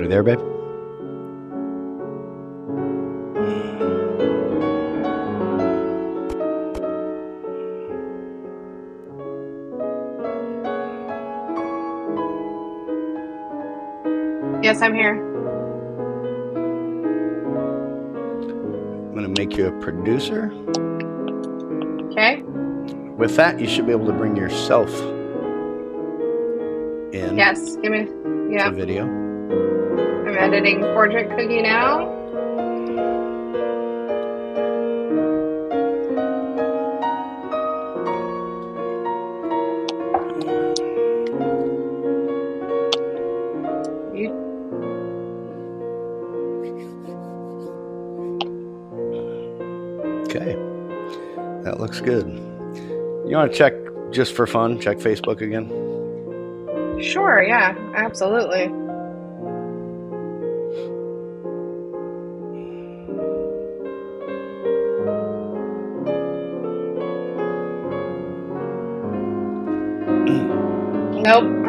You 0.00 0.08
there, 0.08 0.22
babe? 0.22 0.40
Yes, 14.62 14.82
I'm 14.82 14.94
here. 14.94 15.16
I'm 18.96 19.12
going 19.14 19.34
to 19.34 19.40
make 19.40 19.56
you 19.56 19.66
a 19.66 19.80
producer. 19.80 20.50
Okay. 22.10 22.42
With 23.16 23.36
that, 23.36 23.58
you 23.60 23.66
should 23.68 23.86
be 23.86 23.92
able 23.92 24.06
to 24.06 24.12
bring 24.12 24.36
yourself 24.36 24.90
in 27.12 27.36
Yes. 27.36 27.76
Give 27.76 27.92
me. 27.92 28.04
the 28.04 28.48
Yeah. 28.52 28.70
video. 28.70 29.19
I'm 29.50 30.36
editing 30.38 30.80
Portrait 30.80 31.28
Cookie 31.30 31.62
now. 31.62 32.08
Okay. 50.26 50.54
That 51.64 51.80
looks 51.80 52.00
good. 52.00 52.26
You 53.26 53.36
want 53.36 53.50
to 53.50 53.58
check 53.58 53.74
just 54.12 54.32
for 54.34 54.46
fun? 54.46 54.80
Check 54.80 54.98
Facebook 54.98 55.40
again? 55.40 55.68
sure. 57.02 57.42
Yeah. 57.42 57.74
Absolutely. 57.94 58.79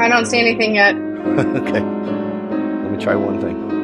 I 0.01 0.09
don't 0.09 0.25
see 0.25 0.39
anything 0.39 0.73
yet. 0.75 0.95
okay. 0.95 1.81
Let 1.81 2.91
me 2.91 2.97
try 2.97 3.13
one 3.15 3.39
thing. 3.39 3.80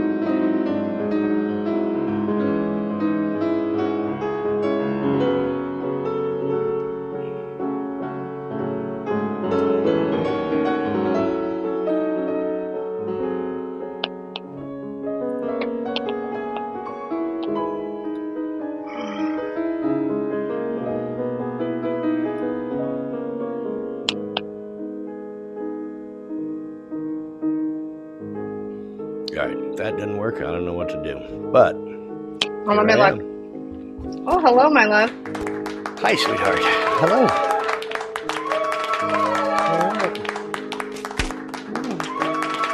Hi, 36.08 36.16
sweetheart. 36.16 36.60
Hello. 37.04 37.28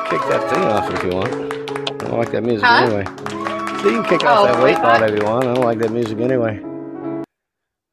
Kick 0.08 0.22
that 0.30 0.50
thing 0.52 0.64
off 0.66 0.94
if 0.94 1.04
you 1.04 1.10
want. 1.10 1.34
I 1.34 2.08
don't 2.08 2.20
like 2.20 2.32
that 2.32 2.44
music 2.44 2.64
Huh? 2.64 2.84
anyway. 2.84 3.06
So 3.82 3.90
you 3.90 4.04
can 4.04 4.04
kick 4.04 4.24
off 4.24 4.42
Oh, 4.42 4.46
that 4.46 4.64
weight 4.64 4.76
thought 4.76 5.02
what? 5.02 5.10
if 5.10 5.20
you 5.20 5.26
want. 5.26 5.46
I 5.48 5.54
don't 5.56 5.64
like 5.64 5.80
that 5.80 5.92
music 5.92 6.20
anyway. 6.20 6.62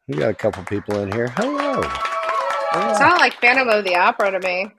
We 0.09 0.17
got 0.17 0.29
a 0.29 0.35
couple 0.35 0.63
people 0.65 0.99
in 0.99 1.11
here. 1.11 1.29
Hello. 1.29 1.81
It 1.81 2.97
sounded 2.99 3.21
like 3.21 3.41
Phantom 3.41 3.67
of 3.71 3.83
the 3.83 3.97
Opera 3.97 4.33
to 4.33 4.41
me. 4.47 4.71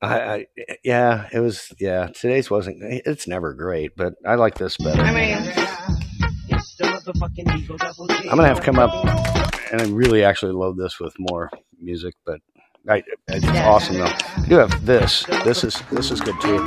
I, 0.00 0.18
I 0.20 0.46
yeah, 0.82 1.28
it 1.30 1.40
was 1.40 1.74
yeah. 1.78 2.06
Today's 2.06 2.50
wasn't. 2.50 2.78
It's 2.82 3.28
never 3.28 3.52
great, 3.52 3.94
but 3.94 4.14
I 4.26 4.36
like 4.36 4.54
this 4.54 4.78
better. 4.78 5.02
I 5.02 5.12
mean, 5.12 5.36
it's 6.48 6.74
the 6.78 7.12
fucking 7.20 7.50
equal 7.58 7.76
double. 7.76 8.10
I'm 8.10 8.36
gonna 8.36 8.48
have 8.48 8.60
to 8.60 8.64
come 8.64 8.78
up 8.78 9.35
and 9.72 9.82
I 9.82 9.86
really 9.86 10.24
actually 10.24 10.52
load 10.52 10.76
this 10.78 11.00
with 11.00 11.14
more 11.18 11.50
music, 11.80 12.14
but 12.24 12.40
I, 12.88 13.02
it's 13.28 13.44
Yeah. 13.44 13.68
awesome 13.68 13.96
though. 13.98 14.04
I 14.06 14.44
do 14.48 14.56
have 14.56 14.86
this. 14.86 15.24
This 15.44 15.64
is 15.64 15.82
this 15.90 16.10
is 16.10 16.20
good 16.20 16.40
too. 16.40 16.58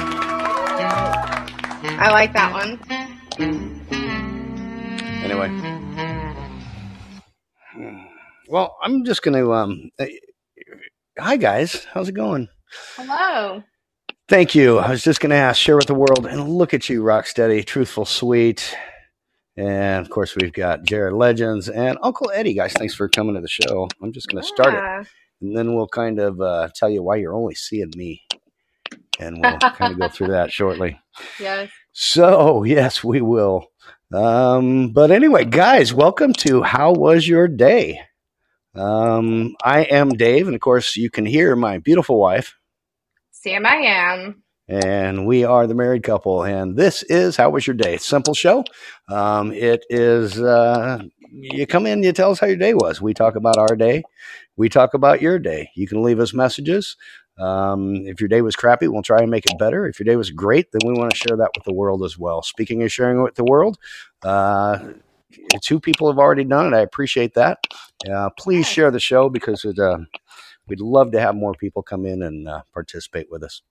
I 1.86 2.10
like 2.12 2.34
that 2.34 2.52
one. 2.54 2.80
Anyway, 5.24 5.50
well, 8.50 8.78
I'm 8.82 9.06
just 9.06 9.24
gonna 9.24 9.50
um. 9.52 9.92
Hi 11.20 11.38
guys, 11.38 11.86
how's 11.94 12.10
it 12.10 12.14
going? 12.14 12.48
Hello. 12.96 13.64
Thank 14.30 14.56
you. 14.56 14.78
I 14.80 14.92
was 14.92 15.04
just 15.04 15.22
gonna 15.22 15.36
ask, 15.36 15.60
share 15.60 15.76
with 15.78 15.88
the 15.88 15.96
world, 15.96 16.26
and 16.28 16.50
look 16.50 16.74
at 16.74 16.90
you, 16.90 17.04
Rocksteady, 17.04 17.66
truthful, 17.66 18.06
sweet, 18.06 18.76
and 19.60 20.06
of 20.06 20.10
course 20.10 20.36
we've 20.36 20.54
got 20.54 20.84
Jared 20.84 21.14
Legends 21.14 21.68
and 21.68 21.98
Uncle 22.02 22.32
Eddie. 22.34 22.54
Guys, 22.54 22.74
thanks 22.74 22.96
for 22.96 23.10
coming 23.10 23.36
to 23.36 23.42
the 23.42 23.48
show. 23.50 23.90
I'm 24.02 24.14
just 24.14 24.28
gonna 24.30 24.44
start 24.44 24.74
it. 24.74 25.08
And 25.42 25.56
then 25.56 25.76
we'll 25.76 25.88
kind 25.88 26.20
of 26.20 26.40
uh, 26.40 26.70
tell 26.74 26.90
you 26.90 27.04
why 27.04 27.18
you're 27.18 27.36
only 27.36 27.56
seeing 27.56 27.92
me, 27.96 28.24
and 29.20 29.42
we'll 29.42 29.58
kind 29.60 29.94
of 29.94 30.00
go 30.00 30.08
through 30.08 30.28
that 30.28 30.52
shortly. 30.52 31.00
Yes. 31.40 31.70
So 31.92 32.64
yes, 32.64 33.04
we 33.04 33.22
will. 33.22 33.68
Um, 34.14 34.92
but 34.94 35.12
anyway, 35.12 35.46
guys, 35.46 35.94
welcome 35.94 36.34
to 36.34 36.64
How 36.64 36.94
Was 36.94 37.28
Your 37.28 37.48
Day? 37.48 38.00
Um, 38.76 39.56
I 39.64 39.82
am 39.82 40.10
Dave, 40.10 40.48
and 40.48 40.56
of 40.56 40.62
course, 40.62 40.96
you 40.96 41.10
can 41.10 41.26
hear 41.26 41.56
my 41.56 41.80
beautiful 41.80 42.18
wife, 42.18 42.56
Sam, 43.32 43.66
I 43.66 43.76
am. 43.76 44.44
And 44.70 45.26
we 45.26 45.44
are 45.44 45.66
the 45.66 45.74
married 45.74 46.04
couple. 46.04 46.44
And 46.44 46.78
this 46.78 47.02
is 47.04 47.36
How 47.36 47.50
Was 47.50 47.66
Your 47.66 47.76
Day? 47.76 47.98
Simple 47.98 48.36
show. 48.36 48.64
Um, 49.10 49.52
it 49.52 49.84
is. 49.90 50.40
Uh, 50.40 51.02
you 51.32 51.66
come 51.66 51.88
in, 51.88 52.04
you 52.04 52.14
tell 52.14 52.32
us 52.32 52.40
how 52.40 52.48
your 52.48 52.56
day 52.56 52.74
was. 52.74 53.02
We 53.02 53.14
talk 53.14 53.36
about 53.36 53.58
our 53.58 53.76
day. 53.76 54.04
We 54.56 54.70
talk 54.70 54.94
about 54.94 55.22
your 55.22 55.40
day. 55.40 55.72
You 55.76 55.88
can 55.88 56.04
leave 56.04 56.20
us 56.20 56.34
messages. 56.34 56.96
Um, 57.40 57.96
if 58.06 58.20
your 58.20 58.28
day 58.28 58.42
was 58.42 58.56
crappy, 58.56 58.88
we'll 58.88 59.02
try 59.02 59.20
and 59.20 59.32
make 59.32 59.46
it 59.46 59.58
better. 59.58 59.88
If 59.88 60.00
your 60.00 60.06
day 60.06 60.16
was 60.16 60.30
great, 60.30 60.72
then 60.72 60.82
we 60.86 60.94
want 60.94 61.12
to 61.12 61.18
share 61.18 61.38
that 61.38 61.52
with 61.56 61.64
the 61.64 61.74
world 61.74 62.04
as 62.04 62.18
well. 62.18 62.44
Speaking 62.44 62.84
of 62.84 62.92
sharing 62.92 63.24
with 63.24 63.36
the 63.36 63.46
world, 63.46 63.78
uh, 64.24 64.80
two 65.62 65.80
people 65.80 66.12
have 66.12 66.20
already 66.20 66.44
done 66.44 66.74
it. 66.74 66.78
I 66.78 66.82
appreciate 66.82 67.34
that. 67.36 67.60
Uh, 68.12 68.30
please 68.38 68.68
share 68.68 68.92
the 68.92 69.00
show 69.00 69.30
because 69.30 69.64
it, 69.66 69.80
uh, 69.80 70.00
we'd 70.68 70.82
love 70.82 71.12
to 71.14 71.20
have 71.22 71.36
more 71.36 71.54
people 71.54 71.82
come 71.82 72.06
in 72.06 72.22
and 72.22 72.48
uh, 72.48 72.62
participate 72.74 73.28
with 73.32 73.44
us. 73.44 73.62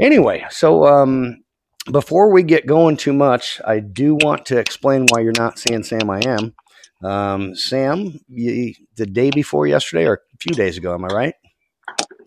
Anyway, 0.00 0.44
so 0.50 0.86
um, 0.86 1.42
before 1.90 2.30
we 2.30 2.42
get 2.42 2.66
going 2.66 2.96
too 2.96 3.12
much, 3.12 3.60
I 3.66 3.80
do 3.80 4.14
want 4.14 4.46
to 4.46 4.58
explain 4.58 5.06
why 5.08 5.20
you're 5.20 5.32
not 5.36 5.58
seeing 5.58 5.82
Sam. 5.82 6.08
I 6.10 6.20
am. 6.20 6.54
Um, 7.02 7.54
Sam, 7.54 8.20
you, 8.28 8.74
the 8.96 9.06
day 9.06 9.30
before 9.30 9.66
yesterday, 9.66 10.06
or 10.06 10.14
a 10.14 10.36
few 10.40 10.54
days 10.54 10.76
ago, 10.76 10.94
am 10.94 11.04
I 11.04 11.08
right? 11.08 11.34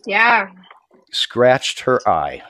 Yeah. 0.06 0.48
Scratched 1.12 1.80
her 1.80 2.06
eye. 2.08 2.42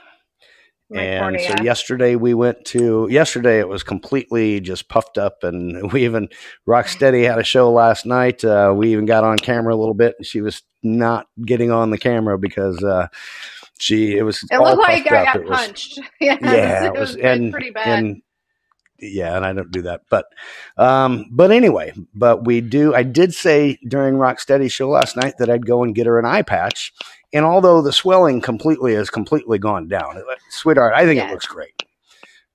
My 0.91 1.03
and 1.03 1.41
so 1.41 1.63
yesterday 1.63 2.17
we 2.17 2.35
went 2.35 2.67
to 2.67 3.09
yesterday 3.11 3.59
it 3.59 3.69
was 3.69 3.83
completely 3.83 4.61
just 4.61 4.91
puffed 4.91 5.17
up 5.17 5.43
and 5.43 5.91
we 5.93 6.05
even 6.05 6.29
rocksteady 6.69 7.27
had 7.27 7.39
a 7.39 7.45
show 7.45 7.73
last 7.73 8.05
night 8.05 8.45
uh, 8.45 8.75
we 8.77 8.93
even 8.93 9.07
got 9.07 9.25
on 9.25 9.39
camera 9.39 9.75
a 9.75 9.79
little 9.79 9.95
bit 9.95 10.17
and 10.19 10.27
she 10.27 10.43
was 10.43 10.63
not 10.83 11.29
getting 11.47 11.71
on 11.71 11.91
the 11.91 11.97
camera 11.97 12.39
because 12.39 12.83
uh, 12.85 13.07
she 13.83 14.17
it 14.17 14.23
was 14.23 14.45
it 14.49 14.59
looked 14.61 14.79
like 14.81 15.11
I 15.11 15.19
up. 15.23 15.25
got 15.27 15.37
It 15.37 15.49
was- 15.49 15.59
punched. 15.59 15.99
yes, 16.21 16.39
yeah, 16.41 16.85
it 16.87 16.93
was, 16.93 17.17
and 17.17 17.51
pretty 17.53 17.71
bad. 17.71 17.99
and 17.99 18.23
yeah, 19.01 19.37
and 19.37 19.45
I 19.45 19.53
don't 19.53 19.73
do 19.73 19.83
that, 19.83 20.03
but 20.09 20.27
um, 20.77 21.27
but 21.33 21.51
anyway, 21.51 21.93
but 22.15 22.45
we 22.45 22.61
do. 22.61 22.95
I 22.95 23.03
did 23.03 23.35
say 23.35 23.77
during 23.89 24.15
Rocksteady's 24.15 24.73
show 24.73 24.89
last 24.89 25.17
night 25.17 25.35
that 25.41 25.51
I'd 25.51 25.67
go 25.67 25.83
and 25.83 25.93
get 25.97 26.07
her 26.07 26.21
an 26.21 26.25
eye 26.25 26.43
patch, 26.43 26.93
and 27.33 27.45
although 27.45 27.83
the 27.83 27.93
swelling 27.93 28.41
completely 28.41 28.95
has 28.95 29.11
completely 29.11 29.59
gone 29.59 29.89
down, 29.89 30.23
sweetheart, 30.51 30.93
I 30.95 31.05
think 31.05 31.17
Yes. 31.17 31.31
it 31.31 31.33
looks 31.33 31.47
great. 31.47 31.83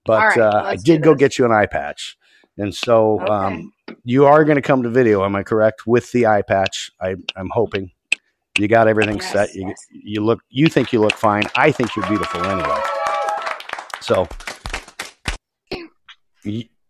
But 0.06 0.22
right, 0.22 0.38
uh, 0.38 0.62
I 0.64 0.78
did 0.78 1.04
go 1.04 1.16
get 1.16 1.38
you 1.38 1.44
an 1.44 1.52
eye 1.52 1.66
patch, 1.66 2.16
and 2.58 2.74
so 2.74 3.20
Okay. 3.20 3.30
um, 3.34 3.74
you 4.06 4.26
are 4.26 4.46
going 4.46 4.56
to 4.56 4.62
come 4.62 4.84
to 4.84 4.90
video. 4.90 5.26
Am 5.26 5.36
I 5.36 5.44
correct 5.44 5.86
with 5.86 6.10
the 6.14 6.28
eye 6.28 6.44
patch? 6.44 6.90
I, 7.02 7.16
I'm 7.36 7.50
hoping. 7.52 7.92
You 8.58 8.68
got 8.68 8.88
everything 8.88 9.18
Yes, 9.18 9.32
set. 9.32 9.56
You 9.56 9.68
yes. 9.68 9.86
you 9.92 10.22
look. 10.24 10.42
You 10.50 10.68
think 10.68 10.92
you 10.92 11.00
look 11.00 11.14
fine. 11.14 11.44
I 11.56 11.72
think 11.72 11.96
you're 11.96 12.08
beautiful 12.08 12.44
anyway. 12.44 12.82
So, 14.02 14.28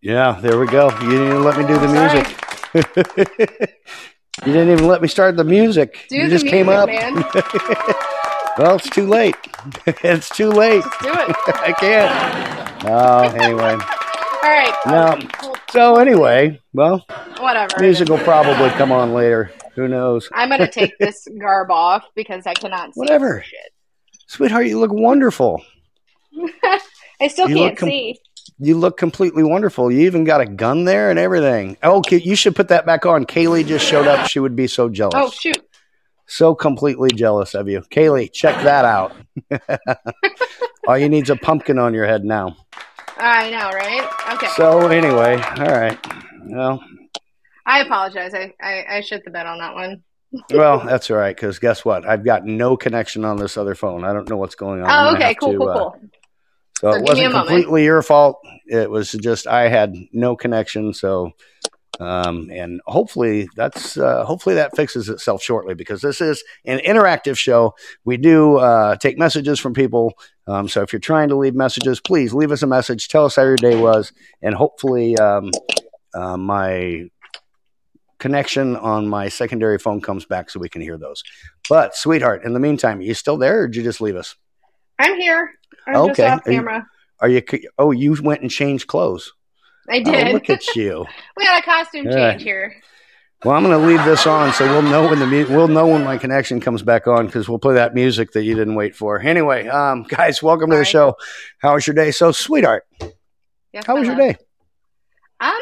yeah, 0.02 0.40
there 0.42 0.60
we 0.60 0.68
go. 0.68 0.90
You 1.02 1.10
didn't 1.10 1.28
even 1.28 1.44
let 1.44 1.58
me 1.58 1.68
do 1.68 1.78
the 1.78 1.88
music. 1.88 2.28
you 4.46 4.54
didn't 4.54 4.72
even 4.72 4.88
let 4.88 5.02
me 5.02 5.08
start 5.08 5.36
the 5.36 5.44
music. 5.44 6.06
Do 6.10 6.16
you 6.16 6.24
the 6.26 6.30
just 6.30 6.48
came 6.48 6.70
up. 6.70 6.88
well, 8.58 8.76
it's 8.76 8.90
too 8.90 9.08
late. 9.08 9.36
it's 10.04 10.30
too 10.30 10.50
late. 10.50 10.84
Let's 10.84 10.98
do 11.04 11.12
it. 11.12 11.36
I 11.48 11.74
can't. 11.74 12.86
Oh, 12.86 13.24
anyway. 13.36 13.78
All 14.48 14.54
right. 14.54 14.74
No. 14.88 15.54
So 15.72 15.98
anyway, 15.98 16.62
well, 16.72 17.06
whatever. 17.40 17.76
music 17.82 18.08
will 18.08 18.18
probably 18.20 18.70
come 18.78 18.94
on 18.94 19.14
later. 19.14 19.52
Who 19.76 19.90
knows? 19.90 20.30
I'm 20.32 20.48
gonna 20.48 20.72
take 20.72 20.98
this 21.00 21.28
garb 21.38 21.70
off 21.70 22.06
because 22.16 22.48
I 22.48 22.54
cannot 22.54 22.94
see 22.94 23.00
Whatever. 23.00 23.44
Sweetheart, 24.28 24.68
you 24.68 24.80
look 24.80 24.94
wonderful. 24.94 25.62
I 27.20 27.28
still 27.28 27.50
You 27.50 27.58
can't 27.58 27.78
com- 27.78 27.90
see. 27.90 28.20
You 28.60 28.78
look 28.78 28.96
completely 28.96 29.44
wonderful. 29.44 29.92
You 29.92 30.02
even 30.06 30.24
got 30.24 30.40
a 30.40 30.46
gun 30.46 30.86
there 30.86 31.10
and 31.10 31.20
everything. 31.20 31.76
Oh, 31.84 31.98
okay, 31.98 32.22
you 32.22 32.38
should 32.38 32.56
put 32.56 32.70
that 32.70 32.86
back 32.86 33.06
on. 33.06 33.26
Kaylee 33.26 33.68
just 33.68 33.86
showed 33.86 34.08
up. 34.08 34.30
She 34.30 34.40
would 34.40 34.56
be 34.56 34.68
so 34.68 34.88
jealous. 34.88 35.14
Oh 35.18 35.30
shoot. 35.30 35.62
So 36.26 36.56
completely 36.56 37.10
jealous 37.14 37.54
of 37.54 37.68
you. 37.68 37.82
Kaylee, 37.82 38.32
check 38.32 38.64
that 38.64 38.86
out. 38.86 39.12
All 40.88 40.98
you 40.98 41.10
need's 41.10 41.30
a 41.30 41.36
pumpkin 41.36 41.78
on 41.78 41.94
your 41.94 42.06
head 42.06 42.24
now. 42.24 42.56
I 43.20 43.50
know, 43.50 43.70
right? 43.72 44.36
Okay. 44.36 44.48
So 44.56 44.88
anyway, 44.88 45.42
all 45.60 45.66
right. 45.66 45.98
Well, 46.46 46.84
I 47.66 47.82
apologize. 47.82 48.34
I, 48.34 48.54
I, 48.62 48.98
I 48.98 49.02
shit 49.02 49.24
the 49.26 49.32
bed 49.32 49.46
on 49.46 49.60
that 49.60 49.74
one. 49.74 50.04
well, 50.54 50.86
that's 50.86 51.10
all 51.10 51.18
right 51.18 51.36
because 51.36 51.60
guess 51.60 51.86
what? 51.86 52.08
I've 52.08 52.24
got 52.24 52.46
no 52.46 52.78
connection 52.78 53.26
on 53.26 53.38
this 53.38 53.58
other 53.58 53.76
phone. 53.76 54.04
I 54.04 54.14
don't 54.14 54.30
know 54.30 54.38
what's 54.38 54.56
going 54.56 54.82
on. 54.82 54.90
Oh, 54.90 55.10
I'm 55.10 55.16
okay. 55.16 55.36
Cool, 55.36 55.52
to, 55.54 55.58
cool, 55.58 55.70
uh, 55.70 55.78
cool. 55.78 55.96
So 56.80 56.92
So 56.92 56.98
it 56.98 57.06
give 57.06 57.18
me 57.18 57.26
a 57.26 57.30
wasn't 57.30 57.34
completely 57.48 57.84
your 57.86 58.02
fault. 58.04 58.40
It 58.68 58.90
was 58.90 59.12
just 59.12 59.48
I 59.48 59.68
had 59.68 59.96
no 60.14 60.36
connection. 60.36 60.94
So, 60.94 61.32
um, 62.00 62.50
and 62.52 62.80
hopefully 62.86 63.48
that's 63.56 63.98
uh, 63.98 64.24
hopefully 64.26 64.56
that 64.56 64.76
fixes 64.76 65.10
itself 65.10 65.42
shortly 65.42 65.74
because 65.74 66.02
this 66.02 66.22
is 66.22 66.44
an 66.66 66.80
interactive 66.80 67.38
show. 67.38 67.74
We 68.06 68.18
do 68.18 68.58
uh, 68.58 68.96
take 68.98 69.18
messages 69.18 69.60
from 69.60 69.74
people. 69.74 70.14
Um, 70.48 70.68
so 70.68 70.82
if 70.82 70.94
you're 70.94 71.00
trying 71.00 71.30
to 71.30 71.36
leave 71.36 71.56
messages, 71.56 72.00
please 72.00 72.34
leave 72.34 72.52
us 72.52 72.64
a 72.64 72.68
message. 72.68 73.08
Tell 73.08 73.26
us 73.26 73.36
how 73.36 73.44
your 73.44 73.56
day 73.58 73.76
was, 73.80 74.12
and 74.42 74.54
hopefully 74.56 75.18
um, 75.18 75.52
uh, 76.14 76.38
my 76.38 77.06
connection 78.20 78.76
on 78.78 79.08
my 79.08 79.30
secondary 79.30 79.78
phone 79.78 80.02
comes 80.02 80.26
back 80.26 80.50
so 80.50 80.60
we 80.60 80.70
can 80.70 80.82
hear 80.82 80.98
those. 80.98 81.22
But 81.70 81.96
sweetheart, 81.96 82.44
in 82.46 82.54
the 82.54 82.60
meantime, 82.60 83.00
are 83.00 83.04
you 83.04 83.14
still 83.14 83.38
there, 83.38 83.62
or 83.62 83.68
did 83.68 83.76
you 83.76 83.84
just 83.84 84.02
leave 84.02 84.16
us? 84.16 84.36
I'm 85.00 85.16
here. 85.20 85.52
I'm 85.86 86.08
just 86.08 86.20
Okay. 86.20 86.28
off 86.30 86.42
Are 86.48 86.52
you- 86.52 86.68
Are 87.20 87.30
you? 87.30 87.42
Oh, 87.78 87.92
you 87.92 88.16
went 88.22 88.42
and 88.42 88.52
changed 88.52 88.88
clothes. 88.88 89.34
I 89.90 90.00
Oh, 90.00 90.04
did. 90.12 90.34
look 90.34 90.50
at 90.50 90.66
you. 90.76 91.06
we 91.36 91.46
had 91.46 91.60
a 91.60 91.66
costume 91.66 92.08
All 92.08 92.14
change 92.14 92.44
here. 92.44 92.76
Well, 93.46 93.56
I'm 93.56 93.64
going 93.64 93.80
to 93.80 93.88
leave 93.88 94.04
this 94.04 94.26
on, 94.26 94.52
so 94.54 94.66
we'll 94.68 94.82
know 94.82 95.08
when 95.08 95.20
the 95.20 95.28
mu- 95.28 95.46
we'll 95.50 95.68
know 95.68 95.86
when 95.88 96.04
my 96.04 96.18
connection 96.18 96.60
comes 96.60 96.82
back 96.82 97.06
on 97.06 97.28
because 97.28 97.48
we'll 97.48 97.60
play 97.60 97.76
that 97.76 97.94
music 97.94 98.32
that 98.32 98.42
you 98.44 98.56
didn't 98.56 98.74
wait 98.74 98.96
for. 98.96 99.20
Anyway, 99.20 99.68
um, 99.68 100.04
guys, 100.04 100.42
welcome 100.42 100.72
to 100.72 100.76
the 100.78 100.84
show. 100.86 101.16
How 101.60 101.76
was 101.76 101.86
your 101.86 101.94
day? 101.96 102.10
So, 102.10 102.32
sweetheart, 102.32 102.86
Yes, 103.74 103.86
how 103.86 103.96
was 103.96 104.08
your 104.08 104.16
day? 104.16 104.38
Um, 105.40 105.54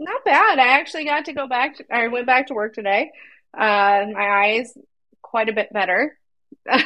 not 0.00 0.24
bad. 0.24 0.58
I 0.58 0.66
actually 0.80 1.04
got 1.04 1.26
to 1.26 1.32
go 1.32 1.46
back. 1.46 1.76
To, 1.76 1.84
I 1.92 2.08
went 2.08 2.26
back 2.26 2.48
to 2.48 2.54
work 2.54 2.74
today. 2.74 3.12
Uh, 3.56 4.06
my 4.12 4.44
eyes 4.44 4.76
quite 5.22 5.48
a 5.48 5.52
bit 5.52 5.72
better. 5.72 6.18
um, 6.68 6.82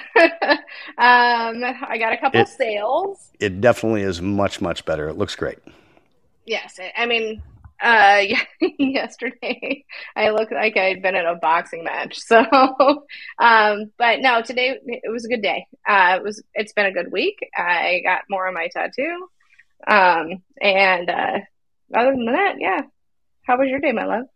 I 0.98 1.96
got 1.98 2.12
a 2.12 2.18
couple 2.18 2.40
It- 2.42 2.48
sales. 2.48 3.30
It 3.40 3.62
definitely 3.62 4.02
is 4.02 4.20
much 4.20 4.60
much 4.60 4.84
better. 4.84 5.08
It 5.08 5.16
looks 5.16 5.34
great. 5.34 5.58
Yes, 6.46 6.78
I- 6.80 7.02
I 7.02 7.06
mean, 7.06 7.42
uh, 7.82 8.22
yesterday 8.78 9.84
I 10.14 10.30
looked 10.30 10.52
like 10.52 10.76
I'd 10.76 11.02
been 11.02 11.14
in 11.14 11.26
a 11.26 11.34
boxing 11.34 11.84
match. 11.84 12.18
So, 12.20 12.38
um, 13.38 13.92
but 13.98 14.20
no, 14.20 14.42
today 14.42 14.78
it 14.84 15.10
was 15.10 15.24
a 15.24 15.28
good 15.28 15.42
day. 15.42 15.66
Uh, 15.88 16.16
it 16.16 16.22
was. 16.22 16.42
It's 16.54 16.72
been 16.72 16.86
a 16.86 16.92
good 16.92 17.10
week. 17.12 17.38
I 17.56 18.00
got 18.04 18.22
more 18.28 18.46
on 18.46 18.54
my 18.54 18.68
tattoo. 18.68 19.28
Um, 19.86 20.42
and 20.60 21.08
uh, 21.08 21.38
other 21.94 22.10
than 22.12 22.26
that, 22.26 22.56
yeah. 22.58 22.82
How 23.46 23.58
was 23.58 23.68
your 23.68 23.80
day, 23.80 23.92
my 23.92 24.04
love? 24.04 24.26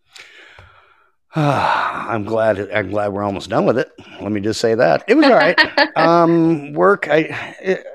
I'm 1.37 2.25
glad. 2.25 2.59
I'm 2.71 2.91
glad 2.91 3.13
we're 3.13 3.23
almost 3.23 3.51
done 3.51 3.67
with 3.67 3.79
it. 3.79 3.91
Let 4.21 4.33
me 4.33 4.41
just 4.41 4.61
say 4.61 4.75
that 4.75 5.05
it 5.07 5.15
was 5.17 5.27
all 5.27 5.35
right. 5.35 5.59
um, 5.97 6.73
work. 6.73 7.09
I, 7.09 7.19
it, 7.61 7.87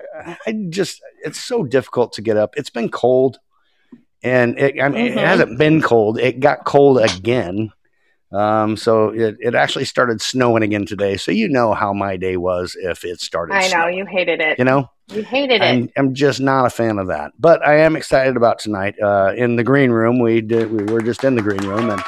I 0.46 0.52
just. 0.70 1.02
It's 1.24 1.40
so 1.40 1.64
difficult 1.64 2.14
to 2.14 2.22
get 2.22 2.38
up. 2.38 2.54
It's 2.56 2.70
been 2.70 2.90
cold, 2.90 3.40
and 4.24 4.58
it, 4.60 4.82
I 4.82 4.90
mean, 4.90 5.08
it 5.08 5.16
Mhm. 5.18 5.24
hasn't 5.26 5.58
been 5.58 5.82
cold. 5.82 6.20
It 6.20 6.40
got 6.40 6.66
cold 6.66 7.00
again. 7.00 7.72
Um, 8.32 8.78
so 8.78 9.10
it, 9.10 9.38
it 9.40 9.56
actually 9.56 9.86
started 9.86 10.22
snowing 10.22 10.62
again 10.62 10.86
today. 10.86 11.18
So 11.18 11.32
you 11.32 11.50
know 11.50 11.74
how 11.74 11.94
my 11.94 12.16
day 12.16 12.38
was 12.38 12.76
if 12.80 13.04
it 13.04 13.20
started. 13.22 13.56
I 13.56 13.62
know 13.62 13.68
snowing, 13.70 13.98
you 13.98 14.06
hated 14.06 14.40
it. 14.40 14.60
You 14.60 14.66
know, 14.66 14.90
You 15.12 15.24
hated 15.24 15.62
it. 15.62 15.64
I'm, 15.64 15.90
I'm 15.98 16.14
just 16.14 16.40
not 16.40 16.66
a 16.66 16.70
fan 16.70 17.00
of 17.00 17.08
that. 17.08 17.32
But 17.40 17.66
I 17.66 17.78
am 17.80 17.96
excited 17.96 18.38
about 18.38 18.60
tonight. 18.60 18.94
Uh, 19.02 19.34
in 19.36 19.56
the 19.56 19.64
green 19.64 19.90
room, 19.90 20.20
we 20.20 20.42
did. 20.42 20.72
We 20.72 20.84
were 20.94 21.02
just 21.02 21.24
in 21.24 21.34
the 21.34 21.42
green 21.42 21.66
room, 21.68 21.90
and 21.90 22.04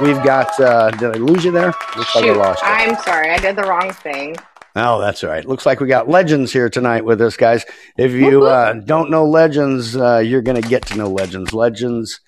we've 0.00 0.22
got. 0.22 0.58
Uh, 0.60 0.90
did 0.92 1.10
I 1.16 1.18
lose 1.18 1.44
you 1.44 1.50
there? 1.50 1.74
Looks 1.96 2.14
like 2.14 2.24
I 2.24 2.28
Shoot, 2.28 2.36
lost 2.36 2.62
you. 2.62 2.68
I'm 2.68 2.96
sorry. 3.02 3.30
I 3.30 3.38
did 3.38 3.56
the 3.56 3.64
wrong 3.64 3.90
thing. 3.92 4.36
Oh, 4.76 5.00
that's 5.00 5.22
all 5.22 5.30
right. 5.30 5.44
Looks 5.46 5.66
like 5.66 5.78
we 5.80 5.86
got 5.86 6.08
legends 6.08 6.52
here 6.52 6.68
tonight 6.68 7.04
with 7.04 7.20
us, 7.20 7.36
guys. 7.36 7.64
If 7.96 8.10
you 8.12 8.44
uh, 8.46 8.72
don't 8.72 9.08
know 9.10 9.24
legends, 9.24 9.96
uh, 9.96 10.18
you're 10.18 10.42
going 10.42 10.60
to 10.60 10.68
get 10.68 10.86
to 10.86 10.96
know 10.96 11.08
legends. 11.08 11.52
Legends. 11.52 12.20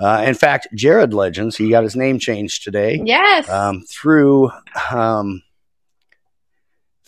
Uh, 0.00 0.24
in 0.26 0.34
fact, 0.34 0.66
Jared 0.74 1.14
Legends, 1.14 1.56
he 1.56 1.70
got 1.70 1.84
his 1.84 1.94
name 1.94 2.18
changed 2.18 2.64
today 2.64 3.00
Yes. 3.04 3.48
um, 3.48 3.82
through 3.88 4.50
um, 4.90 5.42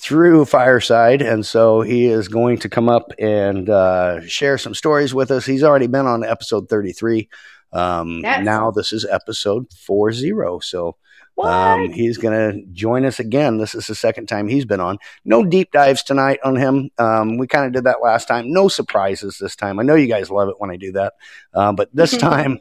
through 0.00 0.44
Fireside, 0.44 1.22
and 1.22 1.44
so 1.44 1.80
he 1.80 2.06
is 2.06 2.28
going 2.28 2.58
to 2.58 2.68
come 2.68 2.88
up 2.88 3.10
and 3.18 3.68
uh, 3.70 4.20
share 4.26 4.58
some 4.58 4.74
stories 4.74 5.14
with 5.14 5.30
us. 5.30 5.46
He's 5.46 5.62
already 5.64 5.86
been 5.86 6.06
on 6.06 6.22
episode 6.22 6.68
33. 6.68 7.28
Um, 7.72 8.20
Yes. 8.22 8.44
Now 8.44 8.70
this 8.70 8.92
is 8.92 9.04
episode 9.04 9.66
40. 9.86 10.32
So 10.60 10.84
what? 10.86 10.94
Um, 11.42 11.90
he's 11.90 12.18
going 12.18 12.34
to 12.34 12.66
join 12.72 13.04
us 13.04 13.18
again. 13.18 13.58
This 13.58 13.74
is 13.74 13.86
the 13.86 13.94
second 13.94 14.26
time 14.26 14.48
he's 14.48 14.64
been 14.64 14.80
on. 14.80 14.98
No 15.24 15.44
deep 15.44 15.72
dives 15.72 16.02
tonight 16.02 16.38
on 16.44 16.56
him. 16.56 16.90
Um, 16.98 17.38
we 17.38 17.46
kind 17.46 17.66
of 17.66 17.72
did 17.72 17.84
that 17.84 18.02
last 18.02 18.28
time. 18.28 18.52
No 18.52 18.68
surprises 18.68 19.38
this 19.38 19.56
time. 19.56 19.80
I 19.80 19.82
know 19.82 19.96
you 19.96 20.06
guys 20.06 20.30
love 20.30 20.48
it 20.48 20.56
when 20.58 20.70
I 20.70 20.76
do 20.76 20.92
that, 20.92 21.14
uh, 21.52 21.72
but 21.72 21.88
this 21.92 22.16
time 22.16 22.58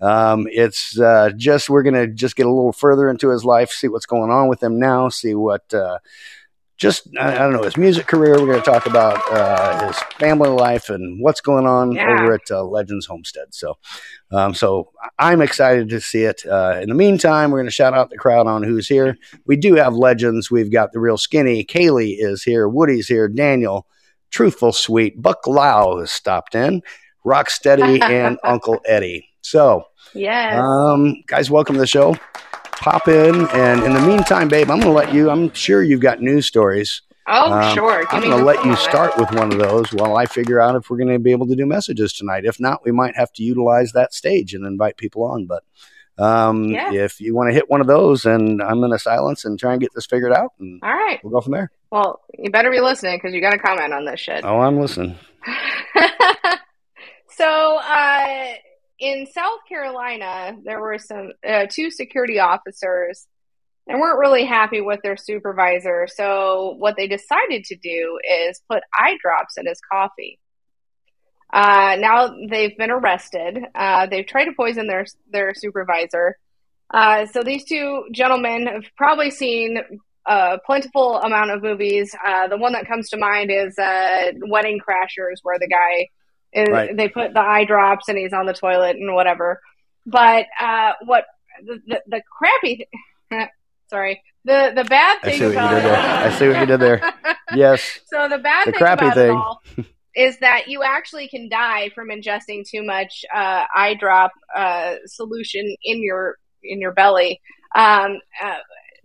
um, 0.00 0.46
it's 0.50 0.98
uh, 0.98 1.30
just 1.36 1.70
we're 1.70 1.84
going 1.84 1.94
to 1.94 2.08
just 2.08 2.36
get 2.36 2.46
a 2.46 2.50
little 2.50 2.72
further 2.72 3.08
into 3.08 3.30
his 3.30 3.44
life, 3.44 3.70
see 3.70 3.88
what's 3.88 4.06
going 4.06 4.30
on 4.30 4.48
with 4.48 4.62
him 4.62 4.78
now, 4.78 5.08
see 5.08 5.34
what. 5.34 5.72
Uh, 5.72 5.98
just 6.76 7.08
I, 7.18 7.34
I 7.34 7.38
don't 7.38 7.52
know 7.52 7.62
his 7.62 7.76
music 7.76 8.06
career. 8.06 8.32
We're 8.34 8.46
going 8.46 8.62
to 8.62 8.70
talk 8.70 8.86
about 8.86 9.20
uh, 9.32 9.86
his 9.86 9.96
family 10.18 10.50
life 10.50 10.90
and 10.90 11.22
what's 11.22 11.40
going 11.40 11.66
on 11.66 11.92
Yeah. 11.92 12.10
over 12.10 12.34
at 12.34 12.50
uh, 12.50 12.64
Legends 12.64 13.06
Homestead. 13.06 13.54
So, 13.54 13.78
um, 14.30 14.52
so 14.54 14.92
I'm 15.18 15.40
excited 15.40 15.88
to 15.88 16.00
see 16.00 16.24
it. 16.24 16.44
Uh, 16.44 16.78
in 16.82 16.88
the 16.88 16.94
meantime, 16.94 17.50
we're 17.50 17.58
going 17.58 17.66
to 17.68 17.72
shout 17.72 17.94
out 17.94 18.10
the 18.10 18.18
crowd 18.18 18.46
on 18.46 18.62
who's 18.62 18.86
here. 18.86 19.16
We 19.46 19.56
do 19.56 19.74
have 19.76 19.94
legends. 19.94 20.50
We've 20.50 20.70
got 20.70 20.92
the 20.92 21.00
real 21.00 21.16
skinny. 21.18 21.64
Kaylee 21.64 22.16
is 22.18 22.42
here. 22.42 22.68
Woody's 22.68 23.08
here. 23.08 23.28
Daniel, 23.28 23.86
truthful, 24.30 24.72
sweet. 24.72 25.20
Buck 25.20 25.46
Lau 25.46 25.98
has 26.00 26.10
stopped 26.10 26.54
in. 26.54 26.82
Rocksteady 27.24 28.02
and 28.08 28.38
Uncle 28.44 28.80
Eddie. 28.84 29.28
So, 29.40 29.84
yeah, 30.12 30.60
um, 30.62 31.22
guys, 31.26 31.50
welcome 31.50 31.74
to 31.76 31.80
the 31.80 31.86
show. 31.86 32.16
Pop 32.86 33.08
in, 33.08 33.48
and 33.48 33.82
in 33.82 33.94
the 33.94 34.00
meantime, 34.00 34.46
babe, 34.46 34.70
I'm 34.70 34.78
going 34.78 34.92
to 34.92 34.96
let 34.96 35.12
you. 35.12 35.28
I'm 35.28 35.52
sure 35.54 35.82
you've 35.82 36.00
got 36.00 36.22
news 36.22 36.46
stories. 36.46 37.02
oh, 37.26 37.52
um, 37.52 37.74
sure. 37.74 37.98
Give 38.02 38.08
I'm 38.12 38.20
going 38.20 38.38
to 38.38 38.44
let 38.44 38.64
you 38.64 38.76
start 38.76 39.18
with 39.18 39.28
one 39.32 39.50
of 39.52 39.58
those 39.58 39.92
while 39.92 40.16
I 40.16 40.26
figure 40.26 40.60
out 40.60 40.76
if 40.76 40.88
we're 40.88 40.98
going 40.98 41.08
to 41.12 41.18
be 41.18 41.32
able 41.32 41.48
to 41.48 41.56
do 41.56 41.66
messages 41.66 42.12
tonight. 42.12 42.44
If 42.44 42.60
not, 42.60 42.84
we 42.84 42.92
might 42.92 43.16
have 43.16 43.32
to 43.32 43.42
utilize 43.42 43.90
that 43.94 44.14
stage 44.14 44.54
and 44.54 44.64
invite 44.64 44.98
people 44.98 45.24
on. 45.24 45.46
But 45.46 45.64
um, 46.16 46.66
Yeah. 46.66 46.92
if 46.92 47.20
you 47.20 47.34
want 47.34 47.48
to 47.50 47.54
hit 47.54 47.68
one 47.68 47.80
of 47.80 47.88
those, 47.88 48.24
and 48.24 48.62
I'm 48.62 48.78
going 48.78 48.92
to 48.92 49.00
silence 49.00 49.44
and 49.44 49.58
try 49.58 49.72
and 49.72 49.80
get 49.80 49.90
this 49.92 50.06
figured 50.06 50.32
out, 50.32 50.52
and 50.60 50.78
All 50.84 50.94
right. 50.94 51.18
we'll 51.24 51.32
go 51.32 51.40
from 51.40 51.54
there. 51.54 51.72
Well, 51.90 52.20
you 52.38 52.50
better 52.52 52.70
be 52.70 52.78
listening 52.78 53.16
because 53.16 53.34
you 53.34 53.40
got 53.40 53.50
to 53.50 53.58
comment 53.58 53.94
on 53.94 54.04
this 54.04 54.20
shit. 54.20 54.44
Oh, 54.44 54.60
I'm 54.60 54.78
listening. 54.78 55.16
so, 57.30 57.78
uh, 57.82 58.46
in 58.98 59.26
South 59.26 59.60
Carolina, 59.68 60.56
there 60.64 60.80
were 60.80 60.98
some 60.98 61.32
uh, 61.46 61.66
two 61.70 61.90
security 61.90 62.38
officers 62.38 63.26
and 63.86 64.00
weren't 64.00 64.18
really 64.18 64.44
happy 64.44 64.80
with 64.80 65.00
their 65.02 65.16
supervisor. 65.16 66.08
So, 66.12 66.74
what 66.78 66.96
they 66.96 67.06
decided 67.06 67.64
to 67.64 67.76
do 67.76 68.18
is 68.46 68.60
put 68.70 68.82
eye 68.98 69.16
drops 69.22 69.56
in 69.58 69.66
his 69.66 69.80
coffee. 69.90 70.38
Uh, 71.52 71.96
now 71.98 72.34
they've 72.48 72.76
been 72.76 72.90
arrested. 72.90 73.58
Uh, 73.74 74.06
they've 74.06 74.26
tried 74.26 74.46
to 74.46 74.52
poison 74.56 74.86
their 74.86 75.06
their 75.30 75.54
supervisor. 75.54 76.36
Uh, 76.92 77.26
so 77.26 77.42
these 77.42 77.64
two 77.64 78.04
gentlemen 78.12 78.66
have 78.66 78.84
probably 78.96 79.30
seen 79.30 79.78
a 80.26 80.58
plentiful 80.66 81.18
amount 81.18 81.50
of 81.50 81.62
movies. 81.62 82.14
Uh, 82.26 82.48
the 82.48 82.56
one 82.56 82.72
that 82.72 82.86
comes 82.86 83.08
to 83.10 83.16
mind 83.16 83.50
is 83.50 83.78
uh, 83.78 84.32
Wedding 84.48 84.80
Crashers, 84.80 85.36
where 85.42 85.58
the 85.58 85.68
guy 85.68 86.08
is, 86.52 86.68
Right. 86.68 86.96
they 86.96 87.08
put 87.08 87.34
the 87.34 87.40
eye 87.40 87.64
drops 87.64 88.08
and 88.08 88.16
he's 88.18 88.32
on 88.32 88.46
the 88.46 88.52
toilet 88.54 88.96
and 88.96 89.14
whatever. 89.14 89.60
But 90.06 90.46
uh, 90.60 90.92
what 91.04 91.24
the, 91.64 91.80
the, 91.86 92.02
the 92.06 92.22
crappy, 92.30 92.86
sorry, 93.90 94.22
the 94.44 94.72
the 94.74 94.84
bad 94.84 95.18
I 95.22 95.30
thing 95.30 95.38
see 95.38 95.44
what 95.46 95.54
you 95.54 95.68
did 95.76 95.84
there. 95.84 95.96
I 95.96 96.30
see 96.38 96.48
what 96.48 96.60
you 96.60 96.66
did 96.66 96.80
there. 96.80 97.12
Yes. 97.54 98.00
so 98.06 98.28
the 98.28 98.38
bad 98.38 98.66
The 98.66 98.72
thing 98.72 98.78
crappy 98.78 99.06
about 99.06 99.64
thing. 99.76 99.84
is 100.16 100.36
that 100.40 100.66
you 100.66 100.82
actually 100.82 101.28
can 101.28 101.48
die 101.48 101.90
from 101.94 102.08
ingesting 102.08 102.68
too 102.68 102.82
much 102.84 103.24
uh, 103.34 103.64
eye 103.74 103.94
drop 103.98 104.32
uh, 104.54 104.94
solution 105.06 105.64
in 105.84 106.02
your 106.02 106.36
in 106.64 106.80
your 106.80 106.92
belly. 106.92 107.40
Um, 107.76 108.18
uh, 108.42 108.56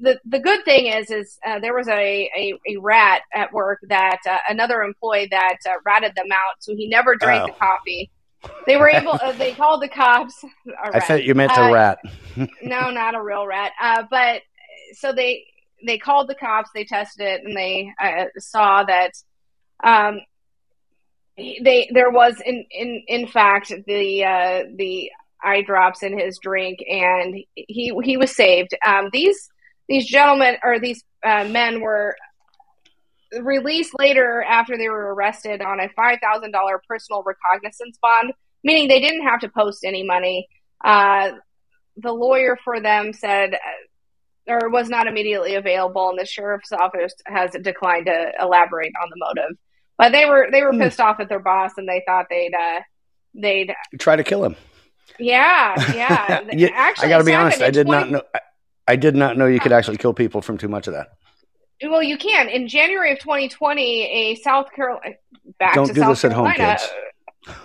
the 0.01 0.19
the 0.25 0.39
good 0.39 0.65
thing 0.65 0.87
is 0.87 1.09
is 1.11 1.37
uh, 1.45 1.59
there 1.59 1.73
was 1.75 1.87
a, 1.87 2.29
a, 2.35 2.53
a 2.67 2.77
rat 2.77 3.21
at 3.33 3.53
work 3.53 3.79
that 3.87 4.17
uh, 4.29 4.37
another 4.49 4.81
employee 4.81 5.27
that 5.31 5.57
uh, 5.67 5.73
ratted 5.85 6.13
them 6.15 6.31
out, 6.31 6.55
so 6.59 6.75
he 6.75 6.87
never 6.89 7.15
drank 7.15 7.43
Oh. 7.43 7.47
the 7.47 7.53
coffee. 7.53 8.11
They 8.65 8.75
were 8.77 8.89
able. 8.89 9.13
Uh, 9.21 9.31
they 9.33 9.53
called 9.53 9.81
the 9.83 9.87
cops. 9.87 10.43
I 10.93 10.99
thought 10.99 11.23
you 11.23 11.35
meant 11.35 11.55
Uh, 11.57 11.61
a 11.61 11.71
rat. 11.71 11.99
no, 12.63 12.89
not 12.89 13.13
a 13.15 13.21
real 13.21 13.45
rat. 13.45 13.71
Uh, 13.81 14.03
but 14.09 14.41
so 14.93 15.13
they 15.13 15.45
they 15.85 15.97
called 15.97 16.27
the 16.27 16.35
cops. 16.35 16.69
They 16.73 16.83
tested 16.85 17.25
it, 17.27 17.41
and 17.45 17.55
they 17.55 17.93
uh, 18.03 18.25
saw 18.39 18.83
that 18.83 19.11
um, 19.83 20.21
they 21.37 21.89
there 21.93 22.09
was 22.11 22.41
in 22.45 22.65
in 22.71 23.03
in 23.07 23.27
fact 23.27 23.71
the 23.87 24.23
uh, 24.25 24.63
the 24.75 25.11
eye 25.43 25.61
drops 25.61 26.03
in 26.03 26.17
his 26.17 26.37
drink, 26.41 26.79
and 26.89 27.35
he 27.55 27.93
he 28.03 28.17
was 28.17 28.35
saved. 28.35 28.75
Um, 28.85 29.09
these 29.13 29.49
these 29.91 30.05
gentlemen 30.07 30.55
or 30.63 30.79
these 30.79 31.03
uh, 31.23 31.45
men 31.45 31.81
were 31.81 32.15
released 33.41 33.93
later 33.97 34.43
after 34.43 34.77
they 34.77 34.89
were 34.89 35.13
arrested 35.13 35.61
on 35.61 35.79
a 35.79 35.89
five 35.95 36.19
thousand 36.21 36.51
dollar 36.51 36.81
personal 36.87 37.23
recognizance 37.23 37.97
bond, 38.01 38.33
meaning 38.63 38.87
they 38.87 38.99
didn't 38.99 39.23
have 39.25 39.39
to 39.41 39.49
post 39.49 39.83
any 39.85 40.03
money. 40.03 40.47
Uh, 40.83 41.31
the 41.97 42.11
lawyer 42.11 42.57
for 42.63 42.79
them 42.81 43.13
said 43.13 43.53
uh, 43.53 43.57
or 44.53 44.69
was 44.69 44.89
not 44.89 45.07
immediately 45.07 45.55
available 45.55 46.09
and 46.09 46.17
the 46.19 46.25
sheriff's 46.25 46.71
office 46.71 47.13
has 47.27 47.51
declined 47.61 48.07
to 48.07 48.31
elaborate 48.41 48.91
on 49.03 49.07
the 49.09 49.15
motive 49.25 49.55
but 49.97 50.11
they 50.11 50.25
were 50.25 50.47
they 50.51 50.63
were 50.63 50.71
Hmm. 50.71 50.79
pissed 50.81 50.99
off 50.99 51.19
at 51.19 51.29
their 51.29 51.39
boss 51.39 51.71
and 51.77 51.87
they 51.87 52.01
thought 52.07 52.25
they'd 52.29 52.53
uh 52.55 52.79
they'd 53.35 53.71
Try 53.99 54.15
to 54.15 54.23
kill 54.23 54.43
him. 54.43 54.55
yeah 55.19 55.75
yeah 55.93 56.41
Yeah, 56.53 56.69
actually 56.73 57.07
I 57.07 57.09
got 57.09 57.17
to 57.19 57.23
be 57.23 57.35
honest. 57.35 57.61
I 57.61 57.69
did 57.69 57.85
20 57.85 57.99
not 58.01 58.09
know. 58.09 58.21
I, 58.33 58.39
I 58.91 58.95
did 58.97 59.15
not 59.15 59.37
know 59.37 59.45
you 59.45 59.59
could 59.61 59.71
actually 59.71 59.97
kill 59.97 60.13
people 60.13 60.41
from 60.41 60.57
too 60.57 60.67
much 60.67 60.85
of 60.87 60.93
that. 60.93 61.07
well 61.89 62.03
you 62.03 62.17
can 62.17 62.49
in 62.49 62.67
january 62.67 63.11
of 63.13 63.19
2020 63.19 64.03
a 64.03 64.35
south 64.35 64.67
carolina 64.75 65.15
back 65.59 65.75
Don't 65.75 65.87
to 65.87 65.93
do 65.93 66.01
south 66.01 66.09
this 66.21 66.25
at 66.25 66.33
home, 66.33 66.51
kids. 66.51 66.83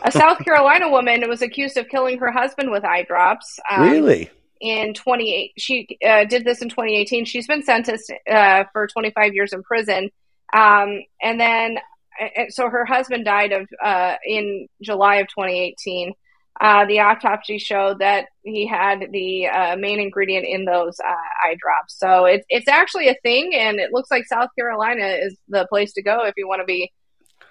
a 0.02 0.11
south 0.12 0.38
carolina 0.45 0.88
woman 0.88 1.28
was 1.28 1.42
accused 1.42 1.76
of 1.76 1.88
killing 1.88 2.18
her 2.18 2.30
husband 2.30 2.71
with 2.71 2.85
eye 2.85 3.02
drops 3.02 3.59
um, 3.71 3.90
really? 3.90 4.30
in 4.61 4.95
28 4.95 5.52
she 5.59 5.76
uh, 6.09 6.25
did 6.25 6.45
this 6.45 6.62
in 6.62 6.68
2018 6.68 7.25
she's 7.25 7.47
been 7.47 7.62
sentenced 7.62 8.12
uh, 8.30 8.64
for 8.73 8.87
25 8.87 9.35
years 9.35 9.52
in 9.52 9.62
prison 9.64 10.09
um, 10.54 10.90
and 11.21 11.40
then 11.40 11.76
uh, 12.23 12.45
so 12.49 12.71
her 12.71 12.85
husband 12.87 13.25
died 13.25 13.52
of 13.52 13.68
uh, 13.85 14.14
in 14.25 14.66
july 14.80 15.16
of 15.16 15.26
2018 15.28 16.12
uh, 16.60 16.84
the 16.86 17.00
autopsy 17.00 17.58
showed 17.58 17.98
that 17.98 18.26
he 18.42 18.66
had 18.66 19.06
the 19.12 19.46
uh, 19.46 19.76
main 19.76 20.00
ingredient 20.00 20.46
in 20.46 20.64
those 20.64 20.98
uh, 21.00 21.12
eye 21.44 21.56
drops 21.60 21.98
so 21.98 22.25
it's 22.25 22.44
it's 22.48 22.68
actually 22.68 23.08
a 23.08 23.16
thing 23.22 23.52
and 23.54 23.78
it 23.78 23.92
looks 23.92 24.10
like 24.10 24.25
south 24.26 24.48
carolina 24.58 25.04
is 25.06 25.36
the 25.48 25.66
place 25.68 25.92
to 25.92 26.02
go 26.02 26.25
if 26.25 26.34
you 26.36 26.46
want 26.48 26.60
to 26.60 26.64
be 26.64 26.90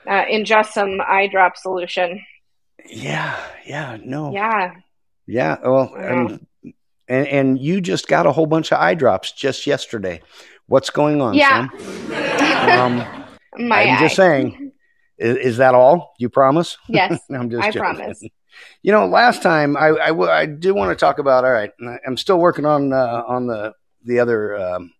uh, 0.07 0.23
ingest 0.25 0.67
some 0.71 0.99
eye 1.07 1.27
drop 1.31 1.55
solution 1.57 2.19
Yeah. 2.89 3.35
Yeah. 3.65 3.97
No. 4.03 4.31
yeah 4.31 4.73
Yeah. 5.27 5.57
Well, 5.63 5.91
Yeah. 5.95 6.37
and 7.07 7.27
and 7.27 7.59
you 7.59 7.81
just 7.81 8.07
got 8.07 8.25
a 8.25 8.31
whole 8.31 8.45
bunch 8.47 8.71
of 8.71 8.79
eye 8.79 8.93
drops 8.95 9.31
just 9.31 9.65
yesterday. 9.67 10.21
What's 10.67 10.89
going 10.91 11.21
on, 11.21 11.33
Yeah. 11.35 11.67
Sam? 11.69 12.69
Um, 12.79 13.25
my 13.67 13.83
I'm 13.83 13.99
just 13.99 14.15
saying. 14.15 14.71
Is, 15.17 15.37
is 15.37 15.57
that 15.57 15.73
all? 15.75 16.13
You 16.19 16.29
promise? 16.29 16.77
yes 16.89 17.19
I'm 17.31 17.49
just 17.49 17.63
I 17.63 17.71
joking. 17.71 17.95
promise. 17.95 18.21
You 18.81 18.91
know, 18.91 19.07
last 19.07 19.41
time 19.41 19.75
I 19.77 19.87
I, 19.89 20.07
w- 20.07 20.29
I 20.29 20.45
do 20.45 20.73
want 20.73 20.91
to 20.91 20.95
talk 20.95 21.19
about. 21.19 21.45
All 21.45 21.51
right, 21.51 21.71
I'm 22.05 22.17
still 22.17 22.39
working 22.39 22.65
on 22.65 22.93
uh, 22.93 23.23
on 23.27 23.47
the 23.47 23.73
the 24.03 24.19
other 24.19 24.57
um, 24.57 24.91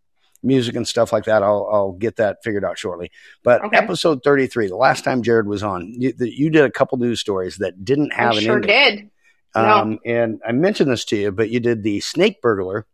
music 0.44 0.76
and 0.76 0.88
stuff 0.88 1.12
like 1.14 1.26
that. 1.26 1.44
I'll 1.44 1.70
I'll 1.72 1.92
get 1.94 2.16
that 2.18 2.38
figured 2.44 2.66
out 2.66 2.78
shortly. 2.78 3.12
But 3.44 3.64
Okay. 3.66 3.78
episode 3.78 4.22
33, 4.24 4.68
the 4.68 4.76
last 4.76 5.04
time 5.04 5.22
Jared 5.24 5.48
was 5.48 5.64
on, 5.64 5.94
you, 6.00 6.14
the, 6.14 6.30
you 6.30 6.50
did 6.50 6.64
a 6.66 6.72
couple 6.72 6.98
news 6.98 7.20
stories 7.20 7.58
that 7.58 7.84
didn't 7.86 8.14
have 8.14 8.34
I 8.36 8.38
an 8.38 8.44
sure 8.44 8.56
ending. 8.56 8.70
did. 8.70 9.10
No. 9.56 9.62
Um, 9.82 10.00
and 10.06 10.42
I 10.46 10.52
mentioned 10.52 10.92
this 10.92 11.06
to 11.06 11.16
you, 11.16 11.32
but 11.32 11.50
you 11.50 11.60
did 11.62 11.82
the 11.84 12.00
snake 12.02 12.42
burglar. 12.42 12.86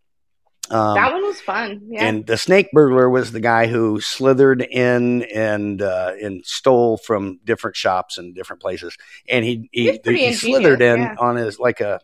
Um, 0.72 0.96
that 0.96 1.12
one 1.12 1.24
was 1.24 1.42
fun. 1.42 1.82
Yeah. 1.90 2.06
and 2.06 2.26
the 2.26 2.38
snake 2.38 2.70
burglar 2.72 3.10
was 3.10 3.32
the 3.32 3.40
guy 3.40 3.68
who 3.68 4.00
slithered 4.00 4.62
in 4.62 5.24
and 5.24 5.82
uh, 5.82 6.14
and 6.22 6.46
stole 6.46 6.98
from 6.98 7.40
different 7.44 7.76
shops 7.76 8.18
and 8.18 8.34
different 8.34 8.62
places. 8.62 8.96
And 9.28 9.44
he 9.44 9.70
he, 9.72 10.00
pretty 10.00 10.28
he 10.28 10.34
slithered 10.34 10.82
in 10.82 11.02
ingenious, 11.02 11.18
on 11.20 11.36
his 11.36 11.60
like 11.60 11.82
a 11.82 12.00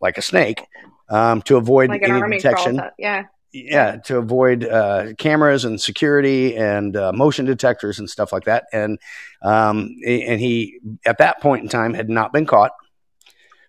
like 0.00 0.18
a 0.18 0.22
snake 0.22 0.62
um, 1.08 1.42
to 1.42 1.56
avoid 1.56 1.90
like 1.90 2.02
any 2.02 2.36
detection. 2.36 2.78
crawl. 2.78 2.90
Yeah. 2.98 3.24
Yeah, 3.54 3.96
to 4.06 4.16
avoid 4.16 4.64
uh, 4.64 5.12
cameras 5.18 5.66
and 5.66 5.78
security 5.78 6.56
and 6.56 6.96
uh, 6.96 7.12
motion 7.12 7.44
detectors 7.44 7.98
and 7.98 8.08
stuff 8.08 8.32
like 8.32 8.44
that. 8.44 8.64
And 8.72 8.98
um, 9.42 9.94
and 10.06 10.40
he 10.40 10.80
at 11.04 11.18
that 11.18 11.42
point 11.42 11.62
in 11.62 11.68
time 11.68 11.92
had 11.92 12.08
not 12.08 12.32
been 12.32 12.46
caught. 12.46 12.72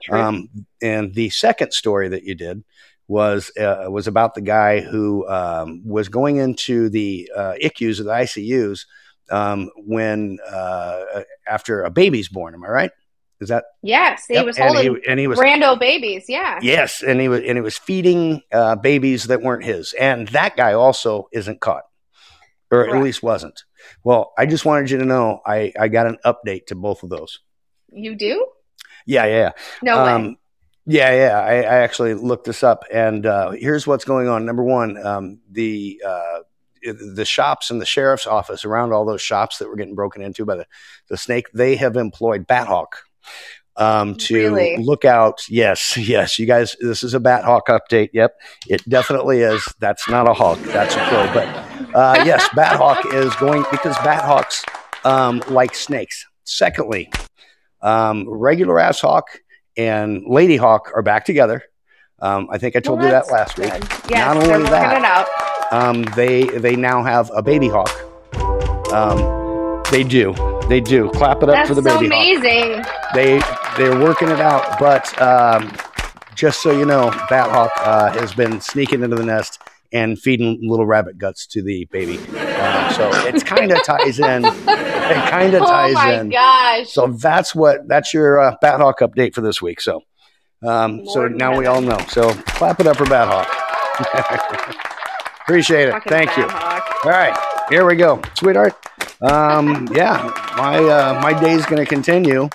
True. 0.04 0.18
Um, 0.18 0.50
and 0.82 1.14
the 1.14 1.30
second 1.32 1.74
story 1.74 2.08
that 2.10 2.24
you 2.24 2.34
did 2.34 2.64
was 3.08 3.52
uh, 3.58 3.86
was 3.90 4.08
about 4.08 4.34
the 4.34 4.42
guy 4.42 4.80
who 4.80 5.28
um, 5.28 5.82
was 5.86 6.10
going 6.10 6.38
into 6.38 6.90
the 6.90 7.30
uh, 7.36 7.54
ICUs 7.62 8.00
or 8.00 8.04
the 8.04 8.12
ICUs 8.12 8.86
um, 9.30 9.70
when 9.78 10.40
uh, 10.50 11.24
after 11.48 11.84
a 11.84 11.90
baby's 11.90 12.30
born. 12.30 12.54
Am 12.54 12.64
I 12.64 12.70
right? 12.70 12.92
Is 13.42 13.50
that 13.50 13.66
yes, 13.82 14.24
he 14.28 14.36
Yep, 14.36 14.46
was 14.46 14.58
and 14.58 14.74
holding 14.76 14.96
he, 14.96 15.10
and 15.10 15.20
he 15.20 15.28
was 15.28 15.38
rando 15.38 15.78
babies. 15.78 16.26
Yeah. 16.30 16.60
yes, 16.62 17.04
and 17.04 17.20
he 17.20 17.28
was 17.28 17.42
and 17.42 17.58
he 17.58 17.62
was 17.62 17.78
feeding 17.78 18.42
uh, 18.54 18.76
babies 18.78 19.26
that 19.26 19.42
weren't 19.42 19.66
his, 19.66 19.94
and 19.94 20.30
that 20.30 20.56
guy 20.56 20.74
also 20.74 21.28
isn't 21.34 21.60
caught, 21.60 21.84
or 22.72 22.88
at 22.88 23.04
least 23.04 23.22
wasn't. 23.22 23.64
Well, 24.04 24.32
I 24.38 24.46
just 24.46 24.64
wanted 24.64 24.92
you 24.92 25.00
to 25.00 25.06
know 25.06 25.42
I 25.46 25.74
I 25.78 25.90
got 25.90 26.08
an 26.08 26.20
update 26.26 26.68
to 26.68 26.76
both 26.76 27.04
of 27.04 27.10
those. 27.10 27.40
You 27.90 28.16
do? 28.16 28.48
Yeah, 29.06 29.26
yeah, 29.26 29.36
yeah. 29.36 29.52
No 29.82 30.04
way. 30.06 30.38
Yeah, 30.86 31.12
yeah. 31.14 31.40
I, 31.40 31.54
I 31.62 31.76
actually 31.80 32.14
looked 32.14 32.46
this 32.46 32.64
up, 32.64 32.84
and 32.92 33.26
uh, 33.26 33.52
here's 33.52 33.88
what's 33.88 34.04
going 34.06 34.28
on. 34.28 34.46
Number 34.46 34.64
one, 34.64 34.98
um, 35.06 35.40
the 35.50 36.02
uh, 36.06 36.40
the 37.16 37.26
shops 37.26 37.72
and 37.72 37.80
the 37.80 37.86
sheriff's 37.86 38.28
office 38.28 38.66
around 38.66 38.92
all 38.92 39.06
those 39.06 39.22
shops 39.22 39.58
that 39.60 39.70
were 39.70 39.76
getting 39.78 39.96
broken 39.96 40.22
into 40.22 40.46
by 40.46 40.56
the, 40.58 40.68
the 41.08 41.18
snake, 41.18 41.46
they 41.54 41.76
have 41.78 41.96
employed 41.96 42.46
Bat 42.46 42.68
Hawk 42.68 42.98
um, 43.78 44.16
to 44.16 44.36
Really? 44.36 44.78
look 44.78 45.06
out. 45.06 45.42
Yes, 45.50 45.96
yes. 45.98 46.38
You 46.38 46.46
guys, 46.46 46.76
this 46.82 47.04
is 47.04 47.14
a 47.14 47.20
Bat 47.20 47.46
Hawk 47.46 47.68
update. 47.68 48.10
Yep, 48.14 48.36
it 48.68 48.88
definitely 48.90 49.40
is. 49.40 49.66
That's 49.80 50.08
not 50.10 50.30
a 50.30 50.34
hawk. 50.34 50.60
That's 50.60 50.96
a 50.96 51.08
crow. 51.08 51.30
But 51.34 51.48
uh, 51.96 52.24
yes, 52.26 52.48
Bat 52.56 52.76
Hawk 52.78 53.06
is 53.14 53.34
going 53.38 53.64
because 53.72 53.96
Bat 54.00 54.24
Hawks 54.26 54.64
um, 55.06 55.42
like 55.48 55.76
snakes. 55.76 56.26
Secondly, 56.44 57.10
um, 57.82 58.30
regular 58.30 58.80
ass 58.80 59.00
hawk 59.00 59.28
and 59.78 60.24
lady 60.26 60.58
hawk 60.58 60.92
are 60.96 61.02
back 61.02 61.26
together. 61.26 61.64
Um, 62.20 62.48
I 62.52 62.58
think 62.58 62.76
I 62.76 62.80
told 62.80 63.00
Well, 63.00 63.08
you 63.08 63.12
that 63.12 63.32
last 63.32 63.58
week. 63.58 63.68
Yes, 64.10 64.12
Not 64.12 64.38
only 64.38 64.70
that, 64.70 64.98
it 64.98 65.04
out. 65.04 65.28
um, 65.74 66.04
they 66.16 66.44
they 66.46 66.76
now 66.76 67.04
have 67.04 67.30
a 67.36 67.42
baby 67.42 67.68
hawk. 67.68 67.92
Um, 68.94 69.82
they 69.92 70.04
do, 70.04 70.34
they 70.70 70.80
do. 70.80 71.10
Clap 71.12 71.38
it 71.44 71.50
up 71.50 71.56
That's 71.56 71.70
for 71.70 71.76
the 71.76 71.82
so 71.84 72.00
baby 72.00 72.10
hawk. 72.14 72.24
amazing. 72.44 72.84
They 73.14 73.42
they're 73.78 74.00
working 74.00 74.30
it 74.30 74.40
out, 74.40 74.80
but 74.80 75.20
um, 75.22 75.72
just 76.36 76.62
so 76.62 76.72
you 76.72 76.86
know, 76.86 77.10
Bat 77.30 77.52
Hawk 77.52 77.72
uh, 77.78 78.12
has 78.20 78.34
been 78.34 78.62
sneaking 78.62 79.04
into 79.04 79.16
the 79.16 79.26
nest 79.26 79.60
and 79.92 80.18
feeding 80.20 80.60
little 80.62 80.86
rabbit 80.86 81.18
guts 81.18 81.46
to 81.48 81.62
the 81.62 81.86
baby. 81.92 82.18
So 82.96 83.10
it 83.28 83.46
kind 83.46 83.72
of 83.72 83.84
ties 83.84 84.20
in. 84.20 84.46
It 84.46 85.30
kind 85.30 85.54
of 85.54 85.62
Oh 85.62 85.66
ties 85.66 85.94
my 85.94 86.20
in. 86.22 86.30
gosh. 86.30 86.90
So 86.92 87.08
that's 87.08 87.54
what 87.56 87.88
that's 87.88 88.14
your 88.14 88.40
uh, 88.40 88.56
Bat 88.62 88.80
Hawk 88.80 89.00
update 89.02 89.34
for 89.34 89.42
this 89.42 89.62
week. 89.62 89.82
So, 89.82 90.02
um, 90.66 91.06
so 91.08 91.28
now 91.28 91.58
we 91.58 91.66
all 91.66 91.82
know. 91.82 91.98
So 92.10 92.34
clap 92.34 92.80
it 92.80 92.88
up 92.88 92.98
for 92.98 93.06
Bat 93.06 93.28
Hawk. 93.28 94.80
Appreciate 95.44 95.90
it. 95.90 95.92
Fucking 95.92 96.10
Thank 96.10 96.38
you. 96.38 96.48
Hawk. 96.48 97.06
All 97.06 97.12
right, 97.12 97.38
here 97.70 97.86
we 97.86 97.96
go, 97.96 98.22
sweetheart. 98.38 98.74
Um, 99.22 99.88
yeah, 99.94 100.32
my 100.58 100.78
uh, 100.78 101.20
my 101.22 101.38
day's 101.40 101.66
going 101.66 101.78
to 101.80 101.86
continue, 101.86 102.48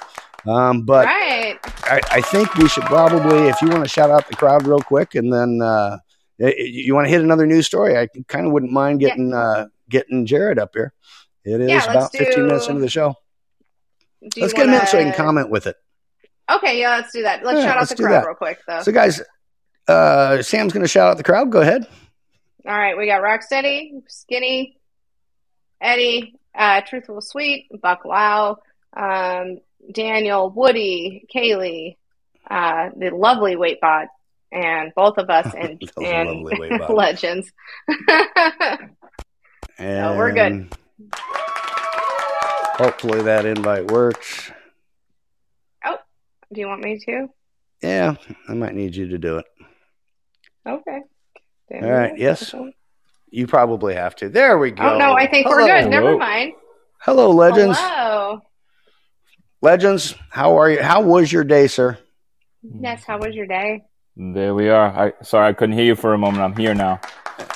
um, 0.47 0.83
but 0.83 1.05
right. 1.07 1.59
I, 1.85 2.01
I 2.11 2.21
think 2.23 2.55
we 2.55 2.67
should 2.69 2.85
probably, 2.85 3.49
if 3.49 3.61
you 3.63 3.69
want 3.69 3.83
to 3.83 3.89
shout 3.89 4.11
out 4.11 4.27
the 4.29 4.37
crowd 4.37 4.67
real 4.67 4.81
quick, 4.81 5.15
and 5.15 5.31
then 5.33 5.61
uh, 5.63 5.99
you 6.39 6.95
want 6.95 7.07
to 7.07 7.11
hit 7.11 7.21
another 7.21 7.47
news 7.47 7.67
story. 7.67 7.97
I 7.99 8.09
kind 8.27 8.47
of 8.47 8.53
wouldn't 8.53 8.73
mind 8.73 9.01
Yeah. 9.03 9.09
getting 9.09 9.35
uh, 9.35 9.67
getting 9.89 10.27
Jared 10.27 10.59
up 10.59 10.71
here. 10.75 10.93
It 11.45 11.61
is 11.61 11.69
Yeah, 11.71 11.91
about 11.91 12.13
15 12.13 12.47
minutes 12.47 12.69
into 12.69 12.81
the 12.81 12.89
show. 12.89 13.15
Let's 14.37 14.53
get 14.53 14.67
him 14.69 14.75
in 14.75 14.87
so 14.87 14.99
he 14.99 15.05
can 15.05 15.15
comment 15.15 15.51
with 15.51 15.67
it. 15.67 15.77
Okay, 16.51 16.81
yeah, 16.81 16.97
let's 16.97 17.13
do 17.13 17.23
that. 17.23 17.45
Let's 17.45 17.59
Yeah, 17.59 17.65
shout 17.67 17.77
out 17.77 17.81
let's 17.81 17.91
the 17.95 18.03
crowd 18.03 18.13
that. 18.23 18.27
real 18.27 18.35
quick, 18.35 18.59
though. 18.67 18.83
So, 18.83 18.91
guys, 18.93 19.21
uh, 19.87 20.43
Sam's 20.43 20.73
going 20.73 20.83
to 20.83 20.89
shout 20.89 21.11
out 21.11 21.17
the 21.17 21.23
crowd. 21.23 21.51
Go 21.53 21.61
ahead. 21.61 21.87
All 22.67 22.77
right, 22.77 22.97
we 22.97 23.07
got 23.07 23.23
Rocksteady, 23.23 24.03
Skinny, 24.09 24.79
Eddie, 25.81 26.35
uh, 26.55 26.81
Truthful 26.83 27.21
Sweet, 27.21 27.69
Buck 27.81 28.05
Wow, 28.05 28.59
um, 28.97 29.59
Daniel, 29.93 30.51
Woody, 30.51 31.25
Kaylee, 31.35 31.97
uh, 32.51 32.91
the 32.97 33.11
lovely 33.11 33.57
Waitbot, 33.57 34.07
and 34.51 34.93
both 34.97 35.19
of 35.19 35.31
us 35.31 35.55
and, 35.59 35.81
That 35.81 35.97
was 35.97 36.07
a 36.07 36.71
and 36.71 36.89
legends. 36.91 37.53
And 39.79 40.19
we're 40.19 40.33
good. 40.33 40.69
Hopefully 42.79 43.23
that 43.23 43.47
invite 43.47 43.91
works. 43.91 44.51
Oh, 45.85 45.99
do 46.53 46.61
you 46.61 46.67
want 46.67 46.83
me 46.83 46.99
to? 47.07 47.29
Yeah, 47.83 48.17
I 48.49 48.55
might 48.55 48.75
need 48.75 48.97
you 48.97 49.09
to 49.09 49.19
do 49.19 49.39
it. 49.39 49.47
Okay. 50.67 51.01
All 51.75 51.91
right, 51.91 52.19
yes. 52.19 52.55
You 53.31 53.47
probably 53.47 53.95
have 53.95 54.17
to. 54.17 54.29
There 54.29 54.59
we 54.59 54.71
go. 54.71 54.95
Oh 54.95 54.99
no, 54.99 55.13
I 55.13 55.29
think 55.29 55.49
we're 55.49 55.67
good. 55.67 55.91
Never 55.91 56.17
mind. 56.17 56.55
Hello, 57.01 57.31
legends. 57.31 57.77
Hello. 57.79 58.41
Legends, 59.61 60.15
how 60.31 60.59
are 60.59 60.71
you? 60.71 60.83
How 60.83 61.03
was 61.03 61.31
your 61.31 61.45
day, 61.45 61.67
sir? 61.67 61.99
Yes. 62.63 63.05
How 63.05 63.19
was 63.19 63.35
your 63.35 63.47
day? 63.47 63.83
There 64.17 64.55
we 64.55 64.69
are. 64.69 64.89
I 64.89 65.13
sorry 65.23 65.49
I 65.49 65.53
couldn't 65.53 65.77
hear 65.77 65.85
you 65.85 65.95
for 65.95 66.15
a 66.15 66.19
moment. 66.19 66.43
I'm 66.43 66.57
here 66.57 66.75
now. 66.75 67.01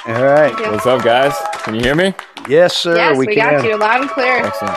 All 0.06 0.24
right. 0.24 0.52
What's 0.70 0.86
up, 0.86 1.02
guys? 1.02 1.34
Can 1.64 1.74
you 1.74 1.80
hear 1.80 1.94
me? 1.94 2.12
Yes, 2.48 2.76
sir. 2.76 2.96
yes, 2.96 3.16
we, 3.16 3.26
can. 3.26 3.36
got 3.36 3.64
you 3.64 3.76
loud 3.76 4.00
and 4.02 4.10
clear. 4.10 4.44
Excellent. 4.44 4.76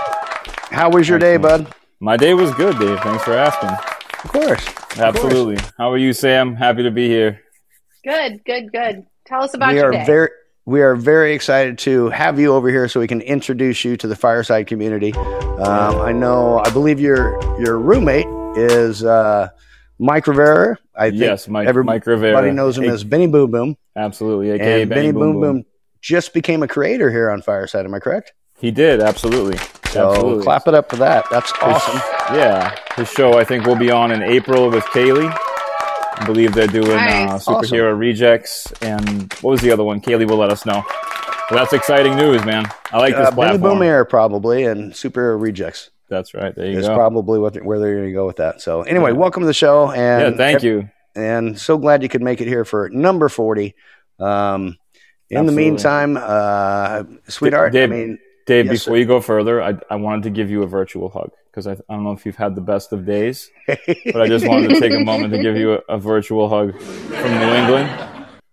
How 0.71 0.89
was 0.89 1.09
your 1.09 1.17
day, 1.17 1.37
bud? 1.37 1.73
My 1.99 2.15
day 2.15 2.33
was 2.33 2.53
good, 2.53 2.77
Dave. 2.77 2.99
Thanks 2.99 3.23
for 3.23 3.33
asking. 3.33 3.69
Of 4.23 4.31
course. 4.31 4.65
Absolutely. 4.99 5.57
How 5.77 5.91
are 5.91 5.97
you, 5.97 6.13
Sam? 6.13 6.55
Happy 6.55 6.83
to 6.83 6.91
be 6.91 7.07
here. 7.07 7.41
Good, 8.03 8.43
good, 8.45 8.71
good. 8.71 9.05
Tell 9.25 9.41
us 9.41 9.53
about 9.55 9.71
we 9.73 9.79
your 9.79 9.87
are 9.89 9.91
day. 9.91 10.05
very 10.05 10.29
we 10.65 10.81
are 10.81 10.95
very 10.95 11.33
excited 11.33 11.77
to 11.79 12.09
have 12.09 12.39
you 12.39 12.53
over 12.53 12.69
here 12.69 12.87
so 12.87 12.99
we 12.99 13.07
can 13.07 13.21
introduce 13.21 13.83
you 13.83 13.97
to 13.97 14.07
the 14.07 14.15
fireside 14.15 14.67
community. 14.67 15.13
Um, 15.13 16.01
I 16.01 16.11
know, 16.11 16.59
I 16.59 16.69
believe 16.69 16.99
your 16.99 17.39
your 17.59 17.79
roommate 17.79 18.27
is 18.57 19.03
uh, 19.03 19.49
Mike 19.97 20.27
Rivera. 20.27 20.77
I 20.95 21.09
think 21.09 21.21
yes, 21.21 21.47
Mike, 21.47 21.67
every- 21.67 21.83
Mike 21.83 22.05
Rivera. 22.05 22.29
everybody 22.37 22.53
knows 22.55 22.77
him 22.77 22.83
A- 22.85 22.89
as 22.93 23.03
Benny 23.03 23.27
Boom 23.27 23.49
Boom. 23.51 23.77
absolutely. 23.95 24.51
AKA 24.51 24.81
And 24.83 24.89
Benny, 24.89 25.01
Benny 25.07 25.11
Boom 25.13 25.41
Boom 25.41 25.65
just 26.05 26.33
became 26.35 26.61
a 26.61 26.67
creator 26.67 27.09
here 27.09 27.31
on 27.31 27.41
Fireside. 27.41 27.83
Am 27.85 27.93
I 27.95 27.99
correct? 27.99 28.33
He 28.59 28.69
did 28.69 29.01
absolutely. 29.01 29.57
So 29.91 30.11
absolutely. 30.11 30.43
clap 30.43 30.67
it 30.67 30.75
up 30.75 30.87
for 30.89 30.97
that. 30.97 31.25
That's 31.31 31.51
awesome. 31.63 31.99
Yeah, 32.35 32.75
his 32.95 33.09
show 33.09 33.39
I 33.39 33.43
think 33.43 33.65
will 33.65 33.75
be 33.75 33.89
on 33.89 34.11
in 34.11 34.21
April 34.21 34.69
with 34.69 34.83
Kaylee. 34.85 35.35
I 36.17 36.25
believe 36.25 36.53
they're 36.53 36.67
doing 36.67 36.91
uh, 36.91 37.25
Nice. 37.25 37.45
superhero 37.45 37.97
rejects 37.97 38.71
and 38.83 39.33
what 39.41 39.51
was 39.51 39.61
the 39.61 39.71
other 39.71 39.83
one? 39.83 39.99
Kaylee 39.99 40.29
will 40.29 40.37
let 40.37 40.51
us 40.51 40.63
know. 40.65 40.83
But 41.49 41.55
that's 41.57 41.73
exciting 41.73 42.15
news, 42.15 42.45
man. 42.45 42.65
I 42.91 42.97
like 42.99 43.15
this 43.15 43.27
Uh, 43.27 43.31
platform. 43.31 43.61
Boom 43.61 43.81
Air 43.81 44.05
probably 44.05 44.63
and 44.65 44.95
Super 44.95 45.37
Rejects 45.37 45.89
That's 46.09 46.33
right. 46.35 46.55
There 46.55 46.67
you 46.67 46.77
is 46.79 46.87
go. 46.87 46.95
probably 46.95 47.39
what 47.39 47.55
where 47.65 47.79
they're 47.79 47.95
going 47.95 48.07
to 48.07 48.13
go 48.13 48.25
with 48.27 48.37
that. 48.37 48.61
So 48.61 48.83
anyway, 48.83 49.11
Yeah. 49.11 49.17
welcome 49.17 49.41
to 49.41 49.47
the 49.47 49.53
show. 49.53 49.91
yeah, 49.93 50.27
And 50.27 50.37
thank 50.37 50.61
you. 50.63 50.87
and 51.15 51.57
so 51.59 51.77
glad 51.79 52.03
you 52.03 52.09
could 52.09 52.21
make 52.21 52.41
it 52.41 52.47
here 52.47 52.63
for 52.63 52.89
number 52.89 53.27
40 53.27 53.73
um, 54.19 54.77
in 55.29 55.45
the 55.45 55.51
meantime 55.51 56.17
uh, 56.17 57.03
sweetheart 57.27 57.73
Dave- 57.73 57.91
i 57.91 57.93
mean 57.95 58.19
Dave, 58.45 58.67
Yes, 58.67 58.83
before 58.83 58.97
you 58.99 59.05
go 59.05 59.21
further, 59.21 59.59
I, 59.59 59.73
I 59.89 59.95
wanted 59.95 60.21
to 60.25 60.29
give 60.29 60.51
you 60.51 60.61
a 60.61 60.67
virtual 60.67 61.09
hug 61.09 61.31
because 61.49 61.65
I, 61.65 61.71
I 61.71 61.77
don't 61.89 62.03
know 62.03 62.11
if 62.11 62.27
you've 62.27 62.35
had 62.35 62.53
the 62.53 62.61
best 62.61 62.93
of 62.93 63.03
days, 63.03 63.49
but 63.67 64.21
I 64.21 64.27
just 64.27 64.47
wanted 64.47 64.67
to 64.69 64.79
take 64.79 64.93
a 64.93 64.99
moment 65.03 65.33
to 65.33 65.41
give 65.41 65.57
you 65.57 65.73
a, 65.73 65.79
a 65.89 65.97
virtual 65.97 66.47
hug 66.47 66.79
from 66.79 67.31
New 67.39 67.53
England. 67.55 67.89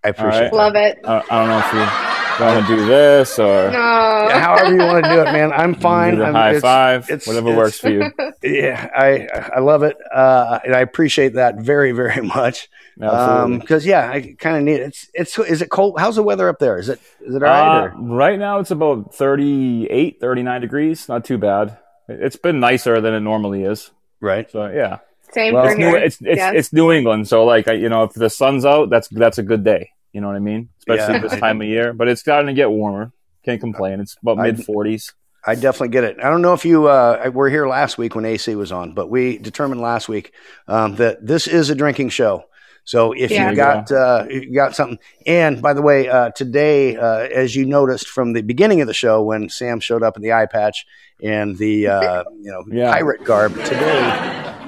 i 0.02 0.09
appreciate 0.09 0.45
right. 0.45 0.52
Love 0.55 0.76
it. 0.76 0.99
I, 1.05 1.19
I 1.31 1.38
don't 1.38 1.49
know 1.49 1.59
if 1.59 1.73
you 1.75 2.43
want 2.43 2.67
to 2.67 2.75
do 2.76 2.87
this 2.87 3.38
or 3.38 3.71
No. 3.71 4.29
however 4.33 4.71
you 4.73 4.79
want 4.79 5.05
to 5.05 5.11
do 5.11 5.21
it 5.21 5.25
man 5.25 5.52
i'm 5.52 5.75
fine 5.91 6.12
do 6.14 6.21
the 6.21 6.25
I'm- 6.25 6.35
high 6.35 6.49
it's- 6.57 6.62
five, 6.62 7.02
it's- 7.11 7.26
whatever 7.26 7.49
it's- 7.50 7.58
works 7.58 7.78
for 7.78 7.91
you. 7.91 8.11
yeah 8.43 8.89
i 8.97 9.28
i 9.54 9.61
love 9.61 9.82
it 9.82 9.99
uh, 10.11 10.58
and 10.65 10.75
i 10.75 10.80
appreciate 10.80 11.35
that 11.35 11.56
very 11.58 11.93
very 11.93 12.23
much 12.23 12.71
Absolutely. 13.00 13.59
because 13.59 13.87
yeah 13.87 14.11
i 14.11 14.35
kind 14.39 14.57
of 14.57 14.63
need 14.65 14.81
it's 14.81 15.09
it's 15.15 15.39
is 15.39 15.63
it 15.63 15.71
cold 15.71 15.99
how's 15.99 16.17
the 16.17 16.23
weather 16.23 16.49
up 16.49 16.59
there 16.59 16.78
is 16.78 16.89
it 16.89 17.00
is 17.26 17.35
it 17.35 17.43
all 17.43 17.49
right 17.49 17.87
Uh, 17.87 17.97
right 17.97 18.39
now 18.39 18.59
it's 18.61 18.71
about 18.71 19.15
38, 19.15 20.21
39 20.21 20.61
degrees. 20.61 21.09
Not 21.09 21.25
too 21.25 21.39
bad. 21.39 21.78
It's 22.09 22.37
been 22.37 22.61
nicer 22.61 23.00
than 23.00 23.15
it 23.15 23.21
normally 23.21 23.63
is. 23.65 23.91
right 24.21 24.50
So 24.50 24.67
yeah, 24.67 24.99
Same 25.33 25.55
Well, 25.55 25.65
for 25.65 25.71
it's 25.71 25.78
New, 25.78 25.87
here. 25.87 25.97
it's 25.97 26.19
it's, 26.21 26.37
Yes. 26.37 26.52
it's 26.57 26.73
New 26.73 26.93
England. 26.93 27.28
So 27.28 27.45
like 27.45 27.67
you 27.67 27.89
know, 27.89 28.02
if 28.05 28.13
the 28.13 28.28
sun's 28.28 28.65
out, 28.65 28.91
that's 28.91 29.09
that's 29.09 29.39
a 29.39 29.43
good 29.43 29.65
day. 29.65 29.91
You 30.13 30.21
know 30.21 30.26
what 30.26 30.37
I 30.37 30.41
mean? 30.41 30.69
Especially 30.78 31.15
Yeah. 31.15 31.21
this 31.21 31.39
time 31.41 31.61
of 31.63 31.67
year. 31.69 31.93
But 31.95 32.09
it's 32.09 32.21
starting 32.21 32.49
to 32.49 32.52
get 32.55 32.71
warmer. 32.71 33.13
Can't 33.45 33.61
complain. 33.61 34.00
It's 34.00 34.17
about 34.23 34.37
mid 34.39 34.57
40s. 34.59 35.13
I 35.45 35.55
definitely 35.57 35.89
get 35.89 36.05
it. 36.05 36.19
I 36.23 36.28
don't 36.31 36.43
know 36.43 36.52
if 36.52 36.65
you 36.65 36.87
uh, 36.87 37.31
were 37.35 37.49
here 37.50 37.67
last 37.67 37.99
week 37.99 38.15
when 38.15 38.25
AC 38.25 38.55
was 38.55 38.71
on, 38.71 38.95
but 38.95 39.11
we 39.11 39.39
determined 39.39 39.81
last 39.81 40.09
week 40.09 40.33
um, 40.69 40.95
that 40.97 41.26
this 41.26 41.49
is 41.49 41.69
a 41.71 41.75
drinking 41.75 42.11
show. 42.11 42.45
So 42.84 43.12
if 43.12 43.30
Yeah. 43.30 43.50
you 43.50 43.56
got 43.56 43.90
uh, 43.92 44.25
you 44.28 44.52
got 44.54 44.75
something, 44.75 44.99
and 45.26 45.62
by 45.62 45.73
the 45.73 45.82
way, 45.82 46.08
uh, 46.08 46.30
today, 46.30 46.97
uh, 46.97 47.18
as 47.34 47.54
you 47.54 47.64
noticed 47.64 48.08
from 48.08 48.32
the 48.32 48.42
beginning 48.42 48.80
of 48.80 48.86
the 48.88 48.95
show 48.95 49.23
when 49.23 49.49
Sam 49.49 49.78
showed 49.80 50.02
up 50.02 50.16
in 50.16 50.23
the 50.23 50.32
eye 50.32 50.47
patch 50.47 50.84
and 51.23 51.56
the 51.58 51.86
uh, 51.88 52.25
you 52.40 52.50
know 52.50 52.64
Yeah. 52.71 52.92
pirate 52.92 53.25
garb, 53.25 53.54
today 53.64 54.00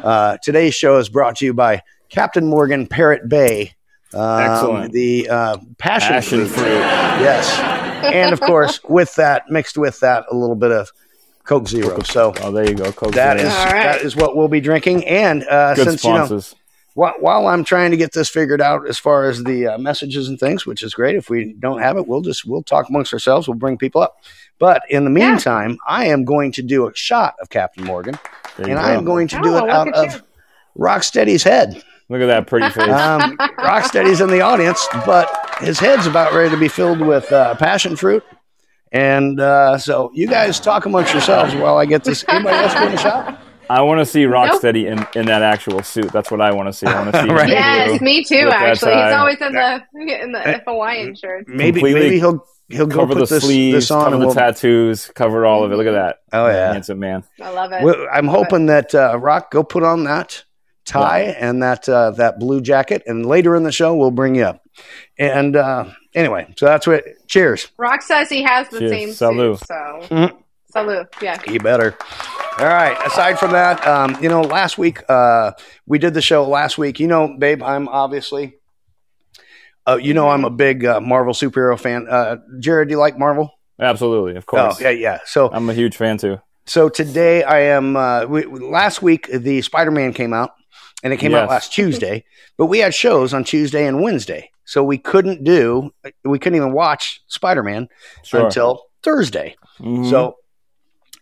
uh, 0.05 0.37
today's 0.43 0.75
show 0.75 0.99
is 0.99 1.09
brought 1.09 1.37
to 1.37 1.45
you 1.45 1.55
by 1.55 1.83
Captain 2.09 2.47
Morgan 2.47 2.87
Parrot 2.87 3.29
Bay. 3.29 3.75
Um, 4.13 4.41
Excellent. 4.41 4.93
The 4.93 5.29
uh, 5.29 5.57
passion, 5.79 6.09
Passion 6.13 6.47
fruit. 6.47 6.61
fruit. 6.61 6.67
Yes. 6.79 7.59
And 8.05 8.33
of 8.33 8.41
course, 8.41 8.79
with 8.89 9.13
that, 9.17 9.51
mixed 9.51 9.77
with 9.77 9.99
that, 10.01 10.25
a 10.31 10.37
little 10.37 10.55
bit 10.55 10.71
of 10.71 10.93
Coke 11.43 11.67
Zero. 11.67 12.01
So 12.03 12.33
Oh, 12.43 12.53
there 12.53 12.69
you 12.69 12.75
go. 12.75 12.93
Coke 12.93 13.13
that 13.15 13.39
Zero. 13.39 13.49
is 13.51 13.55
All 13.57 13.65
right. 13.65 13.83
that 13.85 14.03
is 14.03 14.15
what 14.15 14.37
we'll 14.37 14.47
be 14.47 14.61
drinking. 14.61 15.05
And 15.07 15.43
uh, 15.49 15.75
good 15.75 15.89
since 15.89 16.05
you 16.05 16.11
know, 16.11 16.17
sponsors. 16.27 16.55
While, 16.95 17.15
while 17.21 17.47
I'm 17.49 17.63
trying 17.65 17.91
to 17.91 17.97
get 17.97 18.13
this 18.13 18.29
figured 18.29 18.61
out 18.61 18.89
as 18.89 18.99
far 18.99 19.29
as 19.29 19.45
the 19.45 19.67
uh, 19.69 19.79
messages 19.79 20.29
and 20.29 20.39
things, 20.41 20.65
which 20.67 20.83
is 20.83 20.95
great. 20.95 21.15
If 21.17 21.29
we 21.29 21.53
don't 21.59 21.81
have 21.81 21.97
it, 21.97 22.07
we'll 22.07 22.23
just 22.23 22.45
we'll 22.45 22.63
talk 22.63 22.89
amongst 22.89 23.13
ourselves. 23.13 23.47
We'll 23.47 23.57
bring 23.59 23.77
people 23.79 24.01
up. 24.03 24.17
But 24.59 24.83
in 24.89 25.05
the 25.05 25.21
Yeah. 25.21 25.31
meantime, 25.31 25.79
I 25.87 26.07
am 26.07 26.25
going 26.25 26.53
to 26.53 26.63
do 26.63 26.87
a 26.89 26.95
shot 26.95 27.35
of 27.41 27.51
Captain 27.51 27.85
Morgan, 27.85 28.19
There 28.57 28.67
and 28.67 28.77
go. 28.77 28.81
I 28.81 28.93
am 28.93 29.05
going 29.05 29.29
to 29.29 29.43
do 29.43 29.55
Oh, 29.57 29.65
it 29.67 29.71
out 29.71 29.89
of 29.93 30.15
you. 30.15 30.21
Rocksteady's 30.77 31.43
head. 31.43 31.83
Look 32.09 32.21
at 32.21 32.27
that 32.27 32.47
pretty 32.47 32.69
face. 32.71 32.91
Um, 32.93 33.37
Rocksteady's 33.59 34.21
in 34.21 34.29
the 34.31 34.43
audience, 34.43 34.87
but 35.07 35.29
his 35.61 35.79
head's 35.79 36.07
about 36.07 36.33
ready 36.35 36.51
to 36.51 36.57
be 36.57 36.69
filled 36.69 37.01
with 37.01 37.31
uh, 37.33 37.55
passion 37.57 37.97
fruit. 37.97 38.23
And 38.93 39.41
uh, 39.41 39.79
so 39.79 40.11
you 40.15 40.29
guys 40.29 40.61
talk 40.61 40.87
amongst 40.87 41.13
yourselves 41.13 41.55
while 41.55 41.79
I 41.79 41.87
get 41.87 42.05
this. 42.05 42.25
Anybody 42.29 42.57
else 42.57 42.75
doing 42.75 42.93
a 42.93 42.99
shot? 42.99 43.41
I 43.71 43.83
want 43.83 44.01
to 44.01 44.07
see 44.07 44.25
Rocksteady 44.25 44.87
in, 44.87 45.07
in 45.19 45.27
that 45.27 45.43
actual 45.43 45.83
suit. 45.83 46.13
That's 46.13 46.31
what 46.31 46.41
I 46.41 46.53
want 46.53 46.69
to 46.69 46.73
see. 46.73 46.87
I 46.87 47.01
want 47.01 47.13
to 47.15 47.23
see 47.23 47.29
him 47.29 47.35
Right. 47.35 47.49
Yes, 47.49 48.01
me 48.01 48.25
too. 48.25 48.49
Actually, 48.53 48.93
he's 48.95 49.13
always 49.13 49.41
in 49.41 49.53
the 49.53 49.83
in 50.23 50.33
the 50.33 50.63
Hawaiian 50.67 51.15
shirt. 51.15 51.49
Maybe 51.49 51.81
Completely 51.81 52.01
maybe 52.01 52.19
he'll 52.19 52.47
he'll 52.69 52.87
go 52.87 53.01
cover 53.01 53.15
put 53.15 53.29
the 53.29 53.35
this, 53.35 53.45
sleeves, 53.45 53.75
this 53.75 53.91
on 53.91 54.05
cover 54.05 54.15
and 54.15 54.23
the 54.23 54.27
we'll, 54.27 54.35
tattoos, 54.35 55.11
cover 55.15 55.47
all 55.47 55.65
of 55.65 55.73
it. 55.73 55.77
Look 55.77 55.87
at 55.87 55.93
that. 55.93 56.19
Oh 56.33 56.47
yeah. 56.47 56.73
handsome 56.73 56.99
man. 56.99 57.25
I 57.41 57.51
love 57.51 57.73
it. 57.73 57.83
Well, 57.83 58.07
I'm 58.13 58.27
hoping 58.29 58.67
that 58.67 58.95
uh, 58.95 59.19
Rock 59.19 59.51
go 59.51 59.63
put 59.63 59.83
on 59.83 60.05
that 60.05 60.45
tie 60.85 61.21
and 61.23 61.63
that 61.63 61.89
uh, 61.89 62.11
that 62.13 62.39
blue 62.39 62.61
jacket, 62.61 63.03
and 63.07 63.25
later 63.25 63.57
in 63.57 63.63
the 63.63 63.73
show 63.73 63.95
we'll 63.95 64.11
bring 64.11 64.35
you 64.35 64.45
up. 64.45 64.61
And 65.19 65.57
uh, 65.57 65.87
anyway, 66.15 66.53
so 66.57 66.67
that's 66.67 66.87
what. 66.87 67.05
Cheers. 67.29 67.69
Rock 67.79 68.03
says 68.03 68.29
he 68.29 68.43
has 68.43 68.69
the 68.69 68.81
Cheers. 68.81 68.91
same 68.91 69.09
Salud. 69.11 69.59
suit. 69.59 69.67
So 69.69 70.15
Mhm. 70.15 70.37
salute. 70.71 71.07
Yeah. 71.23 71.41
You 71.49 71.59
better. 71.61 71.97
All 72.59 72.67
right. 72.67 72.97
Aside 73.05 73.39
from 73.39 73.51
that, 73.51 73.85
um, 73.87 74.17
you 74.23 74.29
know, 74.29 74.41
last 74.41 74.79
week 74.79 75.03
uh, 75.11 75.53
we 75.87 75.99
did 75.99 76.15
the 76.15 76.23
show 76.23 76.47
last 76.49 76.79
week. 76.79 77.01
You 77.01 77.09
know, 77.09 77.37
babe, 77.37 77.63
I'm 77.63 77.89
obviously. 77.89 78.55
Uh, 79.87 79.99
you 80.01 80.15
know, 80.15 80.29
I'm 80.31 80.45
a 80.45 80.51
big 80.51 80.85
uh, 80.85 81.01
Marvel 81.01 81.35
superhero 81.35 81.79
fan. 81.79 82.07
Uh, 82.09 82.37
Jared, 82.61 82.89
do 82.89 82.93
you 82.93 82.99
like 82.99 83.19
Marvel? 83.19 83.51
Absolutely, 83.79 84.37
of 84.37 84.45
Oh, 84.45 84.47
course. 84.47 84.81
yeah, 84.81 84.91
yeah. 84.91 85.19
So, 85.27 85.51
I'm 85.53 85.69
a 85.69 85.75
huge 85.75 85.97
fan 85.97 86.17
too. 86.17 86.39
so 86.65 86.89
today 86.89 87.43
I 87.43 87.59
am. 87.77 87.97
Uh, 87.97 88.25
we, 88.27 88.45
last 88.47 89.03
week 89.03 89.27
the 89.31 89.61
Spider-Man 89.61 90.13
came 90.15 90.33
out, 90.33 90.53
and 91.03 91.13
it 91.13 91.19
came 91.19 91.35
out 91.35 91.51
last 91.51 91.73
Tuesday. 91.73 92.25
but 92.57 92.67
we 92.67 92.79
had 92.79 92.95
shows 92.95 93.35
on 93.35 93.43
Tuesday 93.45 93.87
and 93.87 94.01
Wednesday, 94.01 94.49
so 94.65 94.83
we 94.85 94.97
couldn't 94.97 95.43
do. 95.45 95.91
We 96.25 96.39
couldn't 96.39 96.57
even 96.57 96.73
watch 96.73 97.21
Spider-Man 97.27 97.89
Sure. 98.23 98.45
until 98.47 98.85
Thursday. 99.03 99.57
Mhm. 99.81 100.09
So, 100.09 100.37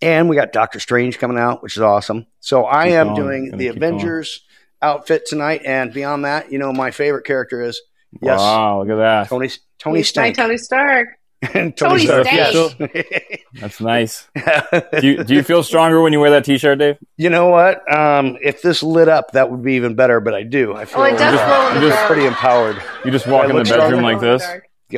and 0.02 0.28
we 0.28 0.36
got 0.36 0.52
Doctor 0.52 0.80
Strange 0.80 1.18
coming 1.18 1.38
out, 1.38 1.62
which 1.62 1.76
is 1.76 1.82
awesome. 1.82 2.26
So 2.40 2.66
I 2.66 2.86
Keep 2.88 2.92
am 2.94 3.06
going. 3.08 3.16
doing 3.16 3.44
Gonna 3.50 3.56
the 3.58 3.64
keep 3.70 3.80
going. 3.80 3.94
Avengers 3.94 4.44
outfit 4.82 5.24
tonight, 5.26 5.62
and 5.64 5.92
beyond 5.92 6.24
that, 6.24 6.50
you 6.52 6.58
know, 6.58 6.72
my 6.72 6.90
favorite 6.90 7.24
character 7.24 7.62
is 7.62 7.80
yes, 8.20 8.38
Wow, 8.38 8.80
look 8.80 8.90
at 8.90 8.96
that. 8.96 9.28
Tony 9.28 9.48
Tony 9.78 9.98
He's 10.00 10.06
my 10.16 10.32
Stank. 10.32 10.36
Tony 10.36 10.58
Stark. 10.58 11.08
Tony, 11.44 11.72
Tony 11.72 12.04
Stark. 12.06 12.26
Stank. 12.26 13.40
That's 13.54 13.80
nice. 13.80 14.28
Do 15.00 15.06
you, 15.06 15.24
do 15.24 15.34
you 15.34 15.42
feel 15.42 15.62
stronger 15.64 16.00
when 16.00 16.12
you 16.12 16.20
wear 16.20 16.30
that 16.30 16.44
T-shirt, 16.44 16.78
Dave? 16.78 16.96
you 17.16 17.30
know 17.30 17.48
what? 17.48 17.80
Um, 17.92 18.38
if 18.42 18.62
this 18.62 18.82
lit 18.82 19.08
up, 19.08 19.32
that 19.32 19.50
would 19.50 19.62
be 19.62 19.74
even 19.74 19.94
better. 19.96 20.20
But 20.20 20.34
I 20.34 20.44
do. 20.44 20.74
I 20.74 20.84
feel 20.84 21.00
Oh, 21.00 21.04
it 21.04 21.18
does 21.18 21.34
glow 21.34 21.68
in 21.70 21.74
I'm 21.76 21.80
the 21.82 21.88
just 21.88 21.96
dark. 21.98 22.06
pretty 22.06 22.26
empowered. 22.26 22.76
You 23.04 23.10
just 23.10 23.26
walk 23.26 23.46
I 23.46 23.50
in 23.50 23.56
the 23.56 23.64
bedroom 23.64 23.88
stronger? 23.88 24.02
like 24.02 24.20
this. 24.20 24.46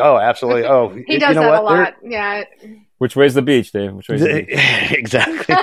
Oh, 0.00 0.18
absolutely. 0.18 0.64
Oh, 0.66 0.90
He 0.90 1.14
you 1.14 1.18
does 1.20 1.34
know 1.34 1.42
that 1.42 1.62
what? 1.64 1.72
a 1.72 1.74
There- 1.76 1.84
lot. 1.84 1.94
Yeah. 2.04 2.44
Which 3.04 3.16
way's 3.16 3.34
the 3.34 3.42
beach, 3.42 3.70
Dave? 3.70 3.92
Which 3.92 4.08
way's 4.08 4.22
the 4.22 4.44
beach? 4.46 4.58
exactly. 4.92 5.54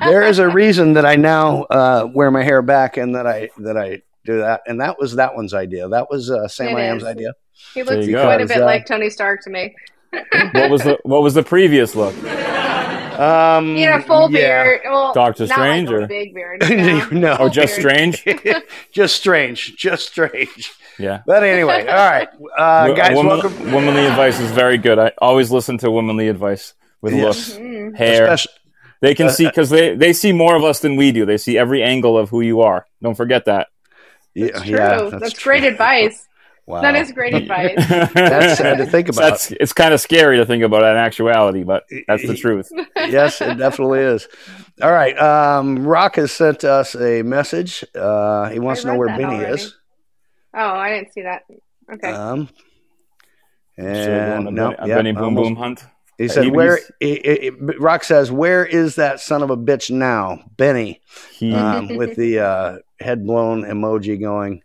there 0.00 0.22
is 0.22 0.38
a 0.38 0.48
reason 0.48 0.94
that 0.94 1.04
I 1.04 1.16
now 1.16 1.64
uh, 1.64 2.08
wear 2.10 2.30
my 2.30 2.42
hair 2.42 2.62
back 2.62 2.96
and 2.96 3.14
that 3.14 3.26
I 3.26 3.50
that 3.58 3.76
I 3.76 4.00
do 4.24 4.38
that, 4.38 4.62
and 4.66 4.80
that 4.80 4.98
was 4.98 5.16
that 5.16 5.34
one's 5.34 5.52
idea. 5.52 5.90
That 5.90 6.08
was 6.10 6.30
uh, 6.30 6.48
Sam 6.48 6.68
It 6.68 6.80
I 6.80 6.84
am's 6.84 7.02
is. 7.02 7.08
idea. 7.08 7.34
he 7.74 7.82
looks 7.82 8.06
quite 8.08 8.40
a 8.40 8.46
bit 8.46 8.62
uh, 8.62 8.64
like 8.64 8.86
Tony 8.86 9.10
Stark 9.10 9.42
to 9.42 9.50
me. 9.50 9.74
What 10.54 10.70
was 10.70 10.84
the 10.84 10.98
What 11.02 11.20
was 11.22 11.34
the 11.34 11.42
previous 11.42 11.94
look? 11.94 12.14
Um, 13.20 13.76
He 13.76 13.82
had 13.82 14.00
a 14.00 14.02
full 14.02 14.30
yeah. 14.30 14.62
beard. 14.64 14.80
Well, 14.86 15.12
Doctor 15.12 15.46
not 15.48 15.52
Strange 15.54 15.88
like 15.90 16.00
a 16.00 16.02
or- 16.04 16.06
big 16.06 16.34
beard. 16.34 16.64
yeah. 16.70 17.08
no, 17.12 17.36
Oh, 17.38 17.48
just 17.50 17.76
Weird. 17.82 18.14
strange. 18.14 18.24
just 18.92 19.16
strange, 19.16 19.76
just 19.76 20.06
strange. 20.08 20.72
Yeah. 20.98 21.20
But 21.26 21.44
anyway, 21.44 21.80
all 21.86 21.94
right, 22.10 22.28
uh, 22.56 22.92
guys, 22.94 23.14
woman- 23.14 23.38
welcome. 23.38 23.72
Womanly 23.72 24.06
advice 24.06 24.40
is 24.40 24.50
very 24.50 24.78
good. 24.78 24.98
I 24.98 25.12
always 25.18 25.50
listen 25.50 25.76
to 25.78 25.90
womanly 25.90 26.28
advice 26.28 26.72
with 27.02 27.14
Yes. 27.14 27.24
looks, 27.24 27.58
Mhm. 27.58 27.96
hair. 27.96 28.24
Especially- 28.24 28.52
They 29.02 29.14
can 29.14 29.26
Uh, 29.26 29.30
see 29.30 29.46
because 29.46 29.68
they 29.70 29.94
they 29.94 30.12
see 30.14 30.32
more 30.32 30.56
of 30.56 30.64
us 30.64 30.80
than 30.80 30.96
we 30.96 31.12
do. 31.12 31.26
They 31.26 31.36
see 31.36 31.58
every 31.58 31.82
angle 31.82 32.16
of 32.16 32.30
who 32.30 32.40
you 32.40 32.62
are. 32.62 32.86
Don't 33.02 33.14
forget 33.14 33.44
that. 33.44 33.68
yeah, 34.34 34.46
It's 34.46 34.62
true. 34.62 34.76
yeah, 34.78 35.10
that's 35.20 35.32
true. 35.34 35.52
great 35.52 35.64
advice. 35.64 36.26
Wow. 36.66 36.80
That 36.80 36.96
is 36.96 37.12
great 37.12 37.32
advice. 37.34 37.76
That's 38.14 38.58
sad 38.58 38.78
to 38.78 38.86
think 38.86 39.08
about. 39.10 39.20
That's 39.20 39.52
it's 39.52 39.72
kind 39.74 39.92
of 39.94 40.00
scary 40.00 40.38
to 40.38 40.46
think 40.46 40.64
about 40.64 40.82
in 40.82 40.96
actuality, 40.96 41.62
but 41.62 41.84
that's 42.08 42.26
the 42.26 42.34
truth. 42.36 42.68
yes, 42.96 43.40
it 43.40 43.56
definitely 43.58 44.00
is. 44.00 44.26
All 44.82 44.90
right. 44.90 45.16
Um, 45.16 45.86
Rock 45.86 46.16
has 46.16 46.32
sent 46.32 46.64
us 46.64 46.96
a 46.96 47.22
message. 47.22 47.84
Uh, 47.94 48.48
he 48.48 48.58
wants 48.58 48.80
I 48.80 48.82
to 48.88 48.92
know 48.92 48.98
where 48.98 49.08
that 49.08 49.18
Benny 49.18 49.36
already. 49.36 49.52
is. 49.62 49.76
Oh, 50.54 50.60
I 50.74 50.90
didn't 50.94 51.12
see 51.12 51.22
that. 51.22 51.42
Okay. 51.92 52.10
Um, 52.10 52.48
Should 53.78 53.84
we 53.86 53.92
go 53.92 53.92
on 53.92 53.98
and 54.00 54.48
a 54.48 54.50
no, 54.50 54.70
Benny, 54.70 54.76
a 54.80 54.86
yeah, 54.88 54.94
Benny 54.96 55.12
Boom 55.12 55.22
almost. 55.24 55.48
Boom 55.50 55.56
hunt. 55.56 55.84
He 56.18 56.28
said, 56.28 56.44
He- 56.44 56.50
"Where?" 56.50 56.78
Rock 57.78 58.04
says, 58.04 58.30
"Where 58.32 58.64
is 58.64 58.94
that 58.96 59.20
son 59.20 59.42
of 59.42 59.50
a 59.50 59.56
bitch 59.56 59.90
now, 59.90 60.38
Benny?" 60.56 61.00
He 61.32 61.54
Um, 61.54 61.88
with 61.96 62.16
the 62.16 62.40
uh, 62.40 62.78
head 63.00 63.26
blown 63.26 63.62
emoji 63.64 64.20
going. 64.20 64.62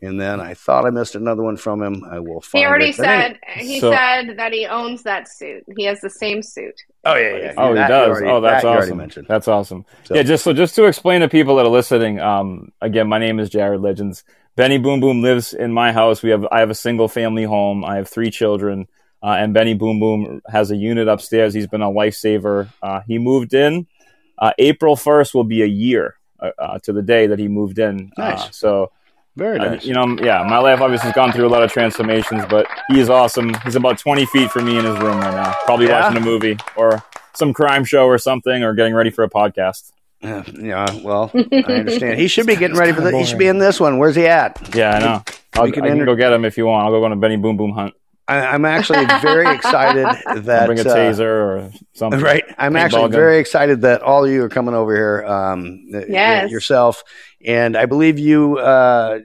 And 0.00 0.20
then 0.20 0.38
I 0.40 0.54
thought 0.54 0.84
I 0.86 0.90
missed 0.90 1.16
another 1.16 1.42
one 1.42 1.56
from 1.56 1.82
him. 1.82 2.04
I 2.08 2.20
will 2.20 2.40
find 2.40 2.60
he 2.62 2.66
already 2.68 2.90
it. 2.90 2.96
But 2.98 3.08
anyway- 3.08 3.38
said 3.56 3.64
he 3.64 3.80
So- 3.80 3.90
said 3.90 4.36
that 4.36 4.52
he 4.52 4.64
owns 4.64 5.02
that 5.02 5.26
suit. 5.28 5.64
He 5.76 5.84
has 5.86 6.00
the 6.00 6.10
same 6.10 6.40
suit. 6.40 6.74
"Oh 7.04 7.16
yeah, 7.16 7.36
yeah." 7.36 7.52
Oh, 7.56 7.70
he 7.70 7.74
that 7.74 7.82
you 7.82 7.88
does. 7.88 8.08
already- 8.08 8.26
oh, 8.28 8.40
that's 8.40 8.62
that 8.62 8.68
awesome. 8.78 9.24
That's 9.26 9.48
awesome. 9.48 9.84
So- 10.04 10.14
Yeah, 10.14 10.22
just 10.22 10.44
so 10.44 10.52
just 10.52 10.76
to 10.76 10.84
explain 10.84 11.20
to 11.22 11.28
people 11.28 11.56
that 11.56 11.66
are 11.66 11.70
listening. 11.70 12.20
Um, 12.20 12.70
again, 12.80 13.08
my 13.08 13.18
name 13.18 13.40
is 13.40 13.50
Jared 13.50 13.80
Legends. 13.80 14.22
Benny 14.54 14.78
Boom 14.78 15.00
Boom 15.00 15.20
lives 15.22 15.52
in 15.52 15.72
my 15.72 15.90
house. 15.92 16.22
We 16.22 16.30
have 16.30 16.46
I 16.52 16.60
have 16.60 16.70
a 16.70 16.74
single 16.76 17.08
family 17.08 17.42
home. 17.44 17.84
I 17.84 17.96
have 17.96 18.08
three 18.08 18.30
children, 18.30 18.86
uh, 19.22 19.36
and 19.38 19.52
Benny 19.54 19.74
Boom 19.74 19.98
Boom 20.00 20.40
has 20.48 20.70
a 20.70 20.76
unit 20.76 21.08
upstairs. 21.08 21.54
He's 21.54 21.66
been 21.66 21.82
a 21.82 21.90
lifesaver. 21.90 22.68
Uh, 22.82 23.00
he 23.06 23.18
moved 23.18 23.54
in. 23.54 23.86
Uh, 24.38 24.52
April 24.58 24.94
first 24.96 25.34
will 25.34 25.44
be 25.44 25.62
a 25.62 25.66
year 25.66 26.14
uh, 26.40 26.50
uh, 26.58 26.78
to 26.84 26.92
the 26.92 27.02
day 27.02 27.26
that 27.26 27.38
he 27.38 27.48
moved 27.48 27.78
in. 27.78 28.12
Nice. 28.16 28.40
Uh, 28.46 28.50
so 28.52 28.92
Very 29.36 29.58
uh, 29.58 29.70
nice. 29.70 29.84
you 29.84 29.94
know, 29.94 30.16
yeah, 30.22 30.44
my 30.48 30.58
life 30.58 30.80
obviously 30.80 31.06
has 31.08 31.14
gone 31.14 31.32
through 31.32 31.46
a 31.46 31.50
lot 31.50 31.62
of 31.64 31.72
transformations, 31.72 32.44
but 32.48 32.66
he 32.88 33.00
is 33.00 33.10
awesome. 33.10 33.54
He's 33.64 33.74
about 33.74 33.98
20 33.98 34.26
feet 34.26 34.50
from 34.52 34.66
me 34.66 34.78
in 34.78 34.84
his 34.84 34.96
room 34.98 35.18
right 35.18 35.34
now, 35.34 35.54
probably 35.64 35.86
Yeah. 35.86 36.02
watching 36.02 36.22
a 36.22 36.24
movie 36.24 36.56
or 36.76 37.02
some 37.34 37.52
crime 37.52 37.84
show 37.84 38.06
or 38.06 38.18
something, 38.18 38.62
or 38.62 38.74
getting 38.74 38.94
ready 38.94 39.10
for 39.10 39.24
a 39.24 39.30
podcast. 39.30 39.90
Yeah, 40.20 40.42
yeah, 40.60 40.86
well, 41.04 41.30
I 41.52 41.62
understand. 41.72 42.18
He 42.18 42.26
should 42.26 42.46
be 42.46 42.56
getting 42.56 42.76
ready 42.76 42.90
for 42.92 43.00
the. 43.02 43.16
He 43.16 43.24
should 43.24 43.38
be 43.38 43.46
in 43.46 43.58
this 43.58 43.78
one. 43.78 43.98
Where's 43.98 44.16
he 44.16 44.26
at? 44.26 44.74
Yeah, 44.74 44.90
I 44.90 44.98
know. 44.98 45.22
I'll, 45.54 45.64
We 45.64 45.70
can 45.72 45.84
I 45.84 45.88
can 45.88 45.92
enter- 46.00 46.06
go 46.06 46.16
get 46.16 46.32
him 46.32 46.44
if 46.44 46.56
you 46.58 46.66
want. 46.66 46.84
I'll 46.84 46.90
go 46.90 47.04
on 47.04 47.12
a 47.12 47.16
Benny 47.16 47.36
Boom 47.36 47.56
Boom 47.56 47.70
hunt. 47.70 47.94
I, 48.28 48.46
I'm 48.46 48.64
actually 48.64 49.06
very 49.22 49.48
excited 49.54 50.06
I'll 50.26 50.42
that 50.42 50.66
bring 50.66 50.78
a 50.78 50.82
uh, 50.82 50.94
taser 50.94 51.20
or 51.22 51.72
something. 51.94 52.20
Right. 52.20 52.44
I'm 52.58 52.74
Paintball 52.74 52.78
actually 52.78 53.02
gun. 53.02 53.10
very 53.12 53.38
excited 53.38 53.80
that 53.82 54.02
all 54.02 54.24
of 54.24 54.30
you 54.30 54.44
are 54.44 54.48
coming 54.48 54.74
over 54.74 54.94
here. 54.94 55.24
Um, 55.24 55.86
Yes. 55.90 56.50
Yourself. 56.50 57.02
And 57.44 57.76
I 57.76 57.86
believe 57.86 58.18
you 58.18 58.58
uh, 58.58 59.20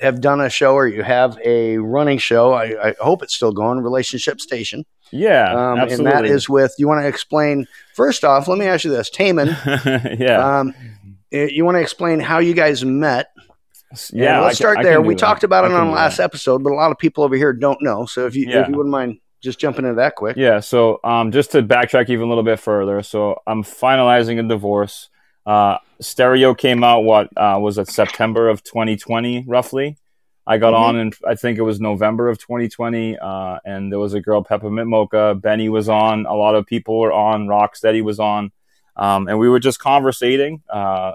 have 0.00 0.20
done 0.20 0.40
a 0.40 0.50
show 0.50 0.74
or 0.74 0.86
you 0.86 1.02
have 1.02 1.38
a 1.44 1.78
running 1.78 2.18
show. 2.18 2.52
I, 2.52 2.90
I 2.90 2.94
hope 3.00 3.22
it's 3.22 3.34
still 3.34 3.52
going, 3.52 3.80
Relationship 3.80 4.40
Station. 4.40 4.84
Yeah, 5.10 5.52
Um, 5.54 5.78
and 5.78 6.06
that 6.06 6.24
is 6.24 6.48
with, 6.48 6.74
you 6.76 6.88
want 6.88 7.02
to 7.02 7.06
explain, 7.06 7.66
first 7.94 8.24
off, 8.24 8.48
let 8.48 8.58
me 8.58 8.66
ask 8.66 8.84
you 8.84 8.90
this. 8.90 9.10
Taman, 9.10 9.48
yeah, 10.18 10.58
um, 10.58 10.74
you 11.30 11.64
want 11.64 11.76
to 11.76 11.80
explain 11.80 12.18
how 12.18 12.40
you 12.40 12.52
guys 12.52 12.84
met? 12.84 13.28
Yeah. 14.12 14.28
And 14.28 14.36
I 14.36 14.40
let's 14.44 14.58
can- 14.58 14.64
start 14.64 14.78
I 14.78 14.82
there. 14.82 15.00
We 15.00 15.14
that. 15.14 15.18
talked 15.20 15.44
about 15.44 15.64
it 15.64 15.72
on 15.72 15.86
the 15.88 15.92
last 15.92 16.16
that. 16.18 16.24
episode, 16.24 16.62
but 16.64 16.72
a 16.72 16.76
lot 16.76 16.90
of 16.90 16.98
people 16.98 17.24
over 17.24 17.36
here 17.36 17.52
don't 17.52 17.80
know. 17.82 18.06
So 18.06 18.26
if 18.26 18.34
you, 18.36 18.46
Yeah. 18.48 18.62
if 18.62 18.68
you 18.68 18.74
wouldn't 18.76 18.92
mind 18.92 19.18
just 19.42 19.58
jumping 19.58 19.84
into 19.84 19.96
that 19.96 20.14
quick. 20.16 20.36
Yeah, 20.36 20.60
so 20.60 21.00
um, 21.04 21.30
just 21.30 21.52
to 21.52 21.62
backtrack 21.62 22.08
even 22.08 22.24
a 22.24 22.28
little 22.28 22.44
bit 22.44 22.58
further, 22.60 23.02
so 23.02 23.40
I'm 23.46 23.62
finalizing 23.62 24.38
a 24.44 24.48
divorce. 24.48 25.10
Uh, 25.44 25.76
Stereo 26.00 26.54
came 26.54 26.82
out 26.82 27.00
what 27.04 27.28
uh, 27.36 27.58
was 27.60 27.76
it 27.78 27.88
September 27.88 28.48
of 28.48 28.62
2020 28.64 29.44
roughly. 29.46 29.98
I 30.46 30.58
got 30.58 30.72
Mhm. 30.74 30.78
on 30.78 30.96
and 30.96 31.16
I 31.26 31.34
think 31.36 31.58
it 31.58 31.62
was 31.62 31.80
November 31.80 32.28
of 32.28 32.38
2020, 32.38 33.18
uh, 33.18 33.58
and 33.64 33.92
there 33.92 33.98
was 33.98 34.14
a 34.14 34.20
girl 34.20 34.42
Peppermint 34.42 34.88
Mocha. 34.88 35.34
Benny 35.34 35.68
was 35.68 35.88
on. 35.88 36.26
A 36.26 36.34
lot 36.34 36.54
of 36.54 36.66
people 36.66 36.98
were 36.98 37.12
on. 37.12 37.46
Rocksteady 37.46 38.02
was 38.02 38.18
on, 38.20 38.50
um, 38.96 39.28
and 39.28 39.38
we 39.38 39.48
were 39.48 39.60
just 39.60 39.78
conversating. 39.78 40.62
Uh, 40.70 41.12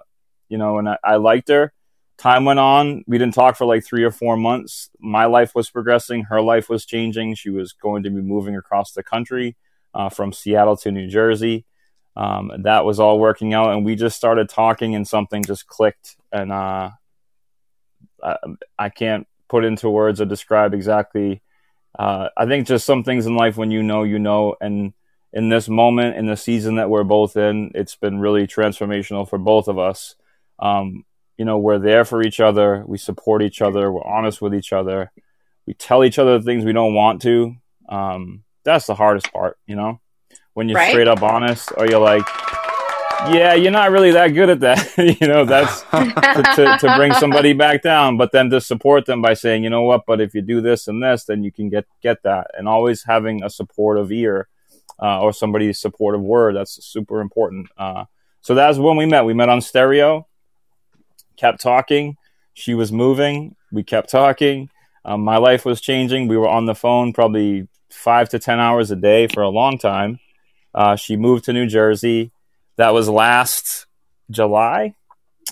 you 0.50 0.58
know, 0.58 0.78
and 0.80 0.90
I, 0.90 0.98
I 1.04 1.16
liked 1.18 1.50
her. 1.50 1.74
Time 2.20 2.44
went 2.44 2.60
on. 2.60 3.06
We 3.08 3.18
didn't 3.18 3.34
talk 3.34 3.56
for 3.56 3.66
like 3.66 3.86
three 3.86 4.04
or 4.04 4.12
four 4.12 4.36
months. 4.36 4.90
My 5.00 5.26
life 5.26 5.56
was 5.56 5.70
progressing. 5.70 6.24
Her 6.24 6.42
life 6.42 6.68
was 6.68 6.86
changing. 6.86 7.36
She 7.36 7.50
was 7.50 7.72
going 7.72 8.04
to 8.04 8.10
be 8.10 8.22
moving 8.22 8.58
across 8.58 8.92
the 8.92 9.04
country 9.04 9.56
uh, 9.94 10.10
from 10.10 10.34
Seattle 10.34 10.76
to 10.78 10.92
New 10.92 11.08
Jersey. 11.08 11.66
Um, 12.18 12.52
that 12.64 12.84
was 12.84 13.00
all 13.00 13.20
working 13.20 13.54
out, 13.54 13.72
and 13.72 13.86
we 13.86 13.96
just 13.96 14.18
started 14.18 14.50
talking, 14.50 14.96
and 14.96 15.08
something 15.08 15.44
just 15.44 15.68
clicked. 15.68 16.18
And 16.30 16.52
uh, 16.52 16.90
I, 18.22 18.36
I 18.78 18.90
can't 18.90 19.26
put 19.48 19.64
into 19.64 19.90
words 19.90 20.20
or 20.20 20.26
describe 20.26 20.74
exactly. 20.74 21.42
Uh, 21.98 22.28
I 22.36 22.46
think 22.48 22.68
just 22.68 22.86
some 22.86 23.06
things 23.06 23.28
in 23.28 23.38
life, 23.38 23.56
when 23.56 23.72
you 23.72 23.82
know, 23.82 24.04
you 24.04 24.20
know, 24.20 24.56
and 24.60 24.92
in 25.32 25.48
this 25.48 25.70
moment, 25.70 26.18
in 26.18 26.26
the 26.26 26.36
season 26.36 26.76
that 26.76 26.90
we're 26.90 27.06
both 27.06 27.38
in, 27.38 27.72
it's 27.76 27.96
been 27.96 28.20
really 28.20 28.46
transformational 28.46 29.30
for 29.30 29.38
both 29.40 29.70
of 29.70 29.80
us. 29.80 30.16
Um, 30.60 31.06
you 31.40 31.46
know, 31.46 31.58
we're 31.58 31.80
there 31.80 32.04
for 32.04 32.22
each 32.22 32.42
other. 32.42 32.84
We 32.86 32.98
support 32.98 33.42
each 33.42 33.62
other. 33.62 33.90
We're 33.90 34.04
honest 34.04 34.42
with 34.42 34.54
each 34.54 34.74
other. 34.74 35.10
We 35.66 35.74
tell 35.74 36.04
each 36.04 36.20
other 36.20 36.38
the 36.38 36.44
things 36.44 36.66
we 36.66 36.74
don't 36.74 36.94
want 36.94 37.22
to. 37.22 37.56
Um, 37.88 38.44
that's 38.66 38.88
the 38.88 38.94
hardest 38.94 39.32
part, 39.32 39.58
you 39.66 39.78
know, 39.78 40.02
when 40.54 40.68
you're 40.68 40.76
Right. 40.76 40.90
straight 40.92 41.08
up 41.08 41.24
honest, 41.24 41.72
or 41.78 41.88
you're 41.88 42.02
like, 42.02 42.28
yeah, 43.32 43.54
you're 43.54 43.72
not 43.72 43.92
really 43.92 44.12
that 44.12 44.30
good 44.30 44.50
at 44.50 44.60
that. 44.60 44.98
you 45.22 45.28
know, 45.28 45.46
that's 45.46 45.82
to, 45.92 46.44
to, 46.56 46.78
to 46.78 46.94
bring 46.98 47.14
somebody 47.14 47.54
back 47.54 47.84
down, 47.84 48.18
but 48.18 48.34
then 48.34 48.50
to 48.50 48.60
support 48.60 49.06
them 49.06 49.22
by 49.22 49.34
saying, 49.34 49.64
you 49.64 49.70
know 49.70 49.84
what, 49.84 50.02
but 50.06 50.20
if 50.20 50.34
you 50.34 50.42
do 50.42 50.60
this 50.60 50.90
and 50.90 51.02
this, 51.02 51.24
then 51.24 51.42
you 51.46 51.54
can 51.54 51.70
get, 51.70 51.86
get 52.04 52.22
that. 52.24 52.48
And 52.58 52.68
always 52.68 53.04
having 53.04 53.44
a 53.44 53.50
supportive 53.50 54.12
ear 54.12 54.50
uh, 55.02 55.22
or 55.22 55.32
somebody's 55.32 55.80
supportive 55.80 56.22
word, 56.22 56.58
that's 56.58 56.84
super 56.86 57.22
important. 57.22 57.70
Uh, 57.78 58.06
so 58.42 58.56
that's 58.56 58.78
when 58.78 58.98
we 58.98 59.06
met. 59.06 59.24
We 59.24 59.34
met 59.34 59.48
on 59.48 59.62
stereo, 59.62 60.28
kept 61.40 61.62
talking. 61.62 62.18
She 62.54 62.74
was 62.74 62.92
moving. 62.92 63.56
We 63.72 63.84
kept 63.84 64.10
talking. 64.10 64.70
Um, 65.06 65.22
my 65.22 65.38
life 65.38 65.66
was 65.66 65.80
changing. 65.82 66.28
We 66.28 66.38
were 66.38 66.48
on 66.48 66.66
the 66.66 66.76
phone 66.76 67.14
probably 67.14 67.68
five 67.90 68.30
to 68.30 68.40
10 68.40 68.60
hours 68.60 68.92
a 68.92 68.96
day 68.96 69.28
for 69.28 69.42
a 69.42 69.50
long 69.50 69.78
time. 69.78 70.20
Uh, 70.76 70.96
she 70.96 71.16
moved 71.16 71.46
to 71.46 71.54
New 71.54 71.68
Jersey. 71.68 72.32
That 72.76 72.94
was 72.94 73.10
last 73.10 73.86
July. 74.30 74.94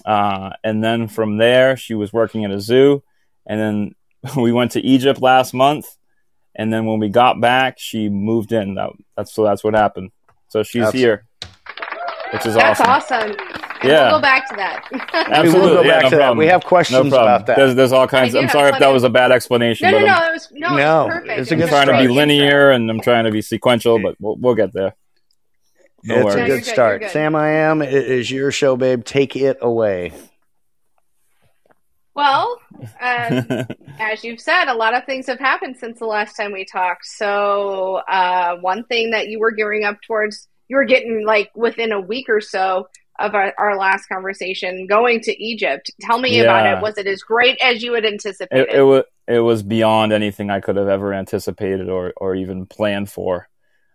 Uh, 0.06 0.52
and 0.64 0.84
then 0.84 1.08
from 1.08 1.38
there, 1.38 1.76
she 1.78 1.96
was 1.96 2.14
working 2.14 2.46
at 2.46 2.52
a 2.52 2.60
zoo. 2.60 3.04
And 3.48 3.60
then 3.60 3.96
we 4.42 4.52
went 4.52 4.72
to 4.74 4.82
Egypt 4.82 5.22
last 5.22 5.54
month. 5.54 5.88
And 6.56 6.74
then 6.74 6.86
when 6.86 7.00
we 7.00 7.10
got 7.10 7.40
back, 7.40 7.76
she 7.78 8.10
moved 8.10 8.52
in. 8.52 8.76
That, 8.76 8.90
that's 9.16 9.34
so 9.34 9.44
that's 9.44 9.64
what 9.64 9.74
happened. 9.76 10.12
So 10.50 10.64
she's 10.64 10.82
That's- 10.84 10.94
here, 11.00 11.26
which 12.32 12.46
is 12.46 12.56
That's 12.56 12.82
awesome. 12.82 13.36
awesome. 13.36 13.57
And 13.82 13.90
Yeah. 13.92 14.04
We'll 14.12 14.18
go 14.18 14.22
back 14.22 14.50
to 14.50 14.56
that. 14.56 14.86
We 14.92 14.98
will 14.98 15.06
Absolutely, 15.34 15.70
go 15.76 15.82
yeah, 15.84 15.92
back 15.92 16.04
no 16.04 16.10
to 16.12 16.16
that. 16.18 16.36
We 16.38 16.48
have 16.48 16.64
questions 16.64 17.10
problem. 17.10 17.22
about 17.22 17.46
that. 17.48 17.58
There's, 17.58 17.76
there's 17.76 17.92
all 17.92 18.08
kinds. 18.08 18.36
I 18.36 18.40
do 18.40 18.44
I'm 18.46 18.50
sorry 18.50 18.72
if 18.72 18.80
that 18.80 18.88
was 18.90 19.04
a 19.04 19.10
bad 19.10 19.32
explanation, 19.32 19.92
no, 19.92 20.00
no, 20.00 20.06
no. 20.06 20.14
I'm, 20.14 20.30
It 20.30 20.34
was 20.34 20.48
no. 20.52 20.76
No, 20.76 20.76
it 20.76 21.06
was 21.06 21.14
perfect. 21.14 21.40
it's 21.40 21.52
a 21.52 21.56
good 21.56 21.64
I'm 21.64 21.70
trying 21.70 21.88
to 21.88 21.94
be 21.94 21.98
start. 22.06 22.12
linear 22.16 22.72
and 22.72 22.90
I'm 22.90 23.02
trying 23.02 23.26
to 23.26 23.32
be 23.32 23.42
sequential, 23.42 24.00
but 24.02 24.16
we'll, 24.20 24.36
we'll 24.38 24.56
get 24.56 24.74
there. 24.74 24.96
No 26.04 26.16
it's 26.16 26.26
worries. 26.26 26.36
a 26.36 26.40
good 26.40 26.48
you're 26.48 26.58
good, 26.60 26.66
start. 26.66 27.02
good. 27.02 27.10
Sam, 27.12 27.36
I 27.36 27.50
am. 27.50 27.82
It 27.82 27.94
is 27.94 28.30
your 28.32 28.52
show, 28.52 28.76
babe. 28.78 29.04
Take 29.04 29.36
it 29.36 29.58
away. 29.62 30.14
Well, 32.16 32.60
uh, 33.00 33.44
as 34.00 34.24
you've 34.24 34.40
said, 34.40 34.66
a 34.70 34.74
lot 34.74 34.96
of 34.96 35.06
things 35.06 35.28
have 35.28 35.40
happened 35.40 35.78
since 35.78 36.00
the 36.00 36.06
last 36.06 36.36
time 36.36 36.52
we 36.52 36.66
talked. 36.66 37.06
So, 37.06 38.02
uh, 38.10 38.58
one 38.58 38.86
thing 38.86 39.12
that 39.12 39.28
you 39.28 39.40
were 39.40 39.52
gearing 39.52 39.84
up 39.84 39.98
towards, 40.06 40.48
you 40.68 40.78
were 40.78 40.86
getting 40.86 41.26
like 41.26 41.52
within 41.56 41.92
a 41.92 42.00
week 42.00 42.28
or 42.30 42.42
so 42.42 42.88
of 43.20 43.34
our, 43.34 43.54
our 43.58 43.78
last 43.78 44.08
conversation, 44.08 44.88
going 44.88 45.22
to 45.22 45.44
Egypt. 45.44 45.92
Tell 46.02 46.20
me 46.20 46.40
about 46.40 46.78
it. 46.78 46.82
Was 46.82 46.98
it 46.98 47.08
as 47.08 47.22
great 47.22 47.58
as 47.62 47.82
you 47.82 47.94
had 47.94 48.06
anticipated? 48.06 48.70
it, 48.70 48.80
it 48.80 48.84
was 48.84 49.04
it 49.28 49.40
was 49.40 49.64
beyond 49.64 50.14
anything 50.14 50.50
I 50.50 50.62
could 50.62 50.78
have 50.78 50.88
ever 50.88 51.14
anticipated 51.14 51.90
or 51.90 52.14
or 52.18 52.36
even 52.36 52.66
planned 52.66 53.10
for. 53.10 53.48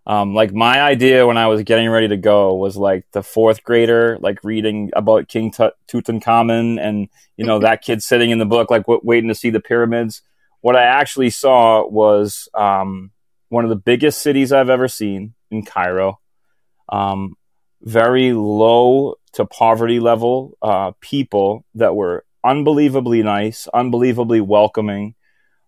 Um, 0.04 0.34
like 0.34 0.52
my 0.52 0.80
idea 0.82 1.26
when 1.26 1.38
I 1.38 1.46
was 1.46 1.62
getting 1.62 1.88
ready 1.88 2.08
to 2.08 2.16
go 2.16 2.54
was 2.54 2.76
like 2.76 3.06
the 3.12 3.22
fourth 3.22 3.62
grader, 3.62 4.18
like 4.20 4.42
reading 4.42 4.90
about 4.94 5.28
King 5.28 5.52
Tut- 5.52 5.76
Tutankhamun 5.86 6.80
and, 6.80 7.08
you 7.36 7.46
know, 7.46 7.58
that 7.60 7.82
kid 7.82 8.02
sitting 8.02 8.30
in 8.30 8.38
the 8.38 8.44
book, 8.44 8.70
like 8.70 8.82
w- 8.82 9.00
waiting 9.04 9.28
to 9.28 9.34
see 9.34 9.50
the 9.50 9.60
pyramids. 9.60 10.22
What 10.60 10.76
I 10.76 10.82
actually 10.82 11.30
saw 11.30 11.86
was 11.86 12.48
um, 12.54 13.12
one 13.48 13.64
of 13.64 13.70
the 13.70 13.76
biggest 13.76 14.22
cities 14.22 14.52
I've 14.52 14.70
ever 14.70 14.88
seen 14.88 15.34
in 15.50 15.64
Cairo. 15.64 16.18
Um, 16.88 17.36
very 17.82 18.32
low 18.32 19.16
to 19.32 19.44
poverty 19.44 20.00
level 20.00 20.56
uh, 20.62 20.92
people 21.00 21.64
that 21.74 21.96
were 21.96 22.24
unbelievably 22.44 23.22
nice, 23.22 23.68
unbelievably 23.68 24.40
welcoming. 24.40 25.14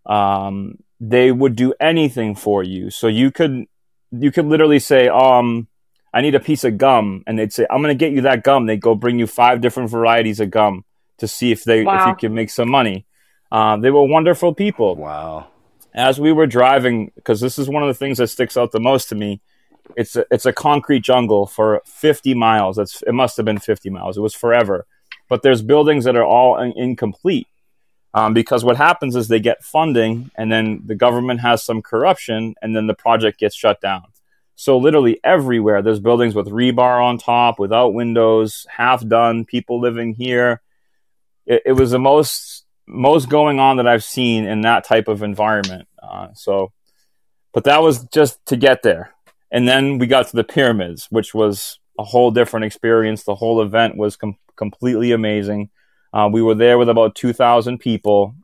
Um, 0.06 0.78
they 1.00 1.32
would 1.32 1.56
do 1.56 1.74
anything 1.80 2.34
for 2.34 2.62
you. 2.62 2.90
So 2.90 3.08
you 3.08 3.30
could 3.30 3.66
you 4.12 4.30
could 4.30 4.46
literally 4.46 4.78
say, 4.78 5.08
um, 5.08 5.66
I 6.12 6.20
need 6.20 6.34
a 6.34 6.40
piece 6.40 6.62
of 6.62 6.78
gum, 6.78 7.24
and 7.26 7.38
they'd 7.38 7.52
say, 7.52 7.66
I'm 7.68 7.82
going 7.82 7.96
to 7.96 7.98
get 7.98 8.12
you 8.12 8.22
that 8.22 8.44
gum. 8.44 8.66
They'd 8.66 8.80
go 8.80 8.94
bring 8.94 9.18
you 9.18 9.26
five 9.26 9.60
different 9.60 9.90
varieties 9.90 10.38
of 10.40 10.50
gum 10.50 10.84
to 11.18 11.26
see 11.26 11.50
if 11.50 11.64
they 11.64 11.84
wow. 11.84 12.02
if 12.02 12.08
you 12.08 12.14
can 12.16 12.34
make 12.34 12.50
some 12.50 12.70
money. 12.70 13.06
Uh, 13.50 13.76
they 13.76 13.90
were 13.90 14.04
wonderful 14.04 14.54
people. 14.54 14.94
Wow. 14.96 15.48
As 15.92 16.20
we 16.20 16.32
were 16.32 16.46
driving, 16.46 17.12
because 17.14 17.40
this 17.40 17.58
is 17.58 17.68
one 17.68 17.82
of 17.82 17.88
the 17.88 17.94
things 17.94 18.18
that 18.18 18.28
sticks 18.28 18.56
out 18.56 18.72
the 18.72 18.80
most 18.80 19.08
to 19.10 19.14
me, 19.14 19.40
it's 19.96 20.16
a, 20.16 20.24
it's 20.30 20.46
a 20.46 20.52
concrete 20.52 21.00
jungle 21.00 21.46
for 21.46 21.82
50 21.84 22.34
miles. 22.34 22.76
That's 22.76 23.02
it 23.02 23.12
must 23.12 23.36
have 23.36 23.46
been 23.46 23.58
50 23.58 23.90
miles. 23.90 24.16
It 24.16 24.20
was 24.20 24.34
forever, 24.34 24.86
but 25.28 25.42
there's 25.42 25.62
buildings 25.62 26.04
that 26.04 26.16
are 26.16 26.24
all 26.24 26.60
in- 26.60 26.72
incomplete. 26.76 27.48
Um, 28.12 28.32
because 28.32 28.62
what 28.62 28.76
happens 28.76 29.16
is 29.16 29.26
they 29.26 29.40
get 29.40 29.64
funding 29.64 30.30
and 30.36 30.50
then 30.50 30.82
the 30.86 30.94
government 30.94 31.40
has 31.40 31.64
some 31.64 31.82
corruption 31.82 32.54
and 32.62 32.74
then 32.74 32.86
the 32.86 32.94
project 32.94 33.40
gets 33.40 33.56
shut 33.56 33.80
down. 33.80 34.04
So 34.54 34.78
literally 34.78 35.18
everywhere 35.24 35.82
there's 35.82 35.98
buildings 35.98 36.36
with 36.36 36.46
rebar 36.46 37.04
on 37.04 37.18
top, 37.18 37.58
without 37.58 37.92
windows, 37.92 38.66
half 38.70 39.04
done, 39.06 39.44
people 39.44 39.80
living 39.80 40.14
here. 40.14 40.62
It, 41.44 41.62
it 41.66 41.72
was 41.72 41.90
the 41.90 41.98
most 41.98 42.64
most 42.86 43.28
going 43.28 43.58
on 43.58 43.78
that 43.78 43.88
I've 43.88 44.04
seen 44.04 44.44
in 44.44 44.60
that 44.60 44.84
type 44.84 45.08
of 45.08 45.22
environment. 45.22 45.88
Uh, 46.00 46.28
so, 46.34 46.72
but 47.52 47.64
that 47.64 47.82
was 47.82 48.04
just 48.04 48.44
to 48.46 48.56
get 48.56 48.82
there. 48.82 49.10
And 49.54 49.68
then 49.68 49.98
we 49.98 50.08
got 50.08 50.26
to 50.26 50.36
the 50.36 50.42
pyramids, 50.42 51.06
which 51.10 51.32
was 51.32 51.78
a 51.96 52.02
whole 52.02 52.32
different 52.32 52.66
experience. 52.66 53.22
The 53.22 53.36
whole 53.36 53.62
event 53.62 53.96
was 53.96 54.16
com- 54.16 54.36
completely 54.56 55.12
amazing. 55.12 55.70
Uh, 56.12 56.28
we 56.30 56.42
were 56.42 56.56
there 56.56 56.76
with 56.76 56.88
about 56.88 57.14
2,000 57.14 57.78
people. 57.78 58.34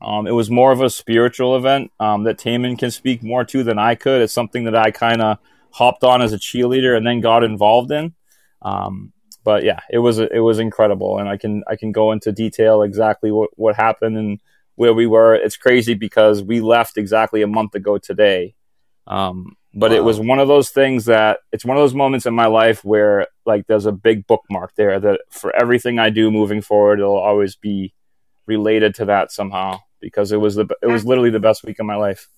Um, 0.00 0.28
it 0.28 0.30
was 0.30 0.48
more 0.48 0.70
of 0.70 0.80
a 0.80 0.88
spiritual 0.90 1.56
event 1.56 1.90
um, 1.98 2.22
that 2.22 2.38
Taman 2.38 2.76
can 2.76 2.92
speak 2.92 3.24
more 3.24 3.44
to 3.46 3.64
than 3.64 3.80
I 3.80 3.96
could. 3.96 4.22
It's 4.22 4.32
something 4.32 4.62
that 4.64 4.76
I 4.76 4.92
kind 4.92 5.20
of 5.20 5.38
hopped 5.72 6.04
on 6.04 6.22
as 6.22 6.32
a 6.32 6.38
cheerleader 6.38 6.96
and 6.96 7.04
then 7.04 7.20
got 7.20 7.42
involved 7.42 7.90
in. 7.90 8.14
Um, 8.62 9.12
but 9.42 9.64
yeah, 9.64 9.80
it 9.90 9.98
was 9.98 10.20
it 10.20 10.38
was 10.38 10.60
incredible, 10.60 11.18
and 11.18 11.28
I 11.28 11.36
can 11.36 11.64
I 11.66 11.74
can 11.74 11.90
go 11.90 12.12
into 12.12 12.30
detail 12.30 12.82
exactly 12.82 13.32
what 13.32 13.50
what 13.56 13.74
happened 13.74 14.16
and 14.16 14.40
where 14.76 14.94
we 14.94 15.08
were. 15.08 15.34
It's 15.34 15.56
crazy 15.56 15.94
because 15.94 16.44
we 16.44 16.60
left 16.60 16.96
exactly 16.96 17.42
a 17.42 17.48
month 17.48 17.74
ago 17.74 17.98
today. 17.98 18.54
Um, 19.08 19.56
but 19.74 19.90
wow. 19.90 19.96
it 19.96 20.04
was 20.04 20.20
one 20.20 20.38
of 20.38 20.48
those 20.48 20.70
things 20.70 21.06
that 21.06 21.40
it's 21.50 21.64
one 21.64 21.76
of 21.76 21.82
those 21.82 21.94
moments 21.94 22.26
in 22.26 22.34
my 22.34 22.46
life 22.46 22.84
where 22.84 23.28
like 23.46 23.66
there's 23.66 23.86
a 23.86 23.92
big 23.92 24.26
bookmark 24.26 24.74
there 24.76 25.00
that 25.00 25.20
for 25.30 25.54
everything 25.54 25.98
I 25.98 26.10
do 26.10 26.30
moving 26.30 26.60
forward, 26.60 27.00
it'll 27.00 27.16
always 27.16 27.56
be 27.56 27.94
related 28.46 28.94
to 28.96 29.06
that 29.06 29.32
somehow 29.32 29.80
because 30.00 30.32
it 30.32 30.36
was 30.36 30.56
the 30.56 30.66
it 30.82 30.88
was 30.88 31.04
literally 31.04 31.30
the 31.30 31.40
best 31.40 31.64
week 31.64 31.78
of 31.78 31.86
my 31.86 31.96
life. 31.96 32.28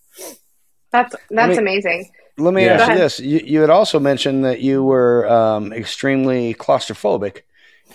That's 0.92 1.16
that's 1.30 1.58
amazing. 1.58 2.10
Let 2.38 2.54
me 2.54 2.64
yeah. 2.64 2.72
ask 2.74 2.90
you 2.90 2.98
this: 2.98 3.20
you, 3.20 3.40
you, 3.44 3.60
had 3.60 3.70
also 3.70 3.98
mentioned 3.98 4.44
that 4.44 4.60
you 4.60 4.82
were 4.82 5.28
um, 5.28 5.72
extremely 5.72 6.54
claustrophobic 6.54 7.42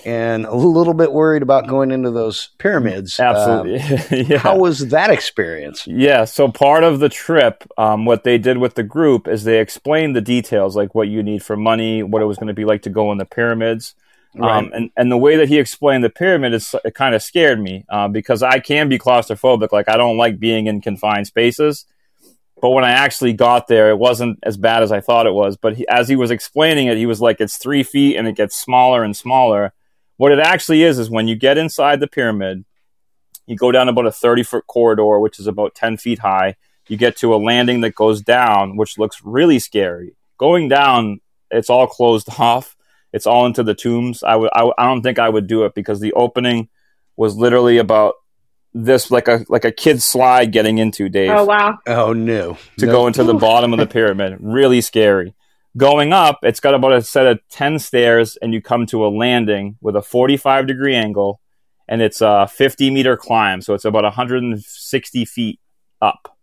and 0.05 0.45
a 0.45 0.55
little 0.55 0.93
bit 0.93 1.11
worried 1.11 1.41
about 1.41 1.67
going 1.67 1.91
into 1.91 2.11
those 2.11 2.49
pyramids. 2.57 3.19
Absolutely. 3.19 3.79
Um, 3.79 4.25
yeah. 4.29 4.37
How 4.37 4.57
was 4.57 4.89
that 4.89 5.09
experience? 5.09 5.85
Yeah. 5.87 6.25
So 6.25 6.49
part 6.49 6.83
of 6.83 6.99
the 6.99 7.09
trip, 7.09 7.63
um, 7.77 8.05
what 8.05 8.23
they 8.23 8.37
did 8.37 8.57
with 8.57 8.75
the 8.75 8.83
group 8.83 9.27
is 9.27 9.43
they 9.43 9.59
explained 9.59 10.15
the 10.15 10.21
details, 10.21 10.75
like 10.75 10.95
what 10.95 11.07
you 11.07 11.21
need 11.23 11.43
for 11.43 11.57
money, 11.57 12.03
what 12.03 12.21
it 12.21 12.25
was 12.25 12.37
going 12.37 12.47
to 12.47 12.53
be 12.53 12.65
like 12.65 12.83
to 12.83 12.89
go 12.89 13.11
in 13.11 13.17
the 13.17 13.25
pyramids. 13.25 13.95
Right. 14.35 14.57
Um, 14.57 14.71
and, 14.73 14.91
and 14.95 15.11
the 15.11 15.17
way 15.17 15.37
that 15.37 15.49
he 15.49 15.57
explained 15.57 16.03
the 16.03 16.09
pyramid 16.09 16.53
is 16.53 16.73
it 16.85 16.93
kind 16.93 17.15
of 17.15 17.23
scared 17.23 17.59
me 17.59 17.85
uh, 17.89 18.07
because 18.07 18.43
I 18.43 18.59
can 18.59 18.87
be 18.87 18.99
claustrophobic. 18.99 19.71
Like 19.71 19.89
I 19.89 19.97
don't 19.97 20.17
like 20.17 20.39
being 20.39 20.67
in 20.67 20.81
confined 20.81 21.27
spaces. 21.27 21.85
But 22.61 22.71
when 22.71 22.83
I 22.83 22.91
actually 22.91 23.33
got 23.33 23.67
there, 23.67 23.89
it 23.89 23.97
wasn't 23.97 24.39
as 24.43 24.57
bad 24.57 24.83
as 24.83 24.91
I 24.91 24.99
thought 24.99 25.27
it 25.27 25.33
was. 25.33 25.55
But 25.55 25.77
he, 25.77 25.87
as 25.87 26.09
he 26.09 26.17
was 26.17 26.29
explaining 26.29 26.87
it, 26.87 26.97
he 26.97 27.05
was 27.05 27.21
like, 27.21 27.39
"It's 27.39 27.57
three 27.57 27.83
feet 27.83 28.17
and 28.17 28.27
it 28.27 28.35
gets 28.35 28.55
smaller 28.55 29.01
and 29.01 29.15
smaller." 29.15 29.73
What 30.19 30.33
it 30.33 30.39
actually 30.39 30.83
is 30.83 30.99
is 30.99 31.09
when 31.09 31.29
you 31.29 31.37
get 31.37 31.57
inside 31.57 32.01
the 32.01 32.07
pyramid, 32.07 32.65
you 33.47 33.55
go 33.55 33.71
down 33.71 33.87
about 33.87 34.05
a 34.05 34.11
30 34.11 34.43
foot 34.43 34.67
corridor, 34.67 35.17
which 35.17 35.39
is 35.39 35.47
about 35.47 35.75
10 35.75 35.95
feet 35.95 36.19
high. 36.19 36.57
You 36.89 36.97
get 36.97 37.15
to 37.17 37.33
a 37.33 37.37
landing 37.37 37.79
that 37.81 37.95
goes 37.95 38.21
down, 38.21 38.75
which 38.75 38.97
looks 38.97 39.21
really 39.23 39.59
scary. 39.59 40.17
Going 40.37 40.67
down, 40.67 41.21
it's 41.49 41.69
all 41.69 41.87
closed 41.87 42.27
off. 42.37 42.75
It's 43.13 43.25
all 43.25 43.45
into 43.45 43.63
the 43.63 43.73
tombs. 43.73 44.21
I 44.21 44.35
I, 44.35 44.69
I 44.77 44.87
don't 44.87 45.01
think 45.03 45.19
I 45.19 45.29
would 45.29 45.47
do 45.47 45.63
it 45.63 45.73
because 45.73 46.01
the 46.01 46.11
opening 46.11 46.67
was 47.15 47.37
literally 47.37 47.77
about 47.77 48.15
this, 48.73 49.09
like 49.11 49.29
a 49.29 49.45
like 49.47 49.63
a 49.63 49.71
kid's 49.71 50.03
slide 50.03 50.51
getting 50.51 50.79
into 50.79 51.07
Dave. 51.07 51.29
Oh 51.31 51.45
wow! 51.45 51.79
Oh 51.87 52.11
no! 52.11 52.57
To 52.79 52.85
no. 52.87 52.91
go 52.91 53.07
into 53.07 53.23
the 53.23 53.33
bottom 53.33 53.71
of 53.71 53.79
the 53.79 53.87
pyramid, 53.97 54.37
really 54.41 54.81
scary. 54.81 55.33
Going 55.77 56.13
up, 56.13 56.39
it's 56.43 56.59
got 56.59 56.73
about 56.73 56.93
a 56.93 57.01
set 57.01 57.27
of 57.27 57.39
10 57.51 57.79
stairs, 57.79 58.37
and 58.41 58.53
you 58.53 58.61
come 58.61 58.85
to 58.87 59.05
a 59.05 59.09
landing 59.09 59.77
with 59.81 59.95
a 59.95 60.01
45 60.01 60.67
degree 60.67 60.95
angle, 60.95 61.39
and 61.87 62.01
it's 62.01 62.21
a 62.21 62.47
50 62.47 62.89
meter 62.89 63.15
climb. 63.15 63.61
So 63.61 63.73
it's 63.73 63.85
about 63.85 64.03
160 64.03 65.25
feet 65.25 65.59
up. 66.01 66.35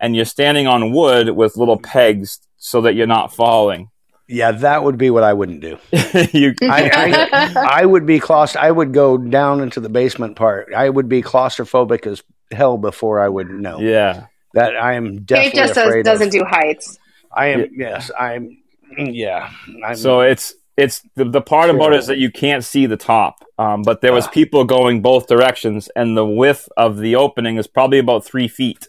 And 0.00 0.16
you're 0.16 0.24
standing 0.24 0.66
on 0.66 0.92
wood 0.92 1.30
with 1.30 1.56
little 1.56 1.78
pegs 1.78 2.40
so 2.56 2.80
that 2.80 2.94
you're 2.94 3.06
not 3.06 3.34
falling. 3.34 3.90
Yeah, 4.28 4.52
that 4.52 4.82
would 4.82 4.96
be 4.96 5.10
what 5.10 5.22
I 5.22 5.32
wouldn't 5.34 5.60
do. 5.60 5.78
you, 6.32 6.54
I, 6.62 6.90
I, 6.90 7.80
I, 7.80 7.84
would 7.84 8.06
be 8.06 8.18
claustrophobic. 8.18 8.56
I 8.56 8.70
would 8.70 8.92
go 8.94 9.18
down 9.18 9.60
into 9.60 9.80
the 9.80 9.90
basement 9.90 10.36
part. 10.36 10.72
I 10.74 10.88
would 10.88 11.08
be 11.08 11.22
claustrophobic 11.22 12.06
as 12.06 12.22
hell 12.50 12.78
before 12.78 13.20
I 13.20 13.28
would 13.28 13.50
know. 13.50 13.80
Yeah, 13.80 14.26
that 14.54 14.76
I 14.76 14.94
am 14.94 15.24
definitely. 15.24 15.60
It 15.60 15.64
just 15.66 15.74
does, 15.74 16.04
doesn't 16.04 16.30
do 16.30 16.44
heights. 16.44 16.98
I 17.34 17.48
am. 17.48 17.66
Yes, 17.72 18.10
I'm. 18.18 18.61
Yeah. 18.98 19.50
I'm, 19.84 19.96
so 19.96 20.20
it's 20.20 20.54
it's 20.76 21.02
the, 21.16 21.24
the 21.24 21.40
part 21.40 21.68
sure. 21.68 21.76
about 21.76 21.92
it 21.92 22.00
is 22.00 22.06
that 22.06 22.18
you 22.18 22.30
can't 22.30 22.64
see 22.64 22.86
the 22.86 22.96
top. 22.96 23.44
Um, 23.58 23.82
but 23.82 24.00
there 24.00 24.12
was 24.12 24.26
people 24.28 24.64
going 24.64 25.02
both 25.02 25.26
directions, 25.26 25.88
and 25.94 26.16
the 26.16 26.24
width 26.24 26.68
of 26.76 26.98
the 26.98 27.16
opening 27.16 27.58
is 27.58 27.66
probably 27.66 27.98
about 27.98 28.24
three 28.24 28.48
feet. 28.48 28.88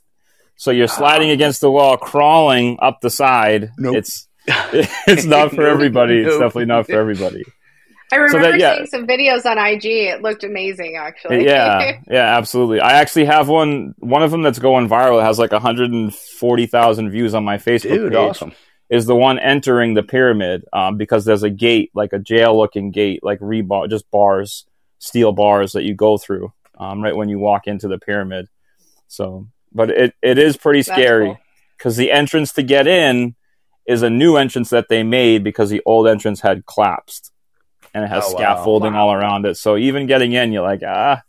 So 0.56 0.72
you're 0.72 0.88
sliding 0.88 1.30
uh, 1.30 1.34
against 1.34 1.62
the 1.62 1.70
wall, 1.70 1.98
crawling 1.98 2.78
up 2.82 3.02
the 3.02 3.10
side. 3.10 3.72
Nope. 3.78 3.98
It's 3.98 4.28
it's 4.48 5.26
not 5.26 5.52
for 5.52 5.68
everybody. 5.68 6.20
It's 6.20 6.38
definitely 6.38 6.66
not 6.66 6.86
for 6.86 6.94
everybody. 6.94 7.44
I 8.12 8.18
remember 8.18 8.46
so 8.46 8.52
that, 8.52 8.60
yeah. 8.60 8.76
seeing 8.76 8.88
some 8.88 9.08
videos 9.08 9.46
on 9.46 9.58
IG. 9.58 9.86
It 9.86 10.22
looked 10.22 10.44
amazing, 10.44 10.98
actually. 10.98 11.46
yeah, 11.46 12.00
yeah, 12.08 12.38
absolutely. 12.38 12.80
I 12.80 12.94
actually 12.94 13.26
have 13.26 13.50
one. 13.50 13.96
One 14.00 14.24
of 14.24 14.32
them 14.32 14.42
that's 14.42 14.60
going 14.60 14.88
viral. 14.88 15.20
It 15.20 15.26
has 15.26 15.40
like 15.40 15.52
140,000 15.52 17.10
views 17.10 17.34
on 17.34 17.44
my 17.44 17.58
Facebook 17.58 17.82
Dude, 17.90 18.12
page. 18.12 18.18
Awesome 18.18 18.54
is 18.94 19.08
the 19.08 19.16
one 19.16 19.40
entering 19.40 19.96
the 19.96 20.04
pyramid 20.04 20.64
um, 20.72 20.98
because 20.98 21.26
there's 21.26 21.42
a 21.42 21.50
gate, 21.50 21.90
like 21.96 22.14
a 22.14 22.20
jail 22.20 22.56
looking 22.56 22.92
gate, 22.92 23.24
like 23.24 23.40
rebar, 23.40 23.90
just 23.90 24.10
bars, 24.12 24.68
steel 25.00 25.32
bars 25.32 25.72
that 25.72 25.82
you 25.82 25.96
go 25.96 26.16
through 26.16 26.54
um, 26.78 27.02
right 27.02 27.16
when 27.16 27.28
you 27.28 27.40
walk 27.40 27.66
into 27.66 27.88
the 27.88 27.98
pyramid. 27.98 28.48
So, 29.08 29.48
but 29.72 29.90
it, 29.90 30.14
it 30.22 30.38
is 30.38 30.58
pretty 30.58 30.84
scary 30.84 31.40
because 31.76 31.96
cool. 31.96 32.06
the 32.06 32.12
entrance 32.12 32.54
to 32.54 32.62
get 32.62 32.86
in 32.86 33.34
is 33.88 34.04
a 34.04 34.12
new 34.12 34.36
entrance 34.36 34.70
that 34.70 34.90
they 34.90 35.02
made 35.02 35.44
because 35.44 35.72
the 35.72 35.82
old 35.88 36.08
entrance 36.08 36.42
had 36.42 36.64
collapsed 36.68 37.32
and 37.96 38.06
it 38.06 38.10
has 38.10 38.26
oh, 38.28 38.36
scaffolding 38.36 38.94
wow. 38.94 39.08
all 39.08 39.14
around 39.16 39.48
it. 39.48 39.58
So 39.58 39.76
even 39.76 40.06
getting 40.06 40.34
in, 40.34 40.54
you're 40.54 40.62
like, 40.62 40.82
ah. 40.86 41.24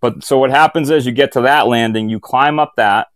But 0.00 0.24
so 0.24 0.38
what 0.38 0.50
happens 0.50 0.88
is 0.88 1.04
you 1.04 1.12
get 1.12 1.32
to 1.32 1.42
that 1.42 1.66
landing, 1.66 2.08
you 2.08 2.18
climb 2.18 2.58
up 2.58 2.72
that, 2.78 3.08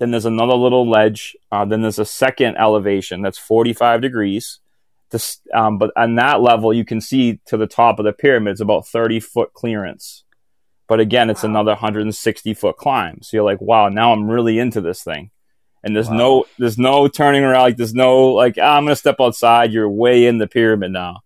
then 0.00 0.10
there's 0.10 0.24
another 0.24 0.54
little 0.54 0.88
ledge. 0.88 1.36
Uh, 1.52 1.66
then 1.66 1.82
there's 1.82 1.98
a 1.98 2.06
second 2.06 2.56
elevation 2.56 3.20
that's 3.20 3.38
45 3.38 4.00
degrees. 4.00 4.58
This, 5.10 5.40
um, 5.52 5.76
but 5.76 5.92
on 5.94 6.14
that 6.14 6.40
level, 6.40 6.72
you 6.72 6.86
can 6.86 7.02
see 7.02 7.38
to 7.46 7.58
the 7.58 7.66
top 7.66 7.98
of 7.98 8.06
the 8.06 8.12
pyramid, 8.14 8.52
it's 8.52 8.62
about 8.62 8.86
30 8.86 9.20
foot 9.20 9.52
clearance. 9.52 10.24
But 10.88 11.00
again, 11.00 11.28
it's 11.28 11.42
wow. 11.42 11.50
another 11.50 11.72
160 11.72 12.54
foot 12.54 12.78
climb. 12.78 13.20
So 13.20 13.36
you're 13.36 13.44
like, 13.44 13.60
wow, 13.60 13.90
now 13.90 14.12
I'm 14.12 14.28
really 14.28 14.58
into 14.58 14.80
this 14.80 15.02
thing. 15.04 15.30
And 15.84 15.94
there's 15.94 16.08
wow. 16.08 16.16
no, 16.16 16.44
there's 16.58 16.78
no 16.78 17.06
turning 17.06 17.44
around. 17.44 17.60
Like 17.60 17.76
there's 17.76 17.94
no 17.94 18.28
like, 18.28 18.56
ah, 18.58 18.78
I'm 18.78 18.84
gonna 18.84 18.96
step 18.96 19.16
outside. 19.20 19.70
You're 19.70 19.88
way 19.88 20.26
in 20.26 20.38
the 20.38 20.46
pyramid 20.46 20.92
now. 20.92 21.20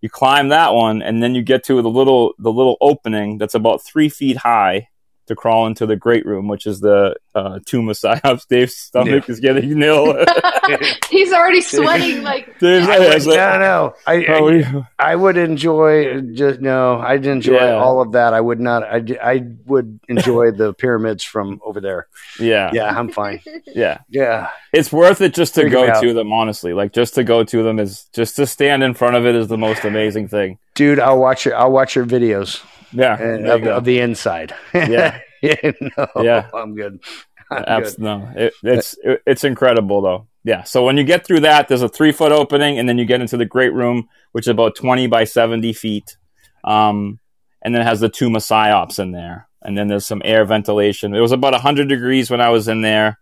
You 0.00 0.10
climb 0.10 0.50
that 0.50 0.74
one, 0.74 1.02
and 1.02 1.20
then 1.20 1.34
you 1.34 1.42
get 1.42 1.64
to 1.64 1.82
the 1.82 1.88
little, 1.88 2.34
the 2.38 2.52
little 2.52 2.76
opening 2.80 3.38
that's 3.38 3.54
about 3.54 3.82
three 3.82 4.08
feet 4.08 4.36
high 4.36 4.90
to 5.26 5.34
crawl 5.36 5.66
into 5.66 5.86
the 5.86 5.96
great 5.96 6.24
room, 6.26 6.48
which 6.48 6.66
is 6.66 6.80
the 6.80 7.14
uh, 7.34 7.58
tomb 7.66 7.88
of 7.88 7.98
Cheops. 7.98 8.44
Dave's 8.50 8.76
stomach 8.76 9.28
is 9.28 9.40
getting 9.40 9.78
nil. 9.78 10.24
He's 11.10 11.32
already 11.32 11.60
sweating 11.60 12.22
like 12.22 12.58
Dave's 12.58 12.88
I 12.88 12.98
like, 12.98 13.24
would, 13.24 13.36
no, 13.36 13.58
no. 13.58 13.94
I, 14.06 14.24
oh, 14.26 14.34
I, 14.34 14.40
we- 14.42 14.84
I 14.98 15.16
would 15.16 15.36
enjoy 15.36 16.20
just 16.32 16.60
no. 16.60 16.98
I'd 16.98 17.26
enjoy 17.26 17.54
Yeah. 17.54 17.74
all 17.74 18.00
of 18.00 18.12
that. 18.12 18.34
I 18.34 18.40
would 18.40 18.60
not. 18.60 18.82
I, 18.82 19.02
I 19.22 19.44
would 19.66 20.00
enjoy 20.08 20.50
the 20.52 20.72
pyramids 20.74 21.22
from 21.24 21.60
over 21.64 21.80
there. 21.80 22.06
yeah, 22.40 22.70
yeah, 22.72 22.84
Yeah, 22.90 22.98
I'm 22.98 23.10
fine. 23.10 23.40
yeah. 23.66 23.98
Yeah, 24.08 24.48
It's 24.72 24.92
worth 24.92 25.20
it 25.20 25.34
just 25.34 25.54
to 25.56 25.62
Figure 25.62 25.84
it 25.84 25.92
go 25.94 26.00
to 26.02 26.12
them. 26.14 26.32
Honestly, 26.32 26.72
like 26.72 26.92
just 26.92 27.14
to 27.14 27.24
go 27.24 27.44
to 27.44 27.62
them 27.62 27.78
is 27.78 28.04
just 28.12 28.36
to 28.36 28.46
stand 28.46 28.82
in 28.82 28.94
front 28.94 29.16
of 29.16 29.26
it 29.26 29.34
is 29.34 29.48
the 29.48 29.58
most 29.58 29.84
amazing 29.84 30.28
thing. 30.28 30.58
dude, 30.74 30.98
I'll 31.00 31.18
watch 31.18 31.44
your 31.46 31.56
I'll 31.56 31.70
watch 31.72 31.94
your 31.96 32.06
videos 32.06 32.62
Yeah, 32.96 33.14
uh, 33.20 33.54
of, 33.56 33.66
of 33.66 33.84
the 33.84 34.00
inside. 34.00 34.54
Yeah. 34.74 35.20
yeah, 35.42 35.54
no, 35.96 36.06
Yeah. 36.22 36.48
I'm 36.54 36.74
good. 36.74 37.00
I'm 37.50 37.64
Abs- 37.66 37.94
good. 37.96 38.02
no, 38.02 38.32
it, 38.34 38.54
it's 38.62 38.96
it, 39.04 39.22
it's 39.26 39.44
incredible 39.44 40.00
though. 40.00 40.26
Yeah. 40.44 40.62
So 40.64 40.84
when 40.84 40.96
you 40.96 41.04
get 41.04 41.24
through 41.26 41.40
that, 41.40 41.68
there's 41.68 41.82
a 41.82 41.88
three 41.88 42.12
foot 42.12 42.32
opening, 42.32 42.78
and 42.78 42.88
then 42.88 42.98
you 42.98 43.04
get 43.04 43.20
into 43.20 43.36
the 43.36 43.44
great 43.44 43.72
room, 43.72 44.08
which 44.32 44.44
is 44.44 44.50
about 44.50 44.74
twenty 44.76 45.06
by 45.06 45.24
seventy 45.24 45.72
feet, 45.72 46.16
um, 46.64 47.18
and 47.62 47.74
then 47.74 47.82
it 47.82 47.86
has 47.86 48.00
the 48.00 48.08
two 48.08 48.28
psyops 48.30 48.98
in 48.98 49.12
there, 49.12 49.48
and 49.62 49.76
then 49.76 49.88
there's 49.88 50.06
some 50.06 50.22
air 50.24 50.44
ventilation. 50.44 51.14
It 51.14 51.20
was 51.20 51.32
about 51.32 51.54
hundred 51.54 51.88
degrees 51.88 52.30
when 52.30 52.40
I 52.40 52.50
was 52.50 52.66
in 52.68 52.80
there. 52.80 53.18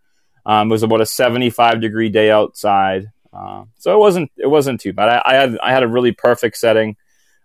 Um, 0.46 0.68
it 0.68 0.72
was 0.72 0.82
about 0.82 1.00
a 1.00 1.06
seventy 1.06 1.50
five 1.50 1.80
degree 1.80 2.08
day 2.10 2.30
outside, 2.30 3.06
uh, 3.32 3.64
so 3.78 3.94
it 3.94 3.98
wasn't 3.98 4.30
it 4.38 4.46
wasn't 4.48 4.80
too 4.80 4.92
bad. 4.92 5.08
I, 5.08 5.22
I 5.24 5.34
had 5.34 5.58
I 5.62 5.72
had 5.72 5.82
a 5.82 5.88
really 5.88 6.12
perfect 6.12 6.56
setting. 6.58 6.96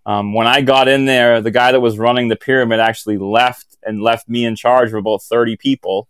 Um, 0.10 0.34
when 0.34 0.48
I 0.48 0.62
got 0.62 0.88
in 0.88 1.06
there, 1.06 1.40
the 1.40 1.52
guy 1.52 1.72
that 1.72 1.80
was 1.82 2.00
running 2.00 2.30
the 2.30 2.36
pyramid 2.36 2.80
actually 2.80 3.18
left 3.18 3.78
and 3.84 4.02
left 4.02 4.28
me 4.28 4.44
in 4.44 4.56
charge 4.56 4.90
of 4.90 4.96
about 4.96 5.22
30 5.22 5.56
people. 5.58 6.08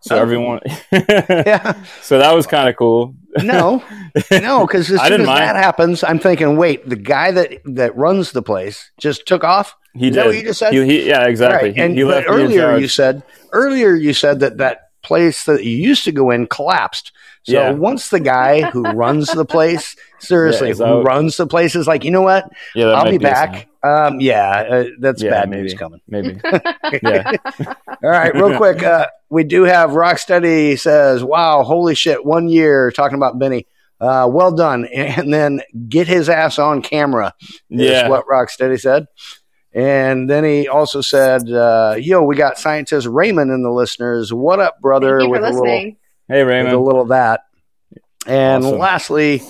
So 0.00 0.16
Oh. 0.16 0.20
everyone, 0.20 0.60
Yeah, 0.92 1.82
so 2.02 2.18
that 2.18 2.34
was 2.34 2.46
kind 2.46 2.68
of 2.68 2.76
cool. 2.76 3.14
no, 3.42 3.82
no, 4.32 4.66
because 4.66 4.90
as 4.90 5.00
soon 5.00 5.20
as 5.22 5.26
mind. 5.26 5.40
that 5.42 5.56
happens, 5.56 6.02
I'm 6.04 6.18
thinking, 6.18 6.56
wait, 6.56 6.86
the 6.88 6.96
guy 6.96 7.30
that 7.30 7.62
that 7.64 7.96
runs 7.96 8.32
the 8.32 8.42
place 8.42 8.90
just 8.98 9.26
took 9.26 9.44
off. 9.44 9.76
He 9.94 10.08
Is 10.08 10.14
did. 10.14 10.18
that 10.20 10.26
what 10.26 10.36
you 10.36 10.42
just 10.42 10.58
said? 10.58 10.74
He, 10.74 10.84
he- 10.84 11.08
yeah, 11.08 11.24
exactly. 11.26 11.68
Right. 11.70 11.76
He, 11.76 11.82
and 11.82 11.94
he 11.96 12.04
left 12.04 12.26
earlier 12.28 12.76
you 12.78 12.88
said 12.88 13.22
earlier 13.52 13.94
you 13.94 14.12
said 14.12 14.40
that 14.40 14.58
that 14.58 14.90
place 15.02 15.44
that 15.44 15.62
you 15.64 15.76
used 15.76 16.04
to 16.04 16.12
go 16.12 16.30
in 16.30 16.46
collapsed. 16.48 17.12
So 17.44 17.52
Yeah. 17.52 17.70
once 17.72 18.10
the 18.10 18.20
guy 18.20 18.62
who 18.62 18.82
runs 18.92 19.30
the 19.32 19.44
place, 19.44 19.96
seriously, 20.20 20.68
Yeah, 20.68 20.74
who 20.74 20.84
out. 20.84 21.04
runs 21.04 21.36
the 21.36 21.46
place 21.46 21.74
is 21.74 21.86
like, 21.86 22.04
you 22.04 22.10
know 22.10 22.22
what? 22.22 22.48
yeah, 22.74 22.86
I'll 22.88 23.04
might 23.04 23.10
be 23.12 23.18
back. 23.18 23.68
Um, 23.82 24.20
yeah, 24.20 24.48
uh, 24.70 24.84
that's 25.00 25.22
Yeah, 25.22 25.30
bad 25.30 25.50
maybe. 25.50 25.62
news 25.62 25.74
coming. 25.74 26.00
Maybe. 26.08 26.40
yeah. 27.02 27.32
All 28.04 28.10
right, 28.10 28.32
real 28.32 28.56
quick, 28.56 28.80
uh, 28.84 29.06
we 29.28 29.42
do 29.42 29.64
have 29.64 29.90
Rocksteady 29.90 30.78
says, 30.78 31.24
"Wow, 31.24 31.64
holy 31.64 31.96
shit! 31.96 32.24
One 32.24 32.48
year 32.48 32.92
talking 32.92 33.16
about 33.16 33.40
Benny. 33.40 33.66
Uh, 34.00 34.28
well 34.30 34.52
done." 34.52 34.86
And 34.92 35.32
then 35.34 35.62
get 35.88 36.06
his 36.06 36.28
ass 36.28 36.60
on 36.60 36.80
camera. 36.82 37.32
Is 37.70 37.80
Yeah. 37.90 38.08
what 38.08 38.24
Rocksteady 38.30 38.80
said. 38.80 39.06
And 39.74 40.28
then 40.30 40.44
he 40.44 40.68
also 40.68 41.00
said, 41.00 41.50
uh, 41.50 41.96
"Yo, 41.98 42.22
we 42.22 42.36
got 42.36 42.58
scientist 42.58 43.06
Raymond 43.08 43.50
in 43.50 43.62
the 43.64 43.70
listeners. 43.72 44.32
What 44.32 44.60
up, 44.60 44.80
brother?" 44.80 45.18
Thank 45.18 45.28
you 45.30 45.34
for 45.34 45.40
with 45.40 45.42
a 45.42 45.50
little, 45.50 45.62
listening. 45.62 45.96
Hey, 46.32 46.44
with 46.44 46.72
a 46.72 46.78
little 46.78 47.02
of 47.02 47.08
that. 47.08 47.42
And 48.26 48.64
Awesome. 48.64 48.78
lastly, 48.78 49.42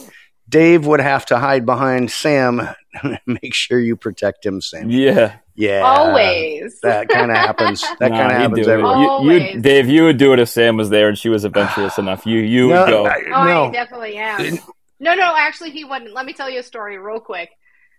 Dave 0.49 0.87
would 0.87 1.01
have 1.01 1.27
to 1.27 1.39
hide 1.39 1.65
behind 1.67 2.11
Sam. 2.11 2.69
Make 3.27 3.55
sure 3.55 3.79
you 3.79 3.97
protect 3.97 4.45
him, 4.45 4.61
Sam. 4.61 4.91
Yeah. 4.91 5.37
Yeah, 5.55 5.83
Always. 5.83 6.81
That 6.83 7.09
kind 7.11 7.31
of 7.31 7.37
happens. 7.37 7.83
That 7.99 8.11
Nah, 8.11 8.17
kind 8.19 8.33
of 8.33 8.39
happens 8.39 8.67
do 8.67 8.73
everywhere. 8.73 8.97
You, 8.97 9.03
you, 9.03 9.09
Always. 9.11 9.63
Dave, 9.63 9.87
you 9.89 10.05
would 10.05 10.17
do 10.17 10.33
it 10.33 10.39
if 10.39 10.49
Sam 10.49 10.79
was 10.79 10.89
there 10.89 11.09
and 11.09 11.19
she 11.19 11.29
was 11.29 11.45
adventurous 11.45 11.99
enough. 11.99 12.25
You, 12.27 12.39
you 12.41 12.69
would 12.69 12.89
go. 12.89 13.07
I- 13.07 13.21
Oh, 13.33 13.69
I 13.69 13.71
definitely 13.71 14.17
am. 14.17 14.59
No, 14.99 15.15
no, 15.15 15.35
actually, 15.37 15.71
he 15.73 15.85
wouldn't. 15.85 16.15
Let 16.15 16.25
me 16.27 16.33
tell 16.33 16.49
you 16.49 16.61
a 16.61 16.63
story 16.63 16.97
real 16.97 17.21
quick. 17.21 17.51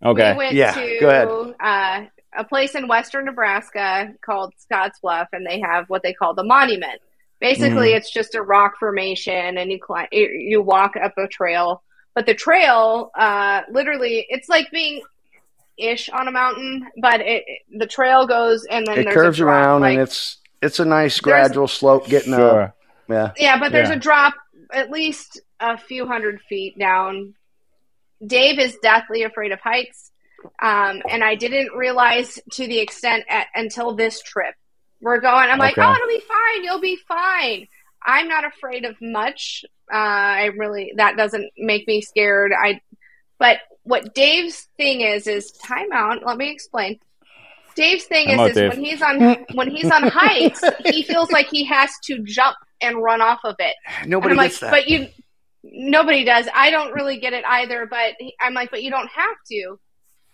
Okay. 0.04 0.32
We 0.32 0.38
went 0.38 0.54
Yeah, 0.56 0.74
to 0.74 0.98
go 1.00 1.10
ahead. 1.10 1.56
Uh, 1.60 2.06
a 2.36 2.44
place 2.44 2.74
in 2.76 2.88
western 2.88 3.26
Nebraska 3.26 4.14
called 4.26 4.54
Scotts 4.58 5.00
Bluff, 5.00 5.28
and 5.32 5.46
they 5.46 5.60
have 5.60 5.86
what 5.90 6.02
they 6.02 6.14
call 6.14 6.34
the 6.34 6.44
monument. 6.44 7.00
Basically, 7.44 7.90
Mm-hmm. 7.90 7.98
it's 7.98 8.10
just 8.10 8.36
a 8.36 8.42
rock 8.42 8.76
formation, 8.80 9.58
and 9.58 9.70
you 9.70 9.78
climb, 9.78 10.08
you 10.14 10.62
walk 10.62 10.94
up 10.96 11.14
a 11.18 11.28
trail. 11.28 11.84
But 12.16 12.26
the 12.26 12.34
trail, 12.34 13.12
uh, 13.20 13.64
literally, 13.70 14.26
it's 14.30 14.48
like 14.48 14.72
being 14.72 15.02
ish 15.78 16.08
on 16.08 16.30
a 16.30 16.32
mountain, 16.32 16.88
but 17.02 17.20
it 17.20 17.44
the 17.78 17.86
trail 17.86 18.26
goes 18.28 18.64
and 18.66 18.88
then 18.88 19.00
it 19.00 19.04
there's 19.04 19.14
curves 19.16 19.40
a 19.40 19.44
drop, 19.44 19.54
around 19.54 19.82
like, 19.82 19.94
and 19.94 20.02
it's 20.04 20.38
it's 20.62 20.80
a 20.80 20.86
nice 20.86 21.20
gradual 21.20 21.68
slope 21.68 22.08
getting 22.08 22.34
up. 22.34 22.78
Yeah. 23.10 23.32
Yeah, 23.38 23.60
but 23.60 23.74
there's 23.74 23.90
Yeah. 23.90 23.96
a 23.96 24.00
drop 24.00 24.36
at 24.72 24.90
least 24.90 25.42
a 25.60 25.78
few 25.78 26.08
hundred 26.08 26.40
feet 26.48 26.80
down. 26.80 27.34
Dave 28.26 28.58
is 28.58 28.78
deathly 28.82 29.24
afraid 29.24 29.52
of 29.52 29.60
heights, 29.60 30.12
um, 30.62 31.02
and 31.10 31.24
I 31.26 31.36
didn't 31.36 31.74
realize 31.76 32.40
to 32.54 32.68
the 32.68 32.80
extent 32.80 33.26
at, 33.28 33.48
until 33.54 33.96
this 33.96 34.22
trip. 34.22 34.56
We're 35.04 35.20
going. 35.20 35.50
I'm 35.50 35.60
like, 35.60 35.78
Okay. 35.78 35.86
oh, 35.86 35.94
it'll 35.94 36.08
be 36.08 36.24
fine. 36.28 36.64
You'll 36.64 36.80
be 36.82 36.98
fine. 37.08 37.68
I'm 38.06 38.28
not 38.28 38.46
afraid 38.46 38.86
of 38.86 38.96
much. 39.02 39.66
Uh, 39.92 39.98
I 39.98 40.46
really 40.58 40.94
that 40.96 41.18
doesn't 41.18 41.52
make 41.58 41.88
me 41.88 42.02
scared. 42.02 42.52
I, 42.58 42.82
but 43.38 43.58
what 43.84 44.16
Dave's 44.16 44.68
thing 44.78 45.02
is 45.02 45.28
is 45.28 45.54
timeout. 45.64 46.26
Let 46.26 46.38
me 46.38 46.52
explain. 46.52 47.00
Dave's 47.76 48.06
thing 48.06 48.28
Time 48.28 48.40
is, 48.42 48.50
is 48.52 48.56
Dave. 48.56 48.70
when 48.72 48.84
he's 48.86 49.02
on 49.02 49.46
when 49.54 49.70
he's 49.70 49.92
on 49.92 50.04
heights, 50.04 50.64
he 50.86 51.04
feels 51.04 51.32
like 51.32 51.48
he 51.48 51.66
has 51.66 51.92
to 52.06 52.20
jump 52.24 52.56
and 52.82 53.02
run 53.02 53.22
off 53.22 53.40
of 53.44 53.56
it. 53.60 53.76
Nobody 54.06 54.36
I'm 54.36 54.44
gets 54.44 54.62
like, 54.62 54.72
that. 54.72 54.78
but 54.84 54.90
you, 54.90 55.08
nobody 55.64 56.24
does. 56.24 56.48
I 56.54 56.72
don't 56.72 56.94
really 56.94 57.20
get 57.20 57.34
it 57.34 57.44
either. 57.46 57.86
But 57.90 58.14
he, 58.20 58.36
I'm 58.40 58.54
like, 58.54 58.72
but 58.72 58.84
you 58.84 58.90
don't 58.92 59.10
have 59.10 59.36
to 59.52 59.80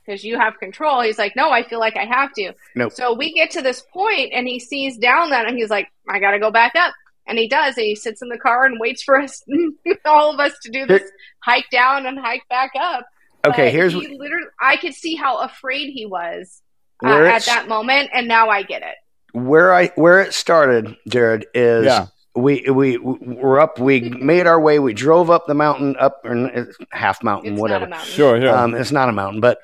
because 0.10 0.24
you 0.24 0.40
have 0.40 0.58
control. 0.60 1.02
He's 1.02 1.20
like, 1.20 1.36
no, 1.36 1.52
I 1.52 1.62
feel 1.64 1.80
like 1.80 1.96
I 1.96 2.06
have 2.06 2.34
to. 2.34 2.54
Nope. 2.76 2.94
So 2.94 3.14
we 3.14 3.32
get 3.32 3.52
to 3.52 3.62
this 3.62 3.82
point, 3.94 4.32
and 4.34 4.48
he 4.48 4.60
sees 4.60 4.98
down 4.98 5.30
that, 5.30 5.48
and 5.48 5.56
he's 5.56 5.70
like, 5.70 5.88
I 6.10 6.20
got 6.20 6.32
to 6.32 6.40
go 6.40 6.50
back 6.50 6.74
up. 6.76 6.94
And 7.28 7.38
he 7.38 7.48
does. 7.48 7.78
And 7.78 7.86
he 7.86 7.96
sits 7.96 8.24
in 8.24 8.30
the 8.30 8.40
car 8.40 8.66
and 8.66 8.80
waits 8.80 9.04
for 9.04 9.20
us, 9.22 9.44
all 10.06 10.34
of 10.34 10.40
us, 10.40 10.54
to 10.64 10.72
do 10.72 10.88
this 10.88 11.02
Here- 11.02 11.12
hike 11.44 11.70
down 11.72 12.08
and 12.08 12.18
hike 12.18 12.42
back 12.50 12.72
up. 12.80 13.06
okay, 13.46 13.66
But 13.68 13.74
here's 13.74 13.94
he 13.94 14.18
literally. 14.18 14.48
I 14.60 14.78
could 14.78 14.96
see 14.96 15.14
how 15.16 15.38
afraid 15.42 15.92
he 15.92 16.08
was 16.08 16.62
uh, 17.06 17.10
at 17.24 17.46
that 17.46 17.68
moment, 17.68 18.10
and 18.14 18.28
now 18.28 18.50
I 18.50 18.64
get 18.64 18.82
it. 18.82 18.96
where 19.38 19.74
I 19.76 19.88
where 19.90 20.22
it 20.22 20.34
started, 20.34 20.96
Jared, 21.08 21.46
is 21.54 21.86
Yeah. 21.86 22.08
we 22.36 22.66
we 22.70 22.98
we're 22.98 23.60
up. 23.60 23.78
We 23.80 24.02
made 24.10 24.48
our 24.48 24.60
way. 24.60 24.80
We 24.80 24.94
drove 24.96 25.30
up 25.30 25.46
the 25.46 25.54
mountain, 25.54 25.96
up 26.00 26.22
or 26.26 26.32
n- 26.32 26.72
half 26.92 27.24
mountain, 27.24 27.54
It's 27.54 27.62
whatever. 27.62 27.82
not 27.86 27.88
a 27.88 27.90
mountain. 27.92 28.12
Sure, 28.16 28.42
sure. 28.42 28.58
Um, 28.58 28.74
it's 28.74 28.92
not 28.92 29.08
a 29.08 29.14
mountain, 29.14 29.40
but 29.40 29.60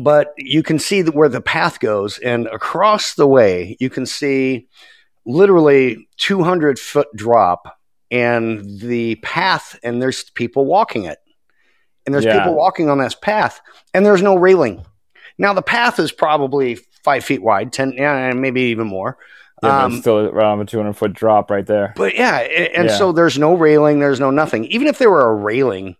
but 0.00 0.34
you 0.36 0.62
can 0.62 0.78
see 0.78 1.02
where 1.02 1.28
the 1.28 1.40
path 1.40 1.80
goes, 1.80 2.18
and 2.18 2.46
across 2.48 3.14
the 3.14 3.26
way 3.26 3.76
you 3.80 3.90
can 3.90 4.06
see 4.06 4.66
literally 5.26 6.08
200 6.18 6.78
foot 6.78 7.08
drop, 7.14 7.76
and 8.10 8.80
the 8.80 9.16
path, 9.16 9.78
and 9.82 10.00
there's 10.00 10.30
people 10.30 10.64
walking 10.66 11.04
it, 11.04 11.18
and 12.06 12.14
there's 12.14 12.24
Yeah. 12.24 12.38
people 12.38 12.54
walking 12.54 12.88
on 12.88 12.98
this 12.98 13.14
path, 13.14 13.60
and 13.92 14.04
there's 14.06 14.22
no 14.22 14.36
railing. 14.36 14.84
Now 15.36 15.52
the 15.52 15.62
path 15.62 15.98
is 15.98 16.10
probably 16.10 16.78
five 17.04 17.24
feet 17.24 17.42
wide, 17.42 17.72
ten, 17.72 17.92
yeah, 17.92 18.32
maybe 18.32 18.62
even 18.62 18.86
more. 18.86 19.18
yeah, 19.62 19.84
um, 19.84 20.00
still 20.00 20.18
around 20.18 20.60
a 20.60 20.64
200 20.64 20.92
foot 20.94 21.12
drop 21.12 21.50
right 21.50 21.66
there. 21.66 21.92
But 21.96 22.14
yeah, 22.14 22.36
and 22.38 22.88
Yeah. 22.88 22.96
so 22.96 23.10
there's 23.12 23.38
no 23.38 23.54
railing, 23.54 23.98
there's 23.98 24.20
no 24.20 24.30
nothing. 24.30 24.64
Even 24.66 24.86
if 24.86 24.98
there 24.98 25.10
were 25.10 25.28
a 25.28 25.34
railing, 25.34 25.96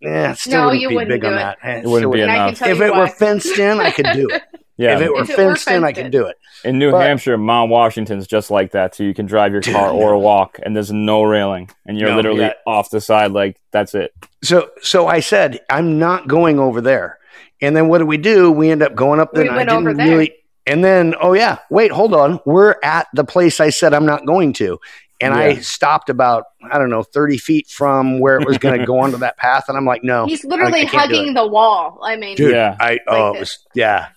yeah, 0.00 0.32
it 0.32 0.38
still 0.38 0.58
No, 0.60 0.64
wouldn't 0.66 0.82
you 0.82 0.88
be 0.88 0.94
wouldn't 0.96 1.10
big 1.10 1.20
do 1.22 1.26
on 1.28 1.32
it. 1.34 1.36
that. 1.36 1.58
Eh, 1.62 1.78
It 1.80 1.86
wouldn't 1.86 2.12
be 2.12 2.20
And 2.22 2.30
I 2.30 2.34
can 2.36 2.48
enough. 2.48 2.62
if 2.62 2.80
it 2.80 2.92
why. 2.92 2.98
were 3.00 3.08
fenced 3.08 3.58
in, 3.58 3.80
I 3.80 3.90
could 3.90 4.06
do 4.14 4.28
it. 4.30 4.42
Yeah. 4.76 4.94
If 4.96 5.02
it 5.02 5.12
were 5.12 5.20
If 5.20 5.28
it 5.28 5.36
were 5.36 5.44
fenced 5.56 5.68
in, 5.68 5.84
I 5.84 5.92
could 5.92 6.10
do 6.10 6.24
it. 6.24 6.38
In 6.64 6.78
New 6.78 6.90
but- 6.90 7.02
Hampshire, 7.02 7.36
Mount 7.36 7.70
Washington's 7.70 8.26
just 8.26 8.50
like 8.50 8.70
that. 8.70 8.94
So 8.94 9.02
you 9.02 9.12
can 9.12 9.26
drive 9.26 9.52
your 9.52 9.60
car 9.60 9.90
or 9.90 10.16
walk, 10.16 10.58
and 10.62 10.74
there's 10.74 10.90
no 10.90 11.22
railing, 11.22 11.68
and 11.84 11.98
you're 11.98 12.08
No, 12.08 12.16
literally 12.16 12.40
yeah. 12.40 12.52
off 12.66 12.88
the 12.88 12.98
side. 13.02 13.32
Like 13.32 13.60
that's 13.72 13.94
it. 13.94 14.14
So, 14.42 14.70
so 14.80 15.06
I 15.06 15.20
said, 15.20 15.60
I'm 15.68 15.98
not 15.98 16.28
going 16.28 16.58
over 16.58 16.80
there. 16.80 17.18
And 17.60 17.76
then 17.76 17.88
what 17.88 17.98
do 17.98 18.06
we 18.06 18.16
do? 18.16 18.50
We 18.50 18.70
end 18.70 18.82
up 18.82 18.94
going 18.94 19.20
up 19.20 19.34
the. 19.34 19.42
We 19.42 19.48
I 19.50 19.56
went 19.56 19.68
didn't 19.68 19.82
over 19.86 19.92
there. 19.92 20.06
really. 20.08 20.32
And 20.66 20.82
then, 20.82 21.14
oh 21.20 21.34
yeah, 21.34 21.58
wait, 21.68 21.90
hold 21.92 22.14
on. 22.14 22.40
We're 22.46 22.76
at 22.82 23.06
the 23.12 23.24
place 23.24 23.60
I 23.60 23.68
said 23.68 23.92
I'm 23.92 24.06
not 24.06 24.24
going 24.24 24.54
to, 24.54 24.80
and 25.20 25.34
I 25.34 25.56
stopped 25.60 26.08
about 26.10 26.44
I 26.70 26.78
don't 26.78 26.90
know 26.90 27.02
30 27.02 27.38
feet 27.38 27.68
from 27.68 28.20
where 28.20 28.38
it 28.40 28.46
was 28.46 28.58
going 28.58 28.78
to 28.80 28.86
go 28.86 28.98
onto 29.00 29.18
that 29.18 29.36
path, 29.36 29.64
and 29.68 29.76
I'm 29.76 29.84
like, 29.86 30.02
no, 30.04 30.26
He's 30.26 30.44
literally 30.44 30.82
I 30.82 30.84
can't 30.86 31.10
hugging 31.12 31.34
the 31.34 31.46
wall. 31.46 31.98
I 32.02 32.16
mean, 32.16 32.36
dude, 32.36 32.52
Yeah. 32.52 32.76
I 32.80 32.98
oh, 33.08 33.34
it 33.34 33.40
was, 33.40 33.58
yeah, 33.74 34.08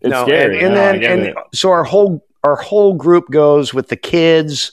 It's 0.00 0.10
no, 0.10 0.24
scary. 0.26 0.58
And, 0.58 0.66
and 0.66 0.74
No, 1.02 1.08
then 1.08 1.26
and 1.26 1.38
so 1.54 1.70
our 1.70 1.84
whole 1.84 2.24
our 2.44 2.56
whole 2.56 2.94
group 2.94 3.30
goes 3.30 3.74
with 3.74 3.88
the 3.88 3.96
kids 3.96 4.72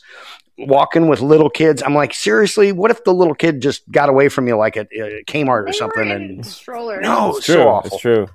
walking 0.57 1.07
with 1.07 1.20
little 1.20 1.49
kids. 1.49 1.84
I'm 1.84 1.95
like, 1.95 2.13
seriously, 2.13 2.72
what 2.72 2.89
if 2.91 3.03
the 3.03 3.13
little 3.13 3.36
kid 3.36 3.61
just 3.61 3.89
got 3.91 4.07
away 4.07 4.30
from 4.30 4.47
you 4.47 4.55
like 4.55 4.78
at 4.78 4.88
uh, 4.88 5.20
Kmart 5.28 5.63
or 5.63 5.66
they 5.66 5.72
something? 5.74 6.07
were 6.07 6.16
And 6.16 6.45
stroller. 6.45 7.01
no, 7.01 7.36
it's 7.38 7.45
so 7.47 7.55
true. 7.55 7.63
awful. 7.63 7.91
It's 7.91 8.01
true. 8.01 8.28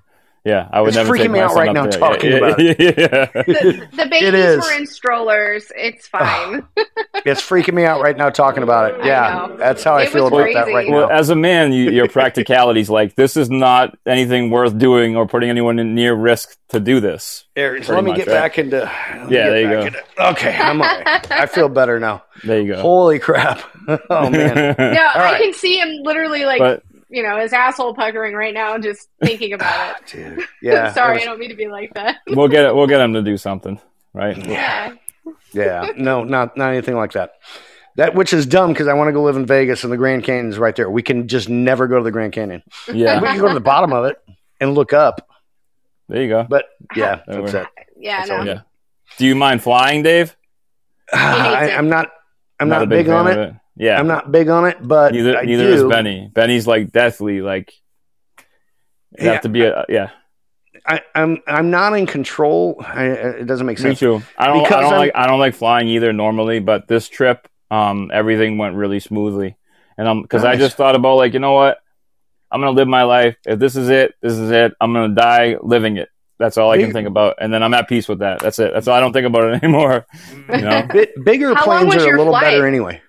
Yeah, 0.45 0.69
I 0.73 0.81
would 0.81 0.89
It's 0.89 0.97
never 0.97 1.13
freaking 1.13 1.19
take 1.19 1.31
me 1.33 1.39
out 1.41 1.55
right 1.55 1.73
now 1.73 1.83
there. 1.87 2.01
talking 2.01 2.31
yeah, 2.31 2.37
about 2.39 2.59
yeah, 2.61 2.75
yeah. 2.79 3.27
The, 3.43 3.89
the 3.93 4.07
babies 4.11 4.35
is. 4.35 4.65
were 4.65 4.73
in 4.73 4.87
strollers. 4.87 5.71
It's 5.77 6.09
ah. 6.15 6.19
fine. 6.19 6.67
It's 7.27 7.43
freaking 7.43 7.75
me 7.75 7.85
out 7.85 8.01
right 8.01 8.17
now 8.17 8.31
talking 8.31 8.63
about 8.63 8.95
it. 8.95 9.05
Yeah, 9.11 9.49
that's 9.59 9.83
how 9.85 9.97
I 9.97 10.07
feel 10.07 10.31
was 10.31 10.33
about 10.33 10.53
that 10.55 10.65
crazy. 10.65 10.75
right 10.75 10.89
Well, 10.91 11.09
now. 11.09 11.15
as 11.15 11.29
a 11.31 11.37
man, 11.37 11.73
you, 11.73 11.91
your 11.91 12.09
practicalities 12.09 12.89
like 12.89 13.17
this 13.17 13.37
is 13.37 13.51
not 13.51 13.99
anything 14.07 14.51
worth 14.51 14.79
doing 14.79 15.15
or 15.17 15.27
putting 15.27 15.51
anyone 15.51 15.79
in 15.79 15.95
near 15.95 16.15
risk 16.15 16.57
to 16.69 16.81
do 16.81 17.01
this. 17.01 17.45
Here, 17.55 17.73
pretty 17.73 17.93
let 17.93 18.05
me 18.05 18.11
much, 18.13 18.19
get 18.19 18.27
right? 18.29 18.35
back 18.35 18.59
into. 18.59 18.77
Yeah, 18.79 19.51
there 19.51 19.61
you 19.61 19.69
go. 19.69 19.81
into- 19.87 20.05
okay, 20.31 20.57
I'm 20.57 20.81
all 20.81 20.89
right. 20.89 21.31
I 21.33 21.47
feel 21.47 21.69
better 21.69 21.99
now. 22.01 22.23
There 22.45 22.61
you 22.61 22.73
go. 22.75 22.81
Holy 22.81 23.19
crap! 23.19 23.61
Oh 24.09 24.31
man. 24.31 24.77
yeah, 24.79 25.11
All 25.17 25.23
I 25.23 25.39
can 25.41 25.53
see 25.53 25.79
him 25.81 25.89
literally 26.05 26.45
like 26.45 26.61
but 26.61 26.83
you 27.11 27.23
know 27.23 27.39
his 27.39 27.53
asshole 27.53 27.95
puckering 27.95 28.35
right 28.35 28.55
now, 28.55 28.79
just 28.79 29.09
thinking 29.23 29.53
about 29.53 29.73
ah, 29.73 29.97
it. 29.99 30.07
Dude, 30.07 30.45
yeah. 30.63 30.93
Sorry, 30.93 31.19
it 31.19 31.23
I 31.23 31.25
don't 31.25 31.39
mean 31.39 31.51
to 31.51 31.57
be 31.57 31.69
like 31.69 31.93
that. 31.95 32.19
we'll 32.29 32.49
get 32.49 32.65
it. 32.65 32.75
We'll 32.75 32.87
get 32.87 33.01
him 33.01 33.15
to 33.15 33.23
do 33.23 33.37
something, 33.37 33.81
right? 34.13 34.37
Yeah. 34.47 34.95
yeah, 35.53 35.93
no, 35.97 36.25
not 36.25 36.57
not 36.57 36.71
anything 36.71 36.97
like 36.97 37.13
that. 37.13 37.33
That 37.97 38.15
which 38.15 38.33
is 38.33 38.47
dumb 38.47 38.73
because 38.73 38.89
I 38.89 38.95
want 38.95 39.09
to 39.09 39.13
go 39.13 39.23
live 39.23 39.37
in 39.37 39.47
Vegas 39.47 39.85
and 39.85 39.93
the 39.93 39.97
Grand 39.97 40.25
Canyon's 40.25 40.59
right 40.59 40.75
there. 40.75 40.89
We 40.89 41.03
can 41.03 41.29
just 41.29 41.49
never 41.49 41.87
go 41.87 41.99
to 41.99 42.05
the 42.05 42.11
Grand 42.11 42.33
Canyon. 42.33 42.63
Yeah. 42.93 43.21
we 43.21 43.29
can 43.29 43.39
go 43.39 43.49
to 43.49 43.55
the 43.55 43.61
bottom 43.61 43.93
of 43.93 44.05
it 44.07 44.17
and 44.61 44.75
look 44.75 44.93
up, 44.93 45.29
there 46.09 46.23
you 46.23 46.29
go. 46.29 46.47
but 46.49 46.67
yeah, 46.97 47.21
that's 47.27 47.55
it. 47.55 47.67
Yeah, 48.01 48.27
That's 48.27 48.31
no. 48.31 48.43
Yeah. 48.43 48.61
Do 49.19 49.27
you 49.27 49.35
mind 49.35 49.63
flying, 49.63 50.03
Dave? 50.03 50.37
I. 51.13 51.71
I'm 51.71 51.89
not. 51.89 52.11
I'm 52.61 52.69
not, 52.69 52.83
a 52.83 52.87
big, 52.87 53.07
fan 53.07 53.15
on 53.15 53.27
of 53.27 53.39
it. 53.39 53.55
Yeah, 53.77 53.99
I'm 53.99 54.07
not 54.07 54.31
big 54.31 54.49
on 54.49 54.67
it, 54.67 54.77
but 54.81 55.13
Neither 55.13 55.39
I 55.39 55.43
neither 55.45 55.65
do. 55.65 55.73
is 55.73 55.85
Benny. 55.85 56.31
Benny's 56.33 56.67
like 56.67 56.93
deathly 56.93 57.41
like. 57.41 57.73
You 59.19 59.27
Yeah. 59.27 59.33
have 59.33 59.43
to 59.43 59.49
be 59.49 59.63
a 59.65 59.85
yeah. 59.89 60.11
I, 60.87 61.01
I'm 61.15 61.39
I'm 61.47 61.71
not 61.71 61.95
in 61.95 62.07
control. 62.07 62.77
I, 62.81 63.05
it 63.05 63.47
doesn't 63.47 63.67
make 63.67 63.79
sense. 63.79 64.01
Me 64.01 64.07
too. 64.07 64.23
I 64.39 64.47
don't. 64.47 64.63
Because 64.63 64.77
I 64.77 64.81
don't 64.83 64.93
I'm- 64.93 64.99
like. 65.01 65.13
I 65.15 65.27
don't 65.27 65.39
like 65.41 65.55
flying 65.55 65.89
either 65.89 66.13
normally, 66.13 66.59
but 66.61 66.89
this 66.89 67.09
trip, 67.09 67.49
um, 67.71 68.11
everything 68.13 68.57
went 68.59 68.77
really 68.77 69.01
smoothly, 69.01 69.57
and 69.99 70.09
I'm 70.09 70.23
because 70.23 70.45
I 70.45 70.57
just 70.57 70.77
thought 70.77 70.95
about 70.95 71.17
like 71.17 71.33
you 71.35 71.39
know 71.41 71.53
what, 71.53 71.79
I'm 72.51 72.61
gonna 72.61 72.71
live 72.73 72.89
my 72.89 73.03
life. 73.03 73.37
If 73.47 73.59
this 73.59 73.77
is 73.77 73.89
it, 73.89 74.15
this 74.23 74.33
is 74.35 74.51
it. 74.51 74.73
I'm 74.81 74.93
gonna 74.93 75.15
die 75.15 75.57
living 75.61 75.97
it. 75.97 76.09
That's 76.41 76.57
all 76.57 76.71
I 76.71 76.79
can 76.79 76.91
think 76.93 77.07
about, 77.07 77.37
and 77.39 77.53
then 77.53 77.63
I'm 77.63 77.75
at 77.75 77.87
peace 77.89 78.09
with 78.09 78.19
that. 78.21 78.41
That's 78.41 78.59
it. 78.59 78.73
That's 78.73 78.89
all. 78.89 78.95
I 78.97 79.01
don't 79.01 79.13
think 79.13 79.27
about 79.27 79.45
it 79.45 79.55
anymore. 79.63 80.07
You 80.49 80.63
know. 80.63 80.87
Bit, 80.91 81.23
bigger 81.25 81.55
planes 81.55 81.95
are 81.95 82.15
a 82.15 82.19
little 82.19 82.33
flight? 82.33 82.45
better 82.45 82.67
anyway. 82.67 83.03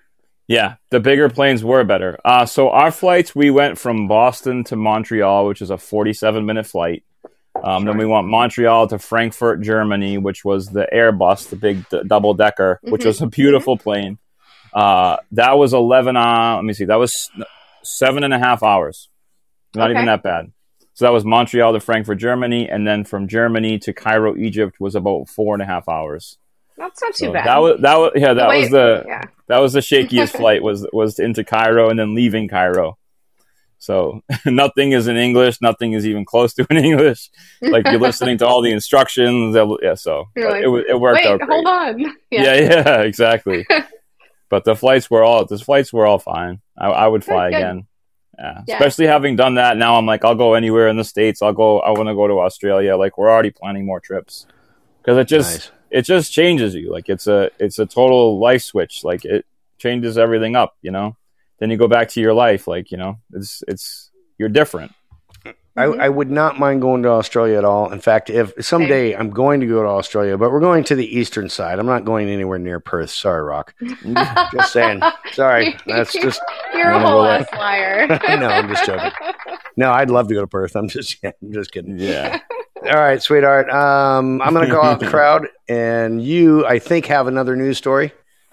Yeah, 0.48 0.74
the 0.90 1.00
bigger 1.00 1.28
planes 1.30 1.64
were 1.64 1.82
better. 1.82 2.18
Uh, 2.24 2.44
so 2.46 2.68
our 2.70 2.90
flights, 2.92 3.34
we 3.34 3.50
went 3.50 3.78
from 3.78 4.06
Boston 4.06 4.64
to 4.64 4.76
Montreal, 4.76 5.46
which 5.46 5.62
is 5.62 5.70
a 5.70 5.78
47 5.78 6.44
minute 6.44 6.66
flight. 6.66 7.04
Um, 7.62 7.84
then 7.86 7.96
we 7.96 8.04
went 8.04 8.26
Montreal 8.26 8.86
to 8.88 8.98
Frankfurt, 8.98 9.62
Germany, 9.62 10.18
which 10.18 10.44
was 10.44 10.68
the 10.68 10.86
Airbus, 10.92 11.48
the 11.48 11.56
big 11.56 11.88
d- 11.88 12.02
double 12.06 12.34
decker, 12.34 12.80
which 12.82 13.02
Mhm. 13.02 13.06
was 13.06 13.20
a 13.22 13.26
beautiful 13.28 13.78
plane. 13.78 14.18
Uh, 14.74 15.16
that 15.32 15.56
was 15.58 15.72
11, 15.72 16.16
uh, 16.16 16.56
let 16.56 16.64
me 16.64 16.72
see, 16.74 16.84
that 16.86 16.96
was 16.96 17.30
seven 17.82 18.24
and 18.24 18.34
a 18.34 18.38
half 18.38 18.62
hours. 18.62 19.08
Not 19.74 19.90
Okay. 19.90 19.92
even 19.98 20.06
that 20.06 20.22
bad. 20.22 20.52
So 20.94 21.04
that 21.06 21.12
was 21.12 21.24
Montreal 21.24 21.72
to 21.72 21.80
Frankfurt, 21.80 22.18
Germany. 22.18 22.68
And 22.68 22.86
then 22.86 23.04
from 23.04 23.26
Germany 23.28 23.78
to 23.80 23.92
Cairo, 23.92 24.36
Egypt 24.36 24.78
was 24.80 24.94
about 24.94 25.28
four 25.28 25.54
and 25.54 25.62
a 25.62 25.66
half 25.66 25.88
hours. 25.88 26.38
That's 26.76 27.00
not 27.02 27.14
too 27.14 27.26
So 27.26 27.32
bad. 27.32 27.46
that 27.46 27.56
was, 27.58 27.80
that 27.80 27.96
was, 27.96 28.12
yeah, 28.16 28.34
that 28.34 28.48
Wait, 28.48 28.60
was 28.62 28.70
the, 28.70 29.04
yeah. 29.06 29.22
that 29.48 29.58
was 29.58 29.72
the 29.72 29.80
shakiest 29.80 30.30
flight 30.36 30.62
was 30.62 30.86
was 30.92 31.18
into 31.18 31.44
Cairo 31.44 31.88
and 31.90 31.98
then 31.98 32.14
leaving 32.14 32.48
Cairo. 32.48 32.98
So 33.78 34.22
nothing 34.46 34.92
is 34.92 35.06
in 35.08 35.16
English. 35.16 35.60
Nothing 35.60 35.92
is 35.92 36.06
even 36.06 36.24
close 36.24 36.54
to 36.54 36.66
in 36.70 36.76
English. 36.78 37.30
Like 37.60 37.84
you're 37.86 37.98
listening 38.00 38.38
to 38.38 38.46
all 38.46 38.62
the 38.62 38.70
instructions. 38.72 39.56
Yeah, 39.82 39.94
so 39.94 40.26
uh, 40.38 40.40
like, 40.50 40.62
it 40.64 40.86
it 40.90 41.00
worked 41.00 41.20
Wait, 41.24 41.26
out 41.26 41.40
great. 41.40 41.50
hold 41.50 41.66
on. 41.66 42.00
Yeah. 42.00 42.10
Yeah, 42.30 42.54
yeah, 42.54 43.00
exactly. 43.02 43.66
but 44.48 44.64
the 44.64 44.76
flights 44.76 45.10
were 45.10 45.22
all 45.24 45.44
the 45.46 45.58
flights 45.58 45.92
were 45.92 46.06
all 46.06 46.18
fine. 46.18 46.60
I, 46.78 46.88
I 46.88 47.06
would 47.08 47.24
fly 47.24 47.50
Good, 47.50 47.56
again. 47.56 47.86
Yeah. 48.38 48.62
Yeah. 48.66 48.74
especially 48.76 49.06
having 49.06 49.36
done 49.36 49.54
that. 49.56 49.76
Now 49.76 49.96
I'm 49.96 50.06
like, 50.06 50.24
I'll 50.24 50.34
go 50.34 50.54
anywhere 50.54 50.88
in 50.88 50.96
the 50.96 51.04
states. 51.04 51.42
I'll 51.42 51.52
go. 51.52 51.80
I 51.80 51.90
want 51.90 52.08
to 52.08 52.14
go 52.14 52.26
to 52.26 52.40
Australia. 52.40 52.96
Like 52.96 53.18
we're 53.18 53.30
already 53.30 53.50
planning 53.50 53.84
more 53.86 54.00
trips 54.00 54.46
because 55.00 55.18
it 55.18 55.28
just 55.28 55.52
Nice. 55.54 55.70
it 55.90 56.02
just 56.02 56.32
changes 56.32 56.74
you. 56.74 56.90
Like 56.90 57.08
it's 57.08 57.26
a 57.26 57.50
it's 57.58 57.78
a 57.78 57.86
total 57.86 58.38
life 58.38 58.62
switch. 58.62 59.04
Like 59.04 59.24
it 59.24 59.44
changes 59.78 60.16
everything 60.18 60.56
up. 60.56 60.76
You 60.82 60.90
know. 60.92 61.16
Then 61.58 61.70
you 61.70 61.76
go 61.76 61.86
back 61.88 62.08
to 62.10 62.20
your 62.20 62.34
life. 62.34 62.66
Like 62.66 62.90
you 62.90 62.96
know, 62.98 63.18
it's 63.32 63.62
it's 63.68 64.10
you're 64.38 64.48
different. 64.48 64.92
I, 65.76 65.86
Mhm. 65.86 66.00
I 66.00 66.08
would 66.10 66.30
not 66.30 66.58
mind 66.58 66.82
going 66.82 67.02
to 67.04 67.08
Australia 67.08 67.56
at 67.56 67.64
all. 67.64 67.90
In 67.90 67.98
fact, 68.00 68.28
if 68.28 68.52
someday 68.60 69.14
I'm 69.16 69.30
going 69.30 69.60
to 69.60 69.66
go 69.66 69.82
to 69.82 69.88
Australia, 69.88 70.36
but 70.36 70.52
we're 70.52 70.60
going 70.60 70.84
to 70.84 70.94
the 70.94 71.18
eastern 71.18 71.48
side. 71.48 71.78
I'm 71.78 71.86
not 71.86 72.04
going 72.04 72.28
anywhere 72.28 72.58
near 72.58 72.78
Perth. 72.78 73.08
Sorry, 73.10 73.42
Rock. 73.42 73.74
Just 74.52 74.72
saying. 74.72 75.00
Sorry. 75.32 75.74
That's 75.86 76.12
just 76.12 76.40
You're 76.74 76.90
a 76.90 76.96
I'm 76.96 77.02
gonna 77.02 77.06
whole 77.08 77.24
ass 77.24 77.46
liar. 77.52 78.06
no. 78.38 78.48
I'm 78.48 78.68
just 78.68 78.84
joking. 78.84 79.10
No, 79.76 79.90
I'd 79.92 80.10
love 80.10 80.28
to 80.28 80.34
go 80.34 80.42
to 80.42 80.46
Perth. 80.46 80.76
I'm 80.76 80.88
just 80.88 81.16
I'm 81.24 81.52
just 81.52 81.72
kidding. 81.72 81.98
Yeah. 81.98 82.40
All 82.84 82.92
right, 83.00 83.22
sweetheart. 83.22 83.70
Um, 83.70 84.42
I'm 84.42 84.52
going 84.52 84.66
to 84.68 84.74
call 84.74 84.84
out 84.84 84.98
the 85.00 85.06
crowd, 85.08 85.46
and 85.68 86.20
you, 86.20 86.66
I 86.66 86.80
think, 86.80 87.06
have 87.06 87.28
another 87.28 87.54
news 87.54 87.78
story. 87.78 88.12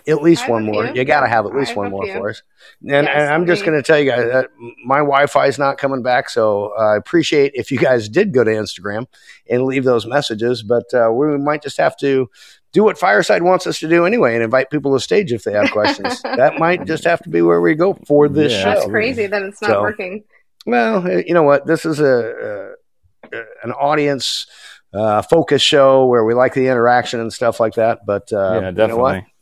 At 0.09 0.21
least 0.21 0.47
one 0.49 0.65
more. 0.65 0.85
few. 0.87 0.95
You 0.95 1.05
got 1.05 1.21
to 1.21 1.27
have 1.27 1.45
at 1.45 1.53
least 1.55 1.75
one 1.75 1.91
more 1.91 2.03
few. 2.05 2.13
for 2.13 2.29
us. 2.31 2.41
And, 2.81 3.05
Yes, 3.05 3.07
and 3.13 3.33
I'm 3.33 3.45
just 3.45 3.63
going 3.65 3.77
to 3.77 3.83
tell 3.83 3.97
you 3.99 4.09
guys 4.09 4.29
that 4.31 4.47
my 4.85 4.97
Wi-Fi 4.99 5.47
is 5.47 5.57
not 5.59 5.77
coming 5.77 6.01
back, 6.03 6.29
so 6.29 6.73
I 6.77 6.95
appreciate 6.97 7.51
if 7.55 7.71
you 7.71 7.77
guys 7.77 8.09
did 8.09 8.33
go 8.33 8.43
to 8.43 8.51
Instagram 8.51 9.05
and 9.49 9.63
leave 9.63 9.83
those 9.83 10.05
messages. 10.05 10.63
But 10.63 10.85
uh, 10.93 11.11
we 11.11 11.37
might 11.37 11.61
just 11.61 11.77
have 11.77 11.95
to 11.97 12.29
do 12.71 12.83
what 12.83 12.97
Fireside 12.99 13.41
wants 13.43 13.65
us 13.65 13.79
to 13.79 13.87
do 13.89 14.05
anyway, 14.05 14.35
and 14.35 14.43
invite 14.43 14.69
people 14.69 14.93
to 14.93 14.99
stage 14.99 15.31
if 15.33 15.43
they 15.43 15.53
have 15.53 15.71
questions. 15.71 16.21
that 16.23 16.59
might 16.59 16.85
just 16.85 17.03
have 17.03 17.21
to 17.23 17.29
be 17.29 17.41
where 17.41 17.61
we 17.61 17.75
go 17.75 17.97
for 18.05 18.27
this 18.29 18.51
Yeah, 18.51 18.63
show. 18.63 18.69
That's 18.81 18.85
crazy 18.87 19.27
that 19.27 19.41
it's 19.41 19.61
not 19.61 19.71
So- 19.71 19.81
working. 19.81 20.23
Well, 20.65 20.97
uh, 21.07 21.21
you 21.25 21.33
know 21.33 21.43
what? 21.43 21.65
This 21.65 21.85
is 21.85 21.99
a, 21.99 22.75
uh, 23.33 23.39
an 23.63 23.71
audience 23.71 24.45
uh, 24.93 25.21
focus 25.21 25.61
show 25.61 26.05
where 26.05 26.23
we 26.25 26.33
like 26.33 26.53
the 26.53 26.67
interaction 26.67 27.19
and 27.21 27.31
stuff 27.31 27.59
like 27.59 27.75
that. 27.75 27.99
But 28.05 28.31
uh, 28.33 28.37
yeah, 28.37 28.53
you 28.55 28.61
know 28.61 28.97
what? 28.97 29.13
definitely. 29.13 29.33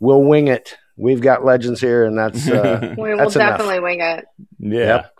We'll 0.00 0.22
wing 0.22 0.48
it. 0.48 0.76
We've 0.96 1.20
got 1.20 1.44
legends 1.44 1.80
here, 1.80 2.04
and 2.04 2.18
that's 2.18 2.48
uh, 2.48 2.94
We 2.98 3.10
will 3.10 3.18
That's 3.18 3.36
enough. 3.36 3.58
definitely 3.58 3.80
wing 3.80 4.00
it. 4.00 4.24
yeah. 4.58 4.78
Yep. 4.86 5.12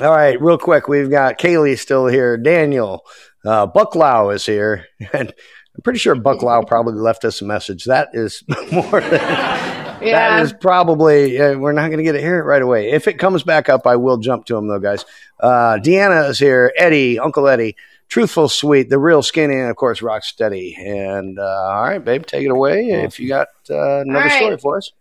all 0.00 0.10
right. 0.10 0.40
Real 0.40 0.58
quick, 0.58 0.88
we've 0.88 1.10
got 1.10 1.38
Kaylee 1.38 1.78
still 1.78 2.06
here. 2.06 2.36
Daniel 2.36 3.02
uh, 3.44 3.66
Bucklow 3.66 4.34
is 4.34 4.46
here, 4.46 4.86
and 5.12 5.28
I'm 5.74 5.82
pretty 5.82 5.98
sure 5.98 6.14
Bucklow 6.14 6.66
probably 6.66 6.94
left 6.94 7.24
us 7.24 7.40
a 7.42 7.44
message. 7.44 7.84
That 7.84 8.08
is 8.14 8.42
more 8.72 9.00
than. 9.00 9.71
Yeah. 10.02 10.36
That 10.36 10.42
is 10.42 10.52
probably 10.52 11.40
uh, 11.40 11.58
we're 11.58 11.72
not 11.72 11.88
going 11.88 11.98
to 11.98 12.02
get 12.04 12.12
to 12.12 12.20
hear 12.20 12.38
it 12.38 12.44
right 12.44 12.62
away. 12.62 12.90
If 12.90 13.08
it 13.08 13.14
comes 13.14 13.42
back 13.42 13.68
up, 13.68 13.86
I 13.86 13.96
will 13.96 14.18
jump 14.18 14.46
to 14.46 14.56
him 14.56 14.68
though, 14.68 14.78
guys. 14.78 15.04
Uh, 15.38 15.78
Deanna 15.82 16.30
is 16.30 16.38
here. 16.38 16.72
Eddie, 16.76 17.18
Uncle 17.18 17.48
Eddie, 17.48 17.76
truthful, 18.08 18.48
sweet, 18.48 18.90
the 18.90 18.98
real 18.98 19.22
skinny, 19.22 19.54
and 19.54 19.70
of 19.70 19.76
course, 19.76 20.02
rock 20.02 20.22
steady. 20.22 20.76
And 20.78 21.38
uh, 21.38 21.42
all 21.42 21.82
right, 21.82 22.04
babe, 22.04 22.26
take 22.26 22.44
it 22.44 22.50
away 22.50 22.90
if 22.90 23.18
you 23.18 23.28
got 23.28 23.48
uh, 23.70 24.00
another 24.00 24.26
right. 24.26 24.38
story 24.38 24.58
for 24.58 24.76
us. 24.76 24.92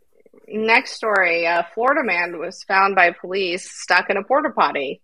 Next 0.48 0.94
story: 0.94 1.46
A 1.46 1.68
Florida 1.74 2.04
man 2.04 2.40
was 2.40 2.64
found 2.64 2.96
by 2.96 3.12
police 3.12 3.70
stuck 3.70 4.10
in 4.10 4.18
a 4.18 4.24
porta 4.24 4.50
potty. 4.52 5.02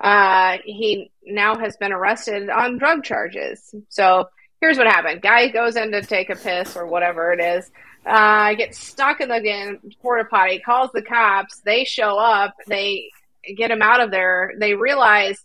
Uh, 0.00 0.58
he 0.64 1.10
now 1.24 1.56
has 1.56 1.76
been 1.76 1.92
arrested 1.92 2.50
on 2.50 2.78
drug 2.78 3.04
charges. 3.04 3.74
So 3.88 4.28
here's 4.60 4.78
what 4.78 4.86
happened: 4.86 5.22
guy 5.22 5.48
goes 5.48 5.76
in 5.76 5.92
to 5.92 6.02
take 6.02 6.30
a 6.30 6.36
piss 6.36 6.76
or 6.76 6.86
whatever 6.86 7.32
it 7.32 7.40
is. 7.40 7.70
Uh, 8.06 8.54
gets 8.54 8.78
stuck 8.78 9.20
in 9.20 9.28
the 9.28 9.78
porta 10.02 10.24
potty. 10.24 10.58
Calls 10.58 10.90
the 10.92 11.02
cops. 11.02 11.60
They 11.64 11.84
show 11.84 12.18
up. 12.18 12.54
They 12.66 13.08
get 13.56 13.70
him 13.70 13.82
out 13.82 14.00
of 14.00 14.10
there. 14.10 14.52
They 14.58 14.74
realize, 14.74 15.38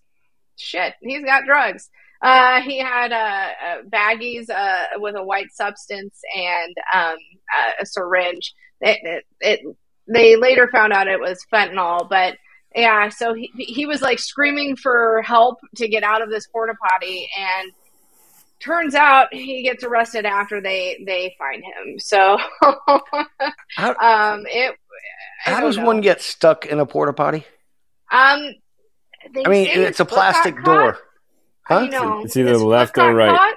shit, 0.57 0.93
he's 1.01 1.24
got 1.24 1.45
drugs. 1.45 1.89
Uh, 2.22 2.62
he 2.62 2.80
had 2.80 3.14
uh, 3.14 3.49
uh, 3.66 3.82
baggies 3.88 4.49
uh, 4.49 4.86
with 4.97 5.16
a 5.16 5.24
white 5.24 5.51
substance 5.53 6.20
and 6.36 6.76
um, 6.93 7.16
a, 7.57 7.84
a 7.84 7.86
syringe. 7.86 8.53
It, 8.82 8.99
it, 9.03 9.26
it, 9.39 9.76
they 10.07 10.36
later 10.36 10.70
found 10.72 10.91
out 10.91 11.07
it 11.07 11.20
was 11.20 11.45
fentanyl, 11.53 12.10
but 12.10 12.36
yeah, 12.76 13.10
so 13.10 13.34
he, 13.34 13.51
he 13.55 13.86
was 13.86 14.01
like 14.01 14.20
screaming 14.20 14.76
for 14.76 15.22
help 15.22 15.60
to 15.78 15.88
get 15.88 16.03
out 16.03 16.22
of 16.22 16.30
this 16.30 16.47
porta 16.47 16.74
potty, 16.82 17.30
and 17.38 17.72
turns 18.60 18.95
out 18.95 19.28
he 19.34 19.64
gets 19.64 19.84
arrested 19.84 20.26
after 20.26 20.62
they 20.62 21.03
they 21.05 21.36
find 21.38 21.64
him. 21.64 21.99
So, 21.99 22.38
How, 23.76 23.89
um, 23.99 24.45
it. 24.47 24.76
I 25.45 25.51
how 25.51 25.62
does 25.62 25.78
know. 25.78 25.86
one 25.86 26.01
get 26.01 26.22
stuck 26.22 26.66
in 26.66 26.80
a 26.80 26.86
porta 26.86 27.14
potty? 27.14 27.45
Um, 28.12 28.53
I 29.45 29.49
mean, 29.49 29.68
it's 29.68 29.99
a 29.99 30.05
plastic 30.05 30.62
door. 30.64 30.97
Huh? 31.64 31.86
know. 31.86 32.22
It's 32.24 32.36
either 32.36 32.53
His 32.53 32.62
left 32.64 32.97
or 32.97 33.14
right. 33.14 33.30
caught. 33.36 33.55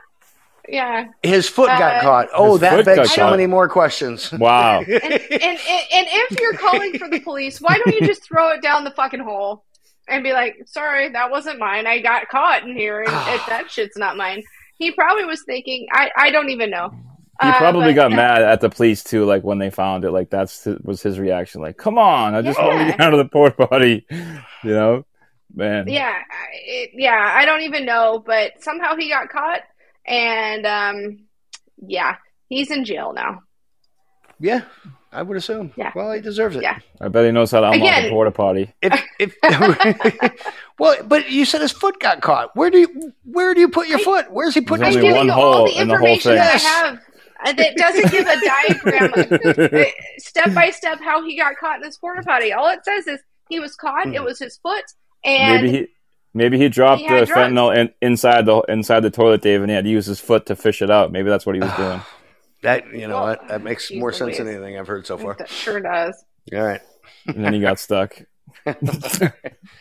Yeah, 0.69 1.07
His 1.25 1.49
foot 1.49 1.69
got 1.69 1.97
Uh, 1.97 2.03
caught. 2.03 2.29
Oh, 2.35 2.57
that 2.59 2.77
foot 2.77 2.85
begs 2.85 3.11
so 3.13 3.23
caught. 3.23 3.31
many 3.33 3.47
more 3.47 3.69
questions. 3.69 4.31
Wow. 4.39 4.81
and, 4.81 4.89
and 4.91 5.03
and 5.03 5.21
and 5.33 6.07
if 6.09 6.39
you're 6.39 6.53
calling 6.55 6.97
for 6.99 7.09
the 7.09 7.19
police, 7.21 7.61
why 7.61 7.79
don't 7.85 7.95
you 7.95 8.07
just 8.07 8.23
throw 8.23 8.51
it 8.51 8.63
down 8.63 8.85
the 8.85 8.93
fucking 8.93 9.21
hole 9.21 9.65
and 10.07 10.23
be 10.23 10.33
like, 10.33 10.57
"Sorry, 10.67 11.09
that 11.09 11.31
wasn't 11.33 11.59
mine. 11.59 11.87
I 11.89 11.99
got 12.01 12.29
caught 12.29 12.63
in 12.63 12.77
here, 12.77 13.01
and 13.01 13.09
it, 13.35 13.41
that 13.49 13.71
shit's 13.71 13.97
not 13.97 14.17
mine." 14.17 14.43
He 14.83 14.91
probably 14.93 15.25
was 15.25 15.43
thinking, 15.45 15.87
"I 15.93 16.11
I 16.17 16.31
don't 16.31 16.51
even 16.51 16.71
know." 16.71 16.91
He 17.41 17.49
Uh, 17.49 17.59
probably 17.59 17.87
but- 17.95 17.95
got 17.95 18.11
mad 18.13 18.43
at 18.43 18.61
the 18.61 18.69
police 18.69 19.03
too, 19.03 19.25
like 19.25 19.43
when 19.43 19.59
they 19.59 19.71
found 19.71 20.05
it. 20.05 20.11
Like 20.13 20.29
that's 20.31 20.67
was 20.85 21.03
his 21.03 21.19
reaction. 21.19 21.61
Like, 21.61 21.77
come 21.77 21.99
on, 21.99 22.35
I 22.35 22.43
just 22.43 22.59
want 22.61 22.79
to 22.79 22.85
get 22.87 23.01
out 23.01 23.13
of 23.15 23.19
the 23.19 23.29
porta 23.29 23.67
potty. 23.67 24.07
You 24.65 24.71
know, 24.75 25.05
man. 25.55 25.89
Yeah, 25.89 26.15
it, 26.65 26.91
yeah. 26.95 27.33
I 27.37 27.45
don't 27.45 27.63
even 27.63 27.85
know, 27.85 28.23
but 28.25 28.63
somehow 28.63 28.95
he 28.97 29.09
got 29.09 29.29
caught, 29.29 29.63
and 30.07 30.65
um, 30.67 31.19
yeah, 31.85 32.17
he's 32.49 32.71
in 32.71 32.85
jail 32.85 33.13
now. 33.13 33.41
Yeah, 34.39 34.63
I 35.13 35.23
would 35.23 35.37
assume. 35.37 35.73
Yeah. 35.77 35.93
Well, 35.95 36.13
he 36.13 36.21
deserves 36.21 36.57
it. 36.57 36.63
Yeah. 36.63 36.79
I 37.01 37.09
bet 37.09 37.27
he 37.27 37.33
knows 37.33 37.51
how 37.51 37.61
to 37.61 37.67
unlock 37.71 37.77
Again- 37.81 38.07
a 38.07 38.11
porta 38.11 38.31
potty. 38.31 38.73
If, 38.81 39.05
if, 39.19 39.37
well, 40.79 41.03
but 41.05 41.31
you 41.31 41.45
said 41.45 41.61
his 41.61 41.73
foot 41.73 42.01
got 42.01 42.23
caught. 42.23 42.57
Where 42.57 42.71
do 42.71 42.79
you 42.79 43.13
where 43.25 43.53
do 43.55 43.61
you 43.61 43.69
put 43.69 43.89
your 43.89 43.99
I- 44.01 44.05
foot? 44.05 44.33
Where's 44.33 44.55
he 44.55 44.63
putting 44.63 44.85
There's 44.85 44.97
I'm 44.97 45.03
his 45.03 45.15
only 45.15 45.19
foot? 45.19 45.27
giving 45.27 45.29
one 45.29 45.39
you 45.39 45.45
all 45.45 45.57
hole 45.57 45.67
the 45.67 45.81
in 45.81 45.89
the 45.89 45.97
whole 45.99 46.07
information 46.07 46.31
thing. 46.31 46.39
that 46.39 46.53
Yes. 46.55 46.65
I 46.65 46.69
have. 46.69 47.01
Uh, 47.45 47.53
that 47.55 47.77
doesn't 47.77 48.11
give 48.13 48.27
a 48.27 48.41
diagram 48.41 49.85
step 50.19 50.55
by 50.55 50.71
step 50.71 51.01
how 51.01 51.25
he 51.27 51.37
got 51.37 51.57
caught 51.57 51.77
in 51.77 51.83
this 51.83 51.99
porta 51.99 52.23
potty. 52.23 52.53
All 52.53 52.69
it 52.69 52.85
says 52.85 53.07
is 53.07 53.21
he 53.49 53.59
was 53.59 53.75
caught. 53.75 54.07
It 54.07 54.17
hmm. 54.17 54.25
was 54.25 54.39
his 54.39 54.57
foot, 54.59 54.85
and 55.25 55.61
maybe 55.63 55.77
he 55.77 55.87
maybe 56.35 56.57
he 56.59 56.69
dropped 56.69 57.03
he 57.03 57.09
the 57.09 57.27
drugs. 57.27 57.31
fentanyl 57.33 57.77
in, 57.77 57.91
inside 58.01 58.47
the 58.47 58.61
inside 58.69 59.01
the 59.01 59.11
toilet, 59.11 59.43
Dave, 59.43 59.61
and 59.61 59.71
he 59.71 59.75
had 59.75 59.85
to 59.85 59.91
use 59.91 60.07
his 60.07 60.21
foot 60.21 60.47
to 60.47 60.57
fish 60.57 60.83
it 60.83 60.91
out. 60.91 61.11
Maybe 61.11 61.29
that's 61.29 61.45
what 61.45 61.57
he 61.57 61.61
was 61.61 61.73
doing. 61.77 62.01
That 62.63 62.93
you 62.93 63.09
know 63.09 63.17
Well, 63.17 63.27
what? 63.27 63.49
That 63.49 63.63
makes 63.63 63.89
geez 63.89 63.99
more 63.99 64.13
sense 64.13 64.39
than 64.39 64.49
anything 64.49 64.79
I've 64.79 64.87
heard 64.87 65.07
so 65.07 65.19
far. 65.19 65.35
that 65.39 65.49
sure 65.49 65.81
does. 65.81 66.25
All 66.53 66.63
right. 66.63 66.81
and 67.27 67.45
then 67.45 67.53
he 67.53 67.61
got 67.61 67.79
stuck. 67.79 68.21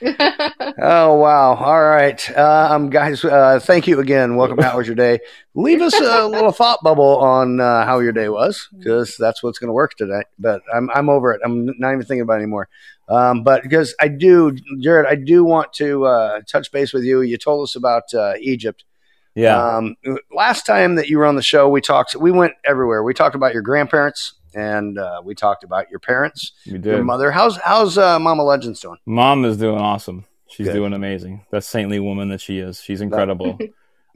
Oh 0.03 1.15
wow! 1.15 1.55
All 1.55 1.83
right, 1.83 2.37
um, 2.37 2.89
guys. 2.89 3.23
Uh, 3.23 3.59
thank 3.61 3.87
you 3.87 3.99
again. 3.99 4.35
Welcome. 4.35 4.57
to 4.57 4.63
How 4.63 4.77
was 4.77 4.87
your 4.87 4.95
day? 4.95 5.19
Leave 5.53 5.81
us 5.81 5.93
a 5.99 6.25
little 6.27 6.51
thought 6.51 6.79
bubble 6.83 7.17
on 7.17 7.59
uh, 7.59 7.85
how 7.85 7.99
your 7.99 8.11
day 8.11 8.29
was, 8.29 8.67
because 8.79 9.15
that's 9.17 9.43
what's 9.43 9.59
going 9.59 9.67
to 9.67 9.73
work 9.73 9.93
today. 9.95 10.21
But 10.39 10.61
I'm 10.73 10.89
I'm 10.93 11.09
over 11.09 11.33
it. 11.33 11.41
I'm 11.43 11.65
not 11.77 11.93
even 11.93 12.01
thinking 12.03 12.21
about 12.21 12.35
it 12.35 12.43
anymore. 12.43 12.69
Um, 13.09 13.43
but 13.43 13.61
because 13.63 13.93
I 13.99 14.07
do, 14.07 14.55
Jared, 14.79 15.05
I 15.05 15.15
do 15.15 15.43
want 15.43 15.73
to 15.73 16.05
uh, 16.05 16.41
touch 16.47 16.71
base 16.71 16.93
with 16.93 17.03
you. 17.03 17.21
You 17.21 17.37
told 17.37 17.63
us 17.63 17.75
about 17.75 18.13
uh, 18.13 18.33
Egypt. 18.39 18.85
Yeah, 19.33 19.77
Um, 19.77 19.95
last 20.33 20.65
time 20.65 20.95
that 20.95 21.07
you 21.07 21.17
were 21.17 21.25
on 21.25 21.35
the 21.35 21.41
show, 21.41 21.69
we 21.69 21.79
talked. 21.81 22.15
We 22.15 22.31
went 22.31 22.53
everywhere. 22.65 23.03
We 23.03 23.13
talked 23.13 23.35
about 23.35 23.53
your 23.53 23.61
grandparents, 23.61 24.33
and 24.53 24.99
uh, 24.99 25.21
we 25.23 25.35
talked 25.35 25.63
about 25.63 25.89
your 25.89 25.99
parents, 25.99 26.51
we 26.65 26.79
your 26.79 27.03
mother. 27.03 27.31
How's 27.31 27.57
how's 27.57 27.97
uh, 27.97 28.19
Mama 28.19 28.43
Legends 28.43 28.81
doing? 28.81 28.97
Mom 29.05 29.45
is 29.45 29.57
doing 29.57 29.77
awesome. 29.77 30.25
She's 30.47 30.67
Good. 30.67 30.73
doing 30.73 30.93
amazing. 30.93 31.45
That 31.51 31.63
saintly 31.63 31.99
woman 31.99 32.27
that 32.29 32.41
she 32.41 32.59
is. 32.59 32.81
She's 32.81 33.01
incredible. 33.01 33.57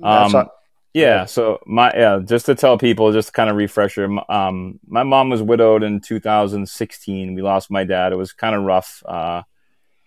Um, 0.03 0.49
Yeah. 0.93 1.23
So 1.23 1.59
my 1.65 1.91
yeah, 1.95 2.19
just 2.23 2.45
to 2.47 2.55
tell 2.55 2.77
people, 2.77 3.13
just 3.13 3.29
to 3.29 3.31
kind 3.31 3.49
of 3.49 3.55
refresher. 3.55 4.09
Um, 4.29 4.79
my 4.85 5.03
mom 5.03 5.29
was 5.29 5.41
widowed 5.41 5.83
in 5.83 6.01
2016. 6.01 7.33
We 7.33 7.41
lost 7.41 7.71
my 7.71 7.85
dad. 7.85 8.11
It 8.11 8.17
was 8.17 8.33
kind 8.33 8.55
of 8.55 8.63
rough. 8.63 9.01
Uh, 9.05 9.43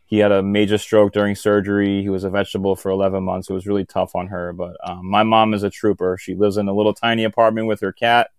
he 0.09 0.19
had 0.19 0.33
a 0.33 0.43
major 0.43 0.79
stroke 0.79 1.13
during 1.13 1.35
surgery. 1.35 2.01
He 2.01 2.09
was 2.09 2.25
a 2.25 2.31
vegetable 2.31 2.77
for 2.77 2.91
11 2.91 3.23
months. 3.23 3.51
It 3.51 3.53
was 3.53 3.67
really 3.67 3.85
tough 3.85 4.17
on 4.17 4.29
her. 4.29 4.55
But 4.55 4.77
um, 4.83 5.07
my 5.07 5.23
mom 5.23 5.53
is 5.53 5.63
a 5.63 5.69
trooper. 5.69 6.17
She 6.19 6.35
lives 6.35 6.57
in 6.57 6.67
a 6.67 6.73
little 6.73 6.95
tiny 6.95 7.25
apartment 7.25 7.67
with 7.67 7.81
her 7.81 7.93
cat. 7.93 8.31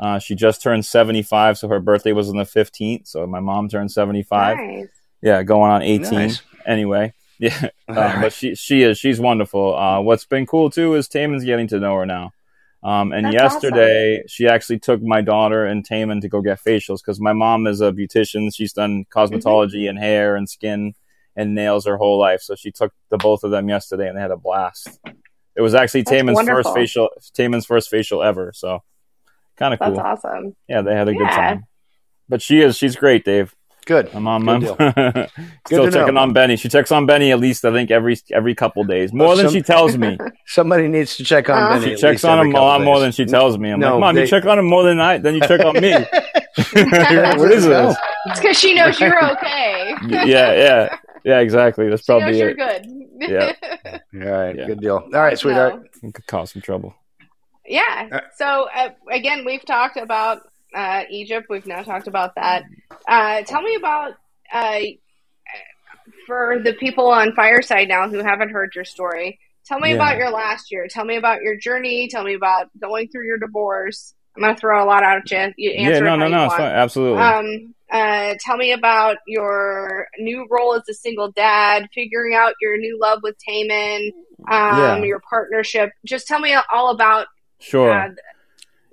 Uh, 0.00 0.18
she 0.18 0.34
just 0.34 0.62
turned 0.62 0.86
75, 0.86 1.58
so 1.58 1.68
her 1.68 1.80
birthday 1.80 2.12
was 2.12 2.30
on 2.30 2.38
the 2.38 2.44
15th. 2.44 3.06
So 3.06 3.26
my 3.26 3.40
mom 3.40 3.68
turned 3.68 3.92
75. 3.92 4.56
nice. 4.56 4.86
Yeah, 5.20 5.42
going 5.42 5.70
on 5.70 5.82
18 5.82 6.10
Nice. 6.12 6.42
anyway. 6.66 7.12
Yeah, 7.38 7.70
uh, 7.88 8.20
but 8.20 8.32
she 8.32 8.54
she 8.54 8.84
is 8.84 8.98
she's 8.98 9.18
wonderful. 9.18 9.74
Uh, 9.76 10.00
what's 10.00 10.24
been 10.24 10.46
cool 10.46 10.70
too 10.70 10.94
is 10.94 11.08
Taman's 11.08 11.42
getting 11.44 11.66
to 11.68 11.80
know 11.80 11.96
her 11.96 12.06
now. 12.06 12.30
Um, 12.84 13.10
and 13.10 13.26
That's 13.26 13.34
yesterday 13.34 14.22
she 14.28 14.46
actually 14.46 14.78
took 14.78 15.02
my 15.02 15.22
daughter 15.22 15.66
and 15.66 15.84
Taman 15.84 16.20
to 16.20 16.28
go 16.28 16.40
get 16.40 16.62
facials 16.62 16.98
because 16.98 17.18
my 17.18 17.32
mom 17.32 17.66
is 17.66 17.80
a 17.80 17.90
beautician. 17.90 18.54
She's 18.54 18.72
done 18.72 19.06
cosmetology 19.12 19.88
and 19.88 19.98
hair 19.98 20.36
and 20.36 20.48
skin 20.48 20.94
and 21.36 21.54
nails 21.54 21.86
her 21.86 21.96
whole 21.96 22.18
life. 22.18 22.40
So 22.42 22.54
she 22.54 22.70
took 22.72 22.92
the 23.10 23.16
both 23.18 23.44
of 23.44 23.50
them 23.50 23.68
yesterday 23.68 24.08
and 24.08 24.16
they 24.16 24.20
had 24.22 24.30
a 24.30 24.36
blast. 24.36 24.88
It 25.56 25.60
was 25.60 25.74
actually 25.74 26.02
That's 26.02 26.10
Taman's 26.16 26.36
wonderful. 26.36 26.62
first 26.62 26.74
facial 26.74 27.08
Taman's 27.34 27.66
first 27.66 27.88
facial 27.90 28.22
ever. 28.22 28.52
So 28.54 28.82
kind 29.56 29.74
of 29.74 29.80
cool. 29.80 29.94
That's 29.94 30.24
awesome. 30.24 30.56
Yeah, 30.68 30.82
they 30.82 30.94
had 30.94 31.08
a 31.08 31.14
good 31.14 31.28
time. 31.28 31.64
But 32.28 32.40
she 32.42 32.60
is 32.62 32.76
she's 32.76 32.96
great, 32.96 33.24
Dave. 33.24 33.54
Good. 33.84 34.10
I'm 34.14 34.28
on 34.28 34.44
my 34.44 34.60
deal. 34.60 34.76
still 35.66 35.90
checking 35.90 36.14
know. 36.14 36.20
on 36.20 36.32
Benny. 36.32 36.54
She 36.56 36.68
checks 36.68 36.92
on 36.92 37.04
Benny 37.04 37.32
at 37.32 37.40
least 37.40 37.64
I 37.64 37.72
think 37.72 37.90
every 37.90 38.16
every 38.30 38.54
couple 38.54 38.84
days, 38.84 39.12
more 39.12 39.34
than 39.34 39.46
Some- 39.46 39.54
she 39.54 39.60
tells 39.60 39.98
me. 39.98 40.16
Somebody 40.46 40.86
needs 40.86 41.16
to 41.16 41.24
check 41.24 41.50
on 41.50 41.58
Uh, 41.60 41.68
Benny. 41.70 41.86
She 41.86 41.92
at 41.94 41.98
checks 41.98 42.12
least 42.22 42.24
on 42.26 42.38
every 42.38 42.50
him 42.50 42.54
a 42.54 42.58
couple 42.58 42.68
lot 42.68 42.80
more 42.82 43.00
than 43.00 43.10
she 43.10 43.24
tells 43.24 43.58
me. 43.58 43.70
I'm 43.70 43.80
No, 43.80 43.94
like, 43.94 44.00
Mom, 44.00 44.14
they- 44.14 44.20
you 44.22 44.26
check 44.28 44.46
on 44.46 44.58
him 44.60 44.66
more 44.66 44.84
than 44.84 45.00
I 45.00 45.18
than 45.18 45.34
you 45.34 45.40
check 45.40 45.60
on 45.64 45.74
me. 45.80 45.92
what 46.72 47.50
is 47.52 47.64
this? 47.66 47.96
It's 48.26 48.40
because 48.40 48.58
she 48.58 48.74
knows 48.74 49.00
you're 49.00 49.32
okay. 49.32 49.94
yeah, 50.08 50.24
yeah, 50.54 50.96
yeah. 51.24 51.38
Exactly. 51.40 51.88
That's 51.88 52.04
She 52.04 52.12
knows 52.12 52.22
probably 52.22 52.38
you're 52.38 52.50
it. 52.50 52.56
good. 52.56 52.86
Yeah. 53.18 53.52
All 54.14 54.30
right, 54.44 54.56
Yeah. 54.56 54.66
good 54.66 54.80
deal. 54.80 54.96
All 54.96 55.10
right, 55.20 55.38
sweetheart. 55.38 55.74
No. 56.02 56.08
It 56.08 56.14
could 56.14 56.26
cause 56.26 56.52
some 56.52 56.62
trouble. 56.62 56.94
Yeah. 57.66 58.08
Uh, 58.10 58.20
So 58.36 58.68
uh, 58.74 58.90
again, 59.10 59.44
we've 59.44 59.64
talked 59.64 59.96
about 59.96 60.40
uh, 60.74 61.02
Egypt. 61.10 61.46
We've 61.50 61.66
now 61.66 61.82
talked 61.82 62.08
about 62.08 62.34
that. 62.36 62.64
Uh, 63.06 63.42
tell 63.42 63.62
me 63.62 63.74
about 63.76 64.14
uh, 64.52 64.80
for 66.26 66.60
the 66.62 66.72
people 66.74 67.08
on 67.08 67.32
Fireside 67.34 67.88
now 67.88 68.08
who 68.08 68.18
haven't 68.22 68.50
heard 68.50 68.72
your 68.74 68.84
story. 68.84 69.38
Tell 69.66 69.78
me 69.78 69.90
Yeah. 69.90 69.94
about 69.96 70.16
your 70.16 70.30
last 70.30 70.72
year. 70.72 70.86
Tell 70.88 71.04
me 71.04 71.16
about 71.16 71.42
your 71.42 71.56
journey. 71.56 72.08
Tell 72.08 72.24
me 72.24 72.34
about 72.34 72.68
going 72.80 73.08
through 73.08 73.26
your 73.26 73.38
divorce. 73.38 74.14
I'm 74.36 74.42
going 74.42 74.54
to 74.54 74.60
throw 74.60 74.82
a 74.82 74.86
lot 74.86 75.02
out 75.02 75.18
at 75.18 75.30
you. 75.30 75.52
You 75.56 75.70
answer 75.72 75.90
Yeah, 75.92 75.96
it 75.98 76.00
no, 76.04 76.10
how 76.10 76.16
no, 76.16 76.24
you 76.24 76.30
no. 76.30 76.46
Want. 76.46 76.60
Absolutely. 76.60 77.20
Um, 77.22 77.74
uh, 77.92 78.34
tell 78.40 78.56
me 78.56 78.72
about 78.72 79.18
your 79.26 80.06
new 80.18 80.46
role 80.50 80.74
as 80.74 80.82
a 80.88 80.94
single 80.94 81.30
dad, 81.32 81.88
figuring 81.94 82.34
out 82.34 82.54
your 82.60 82.76
new 82.78 82.98
love 83.00 83.20
with 83.22 83.36
Taman, 83.46 84.12
um, 84.50 84.78
Yeah. 84.78 85.02
your 85.04 85.20
partnership. 85.28 85.90
Just 86.06 86.26
tell 86.26 86.40
me 86.40 86.56
all 86.72 86.90
about 86.90 87.26
sure. 87.60 87.92
uh, 87.92 88.08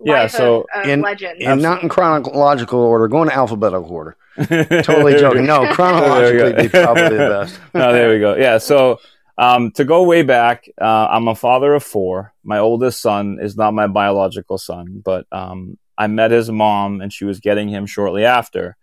Yeah, 0.03 0.27
so 0.27 0.65
of, 0.75 0.83
of 0.83 0.89
in- 0.89 1.01
legend. 1.01 1.41
And 1.41 1.61
not 1.61 1.81
in 1.83 1.89
chronological 1.89 2.79
order, 2.79 3.07
going 3.07 3.29
to 3.29 3.35
alphabetical 3.35 3.89
order. 3.89 4.15
Totally 4.37 5.15
joking. 5.17 5.45
No, 5.45 5.73
chronologically 5.73 6.37
There 6.37 6.55
we 6.55 6.61
be 6.63 6.69
probably 6.69 7.03
the 7.17 7.17
best. 7.29 7.59
no, 7.73 7.91
there 7.93 8.09
we 8.09 8.19
go. 8.19 8.35
Yeah. 8.35 8.57
So, 8.57 8.99
um, 9.37 9.71
to 9.71 9.85
go 9.85 10.03
way 10.03 10.21
back, 10.23 10.69
uh, 10.81 11.07
I'm 11.09 11.27
a 11.29 11.35
father 11.35 11.73
of 11.73 11.83
four. 11.83 12.33
My 12.43 12.59
oldest 12.59 13.01
son 13.01 13.37
is 13.41 13.55
not 13.57 13.73
my 13.73 13.87
biological 13.87 14.57
son, 14.57 15.01
but 15.03 15.25
um, 15.31 15.77
I 15.97 16.07
met 16.07 16.31
his 16.31 16.49
mom 16.51 16.99
and 17.01 17.11
she 17.11 17.23
was 17.25 17.39
getting 17.39 17.69
him 17.69 17.85
shortly 17.85 18.25
after. 18.25 18.75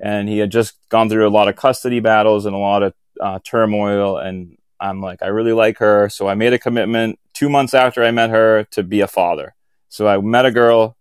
And 0.00 0.28
he 0.28 0.38
had 0.38 0.50
just 0.50 0.74
gone 0.88 1.08
through 1.08 1.28
a 1.28 1.30
lot 1.30 1.48
of 1.48 1.56
custody 1.56 2.00
battles 2.00 2.46
and 2.46 2.54
a 2.54 2.58
lot 2.58 2.82
of 2.82 2.94
uh, 3.20 3.38
turmoil. 3.44 4.16
And 4.16 4.56
I'm 4.80 5.00
like, 5.00 5.22
I 5.22 5.26
really 5.26 5.52
like 5.52 5.78
her. 5.78 6.08
So 6.08 6.26
I 6.26 6.34
made 6.34 6.52
a 6.52 6.58
commitment 6.58 7.18
two 7.34 7.48
months 7.48 7.74
after 7.74 8.02
I 8.02 8.10
met 8.10 8.30
her 8.30 8.64
to 8.72 8.82
be 8.82 9.00
a 9.00 9.06
father. 9.06 9.54
So 9.88 10.08
I 10.08 10.18
met 10.18 10.46
a 10.46 10.50
girl, 10.50 10.96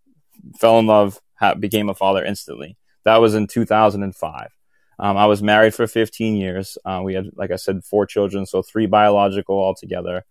fell 0.59 0.79
in 0.79 0.87
love, 0.87 1.19
ha- 1.35 1.55
became 1.55 1.89
a 1.89 1.95
father 1.95 2.23
instantly. 2.23 2.75
That 3.05 3.17
was 3.17 3.35
in 3.35 3.47
2005. 3.47 4.49
Um, 4.99 5.15
I 5.15 5.27
was 5.27 5.41
married 5.41 5.73
for 5.73 5.87
15 5.87 6.35
years. 6.35 6.77
Uh, 6.83 7.01
we 7.03 7.13
had, 7.13 7.29
like 7.35 7.51
I 7.51 7.55
said, 7.55 7.85
four 7.85 8.05
children, 8.05 8.45
so 8.45 8.61
three 8.61 8.85
biological 8.85 9.57
altogether. 9.57 10.25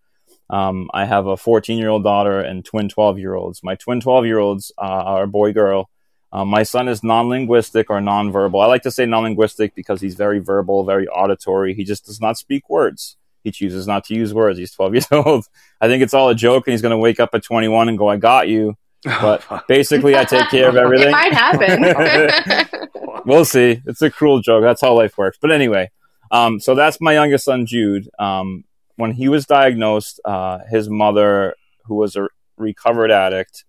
Um, 0.50 0.90
I 0.92 1.06
have 1.06 1.26
a 1.26 1.36
14 1.36 1.78
year 1.78 1.88
old 1.88 2.04
daughter 2.04 2.40
and 2.40 2.64
twin 2.64 2.88
12 2.88 3.18
year 3.18 3.34
olds. 3.34 3.62
My 3.62 3.74
twin 3.76 4.00
12 4.00 4.26
year 4.26 4.38
olds 4.38 4.72
uh, 4.78 4.82
are 4.82 5.26
boy 5.26 5.52
girl. 5.52 5.90
Um, 6.32 6.48
my 6.48 6.62
son 6.62 6.88
is 6.88 7.02
non 7.02 7.28
linguistic 7.28 7.88
or 7.90 8.00
non 8.00 8.30
verbal. 8.30 8.60
I 8.60 8.66
like 8.66 8.82
to 8.82 8.90
say 8.90 9.06
non 9.06 9.24
linguistic 9.24 9.74
because 9.74 10.00
he's 10.00 10.14
very 10.14 10.38
verbal, 10.38 10.84
very 10.84 11.08
auditory. 11.08 11.74
He 11.74 11.84
just 11.84 12.04
does 12.04 12.20
not 12.20 12.36
speak 12.36 12.68
words. 12.68 13.16
He 13.44 13.50
chooses 13.50 13.86
not 13.86 14.04
to 14.04 14.14
use 14.14 14.34
words. 14.34 14.58
He's 14.58 14.72
12 14.74 14.94
years 14.94 15.06
old. 15.12 15.46
I 15.80 15.88
think 15.88 16.02
it's 16.02 16.14
all 16.14 16.28
a 16.28 16.34
joke, 16.34 16.66
and 16.66 16.72
he's 16.72 16.82
going 16.82 16.90
to 16.90 16.98
wake 16.98 17.20
up 17.20 17.30
at 17.34 17.42
21 17.42 17.88
and 17.88 17.98
go, 17.98 18.08
I 18.08 18.16
got 18.16 18.48
you. 18.48 18.76
But 19.04 19.44
basically, 19.68 20.16
I 20.16 20.24
take 20.24 20.48
care 20.50 20.68
of 20.68 20.76
everything. 20.76 21.08
It 21.08 21.12
might 21.12 21.32
happen. 21.32 23.22
we'll 23.26 23.44
see. 23.44 23.80
It's 23.86 24.02
a 24.02 24.10
cruel 24.10 24.40
joke. 24.40 24.62
That's 24.64 24.80
how 24.80 24.92
life 24.94 25.16
works. 25.16 25.38
But 25.40 25.52
anyway, 25.52 25.92
um, 26.32 26.58
so 26.58 26.74
that's 26.74 27.00
my 27.00 27.12
youngest 27.12 27.44
son, 27.44 27.64
Jude. 27.64 28.08
Um, 28.18 28.64
when 28.96 29.12
he 29.12 29.28
was 29.28 29.46
diagnosed, 29.46 30.20
uh, 30.24 30.58
his 30.68 30.88
mother, 30.90 31.54
who 31.84 31.94
was 31.94 32.16
a 32.16 32.26
recovered 32.56 33.12
addict, 33.12 33.64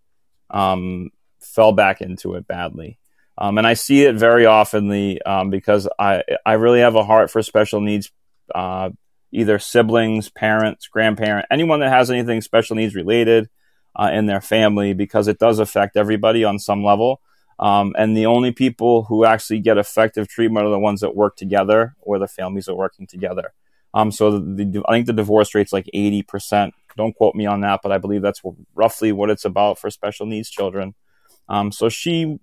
um, 0.49 1.11
fell 1.59 1.73
back 1.73 1.99
into 1.99 2.35
it 2.35 2.47
badly. 2.47 2.97
Um, 3.37 3.57
and 3.57 3.67
I 3.67 3.73
see 3.73 4.03
it 4.03 4.15
very 4.15 4.45
oftenly 4.45 5.19
um, 5.25 5.49
because 5.49 5.89
I 5.99 6.23
I 6.45 6.53
really 6.53 6.79
have 6.79 6.95
a 6.95 7.03
heart 7.03 7.29
for 7.29 7.43
special 7.43 7.81
needs, 7.81 8.11
uh, 8.55 8.91
either 9.33 9.59
siblings, 9.59 10.29
parents, 10.29 10.87
grandparent, 10.87 11.47
anyone 11.51 11.81
that 11.81 11.89
has 11.89 12.09
anything 12.09 12.39
special 12.39 12.77
needs 12.77 12.95
related 12.95 13.49
uh, 13.93 14.09
in 14.13 14.25
their 14.25 14.39
family, 14.39 14.93
because 14.93 15.27
it 15.27 15.37
does 15.37 15.59
affect 15.59 15.97
everybody 15.97 16.45
on 16.45 16.59
some 16.59 16.81
level. 16.81 17.19
Um, 17.59 17.93
and 17.97 18.15
the 18.15 18.25
only 18.25 18.53
people 18.53 19.03
who 19.03 19.25
actually 19.25 19.59
get 19.59 19.77
effective 19.77 20.29
treatment 20.29 20.65
are 20.65 20.71
the 20.71 20.79
ones 20.79 21.01
that 21.01 21.13
work 21.13 21.35
together 21.35 21.93
or 21.99 22.19
the 22.19 22.27
families 22.27 22.69
are 22.69 22.75
working 22.75 23.05
together. 23.05 23.51
Um, 23.93 24.13
so 24.13 24.39
the, 24.39 24.63
the, 24.63 24.83
I 24.87 24.93
think 24.93 25.07
the 25.07 25.21
divorce 25.21 25.53
rate's 25.53 25.73
like 25.73 25.89
80%. 25.93 26.71
Don't 26.95 27.15
quote 27.17 27.35
me 27.35 27.45
on 27.47 27.59
that, 27.61 27.81
but 27.83 27.91
I 27.91 27.97
believe 27.97 28.21
that's 28.21 28.41
roughly 28.75 29.11
what 29.11 29.29
it's 29.29 29.43
about 29.43 29.77
for 29.77 29.89
special 29.89 30.25
needs 30.25 30.49
children. 30.49 30.95
Um, 31.49 31.71
so 31.71 31.89
she 31.89 32.39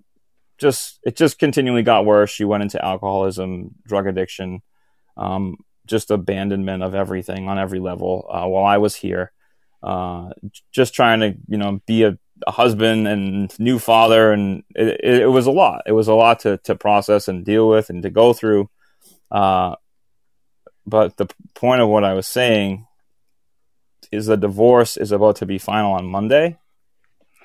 just, 0.58 0.98
it 1.04 1.16
just 1.16 1.38
continually 1.38 1.82
got 1.82 2.04
worse. 2.04 2.30
She 2.30 2.44
went 2.44 2.62
into 2.62 2.84
alcoholism, 2.84 3.74
drug 3.86 4.06
addiction, 4.06 4.62
um, 5.16 5.56
just 5.86 6.10
abandonment 6.10 6.82
of 6.82 6.94
everything 6.94 7.48
on 7.48 7.58
every 7.58 7.78
level 7.78 8.26
uh, 8.30 8.46
while 8.46 8.64
I 8.64 8.78
was 8.78 8.96
here. 8.96 9.32
Uh, 9.82 10.30
just 10.72 10.94
trying 10.94 11.20
to, 11.20 11.34
you 11.46 11.58
know, 11.58 11.80
be 11.86 12.02
a, 12.02 12.18
a 12.46 12.50
husband 12.50 13.06
and 13.06 13.56
new 13.60 13.78
father. 13.78 14.32
And 14.32 14.64
it, 14.74 15.00
it, 15.02 15.22
it, 15.22 15.26
was 15.26 15.46
a 15.46 15.52
lot. 15.52 15.82
It 15.86 15.92
was 15.92 16.08
a 16.08 16.14
lot 16.14 16.40
to, 16.40 16.58
to 16.64 16.74
process 16.74 17.28
and 17.28 17.44
deal 17.44 17.68
with 17.68 17.88
and 17.88 18.02
to 18.02 18.10
go 18.10 18.32
through. 18.32 18.68
Uh, 19.30 19.76
but 20.86 21.16
the 21.16 21.28
point 21.54 21.82
of 21.82 21.88
what 21.88 22.04
I 22.04 22.14
was 22.14 22.26
saying 22.26 22.86
is 24.12 24.26
the 24.26 24.36
divorce 24.36 24.96
is 24.96 25.12
about 25.12 25.36
to 25.36 25.46
be 25.46 25.58
final 25.58 25.92
on 25.92 26.06
Monday. 26.06 26.58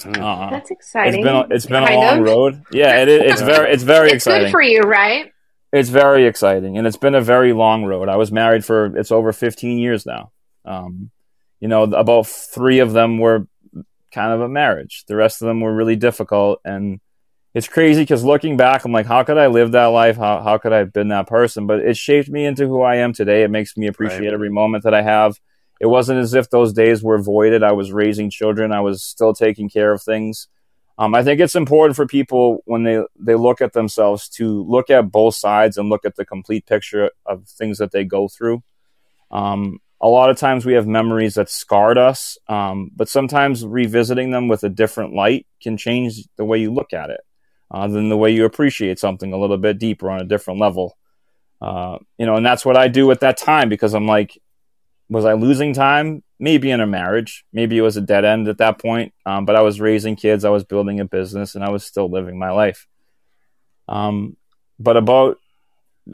Uh, 0.05 0.49
That's 0.49 0.71
exciting. 0.71 1.19
It's 1.19 1.25
been 1.25 1.35
a, 1.35 1.47
it's 1.55 1.65
been 1.65 1.83
a 1.83 1.95
long 1.95 2.19
of. 2.19 2.25
road. 2.25 2.63
Yeah, 2.71 3.01
it, 3.01 3.09
it's 3.09 3.41
very 3.41 3.71
it's 3.71 3.83
very 3.83 4.07
it's 4.11 4.15
exciting. 4.15 4.47
Good 4.47 4.51
for 4.51 4.61
you, 4.61 4.81
right? 4.81 5.31
It's 5.71 5.89
very 5.89 6.25
exciting, 6.25 6.77
and 6.77 6.85
it's 6.85 6.97
been 6.97 7.15
a 7.15 7.21
very 7.21 7.53
long 7.53 7.85
road. 7.85 8.09
I 8.09 8.17
was 8.17 8.31
married 8.31 8.65
for 8.65 8.97
it's 8.97 9.11
over 9.11 9.31
15 9.31 9.77
years 9.77 10.05
now. 10.05 10.31
Um, 10.65 11.11
you 11.59 11.67
know, 11.67 11.83
about 11.83 12.27
three 12.27 12.79
of 12.79 12.91
them 12.91 13.19
were 13.19 13.47
kind 14.11 14.33
of 14.33 14.41
a 14.41 14.49
marriage. 14.49 15.05
The 15.07 15.15
rest 15.15 15.41
of 15.41 15.47
them 15.47 15.61
were 15.61 15.73
really 15.73 15.95
difficult, 15.95 16.59
and 16.65 16.99
it's 17.53 17.67
crazy 17.67 18.01
because 18.01 18.23
looking 18.23 18.57
back, 18.57 18.85
I'm 18.85 18.91
like, 18.91 19.05
how 19.05 19.23
could 19.23 19.37
I 19.37 19.47
live 19.47 19.71
that 19.71 19.85
life? 19.85 20.17
How 20.17 20.41
how 20.41 20.57
could 20.57 20.73
I 20.73 20.79
have 20.79 20.93
been 20.93 21.09
that 21.09 21.27
person? 21.27 21.67
But 21.67 21.79
it 21.79 21.97
shaped 21.97 22.29
me 22.29 22.45
into 22.45 22.67
who 22.67 22.81
I 22.81 22.97
am 22.97 23.13
today. 23.13 23.43
It 23.43 23.51
makes 23.51 23.75
me 23.77 23.87
appreciate 23.87 24.19
right. 24.19 24.33
every 24.33 24.49
moment 24.49 24.83
that 24.83 24.93
I 24.93 25.01
have. 25.01 25.37
It 25.81 25.87
wasn't 25.87 26.19
as 26.19 26.35
if 26.35 26.51
those 26.51 26.73
days 26.73 27.01
were 27.01 27.17
voided. 27.17 27.63
I 27.63 27.71
was 27.71 27.91
raising 27.91 28.29
children. 28.29 28.71
I 28.71 28.81
was 28.81 29.01
still 29.01 29.33
taking 29.33 29.67
care 29.67 29.91
of 29.91 30.03
things. 30.03 30.47
Um, 30.99 31.15
I 31.15 31.23
think 31.23 31.39
it's 31.39 31.55
important 31.55 31.95
for 31.95 32.05
people 32.05 32.61
when 32.65 32.83
they, 32.83 33.01
they 33.19 33.33
look 33.33 33.61
at 33.61 33.73
themselves 33.73 34.29
to 34.37 34.63
look 34.69 34.91
at 34.91 35.11
both 35.11 35.33
sides 35.33 35.77
and 35.77 35.89
look 35.89 36.05
at 36.05 36.15
the 36.15 36.23
complete 36.23 36.67
picture 36.67 37.09
of 37.25 37.47
things 37.47 37.79
that 37.79 37.91
they 37.91 38.03
go 38.03 38.27
through. 38.27 38.61
Um, 39.31 39.79
a 39.99 40.07
lot 40.07 40.29
of 40.29 40.37
times 40.37 40.67
we 40.67 40.73
have 40.73 40.85
memories 40.85 41.33
that 41.33 41.49
scarred 41.49 41.97
us, 41.97 42.37
um, 42.47 42.91
but 42.95 43.09
sometimes 43.09 43.65
revisiting 43.65 44.29
them 44.29 44.47
with 44.49 44.63
a 44.63 44.69
different 44.69 45.15
light 45.15 45.47
can 45.63 45.77
change 45.77 46.27
the 46.37 46.45
way 46.45 46.59
you 46.59 46.71
look 46.71 46.93
at 46.93 47.09
it, 47.09 47.21
uh, 47.71 47.87
than 47.87 48.09
the 48.09 48.17
way 48.17 48.29
you 48.29 48.45
appreciate 48.45 48.99
something 48.99 49.33
a 49.33 49.37
little 49.37 49.57
bit 49.57 49.79
deeper 49.79 50.11
on 50.11 50.21
a 50.21 50.25
different 50.25 50.59
level. 50.59 50.95
Uh, 51.59 51.97
you 52.19 52.27
know, 52.27 52.35
and 52.35 52.45
that's 52.45 52.65
what 52.65 52.77
I 52.77 52.87
do 52.87 53.09
at 53.09 53.21
that 53.21 53.37
time 53.37 53.69
because 53.69 53.95
I'm 53.95 54.07
like, 54.07 54.39
was 55.11 55.25
I 55.25 55.33
losing 55.33 55.73
time? 55.73 56.23
Maybe 56.39 56.71
in 56.71 56.79
a 56.79 56.87
marriage. 56.87 57.43
Maybe 57.51 57.77
it 57.77 57.81
was 57.81 57.97
a 57.97 58.01
dead 58.01 58.23
end 58.23 58.47
at 58.47 58.59
that 58.59 58.79
point. 58.79 59.13
Um, 59.25 59.45
but 59.45 59.57
I 59.57 59.61
was 59.61 59.81
raising 59.81 60.15
kids, 60.15 60.45
I 60.45 60.49
was 60.49 60.63
building 60.63 61.01
a 61.01 61.05
business, 61.05 61.53
and 61.53 61.63
I 61.65 61.69
was 61.69 61.83
still 61.83 62.09
living 62.09 62.39
my 62.39 62.51
life. 62.51 62.87
Um, 63.89 64.37
but 64.79 64.95
about 64.95 65.37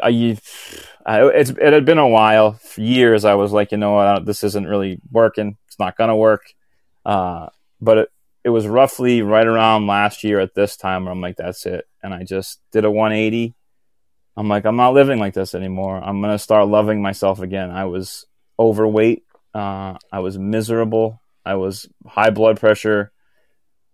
I, 0.04 0.10
it's 0.10 1.52
it 1.52 1.74
had 1.74 1.86
been 1.86 2.00
a 2.00 2.08
while, 2.08 2.54
for 2.54 2.82
years. 2.82 3.24
I 3.24 3.36
was 3.36 3.52
like, 3.52 3.72
you 3.72 3.78
know 3.78 3.93
what, 3.93 4.26
this 4.26 4.43
isn't 4.43 4.68
really 4.68 5.00
working. 5.12 5.58
It's 5.68 5.80
not 5.80 5.95
gonna 5.95 6.18
work. 6.18 6.41
Uh, 7.06 7.50
but 7.80 7.98
it, 8.00 8.12
it 8.45 8.50
was 8.50 8.68
roughly 8.68 9.22
right 9.22 9.45
around 9.45 9.86
last 9.86 10.24
year 10.24 10.39
at 10.39 10.56
this 10.56 10.76
time 10.76 11.06
where 11.06 11.12
I'm 11.12 11.22
like, 11.22 11.38
that's 11.38 11.68
it. 11.68 11.86
And 12.02 12.14
I 12.16 12.24
just 12.24 12.60
did 12.72 12.84
a 12.84 12.91
180. 12.91 13.54
I'm 14.36 14.50
like, 14.50 14.66
I'm 14.66 14.76
not 14.76 14.93
living 14.93 15.20
like 15.20 15.36
this 15.36 15.54
anymore. 15.54 15.98
I'm 16.04 16.20
gonna 16.20 16.39
start 16.39 16.68
loving 16.68 17.00
myself 17.02 17.39
again. 17.39 17.70
I 17.70 17.86
was 17.86 18.26
overweight. 18.60 19.24
Uh, 19.53 19.97
I 20.12 20.20
was 20.20 20.38
miserable. 20.38 21.22
I 21.45 21.55
was 21.55 21.88
high 22.05 22.30
blood 22.30 22.60
pressure. 22.60 23.12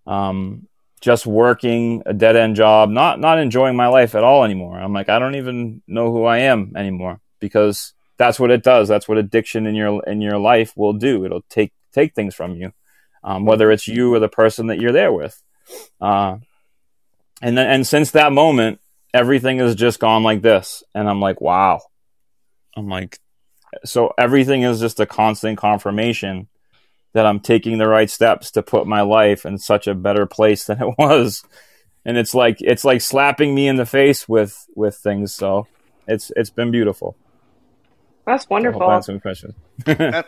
Um, 0.06 0.68
just 1.02 1.26
working 1.26 2.02
a 2.06 2.14
dead 2.14 2.36
end 2.36 2.56
job, 2.56 2.90
not 2.90 3.20
not 3.20 3.38
enjoying 3.38 3.76
my 3.76 3.88
life 3.88 4.16
at 4.16 4.24
all 4.24 4.44
anymore. 4.44 4.80
I'm 4.80 4.94
like, 4.94 5.10
I 5.10 5.20
don't 5.20 5.36
even 5.36 5.82
know 5.88 6.12
who 6.12 6.24
I 6.24 6.40
am 6.40 6.74
anymore 6.78 7.20
because 7.40 7.94
that's 8.18 8.40
what 8.40 8.52
it 8.52 8.64
does. 8.64 8.88
That's 8.88 9.08
what 9.08 9.18
addiction 9.18 9.68
in 9.68 9.76
your 9.76 10.02
in 10.06 10.22
your 10.22 10.38
life 10.38 10.72
will 10.78 10.94
do. 10.94 11.26
It'll 11.26 11.44
take 11.50 11.74
take 11.92 12.16
things 12.16 12.34
from 12.34 12.56
you, 12.56 12.72
um, 13.24 13.46
whether 13.46 13.70
it's 13.70 13.88
you 13.88 14.14
or 14.14 14.20
the 14.20 14.30
person 14.30 14.68
that 14.68 14.80
you're 14.80 14.94
there 14.94 15.12
with. 15.12 15.42
Uh, 16.00 16.38
and 17.42 17.58
then, 17.58 17.70
and 17.70 17.88
since 17.88 18.12
that 18.12 18.32
moment, 18.32 18.80
everything 19.14 19.60
has 19.60 19.76
just 19.76 20.00
gone 20.00 20.24
like 20.24 20.42
this, 20.42 20.84
and 20.96 21.10
I'm 21.10 21.20
like, 21.20 21.42
wow. 21.42 21.82
I'm 22.76 22.88
like, 22.88 23.20
so 23.86 24.14
everything 24.18 24.64
is 24.64 24.80
just 24.80 25.00
a 25.00 25.06
constant 25.06 25.58
confirmation 25.58 26.48
that 27.14 27.26
I'm 27.26 27.40
taking 27.40 27.78
the 27.78 27.88
right 27.88 28.10
steps 28.10 28.52
to 28.52 28.64
put 28.64 28.88
my 28.88 29.02
life 29.02 29.46
in 29.46 29.58
such 29.58 29.88
a 29.88 29.94
better 29.94 30.26
place 30.26 30.66
than 30.66 30.82
it 30.82 30.96
was. 30.98 31.44
And 32.06 32.18
it's 32.18 32.34
like 32.34 32.58
it's 32.60 32.84
like 32.84 33.02
slapping 33.02 33.56
me 33.56 33.68
in 33.68 33.78
the 33.78 33.86
face 33.86 34.28
with 34.28 34.68
with 34.76 34.96
things. 34.96 35.34
So 35.34 35.68
it's 36.08 36.32
it's 36.36 36.50
been 36.50 36.72
beautiful. 36.72 37.16
That's 38.26 38.50
wonderful. 38.50 38.88
That's 38.88 39.06
some 39.06 39.20
questions. 39.20 39.54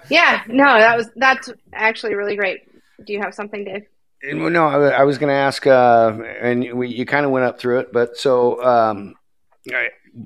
yeah, 0.09 0.43
no, 0.47 0.65
that 0.65 0.97
was 0.97 1.09
that's 1.15 1.49
actually 1.73 2.15
really 2.15 2.35
great. 2.35 2.61
Do 3.05 3.13
you 3.13 3.21
have 3.21 3.33
something, 3.33 3.63
Dave? 3.63 3.85
No, 4.23 4.65
I 4.65 5.03
was 5.03 5.17
going 5.17 5.29
to 5.29 5.35
ask, 5.35 5.67
uh, 5.67 6.17
and 6.41 6.73
we, 6.73 6.87
you 6.87 7.05
kind 7.05 7.25
of 7.25 7.31
went 7.31 7.45
up 7.45 7.59
through 7.59 7.79
it, 7.79 7.93
but 7.93 8.17
so 8.17 8.63
um, 8.63 9.13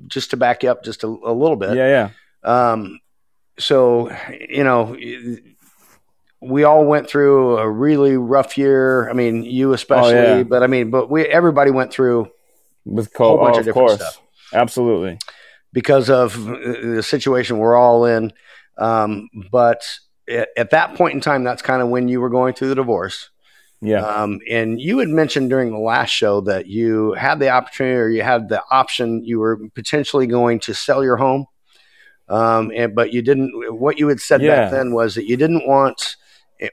just 0.06 0.30
to 0.30 0.36
back 0.36 0.62
you 0.62 0.70
up 0.70 0.84
just 0.84 1.04
a, 1.04 1.06
a 1.06 1.32
little 1.32 1.56
bit. 1.56 1.74
Yeah, 1.74 2.10
yeah. 2.44 2.70
Um, 2.72 3.00
so 3.60 4.10
you 4.48 4.64
know 4.64 4.96
we 6.40 6.64
all 6.64 6.84
went 6.86 7.08
through 7.08 7.58
a 7.58 7.70
really 7.70 8.16
rough 8.16 8.56
year. 8.56 9.08
I 9.10 9.12
mean, 9.12 9.44
you 9.44 9.72
especially, 9.72 10.14
oh, 10.14 10.36
yeah. 10.38 10.42
but 10.42 10.62
I 10.62 10.66
mean, 10.66 10.90
but 10.90 11.10
we 11.10 11.26
everybody 11.26 11.70
went 11.70 11.92
through 11.92 12.30
with 12.84 13.12
co- 13.12 13.24
a 13.24 13.28
whole 13.28 13.38
bunch 13.38 13.56
oh, 13.56 13.60
of, 13.60 13.60
of 13.60 13.64
different 13.66 13.88
course. 13.88 14.00
stuff. 14.00 14.22
Absolutely, 14.52 15.18
because 15.72 16.10
of 16.10 16.34
the 16.44 17.02
situation 17.02 17.58
we're 17.58 17.76
all 17.76 18.06
in. 18.06 18.32
Um, 18.78 19.28
but 19.52 19.82
at, 20.28 20.48
at, 20.56 20.70
that 20.70 20.94
point 20.94 21.14
in 21.14 21.20
time, 21.20 21.44
that's 21.44 21.60
kind 21.60 21.82
of 21.82 21.88
when 21.88 22.08
you 22.08 22.20
were 22.20 22.30
going 22.30 22.54
through 22.54 22.70
the 22.70 22.74
divorce. 22.74 23.28
Yeah. 23.82 24.04
Um, 24.04 24.40
and 24.50 24.80
you 24.80 24.98
had 24.98 25.08
mentioned 25.08 25.50
during 25.50 25.70
the 25.70 25.78
last 25.78 26.10
show 26.10 26.40
that 26.42 26.66
you 26.66 27.12
had 27.12 27.38
the 27.40 27.48
opportunity 27.48 27.96
or 27.96 28.08
you 28.08 28.22
had 28.22 28.48
the 28.48 28.62
option, 28.70 29.24
you 29.24 29.38
were 29.38 29.58
potentially 29.74 30.26
going 30.26 30.60
to 30.60 30.74
sell 30.74 31.02
your 31.02 31.16
home. 31.16 31.46
Um, 32.30 32.72
and, 32.74 32.94
but 32.94 33.12
you 33.12 33.22
didn't, 33.22 33.52
what 33.78 33.98
you 33.98 34.08
had 34.08 34.20
said 34.20 34.40
yeah. 34.40 34.54
back 34.54 34.70
then 34.70 34.92
was 34.92 35.16
that 35.16 35.26
you 35.26 35.36
didn't 35.36 35.66
want, 35.66 36.16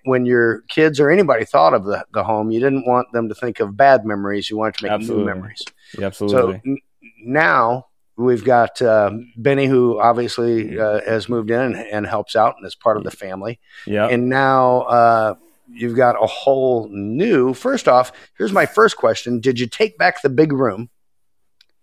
when 0.03 0.25
your 0.25 0.61
kids 0.67 0.99
or 0.99 1.09
anybody 1.09 1.45
thought 1.45 1.73
of 1.73 1.85
the, 1.85 2.05
the 2.13 2.23
home, 2.23 2.51
you 2.51 2.59
didn't 2.59 2.85
want 2.85 3.11
them 3.11 3.29
to 3.29 3.35
think 3.35 3.59
of 3.59 3.75
bad 3.75 4.05
memories. 4.05 4.49
You 4.49 4.57
wanted 4.57 4.75
to 4.75 4.83
make 4.83 4.91
absolutely. 4.91 5.25
new 5.25 5.33
memories. 5.33 5.63
Yeah, 5.97 6.05
absolutely. 6.05 6.53
So 6.55 6.61
n- 6.65 6.77
now 7.23 7.87
we've 8.17 8.43
got 8.43 8.81
uh, 8.81 9.11
Benny, 9.37 9.65
who 9.65 9.99
obviously 9.99 10.77
uh, 10.79 11.01
has 11.05 11.29
moved 11.29 11.51
in 11.51 11.59
and, 11.59 11.75
and, 11.75 12.05
helps 12.05 12.35
out 12.35 12.55
and 12.57 12.65
is 12.65 12.75
part 12.75 12.97
of 12.97 13.03
the 13.03 13.11
family. 13.11 13.59
Yeah. 13.85 14.07
And 14.07 14.27
now 14.27 14.81
uh, 14.81 15.35
you've 15.71 15.95
got 15.95 16.21
a 16.21 16.27
whole 16.27 16.89
new. 16.89 17.53
First 17.53 17.87
off, 17.87 18.11
here's 18.37 18.51
my 18.51 18.65
first 18.65 18.97
question: 18.97 19.39
Did 19.39 19.59
you 19.59 19.67
take 19.67 19.97
back 19.97 20.21
the 20.21 20.29
big 20.29 20.51
room? 20.51 20.89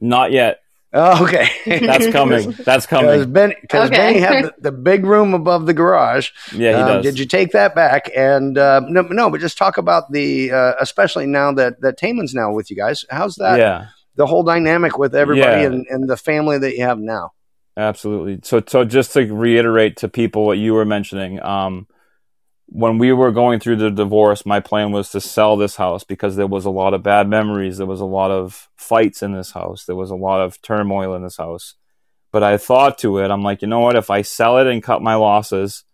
Not 0.00 0.32
yet. 0.32 0.60
Oh, 0.96 1.24
okay. 1.24 1.48
That's 1.66 2.06
coming. 2.12 2.52
That's 2.52 2.86
coming. 2.86 3.10
Because 3.10 3.26
Benny, 3.26 3.56
okay. 3.64 3.88
Benny 3.88 4.20
had 4.20 4.44
the, 4.44 4.54
the, 4.58 4.72
big 4.72 5.04
room 5.04 5.34
above 5.34 5.66
the 5.66 5.74
garage. 5.74 6.30
Yeah, 6.52 6.76
he 6.76 6.82
um, 6.82 6.88
does. 6.88 7.02
Did 7.04 7.18
you 7.18 7.26
take 7.26 7.50
that 7.50 7.74
back? 7.74 8.10
And 8.16 8.56
uh, 8.56 8.80
no, 8.86 9.02
no, 9.02 9.28
but 9.28 9.40
just 9.40 9.58
talk 9.58 9.76
about 9.76 10.12
the, 10.12 10.52
uh, 10.52 10.74
especially 10.78 11.26
now 11.26 11.52
that 11.52 11.80
that 11.80 11.96
Taman's 11.96 12.32
now 12.32 12.52
with 12.52 12.70
you 12.70 12.76
guys. 12.76 13.04
How's 13.10 13.34
that? 13.36 13.58
Yeah. 13.58 13.88
The 14.14 14.26
whole 14.26 14.44
dynamic 14.44 14.96
with 14.96 15.16
everybody 15.16 15.62
yeah. 15.62 15.66
and, 15.66 15.86
and 15.90 16.08
the 16.08 16.16
family 16.16 16.58
that 16.58 16.76
you 16.76 16.84
have 16.84 17.00
now. 17.00 17.32
Absolutely. 17.76 18.38
So, 18.44 18.62
so 18.64 18.84
just 18.84 19.12
to 19.14 19.26
reiterate 19.34 19.96
to 19.98 20.08
people 20.08 20.46
what 20.46 20.58
you 20.58 20.74
were 20.74 20.84
mentioning, 20.84 21.42
um, 21.42 21.88
when 22.66 22.98
we 22.98 23.12
were 23.12 23.30
going 23.30 23.60
through 23.60 23.76
the 23.76 23.90
divorce, 23.90 24.46
my 24.46 24.60
plan 24.60 24.90
was 24.90 25.10
to 25.10 25.20
sell 25.20 25.56
this 25.56 25.76
house 25.76 26.04
because 26.04 26.36
there 26.36 26.46
was 26.46 26.64
a 26.64 26.70
lot 26.70 26.94
of 26.94 27.02
bad 27.02 27.28
memories. 27.28 27.78
There 27.78 27.86
was 27.86 28.00
a 28.00 28.06
lot 28.06 28.30
of 28.30 28.68
fights 28.76 29.22
in 29.22 29.32
this 29.32 29.52
house. 29.52 29.84
There 29.84 29.96
was 29.96 30.10
a 30.10 30.16
lot 30.16 30.40
of 30.40 30.60
turmoil 30.62 31.14
in 31.14 31.22
this 31.22 31.36
house. 31.36 31.74
But 32.32 32.42
I 32.42 32.56
thought 32.56 32.98
to 32.98 33.18
it, 33.18 33.30
I'm 33.30 33.42
like, 33.44 33.62
you 33.62 33.68
know 33.68 33.80
what? 33.80 33.96
If 33.96 34.10
I 34.10 34.22
sell 34.22 34.58
it 34.58 34.66
and 34.66 34.82
cut 34.82 35.02
my 35.02 35.14
losses, 35.14 35.84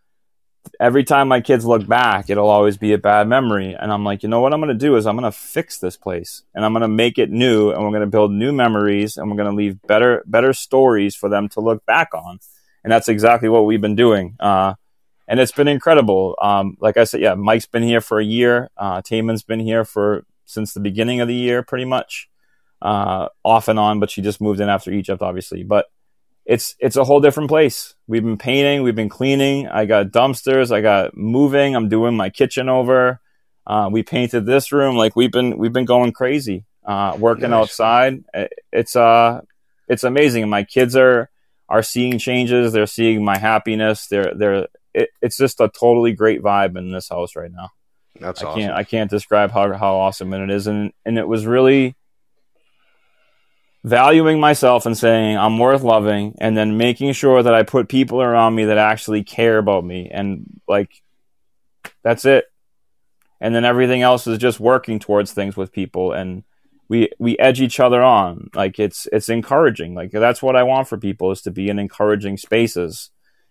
every 0.79 1.05
time 1.05 1.29
my 1.29 1.41
kids 1.41 1.65
look 1.65 1.87
back, 1.87 2.31
it'll 2.31 2.49
always 2.49 2.77
be 2.77 2.93
a 2.93 2.99
bad 2.99 3.29
memory. 3.29 3.77
And 3.79 3.93
I'm 3.93 4.05
like, 4.05 4.23
you 4.23 4.29
know 4.29 4.41
what 4.41 4.55
I'm 4.55 4.61
going 4.61 4.69
to 4.69 4.75
do 4.75 4.97
is 4.97 5.07
I'm 5.07 5.17
going 5.17 5.31
to 5.31 5.37
fix 5.37 5.79
this 5.79 5.97
place 5.97 6.43
and 6.55 6.65
I'm 6.65 6.73
going 6.73 6.83
to 6.83 6.89
make 6.89 7.19
it 7.19 7.31
new 7.31 7.71
and 7.71 7.83
we're 7.83 7.91
going 7.91 8.01
to 8.01 8.07
build 8.07 8.33
new 8.33 8.53
memories 8.53 9.17
and 9.17 9.31
we're 9.31 9.37
going 9.37 9.51
to 9.51 9.57
leave 9.57 9.83
better, 9.83 10.23
better 10.27 10.53
stories 10.53 11.15
for 11.15 11.29
them 11.29 11.49
to 11.51 11.61
look 11.61 11.85
back 11.85 12.15
on. 12.15 12.39
And 12.85 12.91
that's 12.91 13.09
exactly 13.09 13.49
what 13.49 13.67
we've 13.67 13.81
been 13.81 13.97
doing. 13.97 14.37
Uh, 14.41 14.75
and 15.31 15.39
it's 15.39 15.53
been 15.53 15.69
incredible. 15.69 16.35
Um, 16.43 16.77
like 16.81 16.97
I 16.97 17.05
said, 17.05 17.21
yeah, 17.21 17.35
Mike's 17.35 17.67
been 17.67 17.85
here 17.85 18.01
for 18.01 18.19
a 18.19 18.25
year. 18.25 18.69
Uh, 18.77 19.01
Taman's 19.01 19.45
been 19.45 19.61
here 19.61 19.85
for 19.85 20.27
since 20.45 20.75
the 20.75 20.81
beginning 20.81 21.21
of 21.21 21.29
the 21.29 21.35
year, 21.35 21.63
pretty 21.63 21.85
much, 21.85 22.29
uh, 22.83 23.29
off 23.45 23.69
and 23.69 23.79
on. 23.79 24.01
But 24.01 24.11
she 24.11 24.23
just 24.23 24.41
moved 24.41 24.59
in 24.59 24.69
after 24.69 24.91
Egypt, 24.91 25.23
obviously. 25.23 25.63
But 25.63 25.87
it's 26.45 26.75
it's 26.81 26.97
a 26.97 27.05
whole 27.05 27.21
different 27.21 27.49
place. 27.49 27.95
We've 28.09 28.25
been 28.25 28.39
painting, 28.39 28.83
we've 28.83 28.97
been 28.97 29.09
cleaning. 29.09 29.69
I 29.69 29.87
got 29.87 30.07
dumpsters, 30.07 30.73
I 30.73 30.81
got 30.81 31.17
moving. 31.17 31.77
I'm 31.77 31.89
doing 31.89 32.17
my 32.17 32.29
kitchen 32.31 32.69
over. 32.69 33.21
Uh, 33.65 33.89
we 33.93 34.03
painted 34.03 34.47
this 34.47 34.73
room. 34.73 34.97
Like 34.97 35.15
we've 35.15 35.31
been 35.31 35.59
we've 35.59 35.73
been 35.73 35.85
going 35.85 36.11
crazy, 36.11 36.65
uh, 36.85 37.17
working 37.17 37.51
nice. 37.51 37.63
outside. 37.63 38.25
It's 38.73 38.97
uh 38.97 39.43
it's 39.87 40.03
amazing. 40.03 40.49
My 40.49 40.65
kids 40.65 40.97
are 40.97 41.31
are 41.69 41.85
seeing 41.85 42.19
changes. 42.19 42.73
They're 42.73 42.87
seeing 42.87 43.25
my 43.25 43.39
happiness. 43.39 44.09
They're 44.09 44.35
they're 44.35 44.67
it, 44.95 45.11
it's 45.23 45.37
just 45.37 45.61
a 45.61 45.69
totally 45.69 46.13
great 46.13 46.43
vibe 46.43 46.77
in 46.77 46.93
this 46.93 47.09
house 47.09 47.37
right 47.37 47.51
now. 47.51 47.71
That's 48.19 48.43
I 48.43 48.47
awesome. 48.47 48.61
can't 48.61 48.75
I 48.75 48.85
can't 48.85 49.11
describe 49.11 49.51
how 49.51 49.73
how 49.75 49.97
awesome 49.97 50.33
it 50.33 50.51
is, 50.51 50.67
and 50.67 50.93
and 51.05 51.19
it 51.19 51.29
was 51.29 51.47
really 51.47 51.97
valuing 53.83 54.41
myself 54.41 54.85
and 54.85 54.97
saying 54.97 55.39
I'm 55.39 55.59
worth 55.59 55.83
loving, 55.83 56.35
and 56.39 56.57
then 56.57 56.77
making 56.77 57.13
sure 57.13 57.43
that 57.43 57.55
I 57.55 57.63
put 57.63 57.89
people 57.89 58.21
around 58.21 58.55
me 58.55 58.67
that 58.67 58.79
actually 58.79 59.25
care 59.25 59.59
about 59.59 59.85
me, 59.85 60.11
and 60.13 60.61
like 60.69 60.91
that's 62.03 62.25
it. 62.25 62.45
And 63.41 63.55
then 63.55 63.65
everything 63.65 64.03
else 64.03 64.27
is 64.27 64.37
just 64.37 64.61
working 64.61 64.99
towards 64.99 65.33
things 65.33 65.57
with 65.57 65.73
people 65.73 66.13
and 66.13 66.45
we 66.91 67.09
we 67.19 67.39
edge 67.39 67.61
each 67.61 67.81
other 67.81 68.03
on 68.03 68.51
like 68.55 68.79
it's 68.79 69.07
it's 69.13 69.31
encouraging 69.31 69.95
like 69.95 70.11
that's 70.11 70.43
what 70.43 70.57
i 70.57 70.63
want 70.63 70.89
for 70.89 70.99
people 70.99 71.31
is 71.31 71.41
to 71.41 71.51
be 71.51 71.71
in 71.71 71.79
encouraging 71.79 72.37
spaces 72.37 73.11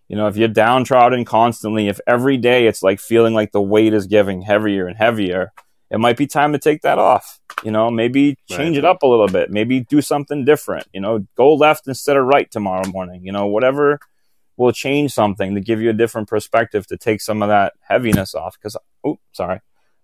you 0.10 0.18
know 0.18 0.28
if 0.28 0.36
you're 0.36 0.50
downtrodden 0.50 1.24
constantly 1.24 1.88
if 1.88 2.00
every 2.06 2.36
day 2.36 2.68
it's 2.68 2.84
like 2.84 3.00
feeling 3.00 3.34
like 3.34 3.54
the 3.54 3.62
weight 3.62 3.94
is 3.94 4.08
getting 4.08 4.42
heavier 4.42 4.88
and 4.88 4.98
heavier 4.98 5.54
it 5.90 6.00
might 6.00 6.18
be 6.18 6.28
time 6.28 6.52
to 6.52 6.60
take 6.60 6.82
that 6.82 7.00
off 7.00 7.40
you 7.64 7.72
know 7.72 7.90
maybe 7.90 8.36
change 8.50 8.76
right. 8.76 8.84
it 8.84 8.86
up 8.86 9.04
a 9.04 9.08
little 9.08 9.28
bit 9.28 9.50
maybe 9.50 9.80
do 9.80 10.02
something 10.02 10.44
different 10.44 10.86
you 10.92 11.00
know 11.00 11.26
go 11.36 11.54
left 11.54 11.88
instead 11.88 12.18
of 12.18 12.26
right 12.26 12.52
tomorrow 12.52 12.86
morning 12.90 13.26
you 13.26 13.32
know 13.32 13.48
whatever 13.48 14.00
will 14.58 14.74
change 14.74 15.14
something 15.14 15.56
to 15.56 15.62
give 15.62 15.80
you 15.80 15.90
a 15.90 15.94
different 15.94 16.28
perspective 16.28 16.86
to 16.86 16.98
take 16.98 17.22
some 17.22 17.42
of 17.42 17.48
that 17.48 17.74
heaviness 17.88 18.36
off 18.36 18.58
because 18.60 18.76
oh 19.06 19.18
sorry 19.32 19.62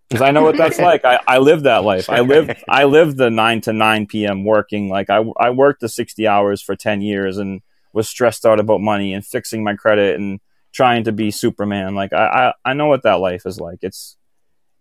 because 0.08 0.22
I 0.22 0.30
know 0.30 0.44
what 0.44 0.56
that's 0.56 0.78
like. 0.78 1.04
I, 1.04 1.20
I 1.28 1.40
live 1.40 1.64
that 1.64 1.84
life. 1.84 2.12
I 2.12 2.20
live 2.20 2.56
I 2.70 2.84
live 2.84 3.18
the 3.18 3.32
nine 3.32 3.62
to 3.62 3.74
nine 3.74 4.06
p.m. 4.06 4.44
working. 4.44 4.88
Like 4.88 5.10
I 5.10 5.24
I 5.38 5.50
worked 5.50 5.82
the 5.82 5.90
sixty 5.90 6.28
hours 6.28 6.62
for 6.62 6.76
ten 6.76 7.02
years 7.02 7.40
and 7.40 7.62
was 7.96 8.10
stressed 8.10 8.46
out 8.46 8.60
about 8.60 8.82
money 8.82 9.14
and 9.14 9.26
fixing 9.26 9.64
my 9.64 9.74
credit 9.74 10.20
and 10.20 10.42
trying 10.74 11.06
to 11.06 11.14
be 11.14 11.32
Superman. 11.32 11.96
Like 11.96 12.12
I 12.14 12.54
I, 12.66 12.72
I 12.72 12.74
know 12.74 12.88
what 12.88 13.04
that 13.04 13.22
life 13.22 13.46
is 13.46 13.60
like. 13.60 13.80
It's 13.82 14.18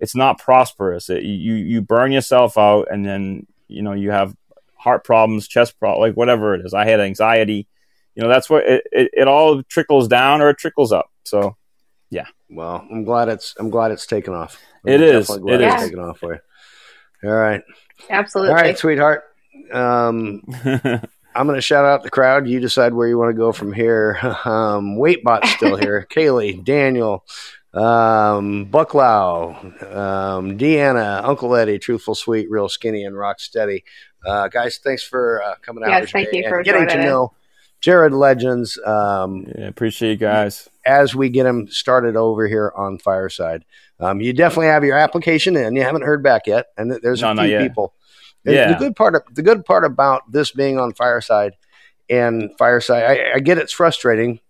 it's 0.01 0.17
not 0.17 0.39
prosperous. 0.39 1.09
It, 1.09 1.23
you 1.23 1.55
you 1.55 1.81
burn 1.81 2.13
yourself 2.13 2.59
out 2.59 2.89
and 2.91 3.07
then 3.07 3.47
you 3.69 3.83
know 3.83 3.93
you 3.93 4.11
have 4.11 4.35
heart 4.77 5.05
problems, 5.05 5.47
chest 5.47 5.79
problems, 5.79 6.09
like 6.09 6.17
whatever 6.17 6.55
it 6.55 6.67
is. 6.67 6.75
I 6.75 6.85
had 6.85 7.01
anxiety. 7.01 7.69
You 8.17 8.25
know 8.25 8.29
that's 8.29 8.51
what 8.51 8.65
it, 8.67 8.87
it, 8.91 9.11
it 9.13 9.29
all 9.29 9.63
trickles 9.63 10.09
down 10.09 10.43
or 10.43 10.51
it 10.51 10.59
trickles 10.59 10.91
up. 10.91 11.07
So 11.25 11.57
yeah. 12.11 12.27
Well, 12.51 12.87
I'm 12.91 13.05
glad 13.05 13.29
it's 13.29 13.55
I'm 13.59 13.71
glad 13.71 13.93
it's 13.93 14.07
taken 14.07 14.35
off. 14.35 14.61
I'm 14.85 14.93
it 14.93 15.01
is. 15.01 15.29
Glad 15.29 15.61
it 15.61 15.61
it's 15.61 15.83
is. 15.83 15.89
taken 15.89 16.01
off 16.01 16.19
for 16.19 16.35
you. 16.35 17.31
All 17.31 17.37
right. 17.37 17.63
Absolutely. 18.11 18.51
All 18.55 18.61
right, 18.61 18.77
sweetheart. 18.77 19.23
Um, 19.73 20.43
I'm 21.35 21.47
going 21.47 21.57
to 21.57 21.63
shout 21.63 21.85
out 21.85 22.03
the 22.03 22.11
crowd. 22.11 22.49
You 22.49 22.61
decide 22.61 22.95
where 22.95 23.09
you 23.09 23.19
want 23.19 23.31
to 23.31 23.37
go 23.39 23.53
from 23.53 23.73
here. 23.73 24.19
Um, 24.45 24.97
Waitbot's 24.97 25.51
still 25.51 25.77
here. 25.77 26.07
Kaylee, 26.11 26.63
Daniel, 26.63 27.25
um, 27.73 28.67
Bucklow, 28.67 29.55
um, 29.95 30.59
Deanna, 30.59 31.25
Uncle 31.25 31.55
Eddie, 31.57 31.79
Truthful 31.79 32.15
Sweet, 32.15 32.51
Real 32.51 32.69
Skinny, 32.69 33.05
and 33.05 33.17
Rock 33.17 33.41
Steady. 33.41 33.85
Uh, 34.25 34.49
guys, 34.49 34.79
thanks 34.83 35.03
for 35.03 35.43
uh, 35.43 35.55
coming 35.63 35.83
out. 35.85 35.91
Yes, 35.91 36.11
thank 36.11 36.33
you 36.33 36.47
for 36.49 36.63
getting 36.63 36.89
to 36.89 37.03
know 37.03 37.33
Jared 37.81 38.13
Legends. 38.13 38.79
Um, 38.85 39.47
yeah, 39.57 39.67
appreciate 39.67 40.13
you 40.13 40.17
guys 40.17 40.69
as 40.87 41.15
we 41.15 41.29
get 41.29 41.45
them 41.45 41.69
started 41.69 42.17
over 42.17 42.47
here 42.47 42.73
on 42.77 42.99
Fireside. 42.99 43.65
Um, 44.01 44.21
you 44.21 44.33
definitely 44.33 44.67
have 44.67 44.85
your 44.85 44.99
application 44.99 45.57
in. 45.57 45.75
You 45.77 45.83
haven't 45.83 46.03
heard 46.03 46.23
back 46.23 46.47
yet, 46.47 46.67
and 46.77 46.91
there's 46.91 47.23
no, 47.23 47.33
a 47.33 47.47
few 47.47 47.59
people. 47.59 47.95
Yeah. 48.45 48.73
The 48.73 48.79
good 48.79 48.97
part 48.97 49.15
of, 49.15 49.23
the 49.33 49.43
good 49.43 49.65
part 49.65 49.85
about 49.85 50.31
this 50.31 50.51
being 50.53 50.79
on 50.79 50.93
Fireside 50.93 51.55
and 52.11 52.51
Fireside, 52.59 53.05
I, 53.05 53.37
I 53.37 53.39
get 53.41 53.59
it's 53.59 53.73
frustrating. 53.73 54.41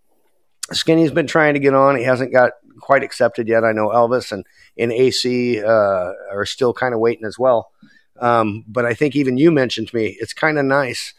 Skinny's 0.73 1.11
been 1.11 1.27
trying 1.27 1.53
to 1.53 1.59
get 1.59 1.73
on. 1.73 1.95
He 1.95 2.03
hasn't 2.03 2.33
got 2.33 2.53
quite 2.81 3.03
accepted 3.03 3.47
yet. 3.47 3.63
I 3.63 3.71
know 3.71 3.89
Elvis 3.89 4.31
and, 4.31 4.45
and 4.77 4.91
AC 4.91 5.63
uh, 5.63 6.11
are 6.31 6.45
still 6.45 6.73
kind 6.73 6.93
of 6.93 6.99
waiting 6.99 7.25
as 7.25 7.39
well. 7.39 7.71
Um, 8.19 8.63
but 8.67 8.85
I 8.85 8.93
think 8.93 9.15
even 9.15 9.37
you 9.37 9.51
mentioned 9.51 9.89
to 9.89 9.95
me, 9.95 10.17
it's 10.19 10.33
kind 10.33 10.57
of 10.57 10.65
nice 10.65 11.13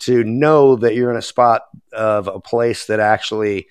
to 0.00 0.24
know 0.24 0.76
that 0.76 0.94
you're 0.94 1.10
in 1.10 1.16
a 1.16 1.22
spot 1.22 1.62
of 1.92 2.28
a 2.28 2.40
place 2.40 2.86
that 2.86 3.00
actually 3.00 3.66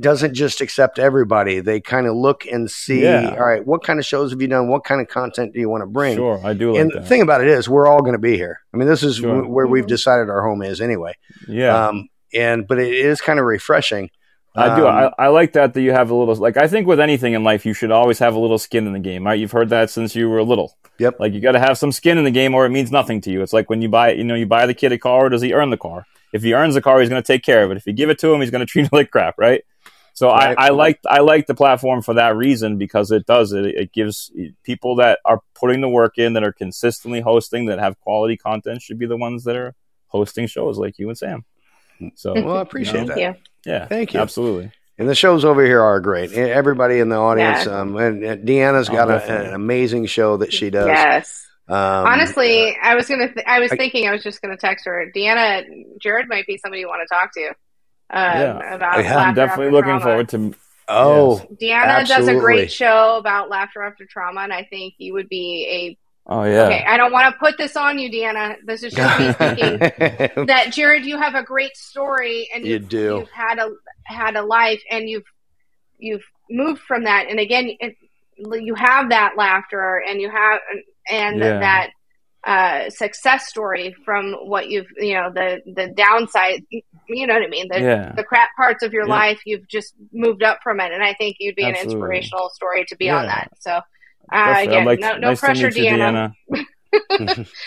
doesn't 0.00 0.34
just 0.34 0.60
accept 0.60 0.98
everybody. 0.98 1.60
They 1.60 1.80
kind 1.80 2.06
of 2.06 2.16
look 2.16 2.46
and 2.46 2.70
see, 2.70 3.02
yeah. 3.02 3.30
all 3.30 3.46
right, 3.46 3.64
what 3.64 3.82
kind 3.82 3.98
of 3.98 4.06
shows 4.06 4.30
have 4.30 4.40
you 4.40 4.48
done? 4.48 4.68
What 4.68 4.84
kind 4.84 5.00
of 5.00 5.08
content 5.08 5.54
do 5.54 5.60
you 5.60 5.68
want 5.68 5.82
to 5.82 5.86
bring? 5.86 6.16
Sure, 6.16 6.40
I 6.44 6.54
do. 6.54 6.72
Like 6.72 6.80
and 6.80 6.90
that. 6.92 7.02
the 7.02 7.06
thing 7.06 7.22
about 7.22 7.40
it 7.40 7.48
is, 7.48 7.68
we're 7.68 7.86
all 7.86 8.00
going 8.00 8.12
to 8.12 8.18
be 8.18 8.36
here. 8.36 8.60
I 8.72 8.76
mean, 8.76 8.88
this 8.88 9.02
is 9.02 9.16
sure. 9.16 9.34
w- 9.34 9.52
where 9.52 9.66
we've 9.66 9.86
decided 9.86 10.30
our 10.30 10.42
home 10.42 10.62
is 10.62 10.80
anyway. 10.80 11.14
Yeah. 11.46 11.88
Um, 11.88 12.08
and 12.34 12.66
but 12.66 12.78
it 12.78 12.92
is 12.92 13.20
kind 13.20 13.38
of 13.38 13.46
refreshing. 13.46 14.10
I 14.54 14.76
do. 14.76 14.86
I, 14.86 15.04
um, 15.04 15.12
I, 15.18 15.28
like 15.28 15.52
that 15.52 15.74
that 15.74 15.80
you 15.80 15.92
have 15.92 16.10
a 16.10 16.14
little 16.14 16.34
like 16.34 16.56
I 16.56 16.66
think 16.66 16.86
with 16.86 16.98
anything 16.98 17.34
in 17.34 17.44
life 17.44 17.64
you 17.64 17.74
should 17.74 17.92
always 17.92 18.18
have 18.18 18.34
a 18.34 18.38
little 18.38 18.58
skin 18.58 18.86
in 18.86 18.92
the 18.92 18.98
game, 18.98 19.24
right? 19.24 19.38
You've 19.38 19.52
heard 19.52 19.68
that 19.68 19.90
since 19.90 20.16
you 20.16 20.28
were 20.28 20.42
little. 20.42 20.76
Yep. 20.98 21.20
Like 21.20 21.32
you 21.32 21.40
got 21.40 21.52
to 21.52 21.60
have 21.60 21.78
some 21.78 21.92
skin 21.92 22.18
in 22.18 22.24
the 22.24 22.30
game, 22.30 22.54
or 22.54 22.66
it 22.66 22.70
means 22.70 22.90
nothing 22.90 23.20
to 23.22 23.30
you. 23.30 23.42
It's 23.42 23.52
like 23.52 23.70
when 23.70 23.82
you 23.82 23.88
buy, 23.88 24.12
you 24.12 24.24
know, 24.24 24.34
you 24.34 24.46
buy 24.46 24.66
the 24.66 24.74
kid 24.74 24.92
a 24.92 24.98
car, 24.98 25.26
or 25.26 25.28
does 25.28 25.42
he 25.42 25.52
earn 25.52 25.70
the 25.70 25.76
car? 25.76 26.06
If 26.32 26.42
he 26.42 26.54
earns 26.54 26.74
the 26.74 26.82
car, 26.82 27.00
he's 27.00 27.08
going 27.08 27.22
to 27.22 27.26
take 27.26 27.42
care 27.42 27.62
of 27.62 27.70
it. 27.70 27.76
If 27.76 27.86
you 27.86 27.92
give 27.92 28.10
it 28.10 28.18
to 28.20 28.32
him, 28.32 28.40
he's 28.40 28.50
going 28.50 28.60
to 28.66 28.66
treat 28.66 28.86
it 28.86 28.92
like 28.92 29.10
crap, 29.10 29.36
right? 29.38 29.64
So 30.18 30.30
right. 30.30 30.58
I, 30.58 30.66
I 30.66 30.68
like 30.70 30.98
I 31.06 31.20
like 31.20 31.46
the 31.46 31.54
platform 31.54 32.02
for 32.02 32.14
that 32.14 32.34
reason 32.34 32.76
because 32.76 33.12
it 33.12 33.24
does 33.24 33.52
it. 33.52 33.64
It 33.66 33.92
gives 33.92 34.32
people 34.64 34.96
that 34.96 35.20
are 35.24 35.42
putting 35.54 35.80
the 35.80 35.88
work 35.88 36.18
in, 36.18 36.32
that 36.32 36.42
are 36.42 36.52
consistently 36.52 37.20
hosting, 37.20 37.66
that 37.66 37.78
have 37.78 38.00
quality 38.00 38.36
content, 38.36 38.82
should 38.82 38.98
be 38.98 39.06
the 39.06 39.16
ones 39.16 39.44
that 39.44 39.54
are 39.54 39.76
hosting 40.08 40.48
shows 40.48 40.76
like 40.76 40.98
you 40.98 41.08
and 41.08 41.16
Sam. 41.16 41.44
So 42.16 42.34
well, 42.34 42.56
I 42.56 42.62
appreciate 42.62 43.02
you 43.02 43.06
know, 43.06 43.14
that. 43.14 43.38
Yeah, 43.64 43.86
thank 43.86 44.12
you. 44.12 44.18
Absolutely. 44.18 44.72
And 44.98 45.08
the 45.08 45.14
shows 45.14 45.44
over 45.44 45.64
here 45.64 45.80
are 45.80 46.00
great. 46.00 46.32
Everybody 46.32 46.98
in 46.98 47.10
the 47.10 47.16
audience, 47.16 47.66
yeah. 47.66 47.80
um, 47.80 47.96
and, 47.96 48.24
and 48.24 48.48
Deanna's 48.48 48.88
got 48.88 49.12
oh, 49.12 49.18
a, 49.18 49.20
an 49.20 49.54
amazing 49.54 50.06
show 50.06 50.38
that 50.38 50.52
she 50.52 50.68
does. 50.70 50.88
Yes. 50.88 51.46
Um, 51.68 51.76
Honestly, 51.76 52.70
uh, 52.70 52.74
I 52.82 52.96
was 52.96 53.06
gonna. 53.06 53.32
Th- 53.32 53.46
I 53.46 53.60
was 53.60 53.70
I, 53.70 53.76
thinking 53.76 54.08
I 54.08 54.10
was 54.10 54.24
just 54.24 54.42
gonna 54.42 54.56
text 54.56 54.84
her. 54.86 55.12
Deanna, 55.14 55.62
Jared 56.00 56.26
might 56.28 56.48
be 56.48 56.58
somebody 56.58 56.80
you 56.80 56.88
want 56.88 57.08
to 57.08 57.14
talk 57.14 57.32
to. 57.34 57.54
Um, 58.10 58.22
yeah. 58.22 58.74
about 58.74 59.04
yeah, 59.04 59.16
I'm 59.18 59.34
definitely 59.34 59.72
looking 59.72 59.98
trauma. 59.98 60.04
forward 60.04 60.28
to. 60.30 60.54
Oh, 60.90 61.36
yes. 61.36 61.46
Deanna 61.60 61.84
absolutely. 61.84 62.32
does 62.32 62.36
a 62.36 62.40
great 62.40 62.72
show 62.72 63.16
about 63.18 63.50
laughter 63.50 63.82
after 63.82 64.06
trauma, 64.06 64.40
and 64.40 64.52
I 64.52 64.64
think 64.64 64.94
you 64.96 65.12
would 65.12 65.28
be 65.28 65.68
a 65.70 65.98
Oh 66.30 66.44
yeah. 66.44 66.64
Okay, 66.64 66.84
I 66.86 66.98
don't 66.98 67.10
want 67.10 67.32
to 67.32 67.38
put 67.38 67.56
this 67.56 67.74
on 67.74 67.98
you, 67.98 68.10
Deanna. 68.10 68.56
This 68.64 68.82
is 68.82 68.92
just 68.92 69.18
me 69.18 69.32
speaking. 69.32 69.78
that 70.46 70.72
Jared, 70.72 71.06
you 71.06 71.16
have 71.16 71.34
a 71.34 71.42
great 71.42 71.74
story, 71.74 72.48
and 72.54 72.66
you 72.66 72.78
do. 72.78 73.18
You've 73.20 73.30
had 73.30 73.58
a 73.58 73.70
had 74.04 74.36
a 74.36 74.42
life, 74.42 74.82
and 74.90 75.08
you've 75.08 75.24
you've 75.98 76.24
moved 76.50 76.82
from 76.82 77.04
that. 77.04 77.28
And 77.30 77.40
again, 77.40 77.70
it, 77.80 77.96
you 78.36 78.74
have 78.74 79.08
that 79.08 79.38
laughter, 79.38 80.02
and 80.06 80.20
you 80.20 80.30
have 80.30 80.60
and 81.10 81.38
yeah. 81.38 81.60
that 81.60 81.90
uh, 82.44 82.88
success 82.90 83.48
story 83.48 83.94
from 84.04 84.32
what 84.32 84.68
you've 84.68 84.86
you 84.96 85.14
know 85.14 85.30
the 85.32 85.60
the 85.74 85.88
downside 85.88 86.64
you 86.70 87.26
know 87.26 87.34
what 87.34 87.42
I 87.42 87.48
mean 87.48 87.68
the 87.68 87.80
yeah. 87.80 88.12
the 88.12 88.24
crap 88.24 88.50
parts 88.56 88.82
of 88.82 88.92
your 88.92 89.06
yeah. 89.06 89.14
life 89.14 89.40
you've 89.44 89.66
just 89.68 89.94
moved 90.12 90.42
up 90.42 90.60
from 90.62 90.80
it 90.80 90.92
and 90.92 91.02
I 91.02 91.14
think 91.14 91.36
you'd 91.40 91.56
be 91.56 91.64
Absolutely. 91.64 91.92
an 91.92 91.98
inspirational 91.98 92.50
story 92.50 92.84
to 92.86 92.96
be 92.96 93.06
yeah. 93.06 93.18
on 93.18 93.26
that 93.26 93.50
so 93.58 93.80
uh, 94.32 94.54
again 94.58 94.84
like, 94.84 95.00
no, 95.00 95.12
no 95.14 95.28
nice 95.28 95.40
pressure 95.40 95.68
Deanna, 95.68 96.32
Deanna. 96.50 96.64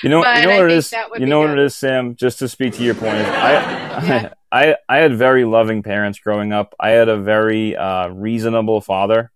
you 0.03 0.09
know, 0.09 0.25
you 0.25 0.43
know 0.43 0.55
what 0.55 0.65
it 0.65 0.71
is. 0.71 0.93
You 1.17 1.25
know 1.25 1.39
what 1.41 1.51
it 1.51 1.59
is, 1.59 1.75
Sam. 1.75 2.15
Just 2.15 2.39
to 2.39 2.47
speak 2.47 2.73
to 2.75 2.83
your 2.83 2.95
point, 2.95 3.17
I, 3.17 4.31
I, 4.51 4.75
I 4.89 4.97
had 4.97 5.15
very 5.15 5.45
loving 5.45 5.83
parents 5.83 6.19
growing 6.19 6.53
up. 6.53 6.73
I 6.79 6.89
had 6.89 7.07
a 7.07 7.17
very 7.17 7.75
uh, 7.75 8.07
reasonable 8.07 8.81
father. 8.81 9.31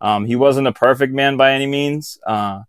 Um, 0.00 0.24
he 0.24 0.36
wasn't 0.36 0.66
a 0.66 0.72
perfect 0.72 1.12
man 1.12 1.36
by 1.36 1.52
any 1.52 1.66
means, 1.66 2.18
uh, 2.26 2.62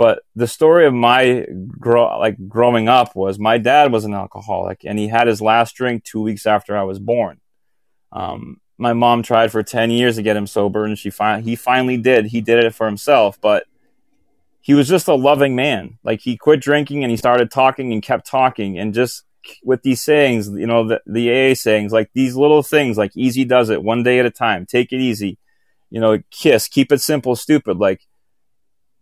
but 0.00 0.22
the 0.34 0.46
story 0.46 0.86
of 0.86 0.94
my 0.94 1.46
grow 1.78 2.18
like 2.18 2.48
growing 2.48 2.88
up 2.88 3.14
was 3.14 3.38
my 3.38 3.58
dad 3.58 3.92
was 3.92 4.06
an 4.06 4.14
alcoholic 4.14 4.80
and 4.86 4.98
he 4.98 5.08
had 5.08 5.26
his 5.26 5.42
last 5.42 5.74
drink 5.74 6.04
two 6.04 6.22
weeks 6.22 6.46
after 6.46 6.74
I 6.74 6.84
was 6.84 6.98
born. 6.98 7.38
Um, 8.10 8.62
my 8.78 8.94
mom 8.94 9.22
tried 9.22 9.52
for 9.52 9.62
10 9.62 9.90
years 9.90 10.16
to 10.16 10.22
get 10.22 10.38
him 10.38 10.46
sober 10.46 10.86
and 10.86 10.96
she 10.96 11.10
fi- 11.10 11.42
he 11.42 11.54
finally 11.54 11.98
did. 11.98 12.24
He 12.24 12.40
did 12.40 12.64
it 12.64 12.74
for 12.74 12.86
himself, 12.86 13.38
but 13.42 13.64
he 14.62 14.72
was 14.72 14.88
just 14.88 15.06
a 15.06 15.14
loving 15.14 15.54
man. 15.54 15.98
Like 16.02 16.22
he 16.22 16.34
quit 16.34 16.62
drinking 16.62 17.04
and 17.04 17.10
he 17.10 17.18
started 17.18 17.50
talking 17.50 17.92
and 17.92 18.02
kept 18.02 18.26
talking 18.26 18.78
and 18.78 18.94
just 18.94 19.24
with 19.62 19.82
these 19.82 20.02
sayings, 20.02 20.48
you 20.48 20.66
know, 20.66 20.88
the, 20.88 21.02
the 21.04 21.50
AA 21.50 21.52
sayings, 21.52 21.92
like 21.92 22.08
these 22.14 22.34
little 22.34 22.62
things, 22.62 22.96
like 22.96 23.14
easy 23.14 23.44
does 23.44 23.68
it 23.68 23.82
one 23.82 24.02
day 24.02 24.18
at 24.18 24.24
a 24.24 24.30
time, 24.30 24.64
take 24.64 24.94
it 24.94 25.00
easy, 25.02 25.36
you 25.90 26.00
know, 26.00 26.22
kiss, 26.30 26.68
keep 26.68 26.90
it 26.90 27.02
simple, 27.02 27.36
stupid. 27.36 27.76
Like 27.76 28.00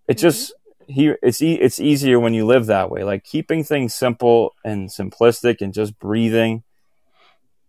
it 0.08 0.18
just, 0.18 0.52
he 0.88 1.12
it's 1.22 1.40
e- 1.42 1.60
it's 1.60 1.78
easier 1.78 2.18
when 2.18 2.34
you 2.34 2.46
live 2.46 2.66
that 2.66 2.90
way 2.90 3.04
like 3.04 3.22
keeping 3.22 3.62
things 3.62 3.94
simple 3.94 4.54
and 4.64 4.88
simplistic 4.88 5.60
and 5.60 5.72
just 5.74 5.98
breathing 5.98 6.62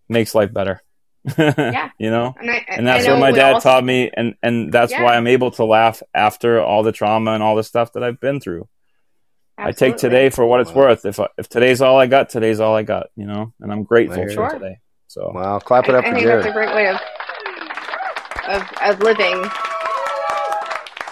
makes 0.08 0.34
life 0.34 0.54
better. 0.54 0.82
Yeah. 1.38 1.90
you 2.00 2.10
know, 2.10 2.34
And, 2.40 2.50
I, 2.50 2.66
and 2.70 2.88
that's 2.88 3.04
I 3.04 3.08
know 3.08 3.14
what 3.16 3.20
my 3.20 3.32
dad 3.32 3.54
also- 3.56 3.70
taught 3.70 3.84
me, 3.84 4.10
and 4.16 4.36
and 4.42 4.72
that's 4.72 4.92
Yeah. 4.94 5.04
why 5.04 5.16
I'm 5.18 5.28
able 5.28 5.52
to 5.52 5.66
laugh 5.66 6.02
after 6.14 6.62
all 6.62 6.82
the 6.82 6.94
trauma 6.94 7.32
and 7.34 7.44
all 7.44 7.56
the 7.58 7.64
stuff 7.64 7.92
that 7.94 8.04
I've 8.04 8.20
been 8.22 8.40
through. 8.40 8.68
I 9.58 9.74
take 9.74 9.98
today 9.98 10.30
for 10.30 10.46
what 10.46 10.62
it's 10.62 10.72
Wow. 10.72 10.84
worth. 10.84 11.06
If 11.06 11.20
I, 11.20 11.28
if 11.38 11.50
today's 11.50 11.82
all 11.82 12.00
I 12.00 12.08
got, 12.08 12.30
today's 12.30 12.62
all 12.62 12.74
I 12.74 12.84
got. 12.84 13.08
You 13.18 13.26
know, 13.28 13.52
and 13.60 13.72
I'm 13.72 13.84
grateful 13.84 14.16
There 14.26 14.30
for 14.34 14.44
you 14.46 14.50
today. 14.60 14.78
So 15.08 15.32
Wow, 15.36 15.60
clap 15.60 15.90
it 15.90 15.96
up 15.96 16.06
I 16.06 16.10
for 16.10 16.14
think 16.16 16.26
Jared. 16.26 16.46
that's 16.46 16.52
a 16.52 16.54
great 16.54 16.74
way 16.74 16.88
of 16.88 16.96
of, 18.48 18.64
of 18.82 19.00
living. 19.02 19.44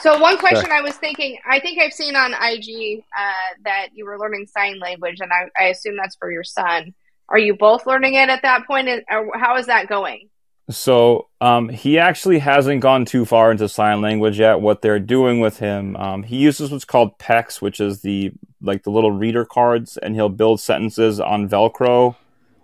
So 0.02 0.20
one 0.20 0.38
question 0.38 0.72
I 0.72 0.82
was 0.82 0.96
thinking, 0.96 1.38
I 1.50 1.60
think 1.60 1.80
I've 1.80 1.94
seen 1.94 2.16
on 2.16 2.34
IG 2.34 3.04
uh, 3.18 3.62
that 3.64 3.88
you 3.94 4.06
were 4.06 4.20
learning 4.20 4.48
sign 4.48 4.80
language, 4.80 5.20
and 5.20 5.32
I, 5.32 5.50
I 5.62 5.68
assume 5.70 5.96
that's 5.96 6.16
for 6.16 6.32
your 6.32 6.44
son. 6.44 6.94
Are 7.30 7.40
you 7.40 7.56
both 7.56 7.86
learning 7.86 8.14
it 8.14 8.30
at 8.30 8.42
that 8.44 8.66
point? 8.68 8.88
Or 9.10 9.38
How 9.38 9.58
is 9.58 9.66
that 9.66 9.88
going? 9.88 10.30
So 10.70 11.28
um, 11.40 11.70
he 11.70 11.98
actually 11.98 12.40
hasn't 12.40 12.82
gone 12.82 13.06
too 13.06 13.26
far 13.26 13.52
into 13.52 13.70
sign 13.70 14.02
language 14.02 14.40
yet. 14.40 14.60
What 14.60 14.82
they're 14.82 15.00
doing 15.00 15.40
with 15.40 15.60
him, 15.60 15.96
um, 15.96 16.24
he 16.24 16.38
uses 16.38 16.72
what's 16.72 16.86
called 16.86 17.18
PECS, 17.20 17.62
which 17.62 17.80
is 17.80 18.02
the 18.02 18.32
like 18.62 18.84
the 18.84 18.92
little 18.92 19.12
reader 19.12 19.46
cards, 19.46 19.98
and 19.98 20.16
he'll 20.16 20.30
build 20.30 20.60
sentences 20.60 21.20
on 21.20 21.48
Velcro 21.48 22.16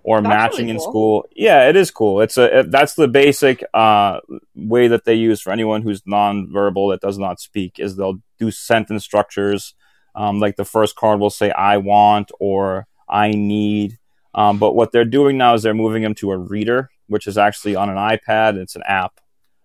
or 0.03 0.21
That's 0.21 0.29
matching 0.29 0.65
really 0.65 0.71
in 0.71 0.79
school. 0.79 1.25
Yeah, 1.35 1.69
it 1.69 1.75
is 1.75 1.89
cool. 1.89 2.21
It's 2.21 2.37
a 2.37 2.59
it, 2.59 2.71
that's 2.71 2.93
the 2.93 3.07
basic 3.07 3.63
uh, 3.73 4.19
way 4.53 4.87
that 4.89 5.05
they 5.05 5.15
use 5.15 5.41
for 5.41 5.51
anyone 5.51 5.81
who's 5.81 6.01
nonverbal 6.01 6.91
that 6.91 7.01
does 7.01 7.17
not 7.17 7.39
speak. 7.39 7.79
Is 7.79 7.95
they'll 7.95 8.19
do 8.37 8.51
sentence 8.51 9.03
structures. 9.03 9.73
Um, 10.15 10.39
like 10.39 10.57
the 10.57 10.65
first 10.65 10.95
card 10.95 11.19
will 11.19 11.29
say 11.29 11.51
"I 11.51 11.77
want" 11.77 12.31
or 12.39 12.87
"I 13.07 13.31
need." 13.31 13.97
Um, 14.35 14.59
but 14.59 14.75
what 14.75 14.91
they're 14.91 15.05
doing 15.05 15.37
now 15.37 15.53
is 15.53 15.63
they're 15.63 15.73
moving 15.73 16.03
him 16.03 16.15
to 16.15 16.31
a 16.31 16.37
reader, 16.37 16.89
which 17.07 17.27
is 17.27 17.37
actually 17.37 17.75
on 17.75 17.89
an 17.89 17.97
iPad. 17.97 18.57
It's 18.57 18.75
an 18.75 18.83
app 18.85 19.19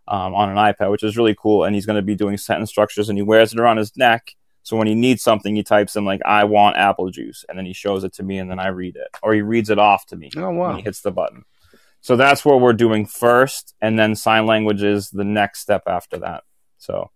um, 0.06 0.34
on 0.34 0.50
an 0.50 0.56
iPad, 0.56 0.90
which 0.90 1.02
is 1.02 1.16
really 1.16 1.34
cool. 1.34 1.64
And 1.64 1.74
he's 1.74 1.86
going 1.86 1.96
to 1.96 2.02
be 2.02 2.14
doing 2.14 2.36
sentence 2.36 2.70
structures, 2.70 3.08
and 3.08 3.18
he 3.18 3.22
wears 3.22 3.52
it 3.52 3.58
around 3.58 3.78
his 3.78 3.96
neck. 3.96 4.36
So 4.68 4.76
when 4.76 4.86
he 4.86 4.94
needs 4.94 5.22
something, 5.22 5.56
he 5.56 5.62
types 5.62 5.96
in 5.96 6.04
like 6.04 6.20
"I 6.26 6.44
want 6.44 6.76
apple 6.76 7.10
juice," 7.10 7.42
and 7.48 7.56
then 7.58 7.64
he 7.64 7.72
shows 7.72 8.04
it 8.04 8.12
to 8.14 8.22
me, 8.22 8.38
and 8.38 8.50
then 8.50 8.58
I 8.58 8.68
read 8.68 8.96
it, 8.96 9.08
or 9.22 9.32
he 9.32 9.40
reads 9.40 9.70
it 9.70 9.78
off 9.78 10.04
to 10.08 10.16
me 10.16 10.30
Oh 10.36 10.48
when 10.48 10.56
wow. 10.56 10.76
he 10.76 10.82
hits 10.82 11.00
the 11.00 11.10
button. 11.10 11.44
So 12.02 12.16
that's 12.16 12.44
what 12.44 12.60
we're 12.60 12.74
doing 12.74 13.06
first, 13.06 13.74
and 13.80 13.98
then 13.98 14.14
sign 14.14 14.44
language 14.44 14.82
is 14.82 15.08
the 15.08 15.24
next 15.24 15.60
step 15.60 15.84
after 15.86 16.18
that. 16.18 16.44
So 16.76 17.10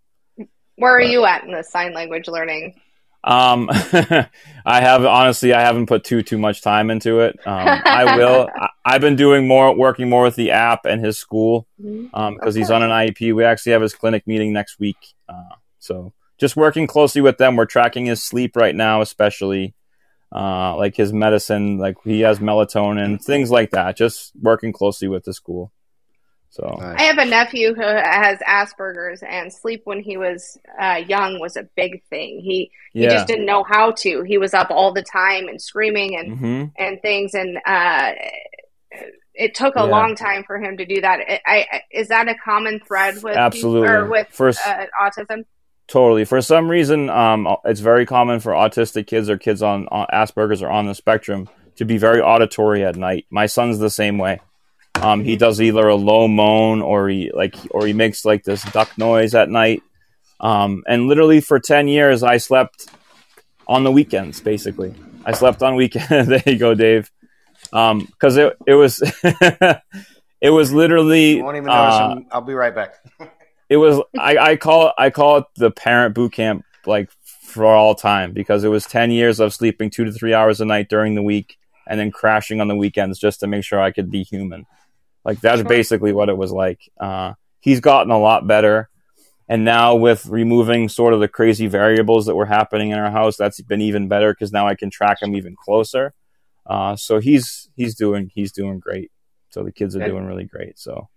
Where 0.77 0.97
are 0.97 1.01
But- 1.01 1.11
you 1.11 1.27
at 1.27 1.45
in 1.45 1.53
the 1.53 1.63
sign 1.63 1.93
language 1.93 2.27
learning? 2.27 2.81
Um, 3.25 3.69
I 3.71 4.81
have 4.81 5.05
honestly, 5.05 5.53
I 5.53 5.61
haven't 5.61 5.87
put 5.87 6.05
too 6.05 6.23
too 6.23 6.39
much 6.39 6.63
time 6.63 6.91
into 6.91 7.21
it. 7.21 7.39
Um, 7.47 7.69
I 7.85 8.17
will. 8.17 8.49
I, 8.57 8.69
I've 8.85 9.01
been 9.03 9.15
doing 9.17 9.47
more, 9.47 9.75
working 9.77 10.09
more 10.09 10.23
with 10.25 10.35
the 10.37 10.51
app 10.53 10.87
and 10.87 11.05
his 11.05 11.19
school 11.19 11.69
um, 12.15 12.35
because 12.35 12.55
he's 12.55 12.71
on 12.71 12.83
an 12.83 12.91
IEP. 12.91 13.35
We 13.35 13.45
actually 13.45 13.73
have 13.73 13.83
his 13.83 13.95
clinic 13.95 14.27
meeting 14.27 14.53
next 14.55 14.81
week, 14.81 14.97
uh, 15.29 15.55
so 15.79 16.13
just 16.43 16.57
working 16.57 16.89
closely 16.89 17.21
with 17.21 17.39
them. 17.39 17.55
We're 17.55 17.67
tracking 17.67 18.07
his 18.07 18.21
sleep 18.21 18.57
right 18.57 18.75
now, 18.75 19.01
especially 19.01 19.75
uh, 20.35 20.75
like 20.77 20.97
his 20.97 21.13
medicine, 21.13 21.79
like 21.79 21.97
he 22.03 22.23
has 22.23 22.41
melatonin, 22.41 23.23
things 23.23 23.49
like 23.49 23.71
that. 23.71 23.97
Just 23.97 24.33
working 24.41 24.73
closely 24.73 25.07
with 25.07 25.23
the 25.23 25.33
school. 25.33 25.73
So 26.51 26.65
I 26.83 27.05
have 27.05 27.19
a 27.19 27.25
nephew 27.25 27.75
who 27.75 27.81
has 27.83 28.41
Asperger's, 28.41 29.23
and 29.23 29.53
sleep 29.53 29.83
when 29.85 30.03
he 30.03 30.17
was 30.17 30.59
uh, 30.81 31.01
young 31.07 31.39
was 31.39 31.57
a 31.57 31.63
big 31.77 32.03
thing. 32.11 32.41
He 32.43 32.73
he 32.93 33.05
yeah. 33.05 33.11
just 33.11 33.29
didn't 33.29 33.47
know 33.47 33.63
how 33.63 33.93
to. 33.93 34.23
He 34.23 34.37
was 34.37 34.53
up 34.53 34.71
all 34.71 34.93
the 34.93 35.05
time 35.05 35.47
and 35.47 35.63
screaming 35.63 36.17
and 36.17 36.39
hmm 36.39 36.65
and 36.77 37.01
things, 37.01 37.35
and 37.35 37.57
uh, 37.65 38.13
it 39.33 39.55
took 39.55 39.77
a 39.77 39.79
Yeah. 39.79 39.85
long 39.85 40.17
time 40.17 40.43
for 40.45 40.59
him 40.61 40.77
to 40.77 40.85
do 40.85 41.01
that. 41.01 41.21
I, 41.21 41.41
I, 41.47 41.83
is 41.93 42.09
that 42.09 42.29
a 42.29 42.35
common 42.35 42.81
thread 42.81 43.23
with 43.23 43.37
Absolutely. 43.37 43.89
or 43.89 44.11
with 44.11 44.27
First, 44.31 44.61
uh, 44.67 44.87
autism? 45.01 45.45
Totally. 45.89 46.25
For 46.25 46.41
some 46.41 46.71
reason, 46.71 47.11
um, 47.11 47.57
it's 47.65 47.81
very 47.81 48.07
common 48.07 48.41
for 48.41 48.53
autistic 48.53 49.07
kids 49.07 49.29
or 49.29 49.37
kids 49.37 49.63
on, 49.63 49.89
on 49.89 50.07
Asperger's 50.13 50.63
or 50.63 50.71
on 50.71 50.87
the 50.87 50.95
spectrum 50.95 51.49
to 51.77 51.85
be 51.85 51.99
very 51.99 52.21
auditory 52.21 52.85
at 52.85 52.97
night. 52.97 53.27
My 53.31 53.47
son's 53.47 53.79
the 53.79 53.91
same 53.91 54.17
way. 54.19 54.41
Um, 54.95 55.25
he 55.25 55.37
does 55.37 55.61
either 55.61 55.89
a 55.89 55.97
low 55.97 56.29
moan 56.29 56.81
or 56.83 57.09
he 57.09 57.31
like 57.35 57.57
or 57.71 57.87
he 57.87 57.93
makes 57.93 58.25
like 58.25 58.45
this 58.45 58.63
duck 58.73 58.97
noise 58.97 59.35
at 59.35 59.49
night. 59.49 59.83
Um, 60.41 60.85
and 60.87 61.09
literally 61.09 61.41
for 61.41 61.59
ten 61.59 61.89
years, 61.89 62.23
I 62.23 62.37
slept 62.37 62.89
on 63.67 63.85
the 63.85 63.91
weekends. 63.91 64.41
Basically, 64.41 64.95
I 65.25 65.33
slept 65.33 65.63
on 65.63 65.75
weekends. 65.75 66.09
there 66.29 66.43
you 66.47 66.59
go, 66.59 66.75
Dave. 66.75 67.11
Because 67.71 68.37
it 68.37 68.57
it 68.67 68.75
was 68.75 69.03
it 70.41 70.51
was 70.51 70.73
literally 70.73 71.37
You 71.37 71.45
won't 71.45 71.57
even 71.57 71.67
notice. 71.67 71.95
uh, 71.95 72.17
I'll 72.31 72.41
be 72.43 72.55
right 72.55 72.75
back. 72.75 72.95
it 73.73 73.77
was 73.77 74.01
I, 74.19 74.37
I 74.39 74.57
call 74.57 74.89
it 74.89 74.95
I 74.99 75.11
call 75.11 75.39
it 75.39 75.45
the 75.57 75.71
parent 75.71 76.15
boot 76.15 76.33
camp 76.33 76.65
like 76.87 77.11
for 77.43 77.67
all 77.67 77.95
time 77.95 78.33
because 78.33 78.65
it 78.65 78.69
was 78.69 78.85
ten 78.87 79.11
years 79.11 79.41
of 79.41 79.53
sleeping 79.55 79.91
two 79.91 80.05
to 80.05 80.13
three 80.13 80.35
hours 80.35 80.61
a 80.61 80.65
night 80.65 80.89
during 80.89 81.15
the 81.15 81.23
week 81.23 81.59
and 81.87 81.99
then 81.99 82.11
crashing 82.11 82.61
on 82.61 82.69
the 82.69 82.77
weekends 82.77 83.19
just 83.19 83.41
to 83.41 83.47
make 83.47 83.65
sure 83.65 83.81
I 83.81 83.91
could 83.91 84.11
be 84.11 84.23
human. 84.25 84.67
Like 85.25 85.41
that's 85.41 85.61
Sure. 85.61 85.69
basically 85.69 86.13
what 86.13 86.29
it 86.29 86.37
was 86.37 86.53
like. 86.53 86.81
Uh, 86.99 87.35
he's 87.61 87.81
gotten 87.81 88.11
a 88.11 88.19
lot 88.19 88.47
better, 88.47 88.89
and 89.49 89.65
now 89.65 89.95
with 89.97 90.27
removing 90.27 90.89
sort 90.89 91.15
of 91.15 91.21
the 91.21 91.29
crazy 91.29 91.67
variables 91.69 92.27
that 92.27 92.35
were 92.37 92.47
happening 92.47 92.91
in 92.91 92.99
our 92.99 93.11
house, 93.11 93.37
that's 93.37 93.61
been 93.61 93.81
even 93.81 94.09
better 94.09 94.33
because 94.33 94.53
now 94.53 94.67
I 94.69 94.75
can 94.75 94.91
track 94.91 95.23
him 95.23 95.35
even 95.37 95.55
closer. 95.57 96.13
Uh, 96.67 96.95
so 96.97 97.21
he's 97.21 97.69
he's 97.77 97.95
doing 97.95 98.31
he's 98.35 98.53
doing 98.53 98.79
great. 98.81 99.11
So 99.51 99.63
the 99.63 99.73
kids 99.73 99.95
are 99.97 100.01
Good. 100.01 100.09
doing 100.13 100.27
really 100.27 100.45
great. 100.45 100.79
So 100.79 101.09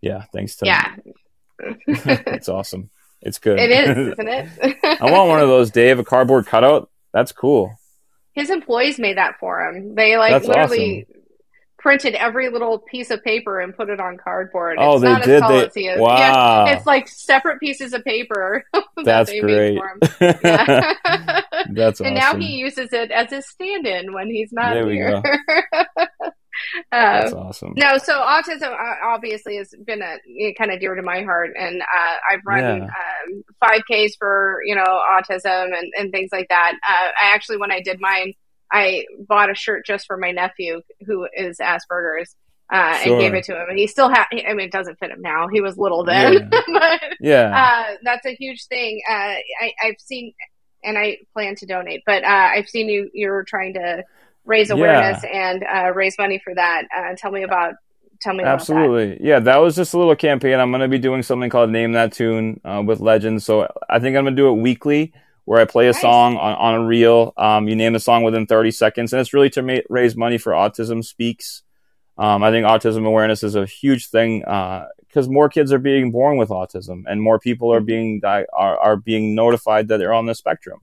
yeah, 0.00 0.24
thanks 0.32 0.56
to 0.56 0.66
Yeah, 0.66 0.94
it's 1.58 2.48
awesome. 2.48 2.90
It's 3.20 3.38
good. 3.38 3.58
it 3.58 3.70
is, 3.70 4.08
isn't 4.12 4.28
it? 4.28 4.48
I 5.00 5.10
want 5.10 5.28
one 5.28 5.40
of 5.40 5.48
those, 5.48 5.70
Dave, 5.70 5.98
a 5.98 6.04
cardboard 6.04 6.46
cutout. 6.46 6.90
That's 7.12 7.32
cool. 7.32 7.76
His 8.32 8.50
employees 8.50 8.98
made 8.98 9.16
that 9.18 9.38
for 9.38 9.60
him. 9.68 9.94
They 9.94 10.16
like 10.16 10.32
That's 10.32 10.46
literally 10.48 11.06
printed 11.78 12.14
every 12.14 12.48
little 12.48 12.78
piece 12.78 13.10
of 13.10 13.22
paper 13.24 13.60
and 13.60 13.76
put 13.76 13.90
it 13.90 13.98
on 14.00 14.16
cardboard. 14.16 14.76
Oh, 14.80 14.94
it's 14.94 15.02
they 15.02 15.08
not 15.12 15.22
did. 15.24 15.34
As 15.34 15.40
tall 15.40 15.50
They 15.50 15.66
as 15.66 15.74
he 15.74 15.86
is. 15.88 16.00
wow. 16.00 16.16
Yeah, 16.66 16.76
it's 16.76 16.86
like 16.86 17.08
separate 17.08 17.60
pieces 17.60 17.92
of 17.92 18.02
paper 18.04 18.64
that 18.72 18.84
That's 19.04 19.30
they 19.30 19.40
great. 19.40 19.74
made 19.74 19.80
for 19.80 19.88
him. 19.88 20.34
Yeah. 20.44 21.40
That's 21.70 22.00
awesome. 22.00 22.06
and 22.06 22.14
now 22.16 22.36
he 22.36 22.56
uses 22.56 22.92
it 22.92 23.10
as 23.10 23.30
his 23.30 23.46
stand-in 23.48 24.12
when 24.14 24.28
he's 24.28 24.52
not 24.52 24.74
There 24.74 24.86
we 24.86 24.94
here. 24.94 25.22
That's 26.90 27.32
uh, 27.32 27.36
awesome. 27.38 27.74
no, 27.76 27.98
so 27.98 28.14
autism 28.20 28.72
uh, 28.72 28.94
obviously 29.06 29.56
has 29.56 29.74
been 29.86 30.02
a 30.02 30.54
kind 30.58 30.70
of 30.70 30.80
dear 30.80 30.94
to 30.94 31.02
my 31.02 31.22
heart, 31.22 31.50
and 31.58 31.80
uh, 31.82 32.16
I've 32.32 32.40
run 32.46 32.60
Yeah. 32.82 32.84
um, 32.84 33.42
5Ks 33.62 34.12
for 34.18 34.60
you 34.64 34.74
know 34.74 34.84
autism 34.84 35.66
and, 35.76 35.92
and 35.98 36.10
things 36.12 36.30
like 36.32 36.48
that. 36.48 36.72
Uh, 36.88 37.08
I 37.22 37.34
actually, 37.34 37.58
when 37.58 37.72
I 37.72 37.80
did 37.80 38.00
mine, 38.00 38.34
I 38.70 39.04
bought 39.28 39.50
a 39.50 39.54
shirt 39.54 39.84
just 39.86 40.06
for 40.06 40.16
my 40.16 40.30
nephew 40.30 40.80
who 41.06 41.26
is 41.36 41.58
Asperger's. 41.58 42.34
Uh, 42.72 42.96
Sure. 43.00 43.12
And 43.12 43.20
gave 43.20 43.34
it 43.34 43.44
to 43.44 43.52
him, 43.52 43.68
and 43.68 43.78
he 43.78 43.86
still 43.86 44.08
had. 44.08 44.24
I 44.32 44.54
mean, 44.54 44.66
it 44.68 44.72
doesn't 44.72 44.98
fit 44.98 45.10
him 45.10 45.20
now. 45.20 45.46
He 45.46 45.60
was 45.60 45.76
little 45.76 46.04
then, 46.04 46.48
but 46.72 47.00
Yeah. 47.20 47.52
uh, 47.90 47.96
that's 48.02 48.24
a 48.24 48.34
huge 48.34 48.64
thing. 48.66 49.02
Uh, 49.10 49.12
I, 49.60 49.72
I've 49.84 49.96
seen, 49.98 50.32
and 50.82 50.96
I 50.96 51.18
plan 51.34 51.54
to 51.56 51.66
donate, 51.66 52.02
but 52.06 52.24
uh, 52.24 52.26
I've 52.54 52.68
seen 52.70 52.88
you. 52.88 53.10
You're 53.12 53.44
trying 53.44 53.74
to 53.74 54.04
raise 54.44 54.68
Yeah. 54.68 54.74
awareness 54.76 55.24
and 55.24 55.64
uh, 55.64 55.92
raise 55.94 56.16
money 56.18 56.40
for 56.42 56.54
that. 56.54 56.84
Uh, 56.96 57.14
tell 57.16 57.30
me 57.30 57.42
about. 57.42 57.74
Tell 58.20 58.34
me 58.34 58.44
about 58.44 58.54
Absolutely. 58.60 59.18
Yeah, 59.20 59.40
that 59.40 59.56
was 59.56 59.74
just 59.74 59.94
a 59.94 59.98
little 59.98 60.14
campaign. 60.14 60.60
I'm 60.60 60.70
going 60.70 60.80
to 60.82 60.86
be 60.86 60.98
doing 61.00 61.24
something 61.24 61.50
called 61.50 61.70
Name 61.70 61.90
That 61.92 62.12
Tune 62.12 62.60
uh, 62.64 62.80
with 62.86 63.00
Legends. 63.00 63.44
So 63.44 63.66
I 63.90 63.98
think 63.98 64.16
I'm 64.16 64.22
going 64.22 64.36
to 64.36 64.40
do 64.40 64.48
it 64.48 64.60
weekly 64.60 65.12
where 65.44 65.60
I 65.60 65.64
play 65.64 65.88
a 65.88 65.92
Nice. 65.92 66.00
song 66.02 66.36
on, 66.36 66.54
on 66.54 66.74
a 66.82 66.86
reel. 66.86 67.32
Um, 67.36 67.66
you 67.66 67.74
name 67.74 67.94
the 67.94 67.98
song 67.98 68.22
within 68.22 68.46
30 68.46 68.70
seconds. 68.70 69.12
And 69.12 69.18
it's 69.18 69.34
really 69.34 69.50
to 69.50 69.62
ma- 69.62 69.78
raise 69.90 70.14
money 70.16 70.38
for 70.38 70.52
Autism 70.52 71.04
Speaks. 71.04 71.64
Um, 72.16 72.44
I 72.44 72.52
think 72.52 72.64
autism 72.64 73.04
awareness 73.06 73.42
is 73.42 73.56
a 73.56 73.66
huge 73.66 74.08
thing 74.10 74.38
because 74.40 75.28
more 75.28 75.48
kids 75.48 75.72
are 75.72 75.80
being 75.80 76.12
born 76.12 76.36
with 76.36 76.50
autism 76.50 77.02
and 77.06 77.20
more 77.20 77.40
people 77.40 77.72
are 77.74 77.80
being 77.80 78.20
di- 78.20 78.46
are, 78.52 78.78
are 78.78 78.96
being 78.96 79.34
notified 79.34 79.88
that 79.88 79.96
they're 79.96 80.12
on 80.14 80.26
the 80.26 80.34
spectrum. 80.36 80.78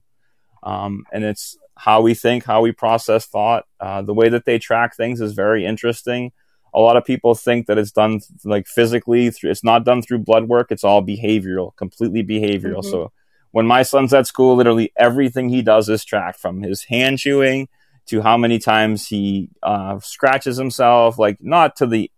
Um, 0.62 1.04
and 1.10 1.24
it's 1.24 1.56
how 1.80 2.02
we 2.02 2.12
think, 2.12 2.44
how 2.44 2.60
we 2.60 2.72
process 2.72 3.24
thought. 3.24 3.64
Uh, 3.80 4.02
the 4.02 4.12
way 4.12 4.28
that 4.28 4.44
they 4.44 4.58
track 4.58 4.94
things 4.94 5.18
is 5.20 5.32
very 5.32 5.64
interesting. 5.64 6.30
A 6.74 6.80
lot 6.80 6.98
of 6.98 7.06
people 7.06 7.34
think 7.34 7.66
that 7.66 7.78
it's 7.78 7.90
done 7.90 8.20
like 8.44 8.66
physically. 8.66 9.30
Through, 9.30 9.50
it's 9.50 9.64
not 9.64 9.84
done 9.84 10.02
through 10.02 10.18
blood 10.18 10.46
work. 10.46 10.70
It's 10.70 10.84
all 10.84 11.02
behavioral, 11.02 11.74
completely 11.76 12.22
behavioral. 12.22 12.82
Mhm. 12.82 12.90
So 12.90 13.12
when 13.52 13.66
my 13.66 13.82
son's 13.82 14.12
at 14.12 14.26
school, 14.26 14.56
literally 14.56 14.92
everything 14.96 15.48
he 15.48 15.62
does 15.62 15.88
is 15.88 16.04
tracked 16.04 16.38
from 16.38 16.62
his 16.62 16.84
hand 16.84 17.18
chewing 17.18 17.68
to 18.06 18.20
how 18.20 18.36
many 18.36 18.58
times 18.58 19.06
he 19.08 19.48
uh, 19.62 19.98
scratches 20.00 20.58
himself, 20.58 21.18
like 21.18 21.38
not 21.40 21.76
to 21.76 21.86
the 21.86 22.10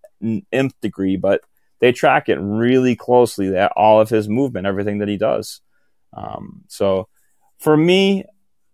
nth 0.51 0.75
degree, 0.81 1.17
but 1.17 1.41
they 1.79 1.93
track 1.93 2.29
it 2.29 2.39
really 2.41 2.97
closely 2.97 3.51
that 3.51 3.73
all 3.77 4.01
of 4.01 4.09
his 4.09 4.29
movement, 4.29 4.67
everything 4.67 4.99
that 4.99 5.09
he 5.09 5.17
does. 5.17 5.61
Um, 6.13 6.63
so 6.67 7.09
for 7.59 7.77
me, 7.77 8.25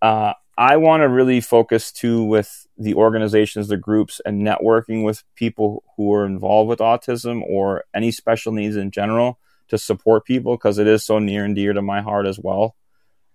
uh, 0.01 0.33
I 0.59 0.77
want 0.77 1.05
to 1.05 1.09
really 1.09 1.41
focus 1.41 1.93
too 1.93 2.25
with 2.25 2.67
the 2.77 2.95
organizations, 2.95 3.69
the 3.69 3.77
groups, 3.77 4.21
and 4.27 4.45
networking 4.45 5.05
with 5.05 5.23
people 5.37 5.85
who 5.97 6.13
are 6.13 6.27
involved 6.27 6.69
with 6.69 6.81
autism 6.81 7.43
or 7.49 7.85
any 7.95 8.11
special 8.11 8.51
needs 8.51 8.75
in 8.75 8.91
general 8.91 9.39
to 9.69 9.79
support 9.79 10.25
people 10.25 10.57
because 10.57 10.79
it 10.79 10.89
is 10.89 11.05
so 11.05 11.21
near 11.21 11.45
and 11.45 11.55
dear 11.55 11.73
to 11.73 11.81
my 11.81 12.01
heart 12.01 12.27
as 12.27 12.41
well. 12.41 12.75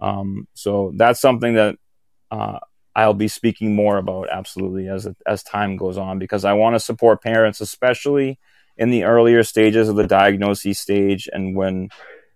Um, 0.01 0.49
so 0.53 0.91
that's 0.97 1.21
something 1.21 1.53
that 1.53 1.77
uh, 2.29 2.59
I'll 2.93 3.13
be 3.13 3.29
speaking 3.29 3.73
more 3.73 3.97
about 3.97 4.27
absolutely 4.29 4.89
as 4.89 5.07
as 5.25 5.43
time 5.43 5.77
goes 5.77 5.97
on 5.97 6.19
because 6.19 6.43
I 6.43 6.51
want 6.51 6.75
to 6.75 6.79
support 6.81 7.23
parents, 7.23 7.61
especially 7.61 8.37
in 8.75 8.89
the 8.89 9.05
earlier 9.05 9.43
stages 9.43 9.87
of 9.87 9.95
the 9.95 10.07
diagnosis 10.07 10.77
stage 10.77 11.29
and 11.31 11.55
when 11.55 11.87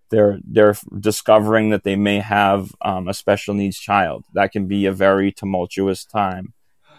they're 0.10 0.40
they're 0.44 0.76
discovering 1.00 1.70
that 1.72 1.84
they 1.84 1.96
may 1.96 2.20
have 2.20 2.74
um, 2.82 3.08
a 3.08 3.14
special 3.14 3.54
needs 3.54 3.78
child. 3.78 4.26
That 4.34 4.52
can 4.52 4.68
be 4.68 4.86
a 4.86 4.92
very 4.92 5.32
tumultuous 5.32 6.06
time. 6.06 6.54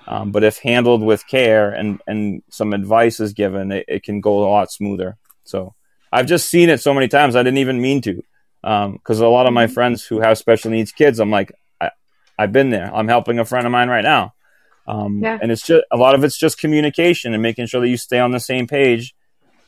Um, 0.06 0.32
but 0.32 0.42
if 0.42 0.58
handled 0.58 1.02
with 1.02 1.26
care 1.26 1.70
and 1.70 2.00
and 2.06 2.42
some 2.50 2.72
advice 2.72 3.20
is 3.20 3.34
given, 3.34 3.72
it, 3.72 3.84
it, 3.88 4.02
can 4.02 4.22
go 4.22 4.38
a 4.38 4.48
lot 4.48 4.72
smoother. 4.72 5.18
So 5.44 5.74
I've 6.10 6.26
just 6.26 6.48
seen 6.48 6.70
it 6.70 6.80
so 6.80 6.94
many 6.94 7.08
times. 7.08 7.36
I 7.36 7.42
didn't 7.42 7.58
even 7.58 7.80
mean 7.82 8.00
to, 8.02 8.22
because 8.62 9.20
um, 9.20 9.26
a 9.26 9.28
lot 9.28 9.46
of 9.46 9.52
my 9.52 9.66
mm-hmm. 9.66 9.74
friends 9.74 10.06
who 10.06 10.20
have 10.20 10.38
special 10.38 10.70
needs 10.70 10.92
kids, 10.92 11.20
I'm 11.20 11.30
like, 11.30 11.52
I, 11.78 11.90
have 12.38 12.52
been 12.52 12.70
there. 12.70 12.90
I'm 12.94 13.08
helping 13.08 13.38
a 13.38 13.44
friend 13.44 13.66
of 13.66 13.72
mine 13.72 13.90
right 13.90 14.04
now, 14.04 14.32
um, 14.86 15.22
yeah. 15.22 15.38
and 15.42 15.52
it's 15.52 15.66
just 15.66 15.84
a 15.90 15.98
lot 15.98 16.14
of 16.14 16.24
it's 16.24 16.38
just 16.38 16.58
communication 16.58 17.34
and 17.34 17.42
making 17.42 17.66
sure 17.66 17.82
that 17.82 17.88
you 17.88 17.98
stay 17.98 18.18
on 18.18 18.30
the 18.30 18.40
same 18.40 18.66
page, 18.66 19.14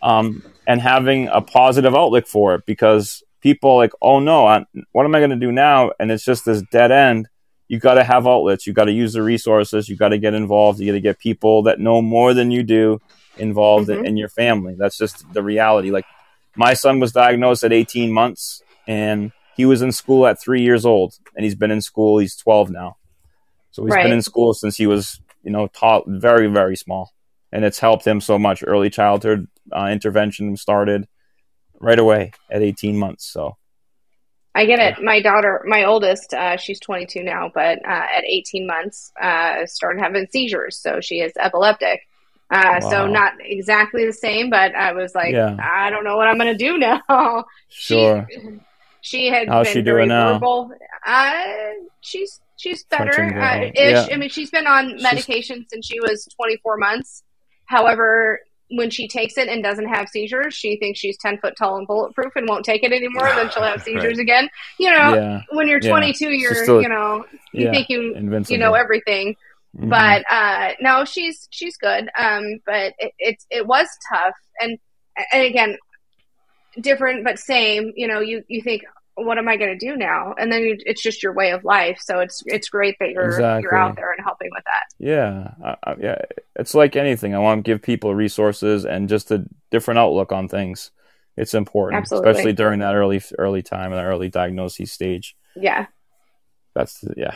um, 0.01 0.43
and 0.67 0.81
having 0.81 1.29
a 1.29 1.43
positive 1.43 1.95
outlook 1.95 2.27
for 2.27 2.55
it 2.55 2.65
because 2.65 3.23
people 3.41 3.77
like, 3.77 3.93
oh 4.01 4.21
no, 4.21 4.47
I, 4.47 4.65
what 4.93 5.05
am 5.05 5.15
I 5.15 5.19
going 5.21 5.31
to 5.31 5.37
do 5.37 5.53
now? 5.53 5.93
And 5.99 6.11
it's 6.11 6.25
just 6.25 6.45
this 6.45 6.63
dead 6.71 6.91
end. 6.91 7.29
You 7.69 7.79
got 7.79 7.95
to 7.95 8.05
have 8.05 8.27
outlets. 8.27 8.67
You 8.67 8.73
got 8.73 8.87
to 8.87 8.93
use 8.93 9.13
the 9.13 9.23
resources. 9.23 9.89
You 9.89 9.97
got 9.97 10.09
to 10.09 10.19
get 10.19 10.35
involved. 10.35 10.81
You 10.81 10.87
got 10.87 10.93
to 10.93 11.01
get 11.01 11.19
people 11.19 11.63
that 11.65 11.79
know 11.79 12.03
more 12.03 12.35
than 12.35 12.51
you 12.51 12.63
do 12.63 13.01
involved 13.37 13.89
mm-hmm. 13.89 14.01
in, 14.01 14.07
in 14.07 14.17
your 14.17 14.29
family. 14.29 14.75
That's 14.77 14.99
just 14.99 15.25
the 15.33 15.43
reality. 15.43 15.91
Like 15.91 16.05
my 16.57 16.75
son 16.75 17.01
was 17.01 17.13
diagnosed 17.13 17.65
at 17.65 17.73
18 17.73 18.13
months 18.13 18.63
and 18.87 19.33
he 19.57 19.67
was 19.67 19.83
in 19.83 19.93
school 19.93 20.27
at 20.27 20.41
three 20.41 20.63
years 20.63 20.85
old 20.85 21.15
and 21.37 21.45
he's 21.45 21.55
been 21.55 21.71
in 21.71 21.81
school. 21.81 22.19
He's 22.19 22.37
12 22.37 22.71
now. 22.71 22.97
So 23.71 23.85
he's 23.85 23.95
right. 23.95 24.05
been 24.05 24.13
in 24.13 24.23
school 24.23 24.53
since 24.53 24.77
he 24.77 24.87
was, 24.87 25.21
you 25.43 25.53
know, 25.53 25.69
taught 25.69 26.05
very, 26.09 26.49
very 26.49 26.77
small. 26.77 27.13
And 27.53 27.65
it's 27.65 27.79
helped 27.79 28.07
him 28.07 28.21
so 28.21 28.39
much. 28.39 28.65
Early 28.67 28.91
childhood 28.91 29.49
uh, 29.73 29.87
intervention 29.87 30.57
started 30.57 31.07
right 31.81 31.99
away 31.99 32.33
at 32.51 32.63
18 32.63 32.97
months. 32.97 33.27
So 33.27 33.57
I 34.55 34.67
get 34.67 34.79
it. 34.79 35.03
My 35.03 35.21
daughter, 35.21 35.63
my 35.67 35.85
oldest, 35.85 36.35
uh, 36.35 36.57
she's 36.57 36.81
22 36.81 37.23
now, 37.23 37.51
but 37.55 37.79
uh, 37.85 38.07
at 38.17 38.25
18 38.25 38.67
months, 38.67 39.13
uh, 39.21 39.65
started 39.67 40.01
having 40.01 40.27
seizures. 40.31 40.77
So 40.77 41.01
she 41.01 41.21
is 41.21 41.33
epileptic. 41.39 42.07
Uh, 42.51 42.81
wow. 42.83 42.91
So 42.91 43.07
not 43.07 43.35
exactly 43.39 44.05
the 44.07 44.13
same, 44.13 44.51
but 44.51 44.75
I 44.75 44.93
was 44.93 45.15
like, 45.15 45.33
yeah. 45.33 45.57
I 45.63 45.91
don't 45.91 46.03
know 46.03 46.17
what 46.17 46.27
I'm 46.27 46.37
going 46.37 46.57
to 46.57 46.59
do 46.59 46.79
now. 47.09 47.45
Sure. 47.69 48.27
She, 48.29 48.61
she 49.03 49.27
had 49.29 49.49
How's 49.49 49.69
been 49.69 49.75
she 49.75 49.83
doing 49.83 50.09
now? 50.09 50.35
verbal. 50.35 50.73
Uh, 51.07 51.43
she's 52.01 52.41
she's 52.57 52.85
better. 52.85 53.39
Uh, 53.41 53.71
ish. 53.73 53.73
Yeah. 53.75 54.09
I 54.11 54.17
mean, 54.17 54.29
she's 54.29 54.51
been 54.51 54.67
on 54.67 55.01
medication 55.01 55.61
she's... 55.61 55.71
since 55.71 55.87
she 55.87 56.01
was 56.01 56.27
24 56.37 56.77
months. 56.77 57.23
However, 57.67 58.41
when 58.71 58.91
she 58.91 59.09
takes 59.09 59.37
it 59.37 59.49
and 59.49 59.63
doesn't 59.63 59.89
have 59.89 60.09
seizures, 60.09 60.55
she 60.55 60.77
thinks 60.77 60.99
she's 60.99 61.19
10 61.19 61.39
foot 61.39 61.55
tall 61.57 61.77
and 61.77 61.87
bulletproof 61.87 62.33
and 62.37 62.49
won't 62.49 62.65
take 62.65 62.83
it 62.83 62.93
anymore. 62.93 63.29
then 63.35 63.51
she'll 63.51 63.63
have 63.63 63.83
seizures 63.85 64.17
right. 64.17 64.19
again. 64.19 64.49
You 64.79 64.91
know, 64.91 65.15
yeah. 65.15 65.41
when 65.53 65.69
you're 65.69 65.81
22, 65.81 66.25
yeah. 66.25 66.31
you're, 66.31 66.55
still, 66.63 66.83
you 66.83 66.89
know, 66.89 67.25
you 67.53 67.65
yeah. 67.67 67.71
think 67.73 67.89
you, 67.89 68.15
Invincible. 68.15 68.53
you 68.53 68.59
know 68.59 68.75
everything. 68.75 69.37
Mm-hmm. 69.77 69.89
But, 69.89 70.25
uh, 70.31 70.73
no, 70.81 71.05
she's, 71.05 71.49
she's 71.51 71.77
good. 71.77 72.09
Um, 72.17 72.61
but 72.67 72.95
it, 72.99 73.13
it, 73.19 73.45
it 73.51 73.67
was 73.67 73.89
tough. 74.13 74.35
And, 74.61 74.79
and 75.33 75.43
again, 75.43 75.77
different, 76.81 77.25
but 77.25 77.39
same, 77.39 77.93
you 77.97 78.07
know, 78.07 78.21
you, 78.21 78.45
you 78.49 78.63
think, 78.63 78.83
what 79.15 79.39
am 79.39 79.49
I 79.49 79.57
going 79.57 79.77
to 79.79 79.87
do 79.87 79.97
now? 79.97 80.35
And 80.39 80.53
then 80.53 80.63
you, 80.63 80.79
it's 80.87 81.03
just 81.03 81.23
your 81.23 81.33
way 81.33 81.51
of 81.51 81.65
life. 81.65 81.99
So 82.03 82.21
it's 82.21 82.43
it's 82.47 82.69
great 82.69 82.97
that 83.01 83.11
you're 83.11 83.27
exactly. 83.27 83.63
you're 83.63 83.77
out 83.77 83.97
there 83.97 84.13
and 84.13 84.23
helping 84.25 84.49
with 84.53 84.65
that. 84.65 85.05
Yeah, 85.05 85.77
I, 85.85 85.95
yeah. 86.01 86.23
It's 86.57 86.75
like 86.75 86.97
anything. 86.97 87.35
I 87.35 87.39
want 87.39 87.65
to 87.65 87.71
give 87.71 87.83
people 87.83 88.15
resources 88.15 88.85
and 88.85 89.09
just 89.09 89.31
a 89.31 89.45
different 89.71 89.99
outlook 89.99 90.33
on 90.33 90.49
things. 90.49 90.91
It's 91.37 91.55
important, 91.55 92.03
Absolutely. 92.03 92.31
especially 92.31 92.53
during 92.53 92.81
that 92.81 92.95
early 92.95 93.23
early 93.39 93.63
time 93.63 93.93
and 93.93 93.99
that 93.99 94.05
early 94.05 94.29
diagnosis 94.29 94.93
stage. 94.93 95.37
Yeah, 95.57 95.87
that's 96.75 97.05
yeah. 97.17 97.35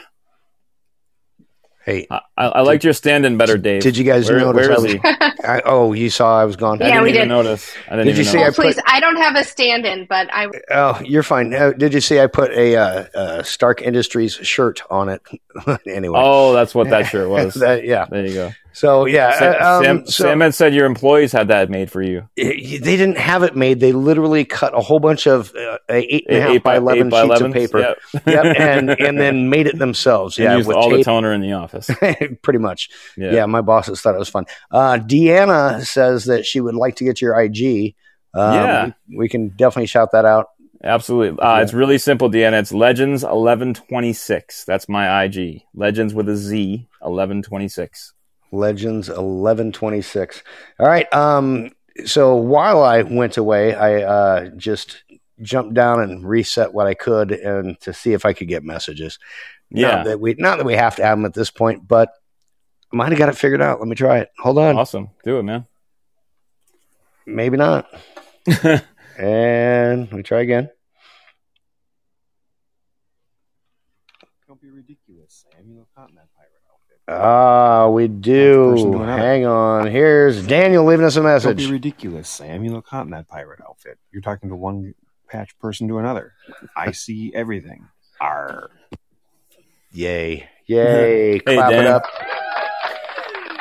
Hey, 1.84 2.06
I, 2.10 2.20
I 2.38 2.60
liked 2.62 2.82
your 2.82 2.94
stand-in 2.94 3.36
better, 3.36 3.58
Dave. 3.58 3.82
Did 3.82 3.98
you 3.98 4.04
guys 4.04 4.30
where, 4.30 4.38
notice? 4.38 4.68
Where 4.68 4.86
is 4.86 4.92
he? 4.92 5.00
I, 5.44 5.62
oh, 5.64 5.92
you 5.92 6.10
saw 6.10 6.40
I 6.40 6.44
was 6.44 6.56
gone. 6.56 6.80
I 6.82 6.86
yeah, 6.86 6.94
didn't 6.94 7.04
we 7.04 7.12
did. 7.12 7.28
Notice. 7.28 7.72
I 7.88 7.96
didn't 7.96 8.06
did 8.06 8.18
you 8.18 8.24
see? 8.24 8.42
I 8.42 8.46
put, 8.46 8.56
please, 8.56 8.80
I 8.86 9.00
don't 9.00 9.16
have 9.16 9.36
a 9.36 9.44
stand-in, 9.44 10.06
but 10.06 10.28
I. 10.32 10.48
Oh, 10.70 11.00
you're 11.04 11.22
fine. 11.22 11.54
Uh, 11.54 11.72
did 11.72 11.94
you 11.94 12.00
see? 12.00 12.20
I 12.20 12.26
put 12.26 12.50
a 12.52 12.76
uh, 12.76 13.04
uh, 13.14 13.42
Stark 13.42 13.82
Industries 13.82 14.34
shirt 14.34 14.82
on 14.90 15.08
it. 15.08 15.22
anyway. 15.86 16.18
Oh, 16.22 16.52
that's 16.52 16.74
what 16.74 16.90
that 16.90 17.02
shirt 17.10 17.28
was. 17.28 17.54
that, 17.54 17.84
yeah. 17.84 18.06
There 18.06 18.26
you 18.26 18.34
go. 18.34 18.52
So 18.74 19.06
yeah, 19.06 19.38
Sam, 19.38 19.54
uh, 19.60 19.90
um, 19.90 20.06
so, 20.06 20.24
Sam, 20.24 20.40
had 20.40 20.52
said 20.52 20.74
your 20.74 20.84
employees 20.84 21.30
had 21.30 21.46
that 21.46 21.70
made 21.70 21.92
for 21.92 22.02
you. 22.02 22.28
It, 22.34 22.82
they 22.82 22.96
didn't 22.96 23.18
have 23.18 23.44
it 23.44 23.54
made. 23.54 23.78
They 23.78 23.92
literally 23.92 24.44
cut 24.44 24.76
a 24.76 24.80
whole 24.80 24.98
bunch 24.98 25.28
of 25.28 25.54
uh, 25.54 25.78
eight 25.88 26.26
and 26.28 26.38
a 26.38 26.42
half 26.42 26.62
by 26.64 26.76
eleven 26.78 27.08
sheets 27.08 27.40
11s? 27.40 27.46
of 27.46 27.52
paper, 27.52 27.78
yep. 27.78 27.98
yep, 28.26 28.58
and 28.58 28.90
and 28.90 29.20
then 29.20 29.48
made 29.48 29.68
it 29.68 29.78
themselves. 29.78 30.38
And 30.44 30.60
yeah, 30.60 30.66
with 30.66 30.76
all 30.76 30.90
tape. 30.90 30.98
the 30.98 31.04
toner 31.04 31.32
in 31.32 31.40
the 31.40 31.52
office. 31.52 31.88
Pretty 32.42 32.58
much. 32.58 32.90
Yeah. 33.16 33.32
yeah. 33.32 33.46
my 33.46 33.60
bosses 33.60 34.00
thought 34.02 34.16
it 34.16 34.18
was 34.18 34.28
fun. 34.28 34.46
Uh, 34.70 34.98
Deanna 34.98 35.86
says 35.86 36.24
that 36.24 36.44
she 36.44 36.60
would 36.60 36.74
like 36.74 36.96
to 36.96 37.04
get 37.04 37.22
your 37.22 37.40
IG. 37.40 37.94
Um, 38.34 38.54
yeah, 38.54 38.90
we, 39.08 39.18
we, 39.18 39.28
can 39.28 39.50
definitely 39.50 39.86
shout 39.86 40.10
that 40.12 40.24
out. 40.24 40.48
Absolutely. 40.82 41.38
Uh, 41.38 41.56
yeah. 41.56 41.62
It's 41.62 41.72
really 41.72 41.98
simple, 41.98 42.28
Deanna. 42.28 42.60
It's 42.60 42.72
Legends 42.72 43.22
eleven 43.22 43.72
twenty 43.72 44.12
six. 44.12 44.64
That's 44.64 44.88
my 44.88 45.24
IG. 45.24 45.62
Legends 45.74 46.12
with 46.12 46.28
a 46.28 46.36
Z 46.36 46.88
eleven 47.00 47.40
twenty 47.40 47.68
six. 47.68 48.13
Legends 48.54 49.08
1126. 49.08 50.42
All 50.78 50.86
right. 50.86 51.12
Um, 51.12 51.70
so 52.04 52.36
while 52.36 52.82
I 52.82 53.02
went 53.02 53.36
away, 53.36 53.74
I 53.74 54.02
uh, 54.02 54.48
just 54.56 55.02
jumped 55.40 55.74
down 55.74 56.00
and 56.00 56.26
reset 56.26 56.72
what 56.72 56.86
I 56.86 56.94
could 56.94 57.32
and 57.32 57.78
to 57.80 57.92
see 57.92 58.12
if 58.12 58.24
I 58.24 58.32
could 58.32 58.48
get 58.48 58.64
messages. 58.64 59.18
Yeah. 59.70 59.96
Not 59.96 60.04
that 60.04 60.20
we, 60.20 60.34
not 60.34 60.58
that 60.58 60.66
we 60.66 60.74
have 60.74 60.96
to 60.96 61.04
have 61.04 61.18
them 61.18 61.26
at 61.26 61.34
this 61.34 61.50
point, 61.50 61.86
but 61.86 62.10
I 62.92 62.96
might 62.96 63.10
have 63.10 63.18
got 63.18 63.28
it 63.28 63.36
figured 63.36 63.62
out. 63.62 63.80
Let 63.80 63.88
me 63.88 63.96
try 63.96 64.18
it. 64.18 64.30
Hold 64.38 64.58
on. 64.58 64.76
Awesome. 64.76 65.10
Do 65.24 65.38
it, 65.38 65.42
man. 65.42 65.66
Maybe 67.26 67.56
not. 67.56 67.88
and 69.18 70.02
let 70.02 70.12
me 70.12 70.22
try 70.22 70.42
again. 70.42 70.70
Don't 74.46 74.60
be 74.60 74.70
ridiculous, 74.70 75.44
Sam. 75.50 75.66
You 75.66 75.78
look 75.78 75.88
hot 75.96 76.10
in 76.10 76.16
that 76.16 76.28
Ah, 77.06 77.88
we 77.88 78.08
do. 78.08 78.98
Hang 78.98 79.44
on. 79.46 79.86
Here's 79.86 80.46
Daniel 80.46 80.84
leaving 80.84 81.04
us 81.04 81.16
a 81.16 81.22
message. 81.22 81.58
Don't 81.58 81.66
be 81.66 81.72
ridiculous, 81.72 82.28
Sam. 82.28 82.64
You 82.64 82.72
look 82.72 82.86
hot 82.86 83.04
in 83.04 83.10
that 83.10 83.28
pirate 83.28 83.60
outfit. 83.66 83.98
You're 84.10 84.22
talking 84.22 84.48
to 84.48 84.56
one 84.56 84.94
patch 85.28 85.58
person 85.58 85.86
to 85.88 85.98
another. 85.98 86.32
I 86.76 86.92
see 86.92 87.32
everything. 87.34 87.86
R. 88.20 88.70
Yay. 89.92 90.48
Yay. 90.66 91.32
hey, 91.34 91.40
Clap 91.40 91.70
Dan. 91.70 91.84
it 91.84 91.86
up. 91.86 92.04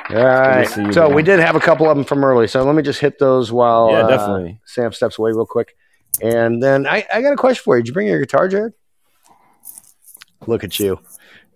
All 0.09 0.23
right. 0.23 0.67
So 0.69 1.07
Dan. 1.07 1.13
we 1.13 1.21
did 1.21 1.39
have 1.39 1.55
a 1.55 1.59
couple 1.59 1.89
of 1.89 1.97
them 1.97 2.05
from 2.05 2.23
early. 2.23 2.47
So 2.47 2.63
let 2.63 2.75
me 2.75 2.81
just 2.81 3.01
hit 3.01 3.19
those 3.19 3.51
while 3.51 3.91
yeah, 3.91 4.07
definitely. 4.07 4.51
Uh, 4.51 4.65
Sam 4.65 4.93
steps 4.93 5.19
away 5.19 5.31
real 5.31 5.45
quick. 5.45 5.75
And 6.21 6.63
then 6.63 6.87
I, 6.87 7.05
I 7.13 7.21
got 7.21 7.33
a 7.33 7.37
question 7.37 7.61
for 7.63 7.75
you. 7.75 7.83
Did 7.83 7.87
you 7.89 7.93
bring 7.93 8.07
your 8.07 8.19
guitar, 8.19 8.47
Jared? 8.47 8.73
Look 10.47 10.63
at 10.63 10.79
you. 10.79 10.99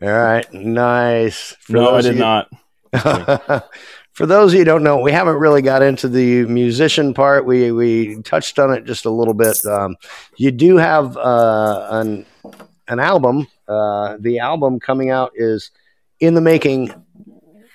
All 0.01 0.09
right, 0.09 0.51
nice. 0.53 1.55
For 1.59 1.73
no, 1.73 1.95
I 1.95 2.01
did 2.01 2.15
you, 2.15 2.19
not. 2.19 2.49
for 4.13 4.25
those 4.25 4.51
of 4.51 4.53
you 4.53 4.61
who 4.61 4.65
don't 4.65 4.83
know, 4.83 4.99
we 4.99 5.11
haven't 5.11 5.37
really 5.37 5.61
got 5.61 5.81
into 5.81 6.07
the 6.07 6.45
musician 6.45 7.13
part. 7.13 7.45
We 7.45 7.71
we 7.71 8.21
touched 8.21 8.59
on 8.59 8.71
it 8.73 8.85
just 8.85 9.05
a 9.05 9.09
little 9.09 9.33
bit. 9.33 9.57
Um, 9.65 9.95
you 10.35 10.51
do 10.51 10.77
have 10.77 11.17
uh, 11.17 11.87
an 11.91 12.25
an 12.87 12.99
album. 12.99 13.47
Uh, 13.67 14.17
the 14.19 14.39
album 14.39 14.79
coming 14.79 15.09
out 15.09 15.31
is 15.35 15.71
in 16.19 16.33
the 16.33 16.41
making, 16.41 16.93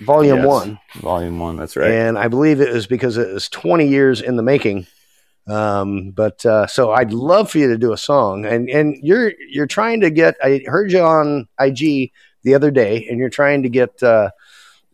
Volume 0.01 0.39
yes, 0.39 0.47
One. 0.47 0.79
Volume 0.97 1.39
One. 1.39 1.57
That's 1.57 1.77
right. 1.77 1.91
And 1.91 2.19
I 2.19 2.29
believe 2.29 2.61
it 2.61 2.73
was 2.73 2.87
because 2.87 3.17
it 3.17 3.33
was 3.33 3.49
20 3.49 3.87
years 3.87 4.21
in 4.21 4.37
the 4.37 4.43
making. 4.43 4.87
Um, 5.47 6.11
but 6.11 6.45
uh, 6.47 6.67
so 6.67 6.93
I'd 6.93 7.13
love 7.13 7.51
for 7.51 7.59
you 7.59 7.69
to 7.69 7.79
do 7.79 7.93
a 7.93 7.97
song, 7.97 8.45
and 8.45 8.69
and 8.71 8.97
you're 9.03 9.33
you're 9.49 9.67
trying 9.67 10.01
to 10.01 10.11
get. 10.11 10.37
I 10.43 10.63
heard 10.67 10.93
you 10.93 11.01
on 11.01 11.49
IG 11.59 12.13
the 12.43 12.55
other 12.55 12.71
day, 12.71 13.07
and 13.09 13.19
you're 13.19 13.31
trying 13.31 13.63
to 13.65 13.69
get. 13.69 14.03
Uh, 14.03 14.31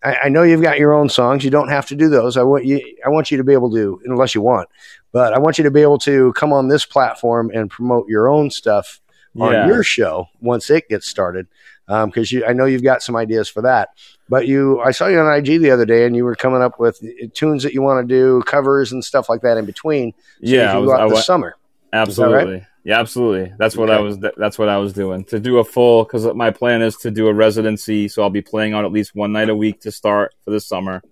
I, 0.02 0.16
I, 0.24 0.28
know 0.28 0.44
you've 0.44 0.62
got 0.62 0.78
your 0.78 0.94
own 0.94 1.08
songs. 1.08 1.44
You 1.44 1.50
don't 1.50 1.68
have 1.68 1.86
to 1.86 1.96
do 1.96 2.08
those. 2.08 2.36
I 2.36 2.44
want 2.44 2.64
you. 2.64 2.80
I 3.04 3.10
want 3.10 3.30
you 3.30 3.36
to 3.36 3.44
be 3.44 3.52
able 3.52 3.70
to, 3.72 4.00
unless 4.06 4.34
you 4.34 4.40
want, 4.40 4.68
but 5.12 5.34
I 5.34 5.38
want 5.38 5.58
you 5.58 5.64
to 5.64 5.70
be 5.70 5.82
able 5.82 5.98
to 5.98 6.32
come 6.32 6.52
on 6.52 6.68
this 6.68 6.86
platform 6.86 7.50
and 7.52 7.70
promote 7.70 8.08
your 8.08 8.28
own 8.28 8.50
stuff 8.50 9.00
on 9.38 9.52
yeah. 9.52 9.66
your 9.66 9.82
show 9.82 10.28
once 10.40 10.70
it 10.70 10.88
gets 10.88 11.06
started. 11.06 11.46
Um, 11.88 12.10
because 12.10 12.30
you 12.30 12.44
I 12.44 12.52
know 12.52 12.66
you've 12.66 12.82
got 12.82 13.02
some 13.02 13.16
ideas 13.16 13.48
for 13.48 13.62
that. 13.62 13.90
But 14.28 14.46
you, 14.46 14.78
I 14.80 14.90
saw 14.90 15.06
you 15.06 15.18
on 15.20 15.34
IG 15.38 15.60
the 15.60 15.70
other 15.70 15.86
day, 15.86 16.04
and 16.04 16.14
you 16.14 16.24
were 16.24 16.34
coming 16.34 16.60
up 16.60 16.78
with 16.78 17.02
uh, 17.02 17.26
tunes 17.32 17.62
that 17.62 17.72
you 17.72 17.80
want 17.80 18.06
to 18.06 18.14
do, 18.14 18.42
covers 18.42 18.92
and 18.92 19.02
stuff 19.02 19.28
like 19.30 19.40
that 19.40 19.56
in 19.56 19.64
between. 19.64 20.12
So 20.12 20.18
Yeah, 20.40 20.56
you 20.56 20.68
I 20.68 20.72
can 20.72 20.80
was- 20.82 20.86
go 20.88 20.92
out 20.94 21.00
I 21.00 21.04
this 21.04 21.12
went- 21.14 21.24
summer. 21.24 21.56
Absolutely. 21.92 22.66
Yeah, 22.84 23.00
absolutely. 23.00 23.52
That's 23.58 23.76
what 23.76 23.90
I 23.90 24.00
was. 24.00 24.18
That's 24.36 24.58
what 24.58 24.68
I 24.68 24.76
was 24.78 24.92
doing 24.92 25.24
to 25.24 25.40
do 25.40 25.58
a 25.58 25.64
full. 25.64 26.04
Because 26.04 26.26
my 26.34 26.50
plan 26.50 26.80
is 26.82 26.96
to 26.98 27.10
do 27.10 27.28
a 27.28 27.32
residency, 27.34 28.08
so 28.08 28.22
I'll 28.22 28.30
be 28.30 28.42
playing 28.42 28.74
on 28.74 28.84
at 28.84 28.92
least 28.92 29.14
one 29.14 29.32
night 29.32 29.48
a 29.48 29.56
week 29.56 29.80
to 29.82 29.90
start 29.92 30.34
for 30.44 30.50
the 30.50 30.60
summer. 30.60 31.02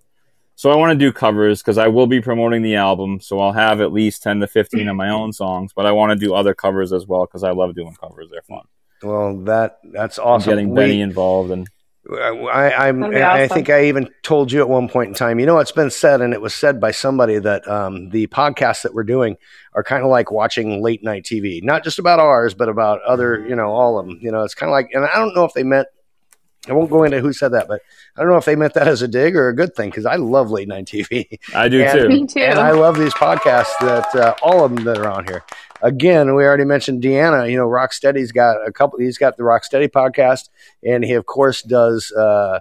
So 0.55 0.71
I 0.71 0.75
want 0.75 0.91
to 0.91 0.97
do 0.97 1.11
covers 1.11 1.61
because 1.61 1.77
I 1.77 1.87
will 1.87 2.07
be 2.07 2.19
promoting 2.21 2.61
the 2.63 2.75
album. 2.75 3.19
So 3.19 3.39
I'll 3.39 3.51
have 3.51 3.79
at 3.81 3.91
least 3.93 4.23
ten 4.23 4.39
to 4.39 4.47
fifteen 4.47 4.87
of 4.87 4.95
my 4.95 5.09
own 5.09 5.33
songs, 5.33 5.71
but 5.75 5.85
I 5.85 5.91
want 5.91 6.11
to 6.11 6.15
do 6.25 6.33
other 6.33 6.53
covers 6.55 6.93
as 6.93 7.05
well 7.07 7.25
because 7.25 7.43
I 7.43 7.51
love 7.51 7.75
doing 7.75 7.95
covers. 7.99 8.29
They're 8.31 8.41
fun. 8.43 8.61
Well, 9.03 9.37
that 9.45 9.79
that's 9.83 10.19
awesome. 10.19 10.51
Getting 10.51 10.69
We- 10.69 10.75
Benny 10.75 11.01
involved 11.01 11.51
and 11.51 11.67
I, 12.09 12.87
I'm, 12.87 13.01
That'd 13.01 13.21
I 13.21 13.47
think 13.49 13.69
I 13.69 13.85
even 13.87 14.09
told 14.23 14.49
you 14.49 14.61
at 14.61 14.69
one 14.69 14.87
point 14.87 15.09
in 15.09 15.13
time. 15.13 15.39
You 15.41 15.45
know, 15.45 15.59
it's 15.59 15.73
been 15.73 15.89
said, 15.91 16.21
and 16.21 16.33
it 16.33 16.39
was 16.39 16.53
said 16.53 16.79
by 16.79 16.91
somebody 16.91 17.37
that 17.37 17.67
um, 17.67 18.11
the 18.11 18.27
podcasts 18.27 18.83
that 18.83 18.93
we're 18.93 19.03
doing 19.03 19.35
are 19.73 19.83
kind 19.83 20.03
of 20.03 20.09
like 20.09 20.31
watching 20.31 20.81
late 20.81 21.03
night 21.03 21.23
TV, 21.23 21.61
not 21.61 21.83
just 21.83 21.99
about 21.99 22.19
ours, 22.21 22.53
but 22.53 22.69
about 22.69 23.01
other, 23.01 23.45
you 23.45 23.57
know, 23.57 23.67
all 23.71 23.99
of 23.99 24.05
them. 24.05 24.19
You 24.21 24.31
know, 24.31 24.43
it's 24.43 24.55
kind 24.55 24.69
of 24.69 24.71
like, 24.71 24.87
and 24.93 25.03
I 25.03 25.15
don't 25.15 25.35
know 25.35 25.43
if 25.43 25.51
they 25.53 25.63
meant. 25.63 25.87
I 26.69 26.73
won't 26.73 26.89
go 26.89 27.03
into 27.03 27.21
who 27.21 27.31
said 27.31 27.53
that, 27.53 27.67
but 27.69 27.81
I 28.17 28.21
don't 28.21 28.29
know 28.31 28.37
if 28.37 28.43
they 28.45 28.55
meant 28.57 28.73
that 28.73 28.87
as 28.89 29.01
a 29.01 29.07
dig 29.07 29.35
or 29.37 29.47
a 29.47 29.55
good 29.55 29.73
thing 29.75 29.89
because 29.89 30.05
I 30.05 30.15
love 30.15 30.49
late 30.51 30.67
night 30.67 30.85
TV. 30.85 31.39
I 31.55 31.69
do 31.69 31.81
And- 31.81 31.99
too. 31.99 32.07
Me 32.09 32.25
too. 32.25 32.39
And 32.39 32.59
I 32.59 32.71
love 32.71 32.97
these 32.97 33.13
podcasts 33.13 33.77
that 33.81 34.13
uh, 34.15 34.35
all 34.41 34.65
of 34.65 34.73
them 34.75 34.83
that 34.85 34.97
are 34.97 35.09
on 35.09 35.25
here. 35.27 35.43
Again, 35.81 36.35
we 36.35 36.43
already 36.43 36.65
mentioned 36.65 37.03
Deanna. 37.03 37.49
You 37.49 37.57
know, 37.57 37.67
Rocksteady's 37.67 38.31
got 38.31 38.57
a 38.67 38.71
couple. 38.71 38.99
He's 38.99 39.17
got 39.17 39.37
the 39.37 39.43
Rocksteady 39.43 39.89
podcast, 39.89 40.49
and 40.83 41.03
he 41.03 41.13
of 41.13 41.25
course 41.25 41.61
does 41.61 42.11
uh, 42.17 42.59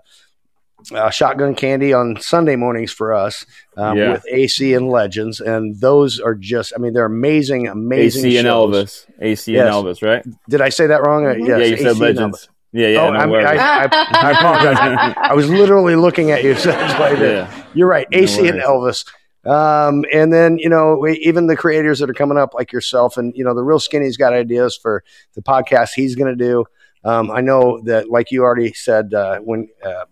uh, 0.93 1.11
Shotgun 1.11 1.55
Candy 1.55 1.93
on 1.93 2.21
Sunday 2.21 2.57
mornings 2.57 2.93
for 2.93 3.15
us 3.15 3.47
um, 3.77 3.97
Yeah. 3.97 4.13
with 4.13 4.25
AC 4.31 4.75
and 4.75 4.89
Legends, 4.91 5.41
and 5.41 5.81
those 5.81 6.21
are 6.21 6.35
just. 6.35 6.73
I 6.77 6.79
mean, 6.79 6.93
they're 6.93 7.07
amazing, 7.07 7.67
amazing. 7.69 8.25
AC 8.27 8.37
and. 8.39 8.47
Elvis. 8.49 9.07
AC 9.21 9.53
Yes. 9.55 9.67
and 9.67 9.75
Elvis, 9.75 10.03
right? 10.07 10.25
Did 10.49 10.61
I 10.61 10.69
say 10.69 10.87
that 10.89 11.03
wrong? 11.03 11.27
Uh, 11.27 11.31
yes, 11.33 11.49
yeah, 11.49 11.57
you 11.59 11.75
AC 11.75 11.83
said 11.83 11.97
Legends. 11.99 12.49
Yeah, 12.73 12.89
yeah. 12.89 13.01
Oh, 13.01 13.11
no 13.13 13.19
I'm- 13.19 13.33
I, 13.33 13.57
I, 13.57 13.89
I 14.13 14.31
apologize. 14.33 15.15
I 15.17 15.33
was 15.35 15.49
literally 15.49 15.97
looking 15.97 16.31
at 16.33 16.45
you, 16.45 16.55
so 16.57 16.71
that's 16.71 16.99
why 17.01 17.13
yeah. 17.13 17.65
You're 17.73 17.89
right. 17.89 18.07
No 18.13 18.19
AC 18.19 18.47
and. 18.47 18.61
Elvis. 18.61 19.07
Um, 19.47 20.05
and 20.13 20.33
then, 20.33 20.59
you 20.59 20.69
know, 20.69 20.97
we, 20.97 21.13
even 21.19 21.47
the 21.47 21.57
creators 21.57 22.01
that 22.01 22.11
are 22.11 22.15
coming 22.15 22.39
up 22.39 22.55
like 22.55 22.73
yourself 22.73 23.17
and, 23.17 23.35
you 23.37 23.45
know, 23.45 23.55
the 23.55 23.63
real 23.63 23.79
skinny's 23.79 24.17
got 24.17 24.33
ideas 24.33 24.77
for 24.77 25.05
the 25.35 25.43
podcast 25.43 25.91
he's 25.95 26.17
going 26.17 26.37
to 26.37 26.45
do. 26.45 26.65
Um, 27.05 27.31
I 27.31 27.41
know 27.41 27.81
that, 27.83 28.11
like 28.11 28.33
you 28.33 28.43
already 28.43 28.73
said, 28.73 29.15
uh, 29.15 29.39
when, 29.39 29.69
uh, 29.85 30.07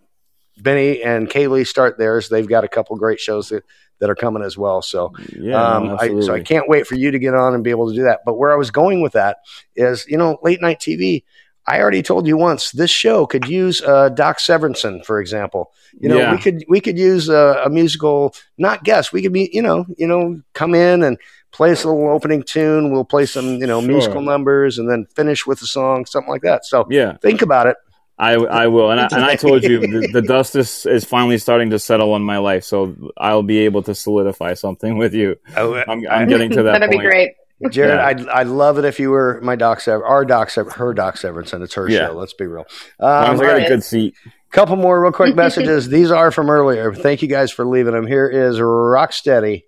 Benny 0.57 1.03
and 1.03 1.29
Kaylee 1.29 1.67
start 1.67 1.97
theirs, 1.97 2.29
they've 2.29 2.47
got 2.47 2.63
a 2.63 2.69
couple 2.69 2.95
great 2.95 3.19
shows 3.19 3.49
that, 3.49 3.65
that 3.99 4.09
are 4.09 4.15
coming 4.15 4.43
as 4.43 4.57
well. 4.57 4.81
So, 4.81 5.13
Yeah, 5.37 5.61
um, 5.61 5.97
I, 5.99 6.19
so 6.21 6.33
I 6.33 6.41
can't 6.41 6.69
wait 6.69 6.87
for 6.87 6.95
you 6.95 7.11
to 7.11 7.19
get 7.19 7.33
on 7.33 7.53
and 7.53 7.63
be 7.63 7.69
able 7.69 7.89
to 7.89 7.95
do 7.95 8.03
that. 8.03 8.21
But 8.25 8.35
where 8.35 8.53
I 8.53 8.55
was 8.55 8.71
going 8.71 9.01
with 9.01 9.13
that 9.13 9.37
is, 9.75 10.05
you 10.07 10.17
know, 10.17 10.37
late 10.43 10.61
night 10.61 10.79
TV. 10.79 11.23
I 11.67 11.79
already 11.81 12.03
told 12.03 12.27
you 12.27 12.37
once 12.37 12.71
this 12.71 12.91
show 12.91 13.25
could 13.25 13.47
use 13.47 13.81
uh, 13.81 14.09
Doc 14.09 14.37
Severinsen, 14.37 15.03
for 15.05 15.19
example. 15.19 15.71
You 15.99 16.09
know, 16.09 16.17
Yeah. 16.19 16.31
we 16.31 16.37
could 16.37 16.63
we 16.67 16.79
could 16.79 16.97
use 16.97 17.27
a, 17.29 17.61
a 17.65 17.69
musical, 17.69 18.35
not 18.57 18.83
guest. 18.83 19.11
We 19.13 19.21
could 19.21 19.33
be, 19.33 19.49
you 19.51 19.61
know, 19.61 19.85
you 19.97 20.07
know, 20.07 20.41
come 20.53 20.75
in 20.75 21.01
and 21.03 21.17
play 21.51 21.71
us 21.71 21.83
a 21.83 21.87
little 21.89 22.09
opening 22.09 22.43
tune. 22.43 22.91
We'll 22.91 23.05
play 23.05 23.25
some, 23.25 23.55
you 23.55 23.65
know, 23.65 23.79
Sure. 23.81 23.87
musical 23.89 24.21
numbers, 24.21 24.77
and 24.77 24.89
then 24.89 25.07
finish 25.15 25.47
with 25.47 25.61
a 25.61 25.65
song, 25.65 26.05
something 26.05 26.29
like 26.29 26.41
that. 26.43 26.65
So 26.65 26.85
Yeah, 26.89 27.17
think 27.21 27.41
about 27.41 27.67
it. 27.67 27.77
I, 28.17 28.33
I 28.35 28.67
will, 28.67 28.91
and 28.91 28.99
I, 29.01 29.07
and 29.11 29.25
I 29.25 29.35
told 29.47 29.63
you 29.63 29.79
the, 29.81 30.07
the 30.13 30.21
dust 30.21 30.55
is, 30.55 30.85
is 30.85 31.03
finally 31.03 31.37
starting 31.37 31.71
to 31.71 31.79
settle 31.79 32.13
on 32.13 32.21
my 32.23 32.37
life, 32.37 32.63
so 32.63 32.95
I'll 33.17 33.43
be 33.43 33.59
able 33.59 33.83
to 33.83 33.93
solidify 33.95 34.53
something 34.53 34.97
with 34.97 35.13
you. 35.13 35.35
I'm, 35.55 36.05
I'm 36.09 36.27
getting 36.29 36.49
to 36.51 36.63
that 36.63 36.73
That'd 36.79 36.89
point. 36.91 37.01
be 37.01 37.05
great. 37.05 37.31
Jared, 37.71 37.95
Yeah. 37.99 38.05
I'd, 38.05 38.27
I'd 38.41 38.47
love 38.47 38.77
it 38.77 38.85
if 38.85 38.99
you 38.99 39.11
were 39.11 39.39
my 39.41 39.55
Doc 39.55 39.79
Sever, 39.81 40.05
our 40.05 40.25
Doc 40.25 40.49
Sever, 40.49 40.69
her 40.71 40.93
Doc 40.93 41.15
Severinsen. 41.15 41.61
It's 41.63 41.73
her 41.75 41.89
Yeah. 41.89 42.07
show. 42.07 42.13
Let's 42.13 42.33
be 42.33 42.45
real. 42.47 42.65
Um, 42.99 43.09
I 43.09 43.35
got 43.35 43.39
right. 43.41 43.65
a 43.65 43.69
good 43.69 43.83
seat. 43.83 44.15
couple 44.51 44.75
more 44.75 45.01
real 45.01 45.11
quick 45.11 45.35
messages. 45.43 45.87
These 45.89 46.11
are 46.11 46.31
from 46.31 46.49
earlier. 46.49 46.93
Thank 46.93 47.21
you 47.21 47.27
guys 47.27 47.51
for 47.51 47.65
leaving 47.65 47.93
them. 47.93 48.07
Here 48.07 48.27
is 48.27 48.57
Rocksteady. 48.57 49.63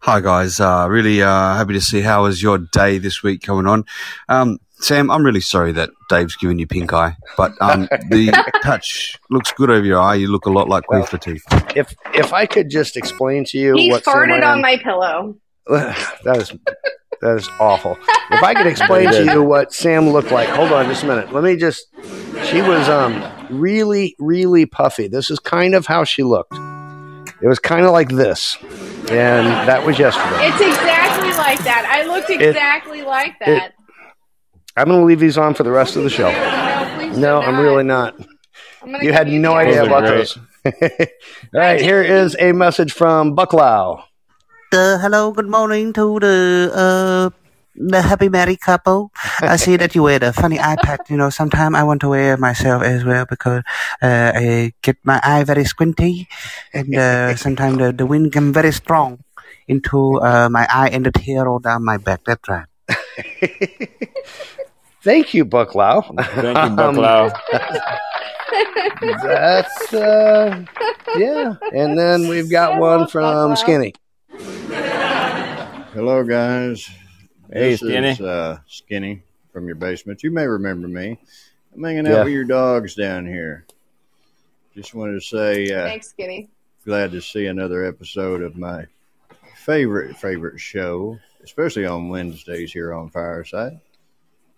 Hi 0.00 0.20
guys, 0.20 0.60
uh, 0.60 0.86
really 0.90 1.22
uh, 1.22 1.54
happy 1.54 1.72
to 1.72 1.80
see 1.80 2.02
how 2.02 2.24
was 2.24 2.42
your 2.42 2.58
day 2.58 2.98
this 2.98 3.22
week 3.22 3.40
coming 3.40 3.66
on. 3.66 3.86
Um, 4.28 4.58
Sam, 4.74 5.10
I'm 5.10 5.24
really 5.24 5.40
sorry 5.40 5.72
that 5.72 5.88
Dave's 6.10 6.36
given 6.36 6.58
you 6.58 6.66
pink 6.66 6.92
eye, 6.92 7.16
but 7.38 7.52
um, 7.62 7.88
the 8.10 8.30
touch 8.62 9.18
looks 9.30 9.50
good 9.52 9.70
over 9.70 9.86
your 9.86 9.98
eye. 10.00 10.16
You 10.16 10.28
look 10.28 10.44
a 10.44 10.50
lot 10.50 10.68
like 10.68 10.84
Queen 10.84 11.04
Latifah. 11.04 11.74
If 11.74 11.94
if 12.12 12.34
I 12.34 12.44
could 12.44 12.68
just 12.68 12.98
explain 12.98 13.44
to 13.46 13.58
you 13.58 13.76
He 13.76 13.90
what 13.90 14.04
farted 14.04 14.44
on 14.46 14.60
my 14.60 14.76
pillow. 14.76 15.38
that 15.68 16.36
is 16.36 16.52
that 17.24 17.36
is 17.36 17.48
awful. 17.58 17.98
If 18.30 18.42
I 18.42 18.54
could 18.54 18.66
explain 18.68 19.10
to 19.10 19.24
you 19.24 19.42
what 19.42 19.72
Sam 19.72 20.10
looked 20.10 20.30
like, 20.30 20.48
hold 20.48 20.70
on 20.72 20.86
just 20.86 21.02
a 21.02 21.06
minute. 21.06 21.32
Let 21.32 21.42
me 21.42 21.56
just. 21.56 21.86
She 22.44 22.60
was 22.62 22.88
um 22.88 23.22
really 23.50 24.14
really 24.18 24.66
puffy. 24.66 25.08
This 25.08 25.30
is 25.30 25.38
kind 25.40 25.74
of 25.74 25.86
how 25.86 26.04
she 26.04 26.22
looked. 26.22 26.54
It 27.42 27.48
was 27.48 27.58
kind 27.58 27.84
of 27.84 27.90
like 27.92 28.08
this, 28.10 28.56
and 29.10 29.46
that 29.68 29.84
was 29.84 29.98
yesterday. 29.98 30.46
It's 30.46 30.60
exactly 30.60 31.30
like 31.30 31.58
that. 31.64 31.86
I 31.90 32.06
looked 32.06 32.30
exactly 32.30 33.02
like 33.02 33.38
that. 33.40 33.72
I'm 34.76 34.86
going 34.88 35.00
to 35.00 35.04
leave 35.06 35.20
these 35.20 35.38
on 35.38 35.54
for 35.54 35.62
the 35.62 35.70
rest 35.70 35.96
of 35.96 36.02
the 36.02 36.10
show. 36.10 36.30
no, 36.30 36.92
please 36.98 37.18
No, 37.18 37.40
I'm 37.40 37.54
not. 37.54 37.60
really 37.62 37.84
not. 37.84 38.16
I'm 38.82 38.94
You 39.02 39.12
had 39.12 39.28
no 39.28 39.54
idea 39.54 39.84
about 39.84 40.00
great. 40.04 40.16
those. 40.16 40.38
All 41.54 41.60
right, 41.60 41.80
here 41.80 42.02
is 42.02 42.36
a 42.40 42.52
message 42.52 42.92
from 42.92 43.36
Bucklow. 43.36 44.02
Uh, 44.74 44.98
hello, 44.98 45.30
good 45.30 45.46
morning 45.46 45.92
to 45.92 46.18
the 46.18 46.66
uh, 46.74 47.30
the 47.76 48.02
happy 48.02 48.28
married 48.28 48.60
couple. 48.60 49.12
I 49.40 49.54
see 49.54 49.76
that 49.76 49.94
you 49.94 50.02
wear 50.02 50.18
the 50.18 50.32
funny 50.32 50.58
iPad. 50.58 51.08
You 51.08 51.16
know, 51.16 51.30
sometimes 51.30 51.76
I 51.76 51.84
want 51.84 52.00
to 52.00 52.08
wear 52.08 52.36
myself 52.36 52.82
as 52.82 53.04
well 53.04 53.24
because 53.24 53.62
uh, 54.02 54.32
I 54.34 54.72
get 54.82 54.96
my 55.04 55.20
eye 55.22 55.44
very 55.44 55.64
squinty, 55.64 56.26
and 56.72 56.92
uh, 56.96 57.36
sometimes 57.44 57.78
the, 57.78 57.92
the 57.92 58.04
wind 58.04 58.32
come 58.32 58.52
very 58.52 58.72
strong 58.72 59.22
into 59.68 60.20
uh, 60.20 60.48
my 60.50 60.66
eye 60.68 60.88
and 60.88 61.06
the 61.06 61.12
tear 61.12 61.44
roll 61.44 61.60
down 61.60 61.84
my 61.84 61.96
back. 61.96 62.24
That's 62.24 62.48
right. 62.48 62.66
Thank 65.02 65.34
you, 65.34 65.44
Bucklow. 65.44 66.02
Thank 66.34 66.58
you, 66.58 66.74
Um, 66.74 66.76
Bucklow. 66.76 67.30
That's 69.22 69.94
uh, 69.94 70.64
yeah. 71.16 71.54
And 71.72 71.96
then 71.96 72.26
we've 72.26 72.50
got 72.50 72.80
one 72.80 73.06
from 73.06 73.54
Skinny. 73.54 73.94
Hello, 75.94 76.24
guys. 76.24 76.88
Hey, 77.52 77.70
this 77.70 77.80
Skinny. 77.80 78.08
is 78.10 78.20
uh, 78.20 78.58
Skinny 78.66 79.22
from 79.52 79.66
your 79.66 79.76
basement. 79.76 80.22
You 80.22 80.30
may 80.30 80.46
remember 80.46 80.88
me. 80.88 81.18
I'm 81.74 81.82
hanging 81.84 82.06
out 82.06 82.12
Yeah. 82.12 82.24
with 82.24 82.32
your 82.32 82.44
dogs 82.44 82.94
down 82.94 83.26
here. 83.26 83.64
Just 84.74 84.92
wanted 84.94 85.14
to 85.14 85.20
say, 85.20 85.70
uh, 85.72 85.84
Thanks, 85.84 86.08
Skinny. 86.08 86.48
glad 86.84 87.12
to 87.12 87.20
see 87.20 87.46
another 87.46 87.84
episode 87.84 88.42
of 88.42 88.56
my 88.56 88.86
favorite 89.56 90.16
favorite 90.16 90.58
show, 90.60 91.18
especially 91.44 91.86
on 91.86 92.08
Wednesdays 92.08 92.72
here 92.72 92.92
on 92.92 93.08
Fireside. 93.10 93.72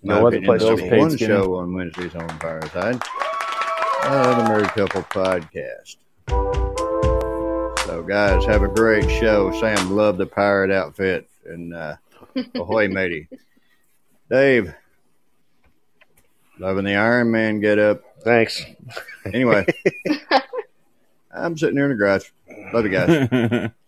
In 0.02 0.08
No 0.08 0.22
my 0.22 0.26
other 0.28 0.40
place 0.40 0.62
to 0.62 0.76
there's 0.76 0.90
one 1.00 1.10
Skinny. 1.10 1.28
show 1.34 1.54
on 1.56 1.74
Wednesdays 1.74 2.14
on 2.14 2.28
Fireside. 2.38 3.00
Uh, 4.02 4.42
the 4.42 4.48
Married 4.48 4.68
Couple 4.68 5.02
Podcast. 5.02 5.96
So, 7.96 8.02
guys, 8.02 8.44
have 8.44 8.62
a 8.62 8.68
great 8.68 9.10
show. 9.10 9.50
Sam 9.58 9.96
loved 9.96 10.18
the 10.18 10.26
pirate 10.26 10.70
outfit, 10.70 11.30
and 11.46 11.72
uh, 11.72 11.96
ahoy, 12.54 12.88
matey. 12.90 13.26
Dave, 14.28 14.74
loving 16.58 16.84
the 16.84 16.94
Iron 16.96 17.30
Man 17.30 17.58
get 17.58 17.78
up. 17.78 18.02
Thanks. 18.22 18.62
Anyway, 19.32 19.64
I'm 21.34 21.56
sitting 21.56 21.74
here 21.76 21.86
in 21.86 21.92
the 21.92 21.96
garage. 21.96 22.26
Love 22.74 22.84
you 22.84 22.90
guys. 22.90 23.70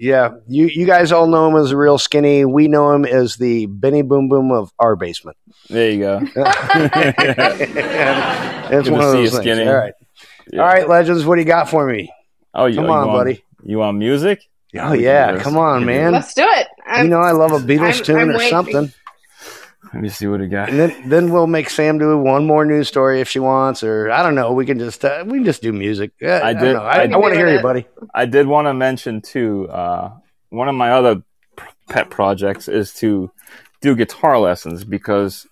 Yeah, 0.00 0.36
you 0.46 0.66
you 0.66 0.86
guys 0.86 1.10
all 1.10 1.26
know 1.26 1.48
him 1.48 1.56
as 1.56 1.72
a 1.72 1.76
real 1.76 1.98
Skinny. 1.98 2.44
We 2.44 2.68
know 2.68 2.92
him 2.92 3.04
as 3.04 3.34
the 3.34 3.66
Benny 3.66 4.02
Boom 4.02 4.28
Boom 4.28 4.52
of 4.52 4.72
our 4.78 4.94
basement. 4.94 5.36
there 5.68 5.90
you 5.90 5.98
go. 5.98 6.20
it's 6.22 6.34
Good 8.88 8.92
one 8.92 9.00
to 9.00 9.06
of 9.08 9.12
see 9.12 9.22
you, 9.22 9.30
those 9.30 9.30
things. 9.30 9.32
Skinny. 9.42 9.66
All 9.68 9.74
right, 9.74 9.94
Yeah. 10.52 10.60
all 10.60 10.66
right, 10.68 10.88
legends. 10.88 11.24
What 11.24 11.34
do 11.34 11.40
you 11.40 11.46
got 11.48 11.68
for 11.68 11.84
me? 11.84 12.12
Oh, 12.54 12.66
you, 12.66 12.76
Come 12.76 12.84
you 12.86 12.90
on, 12.92 13.06
want- 13.08 13.18
buddy. 13.18 13.44
You 13.62 13.78
want 13.78 13.98
music? 13.98 14.42
Oh 14.76 14.92
yeah, 14.92 15.38
come 15.38 15.56
on, 15.56 15.80
We 15.80 15.86
can 15.86 15.94
do 15.96 16.00
man. 16.04 16.12
Let's 16.12 16.34
do 16.34 16.44
it. 16.46 16.66
I'm, 16.86 17.04
You 17.06 17.10
know 17.10 17.20
I 17.20 17.32
love 17.32 17.52
a 17.52 17.58
Beatles 17.58 17.94
I'm- 17.94 18.04
tune 18.04 18.16
I'm 18.18 18.30
or 18.30 18.34
waiting. 18.38 18.50
something. 18.50 18.92
Let 19.94 20.02
me 20.02 20.08
see 20.10 20.26
what 20.26 20.40
we 20.40 20.48
got. 20.48 20.68
And 20.68 20.78
then 20.78 21.08
then 21.08 21.32
we'll 21.32 21.46
make 21.46 21.70
Sam 21.70 21.98
do 21.98 22.18
one 22.18 22.46
more 22.46 22.64
news 22.66 22.88
story 22.88 23.20
if 23.22 23.28
she 23.28 23.38
wants, 23.38 23.82
or 23.82 24.10
I 24.10 24.22
don't 24.22 24.34
know. 24.34 24.52
We 24.52 24.66
can 24.66 24.78
just 24.78 25.02
uh, 25.04 25.24
we 25.26 25.38
can 25.38 25.44
just 25.46 25.62
do 25.62 25.72
music. 25.72 26.12
Yeah, 26.20 26.40
I 26.44 26.50
I, 26.50 26.52
did- 26.52 26.60
Don't 26.60 26.74
know. 26.74 26.82
I, 26.82 26.96
I 26.96 27.02
I, 27.04 27.16
want 27.16 27.32
to 27.32 27.38
hear 27.38 27.46
with 27.46 27.54
you, 27.56 27.62
buddy. 27.62 27.86
I 28.14 28.26
did 28.26 28.46
want 28.46 28.66
to 28.66 28.74
mention 28.74 29.22
too. 29.22 29.68
Uh, 29.70 30.12
one 30.50 30.68
of 30.68 30.74
my 30.74 30.90
other 30.92 31.22
pet 31.88 32.10
projects 32.10 32.68
is 32.68 32.92
to 32.94 33.30
do 33.80 33.96
guitar 33.96 34.38
lessons 34.38 34.84
because 34.84 35.46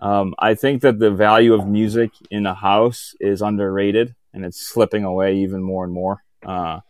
Um, 0.00 0.34
I 0.38 0.54
think 0.54 0.82
that 0.82 0.98
the 0.98 1.10
value 1.10 1.54
of 1.54 1.66
music 1.66 2.10
in 2.30 2.44
a 2.46 2.52
house 2.54 3.14
is 3.20 3.40
underrated, 3.40 4.14
and 4.34 4.44
it's 4.44 4.60
slipping 4.60 5.04
away 5.04 5.36
even 5.36 5.62
more 5.62 5.84
and 5.84 5.92
more. 5.92 6.22
Uh, 6.44 6.80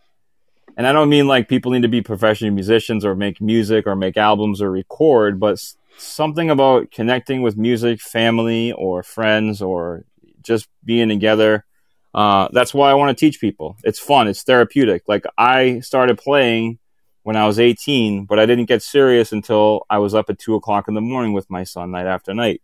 and 0.75 0.85
I 0.85 0.91
don't 0.91 1.09
mean 1.09 1.27
like 1.27 1.47
people 1.47 1.71
need 1.71 1.83
to 1.83 1.87
be 1.87 2.01
professional 2.01 2.51
musicians 2.51 3.05
or 3.05 3.15
make 3.15 3.39
music 3.39 3.87
or 3.87 3.95
make 3.95 4.17
albums 4.17 4.61
or 4.61 4.69
record, 4.69 5.39
but 5.39 5.63
something 5.97 6.49
about 6.49 6.91
connecting 6.91 7.41
with 7.41 7.55
music, 7.55 8.01
family 8.01 8.73
or 8.73 9.03
friends 9.03 9.61
or 9.61 10.03
just 10.41 10.67
being 10.83 11.07
together. 11.07 11.65
Uh, 12.13 12.49
that's 12.51 12.73
why 12.73 12.91
I 12.91 12.95
want 12.95 13.15
to 13.15 13.25
teach 13.25 13.39
people. 13.39 13.77
It's 13.83 13.99
fun. 13.99 14.27
It's 14.27 14.43
therapeutic. 14.43 15.03
Like 15.07 15.25
I 15.37 15.79
started 15.79 16.17
playing 16.17 16.79
when 17.23 17.35
I 17.35 17.47
was 17.47 17.59
18, 17.59 18.25
but 18.25 18.39
I 18.39 18.45
didn't 18.45 18.65
get 18.65 18.83
serious 18.83 19.31
until 19.31 19.85
I 19.89 19.99
was 19.99 20.13
up 20.13 20.29
at 20.29 20.39
two 20.39 20.55
o'clock 20.55 20.87
in 20.87 20.93
the 20.93 21.01
morning 21.01 21.33
with 21.33 21.49
my 21.49 21.63
son 21.63 21.91
night 21.91 22.05
after 22.05 22.33
night. 22.33 22.61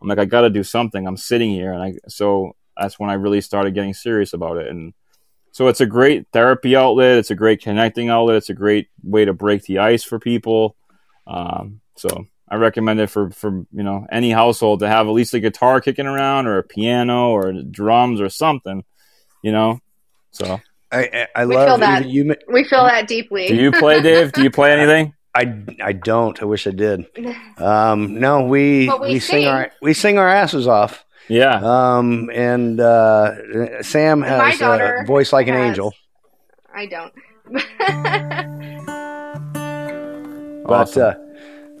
I'm 0.00 0.08
like, 0.08 0.18
I 0.18 0.24
got 0.24 0.40
to 0.40 0.50
do 0.50 0.64
something. 0.64 1.06
I'm 1.06 1.16
sitting 1.16 1.50
here, 1.50 1.72
and 1.72 1.82
I 1.82 1.94
so 2.08 2.56
that's 2.78 2.98
when 2.98 3.10
I 3.10 3.14
really 3.14 3.40
started 3.40 3.74
getting 3.74 3.94
serious 3.94 4.32
about 4.32 4.56
it. 4.58 4.68
And 4.68 4.92
so 5.52 5.68
it's 5.68 5.80
a 5.80 5.86
great 5.86 6.26
therapy 6.32 6.74
outlet. 6.76 7.18
It's 7.18 7.30
a 7.30 7.34
great 7.34 7.60
connecting 7.62 8.08
outlet. 8.08 8.36
It's 8.36 8.50
a 8.50 8.54
great 8.54 8.88
way 9.02 9.24
to 9.24 9.32
break 9.32 9.64
the 9.64 9.78
ice 9.78 10.02
for 10.02 10.18
people. 10.18 10.76
Um, 11.26 11.80
so 11.96 12.26
I 12.48 12.56
recommend 12.56 13.00
it 13.00 13.08
for 13.10 13.30
for 13.30 13.50
you 13.72 13.82
know 13.82 14.06
any 14.10 14.30
household 14.30 14.80
to 14.80 14.88
have 14.88 15.06
at 15.06 15.12
least 15.12 15.34
a 15.34 15.40
guitar 15.40 15.80
kicking 15.80 16.06
around 16.06 16.46
or 16.46 16.58
a 16.58 16.62
piano 16.62 17.30
or 17.30 17.52
drums 17.52 18.20
or 18.20 18.28
something. 18.28 18.84
You 19.42 19.52
know, 19.52 19.80
so 20.30 20.60
I, 20.90 20.98
I, 21.12 21.28
I 21.36 21.44
love 21.44 21.66
feel 21.68 21.78
that. 21.78 22.08
you. 22.08 22.24
you 22.24 22.36
We 22.48 22.64
feel 22.64 22.84
that 22.84 23.06
deeply. 23.08 23.48
do 23.48 23.56
you 23.56 23.72
play, 23.72 24.00
Dave? 24.02 24.32
Do 24.32 24.42
you 24.42 24.50
play 24.50 24.72
anything? 24.78 25.14
I, 25.34 25.64
I 25.82 25.92
don't. 25.94 26.40
I 26.42 26.44
wish 26.44 26.66
I 26.66 26.72
did. 26.72 27.06
Um, 27.56 28.20
no, 28.20 28.42
we 28.44 28.86
But 28.86 29.00
we 29.00 29.14
we 29.14 29.18
sing 29.18 29.42
sing. 29.44 29.46
our 29.48 29.70
we 29.80 29.94
sing 29.94 30.18
our 30.18 30.28
asses 30.28 30.66
off. 30.66 31.04
Yeah, 31.32 31.60
Um, 31.62 32.30
and 32.32 32.78
uh, 32.78 33.82
Sam 33.82 34.20
has 34.20 34.60
a 34.60 35.04
voice 35.06 35.32
like 35.32 35.48
an 35.48 35.54
angel. 35.54 35.94
I 36.74 36.86
don't. 36.86 37.12
But 40.64 40.88
awesome. 40.88 41.16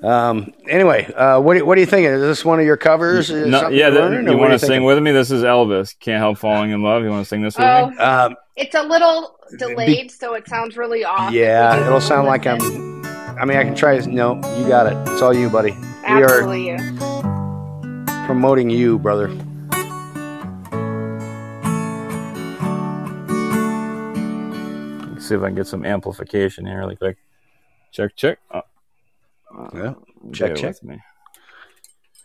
uh, 0.02 0.06
um, 0.08 0.52
anyway, 0.68 1.04
uh, 1.14 1.40
what 1.40 1.54
do, 1.54 1.64
what 1.64 1.76
do 1.76 1.80
you 1.80 1.86
think? 1.86 2.08
Is 2.08 2.20
this 2.20 2.44
one 2.44 2.58
of 2.58 2.66
your 2.66 2.76
covers? 2.76 3.30
Is 3.30 3.46
No, 3.46 3.68
yeah, 3.68 3.88
you're 3.88 4.00
learning, 4.00 4.28
you 4.28 4.36
want 4.36 4.52
to 4.52 4.58
sing 4.58 4.82
with 4.82 5.00
me? 5.00 5.12
This 5.12 5.30
is 5.30 5.44
Elvis. 5.44 5.96
Can't 6.00 6.18
help 6.18 6.38
falling 6.38 6.72
in 6.72 6.82
love. 6.82 7.04
You 7.04 7.10
want 7.10 7.24
to 7.24 7.28
sing 7.28 7.42
this 7.42 7.56
with 7.56 7.64
oh, 7.64 7.90
me? 7.90 7.96
Um, 7.98 8.34
it's 8.56 8.74
a 8.74 8.82
little 8.82 9.38
delayed, 9.56 10.10
so 10.10 10.34
it 10.34 10.48
sounds 10.48 10.76
really 10.76 11.04
off. 11.04 11.32
yeah, 11.32 11.86
it'll 11.86 12.00
sound 12.00 12.26
like 12.26 12.44
I'm. 12.44 12.60
I 13.38 13.44
mean, 13.44 13.56
I 13.56 13.62
can 13.62 13.76
try. 13.76 13.96
No, 13.98 14.34
you 14.58 14.66
got 14.66 14.88
it. 14.88 15.12
It's 15.12 15.22
all 15.22 15.32
you, 15.32 15.48
buddy. 15.48 15.70
We 15.70 15.78
are 16.08 16.24
Absolutely. 16.24 16.70
you. 16.70 17.11
Promoting 18.32 18.70
you, 18.70 18.98
brother. 18.98 19.28
Let's 25.12 25.26
see 25.28 25.34
if 25.34 25.42
I 25.42 25.46
can 25.46 25.54
get 25.54 25.66
some 25.66 25.84
amplification 25.84 26.64
here, 26.66 26.78
really 26.78 26.96
quick. 26.96 27.18
Check, 27.92 28.16
check. 28.16 28.38
Oh, 28.52 28.62
Yeah. 29.74 29.94
Check, 30.32 30.56
check. 30.56 30.82
me. 30.82 30.98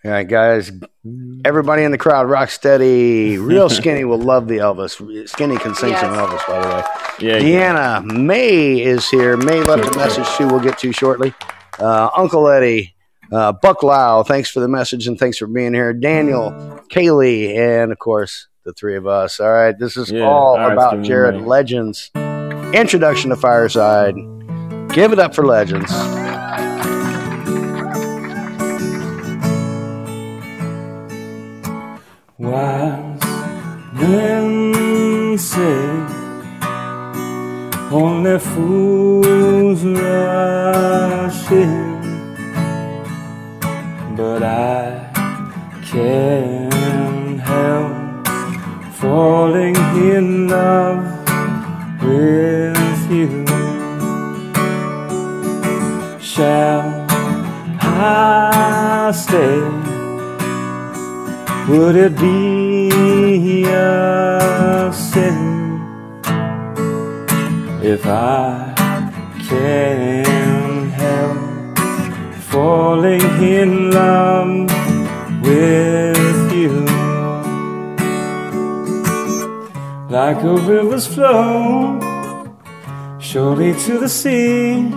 All 0.05 0.11
right, 0.11 0.27
guys. 0.27 0.71
Everybody 1.43 1.84
in 1.84 1.91
the 1.91 1.97
crowd, 1.97 2.29
rock 2.29 2.49
steady. 2.51 3.38
Real 3.38 3.67
skinny 3.79 4.05
will 4.05 4.19
love 4.19 4.47
the 4.47 4.57
Elvis. 4.59 5.27
Skinny 5.27 5.57
can 5.57 5.75
sing 5.75 5.93
some 5.97 6.13
Elvis, 6.13 6.47
by 6.47 6.61
the 6.61 6.67
way. 6.67 6.84
Yeah, 7.19 7.38
yeah. 7.38 7.73
Deanna 8.01 8.05
May 8.05 8.81
is 8.81 9.09
here. 9.09 9.35
May 9.35 9.61
left 9.61 9.93
a 9.93 9.97
message 9.97 10.27
too. 10.38 10.47
We'll 10.47 10.61
get 10.61 10.77
to 10.79 10.93
shortly. 10.93 11.34
Uh, 11.79 12.09
Uncle 12.15 12.47
Eddie, 12.47 12.95
uh, 13.31 13.53
Bucklow, 13.53 14.25
thanks 14.25 14.49
for 14.49 14.59
the 14.59 14.67
message 14.67 15.07
and 15.07 15.17
thanks 15.19 15.37
for 15.37 15.47
being 15.47 15.73
here. 15.73 15.93
Daniel, 15.93 16.51
Kaylee, 16.91 17.55
and 17.57 17.91
of 17.91 17.99
course 17.99 18.47
the 18.63 18.73
three 18.73 18.95
of 18.95 19.07
us. 19.07 19.39
All 19.39 19.51
right, 19.51 19.77
this 19.77 19.95
is 19.97 20.11
Yeah, 20.11 20.23
all 20.23 20.55
all 20.55 20.57
right, 20.57 20.73
about 20.73 21.03
Jared 21.03 21.35
May. 21.35 21.41
Legends. 21.47 22.11
Introduction 22.73 23.29
to 23.29 23.35
Fireside. 23.35 24.15
Give 24.89 25.13
it 25.13 25.19
up 25.19 25.33
for 25.35 25.45
Legends. 25.45 25.91
Wise 32.39 33.23
men 33.93 35.37
say 35.37 35.79
only 37.91 38.37
fools 38.39 39.83
rush 39.83 41.51
in, 41.51 41.86
but 44.18 44.41
I 44.41 45.11
can't 45.85 47.39
help 47.39 48.27
falling 48.94 49.76
in 50.11 50.48
love 50.48 51.06
with 52.02 53.11
you. 53.11 53.45
Shall 56.19 57.06
I 57.80 59.11
stay? 59.14 59.61
Would 61.69 61.95
it 61.95 62.18
be 62.18 63.65
a 63.65 64.91
sin 64.91 65.38
if 67.84 68.03
I 68.07 68.73
can't 69.48 70.36
falling 72.57 73.21
in 73.59 73.91
love 73.91 74.49
with 75.47 76.38
you? 76.59 76.73
Like 80.17 80.39
a 80.53 80.55
river's 80.73 81.05
flow 81.05 81.99
surely 83.19 83.71
to 83.85 83.93
the 84.03 84.09
sea, 84.09 84.89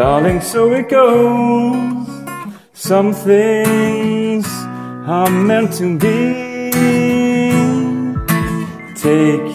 darling, 0.00 0.40
so 0.40 0.60
it 0.72 0.88
goes. 0.88 2.08
Some 2.72 3.12
things 3.12 4.46
are 5.16 5.30
meant 5.30 5.70
to 5.80 5.86
be. 6.04 6.20
Take 9.06 9.50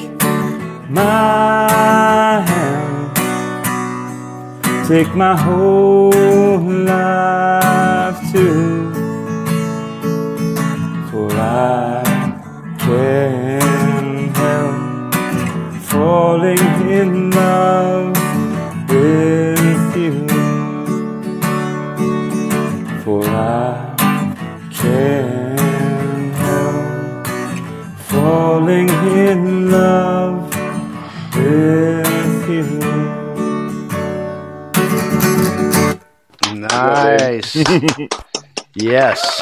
my 0.89 2.43
hand, 2.49 2.56
take 4.87 5.13
my 5.15 5.35
whole 5.35 6.61
life 6.61 8.17
too. 8.31 8.89
For 11.11 11.29
I 11.33 12.03
can't 12.79 14.37
help 14.37 15.13
falling 15.83 16.67
in 16.89 17.31
love 17.31 18.15
with 18.87 19.97
you. 19.97 20.25
For 23.03 23.25
I 23.25 23.93
can't 24.71 26.33
help 26.35 27.27
falling 27.97 28.87
in 28.87 29.69
love 29.69 30.16
Nice. 36.77 37.55
yes. 38.75 39.41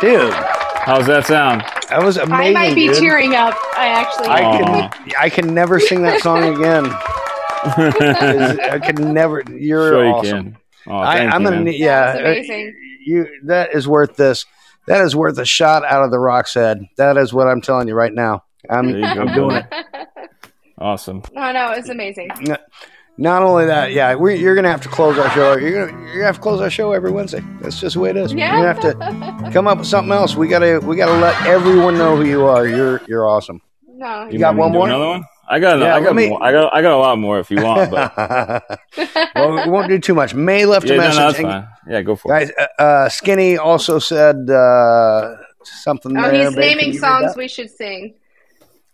Dude, 0.00 0.32
How's 0.32 1.06
that 1.06 1.26
sound? 1.26 1.62
that 1.90 2.02
was 2.02 2.16
amazing. 2.16 2.56
I 2.56 2.68
might 2.68 2.74
be 2.74 2.86
dude. 2.88 2.96
tearing 2.98 3.34
up. 3.34 3.54
I 3.76 3.88
actually. 3.88 4.28
I 4.28 4.42
Aw. 4.42 4.88
can 4.88 5.12
I 5.18 5.28
can 5.28 5.54
never 5.54 5.78
sing 5.80 6.02
that 6.02 6.20
song 6.22 6.44
again. 6.56 6.86
I 7.62 8.78
can 8.78 9.12
never. 9.12 9.42
You're 9.50 9.88
sure 9.90 10.04
you 10.06 10.12
awesome. 10.12 10.44
can. 10.52 10.56
Oh, 10.86 10.92
I, 10.96 11.18
I'm 11.26 11.42
you, 11.42 11.48
gonna 11.50 11.62
man. 11.64 11.74
Yeah, 11.76 12.12
That 12.12 12.20
amazing. 12.24 12.68
uh, 12.68 12.72
You 13.04 13.26
that 13.44 13.74
is 13.74 13.86
worth 13.88 14.16
this. 14.16 14.46
That 14.86 15.02
is 15.02 15.14
worth 15.14 15.36
a 15.38 15.44
shot 15.44 15.84
out 15.84 16.02
of 16.04 16.10
the 16.10 16.18
Rock's 16.18 16.54
head. 16.54 16.86
That 16.96 17.18
is 17.18 17.32
what 17.34 17.46
I'm 17.48 17.60
telling 17.60 17.88
you 17.88 17.94
right 17.94 18.12
now. 18.12 18.44
I'm, 18.70 18.90
There 18.90 19.00
you 19.00 19.14
go, 19.14 19.20
I'm 19.22 19.34
doing 19.34 19.56
it. 19.56 20.08
Awesome. 20.78 21.22
no, 21.34 21.52
no, 21.52 21.72
it's 21.72 21.88
amazing. 21.90 22.30
Not 23.20 23.42
only 23.42 23.66
that, 23.66 23.92
yeah, 23.92 24.14
we 24.14 24.36
you're 24.36 24.54
gonna 24.54 24.70
have 24.70 24.80
to 24.82 24.88
close 24.88 25.18
our 25.18 25.28
show. 25.30 25.56
You're 25.56 25.86
gonna 25.86 26.00
you're 26.04 26.12
gonna 26.14 26.24
have 26.26 26.36
to 26.36 26.40
close 26.40 26.60
our 26.60 26.70
show 26.70 26.92
every 26.92 27.10
Wednesday. 27.10 27.42
That's 27.60 27.80
just 27.80 27.94
the 27.94 28.00
way 28.00 28.10
it 28.10 28.16
is. 28.16 28.32
Yeah. 28.32 28.56
You're 28.58 28.72
gonna 28.74 28.92
have 28.94 29.44
to 29.44 29.50
come 29.52 29.66
up 29.66 29.78
with 29.78 29.88
something 29.88 30.12
else. 30.12 30.36
We 30.36 30.46
gotta 30.46 30.80
we 30.84 30.94
gotta 30.96 31.18
let 31.18 31.44
everyone 31.44 31.98
know 31.98 32.16
who 32.16 32.24
you 32.24 32.46
are. 32.46 32.66
You're 32.68 33.00
you're 33.08 33.28
awesome. 33.28 33.60
No, 33.88 34.28
You 34.30 34.38
got 34.38 34.54
one 34.54 34.70
more? 34.70 34.86
Another 34.86 35.06
one? 35.06 35.24
I 35.50 35.58
got. 35.58 35.80
Yeah, 35.80 35.96
I 35.96 36.00
got. 36.00 36.14
me- 36.14 36.28
more. 36.28 36.42
I 36.44 36.52
got. 36.52 36.72
I 36.74 36.80
got 36.82 36.92
a 36.92 36.98
lot 36.98 37.18
more 37.18 37.40
if 37.40 37.50
you 37.50 37.60
want, 37.64 37.90
but 37.90 38.12
well, 39.34 39.64
we 39.64 39.70
won't 39.70 39.88
do 39.88 39.98
too 39.98 40.14
much. 40.14 40.34
May 40.34 40.64
left 40.66 40.86
yeah, 40.86 40.94
a 40.94 40.98
message. 40.98 41.16
no, 41.18 41.26
that's 41.26 41.38
And 41.38 41.48
fine. 41.48 41.68
Yeah, 41.88 42.02
go 42.02 42.14
for 42.14 42.36
it. 42.36 42.38
Guys, 42.54 42.68
uh, 42.78 42.82
uh, 42.82 43.08
Skinny 43.08 43.56
also 43.58 43.98
said 43.98 44.48
uh, 44.48 45.36
something 45.64 46.16
Oh, 46.16 46.22
there. 46.30 46.44
he's 46.44 46.54
Babe, 46.54 46.76
naming 46.76 46.98
songs 46.98 47.34
we 47.36 47.48
should 47.48 47.70
sing. 47.70 48.14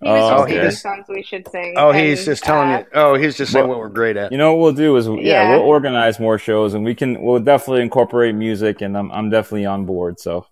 He 0.05 0.10
was 0.10 0.22
Oh, 0.22 0.31
just 0.31 0.43
okay. 0.44 0.55
naming 0.56 0.70
songs 0.70 1.05
we 1.09 1.22
should 1.22 1.48
sing. 1.48 1.74
Oh, 1.78 1.90
he's 1.93 2.24
just 2.26 2.44
telling 2.44 2.68
uh, 2.70 2.78
you. 2.81 2.85
Oh, 2.94 3.14
he's 3.14 3.36
just 3.36 3.52
saying 3.52 3.66
Well- 3.66 3.78
what 3.78 3.82
we're 3.82 3.89
great 3.89 4.16
at. 4.18 4.31
You 4.32 4.39
know 4.39 4.52
what 4.55 4.60
we'll 4.62 4.72
do 4.72 4.97
is, 4.97 5.06
yeah, 5.09 5.14
Yeah. 5.14 5.51
we'll 5.51 5.60
organize 5.66 6.20
more 6.20 6.39
shows, 6.39 6.74
and 6.74 6.85
we 6.85 6.94
can. 6.94 7.22
We'll 7.22 7.40
definitely 7.40 7.82
incorporate 7.82 8.35
music, 8.35 8.82
and 8.82 8.97
I'm 8.98 9.10
I'm 9.12 9.31
definitely 9.31 9.66
on 9.66 9.86
board. 9.86 10.20
So 10.20 10.47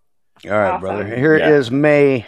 All 0.44 0.50
right, 0.50 0.70
Awesome. 0.70 0.80
brother. 0.80 1.04
Here 1.16 1.36
Yeah. 1.38 1.50
is 1.50 1.70
May. 1.70 2.26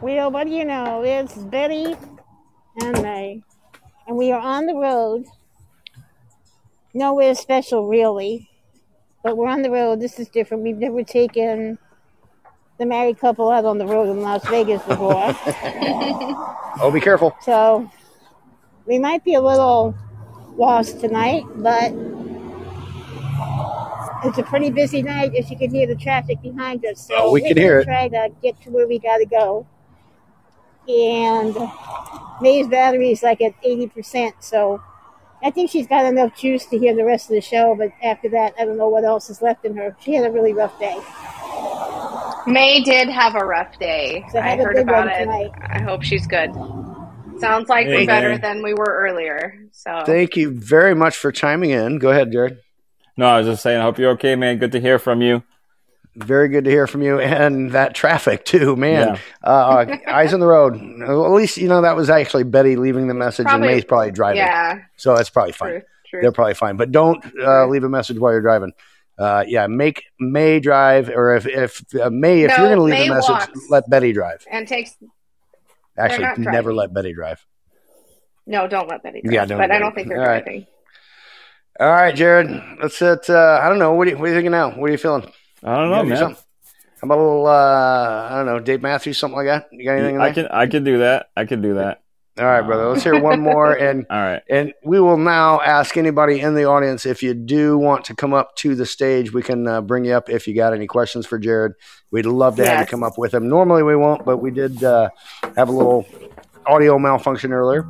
Well, 0.00 0.30
what 0.30 0.46
do 0.46 0.52
you 0.52 0.64
know? 0.64 1.02
It's 1.02 1.34
Betty 1.34 1.94
and 2.80 3.02
May. 3.02 3.42
And 4.06 4.16
we 4.16 4.32
are 4.32 4.40
on 4.40 4.66
the 4.66 4.74
road. 4.74 5.24
Nowhere 6.94 7.34
special, 7.34 7.86
really. 7.88 8.48
But 9.24 9.36
we're 9.36 9.48
on 9.48 9.62
the 9.62 9.70
road. 9.70 10.00
This 10.00 10.18
is 10.18 10.28
different. 10.28 10.62
We've 10.62 10.76
never 10.78 11.02
taken 11.04 11.78
the 12.82 12.86
married 12.86 13.18
couple 13.20 13.48
out 13.48 13.64
on 13.64 13.78
the 13.78 13.86
road 13.86 14.08
in 14.10 14.20
Las 14.22 14.44
Vegas 14.48 14.82
before. 14.82 15.34
Oh, 16.80 16.90
be 16.90 17.00
careful. 17.00 17.36
so 17.42 17.88
we 18.86 18.98
might 18.98 19.22
be 19.22 19.34
a 19.34 19.40
little 19.40 19.94
lost 20.56 21.00
tonight, 21.00 21.44
but 21.56 21.92
it's 24.24 24.38
a 24.38 24.42
pretty 24.42 24.70
busy 24.70 25.02
night, 25.02 25.34
as 25.36 25.48
you 25.50 25.56
can 25.58 25.70
hear 25.72 25.86
the 25.86 25.94
traffic 25.94 26.40
behind 26.42 26.84
us. 26.86 27.06
So 27.06 27.14
Oh, 27.16 27.30
we 27.30 27.42
we're 27.42 27.48
can 27.48 27.56
gonna 27.56 27.60
hear 27.66 27.78
it. 27.80 27.84
Try 27.84 28.08
to 28.08 28.30
get 28.42 28.60
to 28.62 28.70
where 28.70 28.88
we 28.88 28.98
got 28.98 29.18
to 29.18 29.26
go. 29.26 29.66
And 30.88 31.54
May's 32.40 32.66
battery 32.66 33.12
is 33.12 33.22
like 33.22 33.40
at 33.42 33.52
80%, 33.62 34.32
so 34.40 34.82
I 35.44 35.50
think 35.50 35.70
she's 35.70 35.86
got 35.86 36.06
enough 36.06 36.34
juice 36.36 36.64
to 36.66 36.78
hear 36.78 36.96
the 36.96 37.04
rest 37.04 37.28
of 37.28 37.34
the 37.34 37.42
show, 37.42 37.76
but 37.76 37.92
after 38.02 38.30
that, 38.30 38.54
I 38.58 38.64
don't 38.64 38.78
know 38.78 38.88
what 38.88 39.04
else 39.04 39.28
is 39.30 39.42
left 39.42 39.64
in 39.66 39.76
her. 39.76 39.94
She 40.00 40.14
had 40.14 40.24
a 40.24 40.30
really 40.32 40.54
rough 40.54 40.76
day. 40.80 40.96
May 42.46 42.82
did 42.82 43.08
have 43.08 43.34
a 43.34 43.44
rough 43.44 43.78
day. 43.78 44.24
So 44.32 44.38
I 44.40 44.56
heard 44.56 44.76
about 44.76 45.08
it. 45.08 45.18
tonight. 45.20 45.50
I 45.62 45.80
hope 45.82 46.02
she's 46.02 46.26
good. 46.26 46.50
Sounds 47.38 47.68
like 47.68 47.86
Hey, 47.86 48.00
we're 48.00 48.06
better 48.06 48.30
May. 48.30 48.38
than 48.38 48.62
we 48.62 48.74
were 48.74 48.84
earlier. 49.08 49.58
So 49.72 50.02
Thank 50.06 50.36
you 50.36 50.50
very 50.50 50.94
much 50.94 51.16
for 51.16 51.32
chiming 51.32 51.70
in. 51.70 51.98
Go 51.98 52.10
ahead, 52.10 52.30
Jared. 52.32 52.58
no, 53.16 53.26
I 53.26 53.38
was 53.38 53.46
just 53.46 53.62
saying. 53.62 53.80
I 53.80 53.82
hope 53.84 53.98
you're 53.98 54.12
okay, 54.12 54.36
man. 54.36 54.58
Good 54.58 54.72
to 54.72 54.80
hear 54.80 54.98
from 54.98 55.22
you. 55.22 55.42
Very 56.14 56.48
good 56.48 56.64
to 56.64 56.70
hear 56.70 56.86
from 56.86 57.00
you, 57.02 57.18
and 57.20 57.70
that 57.70 57.94
traffic 57.94 58.44
too, 58.44 58.76
man. 58.76 59.18
Uh, 59.42 59.96
eyes 60.06 60.34
on 60.34 60.40
the 60.40 60.46
road. 60.46 60.74
At 60.76 61.10
least 61.32 61.56
you 61.56 61.68
know 61.68 61.80
that 61.80 61.96
was 61.96 62.10
actually 62.10 62.42
Betty 62.44 62.76
leaving 62.76 63.08
the 63.08 63.14
message, 63.14 63.46
Probably- 63.46 63.68
and 63.68 63.76
May's 63.76 63.84
probably 63.86 64.10
driving, 64.10 64.36
yeah, 64.36 64.80
so 64.96 65.16
that's 65.16 65.30
probably 65.30 65.52
fine. 65.52 65.70
true, 65.70 65.82
true. 66.10 66.20
They're 66.20 66.32
probably 66.32 66.52
fine, 66.52 66.76
but 66.76 66.92
don't 66.92 67.24
uh, 67.42 67.66
leave 67.66 67.82
a 67.84 67.88
message 67.88 68.18
while 68.18 68.30
you're 68.32 68.42
driving. 68.42 68.72
Uh, 69.18 69.44
yeah, 69.46 69.66
make 69.66 70.04
May 70.18 70.58
drive, 70.58 71.08
or 71.10 71.36
if 71.36 71.46
if 71.46 71.82
uh, 72.00 72.08
May, 72.10 72.42
if 72.42 72.48
No, 72.50 72.56
you're 72.56 72.66
going 72.74 72.78
to 72.78 72.82
leave 72.82 72.94
May 72.94 73.08
a 73.08 73.14
message, 73.14 73.48
let 73.68 73.88
Betty 73.90 74.12
drive. 74.12 74.44
and 74.50 74.66
takes 74.66 74.96
Actually, 75.98 76.24
never 76.38 76.70
driving. 76.70 76.76
let 76.76 76.94
Betty 76.94 77.12
drive. 77.12 77.44
no, 78.46 78.66
don't 78.66 78.88
let 78.88 79.02
Betty. 79.02 79.20
Drive, 79.20 79.32
Yeah, 79.34 79.44
don't 79.44 79.58
but 79.58 79.70
I 79.70 79.78
don't 79.78 79.94
think 79.94 80.08
they're 80.08 80.20
all 80.20 80.26
right. 80.26 80.42
driving. 80.44 80.66
All 81.78 81.90
right, 81.90 82.14
Jared. 82.14 82.48
Let's 82.82 82.98
hit. 82.98 83.28
Uh, 83.30 83.60
I 83.62 83.68
don't 83.68 83.78
know. 83.78 83.92
What 83.94 84.06
are, 84.08 84.10
you, 84.12 84.18
what 84.18 84.24
are 84.24 84.28
you 84.28 84.34
thinking 84.34 84.50
now? 84.52 84.70
What 84.70 84.88
are 84.88 84.92
you 84.92 84.98
feeling? 84.98 85.30
I 85.62 85.76
don't 85.76 85.90
know, 85.90 85.94
gotta 85.96 86.04
do 86.04 86.08
man. 86.10 86.18
something. 86.18 86.44
How 87.00 87.06
about 87.06 87.18
a 87.18 87.22
little? 87.22 87.46
Uh, 87.46 88.28
I 88.30 88.36
don't 88.36 88.46
know, 88.46 88.60
Dave 88.60 88.80
Matthews, 88.82 89.18
something 89.18 89.36
like 89.36 89.46
that. 89.46 89.68
You 89.72 89.84
got 89.84 89.92
anything? 89.94 90.14
In 90.16 90.20
I 90.20 90.32
can 90.32 90.46
I 90.48 90.66
can 90.66 90.84
do 90.84 90.98
that. 90.98 91.26
I 91.36 91.44
can 91.44 91.60
do 91.62 91.74
that. 91.74 92.02
All 92.38 92.46
right, 92.46 92.62
brother. 92.62 92.88
Let's 92.88 93.02
hear 93.02 93.20
one 93.20 93.40
more, 93.40 93.72
and 93.78 94.06
All 94.08 94.18
right. 94.18 94.42
and 94.48 94.72
we 94.82 94.98
will 95.00 95.18
now 95.18 95.60
ask 95.60 95.98
anybody 95.98 96.40
in 96.40 96.54
the 96.54 96.64
audience 96.64 97.04
if 97.04 97.22
you 97.22 97.34
do 97.34 97.76
want 97.76 98.06
to 98.06 98.16
come 98.16 98.32
up 98.32 98.56
to 98.56 98.74
the 98.74 98.86
stage. 98.86 99.34
We 99.34 99.42
can 99.42 99.66
uh, 99.66 99.82
bring 99.82 100.06
you 100.06 100.14
up 100.14 100.30
if 100.30 100.48
you 100.48 100.54
got 100.54 100.72
any 100.72 100.86
questions 100.86 101.26
for 101.26 101.38
Jared. 101.38 101.74
We'd 102.10 102.24
love 102.24 102.56
to 102.56 102.66
have 102.66 102.80
you 102.80 102.86
come 102.86 103.02
up 103.02 103.18
with 103.18 103.34
him. 103.34 103.48
Normally 103.50 103.82
we 103.82 103.96
won't, 103.96 104.24
but 104.24 104.38
we 104.38 104.50
did 104.50 104.82
uh, 104.82 105.10
have 105.56 105.68
a 105.68 105.72
little 105.72 106.06
audio 106.64 106.98
malfunction 106.98 107.52
earlier, 107.52 107.82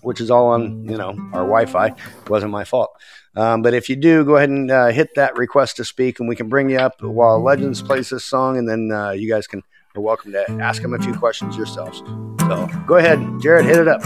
which 0.00 0.22
is 0.22 0.30
all 0.30 0.46
on 0.48 0.84
you 0.88 0.96
know 0.96 1.10
our 1.34 1.42
Wi-Fi. 1.44 1.88
It 1.88 2.30
wasn't 2.30 2.52
my 2.52 2.64
fault. 2.64 2.90
Um, 3.34 3.60
but 3.60 3.74
if 3.74 3.90
you 3.90 3.96
do, 3.96 4.24
go 4.24 4.36
ahead 4.36 4.48
and 4.48 4.70
uh, 4.70 4.86
hit 4.86 5.10
that 5.16 5.36
request 5.36 5.76
to 5.76 5.84
speak, 5.84 6.18
and 6.18 6.28
we 6.30 6.34
can 6.36 6.48
bring 6.48 6.70
you 6.70 6.78
up 6.78 7.02
while 7.02 7.42
Legends 7.42 7.82
plays 7.82 8.08
this 8.08 8.24
song, 8.24 8.56
and 8.56 8.66
then 8.66 8.90
uh, 8.90 9.10
you 9.10 9.28
guys 9.28 9.46
can 9.46 9.62
are 9.96 10.00
welcome 10.00 10.32
to 10.32 10.50
ask 10.60 10.82
him 10.82 10.92
a 10.92 10.98
few 10.98 11.14
questions 11.14 11.56
yourselves. 11.56 11.98
So 12.40 12.68
go 12.86 12.96
ahead, 12.96 13.18
Jared, 13.40 13.64
hit 13.64 13.78
it 13.78 13.88
up. 13.88 14.02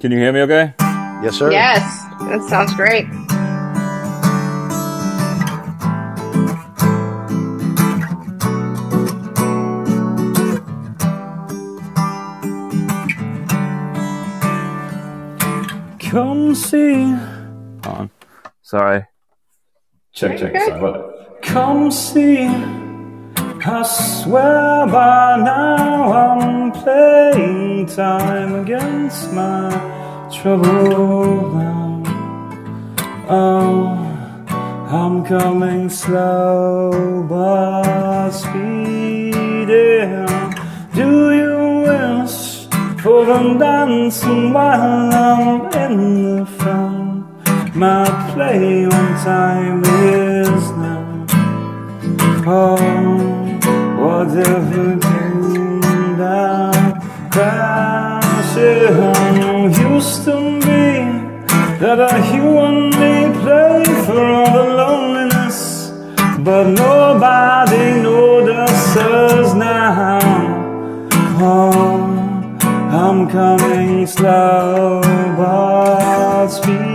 Can 0.00 0.10
you 0.10 0.18
hear 0.18 0.32
me? 0.32 0.40
Okay. 0.40 0.74
Yes, 1.22 1.36
sir. 1.36 1.50
Yes, 1.52 1.82
that 2.20 2.42
sounds 2.48 2.74
great. 2.74 3.06
Come 16.10 16.54
see. 16.54 17.12
On. 17.84 18.10
Sorry. 18.62 19.04
Check, 20.12 20.38
check. 20.38 20.56
Sorry. 20.60 21.40
Come 21.42 21.90
see. 21.90 22.83
I 23.66 23.82
swear 23.82 24.86
by 24.88 25.40
now 25.42 26.12
I'm 26.12 26.70
playing 26.70 27.86
time 27.86 28.56
against 28.56 29.32
my 29.32 29.70
trouble 30.30 31.54
now. 31.54 32.02
Oh, 33.26 33.86
I'm 34.90 35.24
coming 35.24 35.88
slow 35.88 37.24
but 37.26 38.32
speeding. 38.32 39.64
Do 40.94 41.32
you 41.32 41.84
wish 41.88 42.66
for 43.02 43.24
the 43.24 43.56
dancing 43.58 44.52
while 44.52 45.10
I'm 45.10 45.72
in 45.72 46.36
the 46.36 46.44
front? 46.44 47.74
My 47.74 48.04
play 48.34 48.84
on 48.84 49.24
time 49.24 49.82
is 49.84 50.70
now. 50.72 51.24
Oh, 52.46 53.23
whatever 54.24 54.98
came 54.98 56.16
down, 56.16 57.00
crashing 57.30 58.54
used 59.92 60.24
to 60.24 60.34
be 60.60 60.86
that 61.78 62.00
I 62.00 62.34
you 62.34 62.58
and 62.58 62.90
me 63.00 63.14
play 63.42 63.84
for 64.06 64.24
all 64.24 64.50
the 64.58 64.64
loneliness, 64.80 65.58
but 66.38 66.64
nobody 66.70 68.00
notices 68.00 69.54
now. 69.54 70.20
Oh, 71.40 71.92
I'm 72.90 73.28
coming 73.28 74.06
slow 74.06 75.02
but 75.36 76.48
speeding. 76.48 76.93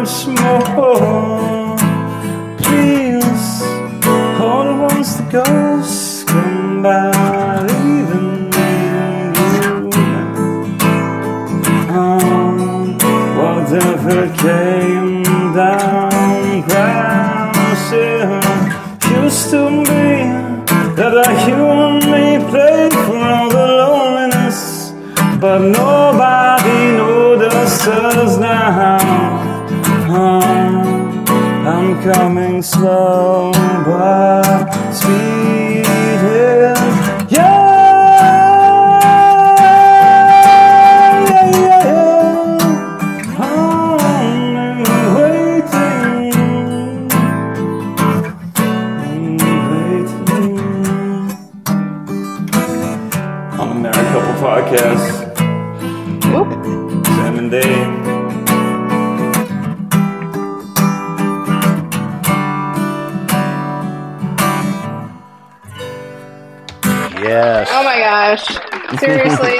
Much 0.00 0.26
more. 0.26 1.76
Please, 2.56 3.62
all 4.40 4.68
once 4.88 5.16
the 5.16 5.26
ghosts 5.30 6.24
come 6.24 6.82
by, 6.82 7.60
leaving 7.68 8.50
you. 8.56 9.90
Um, 11.92 12.96
whatever 13.40 14.18
came 14.36 15.22
down 15.52 16.62
crashing 16.62 18.40
used 19.22 19.50
to 19.50 19.62
be 19.84 20.10
that 20.96 21.46
you 21.46 21.60
and 21.84 22.04
me 22.12 22.26
played 22.50 22.92
for 23.04 23.18
all 23.18 23.50
the 23.50 23.66
loneliness, 23.82 24.92
but 25.40 25.58
nobody 25.58 26.96
notices 26.96 28.38
now. 28.38 29.19
Coming 32.02 32.62
slow 32.62 33.52
but 33.52 34.70
speeding. 34.90 36.49
Yes. 67.30 67.68
Oh 67.70 67.84
my 67.84 67.98
gosh. 67.98 68.44
Seriously, 68.98 69.58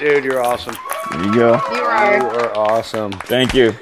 Dude, 0.00 0.24
you're 0.24 0.42
awesome. 0.42 0.74
There 1.10 1.24
you 1.26 1.34
go. 1.34 1.60
you 1.70 1.76
You 1.76 1.82
are. 1.84 2.30
are 2.30 2.56
awesome. 2.56 3.12
Thank 3.12 3.52
you. 3.52 3.74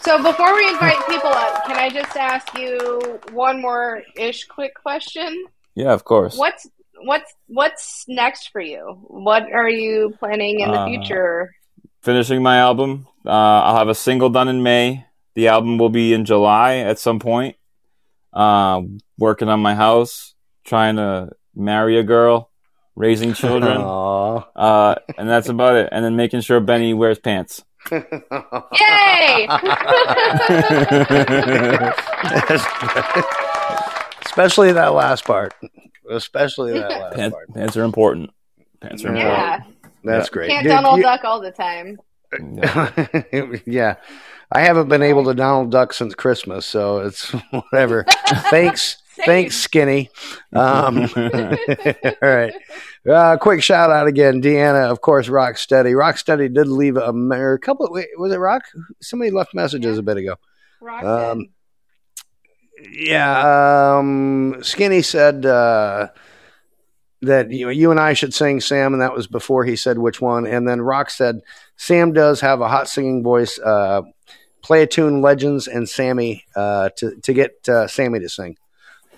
So 0.00 0.22
before 0.22 0.54
we 0.54 0.66
invite 0.70 0.96
people 1.08 1.28
up, 1.30 1.64
can 1.66 1.76
I 1.76 1.90
just 1.90 2.16
ask 2.16 2.56
you 2.56 3.18
one 3.32 3.60
more 3.60 4.02
ish 4.16 4.46
quick 4.46 4.72
question? 4.74 5.44
Yeah, 5.74 5.92
of 5.92 6.04
course. 6.04 6.38
What's 6.38 6.66
what's 7.04 7.34
what's 7.48 8.04
next 8.08 8.48
for 8.50 8.62
you? 8.62 8.96
What 9.08 9.42
are 9.52 9.68
you 9.68 10.14
planning 10.18 10.60
in 10.60 10.70
the 10.70 10.80
Uh, 10.80 10.86
future? 10.86 11.52
Finishing 12.02 12.42
my 12.42 12.58
album. 12.58 13.06
Uh, 13.26 13.30
I'll 13.30 13.76
have 13.76 13.88
a 13.88 13.94
single 13.94 14.30
done 14.30 14.48
in 14.48 14.62
May. 14.62 15.04
The 15.34 15.48
album 15.48 15.76
will 15.76 15.90
be 15.90 16.14
in 16.14 16.24
July 16.24 16.76
at 16.76 16.98
some 16.98 17.18
point. 17.18 17.56
Uh, 18.32 18.80
working 19.18 19.48
on 19.48 19.60
my 19.60 19.74
house, 19.74 20.34
trying 20.64 20.96
to 20.96 21.30
marry 21.56 21.98
a 21.98 22.02
girl, 22.04 22.50
raising 22.94 23.32
children, 23.34 23.78
uh, 23.80 24.94
and 25.18 25.28
that's 25.28 25.48
about 25.48 25.74
it. 25.76 25.88
And 25.90 26.04
then 26.04 26.14
making 26.16 26.42
sure 26.42 26.60
Benny 26.60 26.94
wears 26.94 27.18
pants. 27.18 27.64
Yay! 27.90 29.46
Especially 34.24 34.72
that 34.72 34.92
last 34.92 35.24
part. 35.24 35.54
Especially 36.10 36.72
that 36.74 36.90
last 36.90 37.16
Pants, 37.16 37.34
part. 37.34 37.54
pants 37.54 37.76
are 37.76 37.84
important. 37.84 38.30
Pants 38.80 39.04
are 39.04 39.08
important. 39.08 39.32
yeah, 39.34 39.60
That's 40.04 40.28
Yeah. 40.28 40.32
great. 40.32 40.50
can't 40.50 40.62
Dude, 40.64 40.70
Donald 40.72 40.98
you- 40.98 41.02
Duck 41.02 41.24
all 41.24 41.40
the 41.40 41.50
time. 41.52 41.98
yeah. 43.66 43.96
I 44.52 44.60
haven't 44.60 44.88
been 44.88 45.02
able 45.02 45.24
to 45.24 45.34
Donald 45.34 45.70
Duck 45.72 45.92
since 45.92 46.14
Christmas, 46.14 46.66
so 46.66 46.98
it's 46.98 47.30
whatever. 47.50 48.04
thanks, 48.50 48.98
thanks, 49.24 49.56
Skinny. 49.56 50.10
Um, 50.52 51.08
all 51.16 52.18
right. 52.22 52.54
Uh, 53.08 53.36
quick 53.36 53.62
shout 53.62 53.90
out 53.90 54.06
again, 54.06 54.42
Deanna, 54.42 54.90
of 54.90 55.00
course, 55.00 55.28
Rocksteady. 55.28 55.92
Rocksteady 55.92 56.52
did 56.52 56.68
leave 56.68 56.96
a, 56.96 57.10
a 57.10 57.58
couple. 57.58 57.88
Wait, 57.90 58.08
was 58.16 58.32
it 58.32 58.38
Rock? 58.38 58.62
Somebody 59.00 59.30
left 59.30 59.54
messages 59.54 59.98
a 59.98 60.02
bit 60.02 60.16
ago. 60.16 60.36
Roxanne. 60.80 61.30
Um, 61.30 61.48
yeah, 62.92 63.98
um, 63.98 64.56
Skinny 64.62 65.02
said 65.02 65.46
uh, 65.46 66.08
that 67.22 67.50
you, 67.50 67.70
you 67.70 67.90
and 67.90 68.00
I 68.00 68.12
should 68.12 68.34
sing 68.34 68.60
Sam, 68.60 68.92
and 68.92 69.02
that 69.02 69.14
was 69.14 69.26
before 69.26 69.64
he 69.64 69.76
said 69.76 69.98
which 69.98 70.20
one. 70.20 70.46
And 70.46 70.68
then 70.68 70.82
Rock 70.82 71.10
said 71.10 71.40
Sam 71.76 72.12
does 72.12 72.40
have 72.40 72.60
a 72.60 72.68
hot 72.68 72.88
singing 72.88 73.22
voice. 73.22 73.58
Uh, 73.58 74.02
play 74.62 74.82
a 74.82 74.86
tune, 74.86 75.22
Legends 75.22 75.68
and 75.68 75.88
Sammy 75.88 76.44
to 76.54 76.90
to 77.22 77.32
get 77.32 77.68
uh, 77.68 77.86
Sammy 77.86 78.20
to 78.20 78.28
sing. 78.28 78.56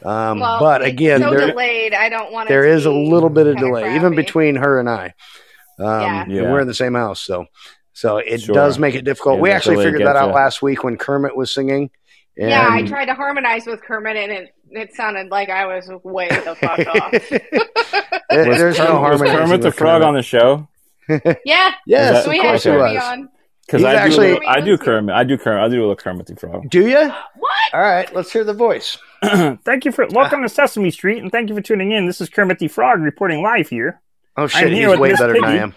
Um, 0.05 0.39
well, 0.41 0.61
but 0.61 0.83
again, 0.83 1.21
so 1.21 1.31
there 1.31 1.49
delayed. 1.49 1.95
I 1.95 2.09
don't 2.09 2.33
want. 2.33 2.49
there 2.49 2.65
it 2.65 2.69
to 2.71 2.75
is 2.77 2.87
a 2.87 2.91
little 2.93 3.31
bit 3.31 3.47
of 3.47 3.57
kinda 3.57 3.69
delay, 3.69 3.97
even 3.97 4.15
between 4.15 4.57
her 4.57 4.79
and 4.79 4.89
I. 4.89 5.15
Um, 5.79 6.01
Yeah. 6.03 6.25
Yeah. 6.29 6.43
We're 6.43 6.61
in 6.61 6.67
the 6.69 6.75
same 6.75 6.95
house, 6.95 7.21
so 7.21 7.47
so 7.93 8.19
it 8.19 8.43
Sure. 8.43 8.55
does 8.55 8.79
make 8.79 8.95
it 8.95 9.03
difficult. 9.05 9.37
Yeah, 9.37 9.43
we 9.43 9.51
actually 9.51 9.85
figured 9.85 10.03
that 10.07 10.17
out 10.17 10.29
ya. 10.29 10.35
last 10.35 10.63
week 10.63 10.85
when 10.85 10.97
Kermit 10.97 11.37
was 11.37 11.53
singing. 11.53 11.91
Yeah, 12.37 12.69
I 12.71 12.83
tried 12.83 13.07
to 13.07 13.15
harmonize 13.15 13.67
with 13.67 13.83
Kermit, 13.83 14.17
and 14.17 14.31
it 14.31 14.55
it 14.71 14.95
sounded 14.95 15.31
like 15.31 15.49
I 15.51 15.67
was 15.67 15.91
way 16.05 16.29
the 16.29 16.55
fuck 16.55 16.79
off. 16.95 17.11
There- 18.31 18.49
Was 18.49 18.59
There's 18.59 18.77
Kermit, 18.77 18.91
no 18.93 19.01
was 19.01 19.21
harmony. 19.21 19.31
Kermit 19.31 19.61
the 19.63 19.73
Frog 19.73 20.03
on 20.03 20.15
the 20.15 20.23
show? 20.23 20.69
Yeah, 21.45 21.73
Yes, 21.87 22.13
that- 22.13 22.25
of 22.27 22.31
we 22.31 22.37
had 22.39 22.47
course 22.49 22.67
it 22.67 22.71
Kermit 22.71 22.95
was. 22.95 23.29
On. 23.75 23.81
Because 23.81 23.85
I 23.85 23.95
actually- 23.95 24.31
a 24.31 24.35
little- 24.35 24.49
I 24.49 24.61
do 24.61 24.79
Kermit. 24.79 25.15
I 25.15 25.25
do 25.25 25.39
Kermit. 25.39 25.63
I 25.63 25.69
do 25.69 25.79
a 25.79 25.81
little 25.81 25.97
Kermit 25.97 26.27
the 26.27 26.37
Frog. 26.37 26.69
Do 26.71 26.87
you? 26.87 26.99
What? 27.09 27.75
All 27.75 27.81
right, 27.81 28.13
let's 28.15 28.33
hear 28.33 28.45
the 28.45 28.55
voice. 28.55 28.99
thank 29.23 29.85
you 29.85 29.93
for 29.93 30.07
welcome 30.13 30.43
to 30.43 30.49
Sesame 30.49 30.91
Street, 30.91 31.23
and 31.23 31.31
thank 31.31 31.49
you 31.49 31.55
for 31.55 31.61
tuning 31.61 31.93
in. 31.93 32.07
This 32.07 32.21
is 32.21 32.29
Kermit 32.29 32.59
the 32.59 32.69
Frog 32.69 33.01
reporting 33.01 33.43
live 33.43 33.69
here. 33.69 34.01
Oh 34.37 34.47
shit, 34.47 34.73
here 34.73 34.91
he's 34.91 34.99
way 34.99 35.11
Miss 35.11 35.21
better 35.21 35.33
than 35.35 35.45
I 35.45 35.57
am. 35.57 35.75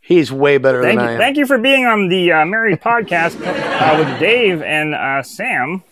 He's 0.00 0.30
way 0.30 0.58
better 0.58 0.82
Thank 0.82 0.98
than 0.98 1.04
you, 1.06 1.10
I 1.10 1.14
am. 1.14 1.18
thank 1.18 1.36
you 1.38 1.46
for 1.46 1.56
being 1.56 1.86
on 1.86 2.08
the 2.08 2.30
uh, 2.32 2.44
Married 2.44 2.80
Podcast 2.82 3.40
uh, 3.44 3.96
with 3.98 4.20
Dave 4.20 4.60
and 4.62 4.94
uh, 4.94 5.22
Sam 5.22 5.82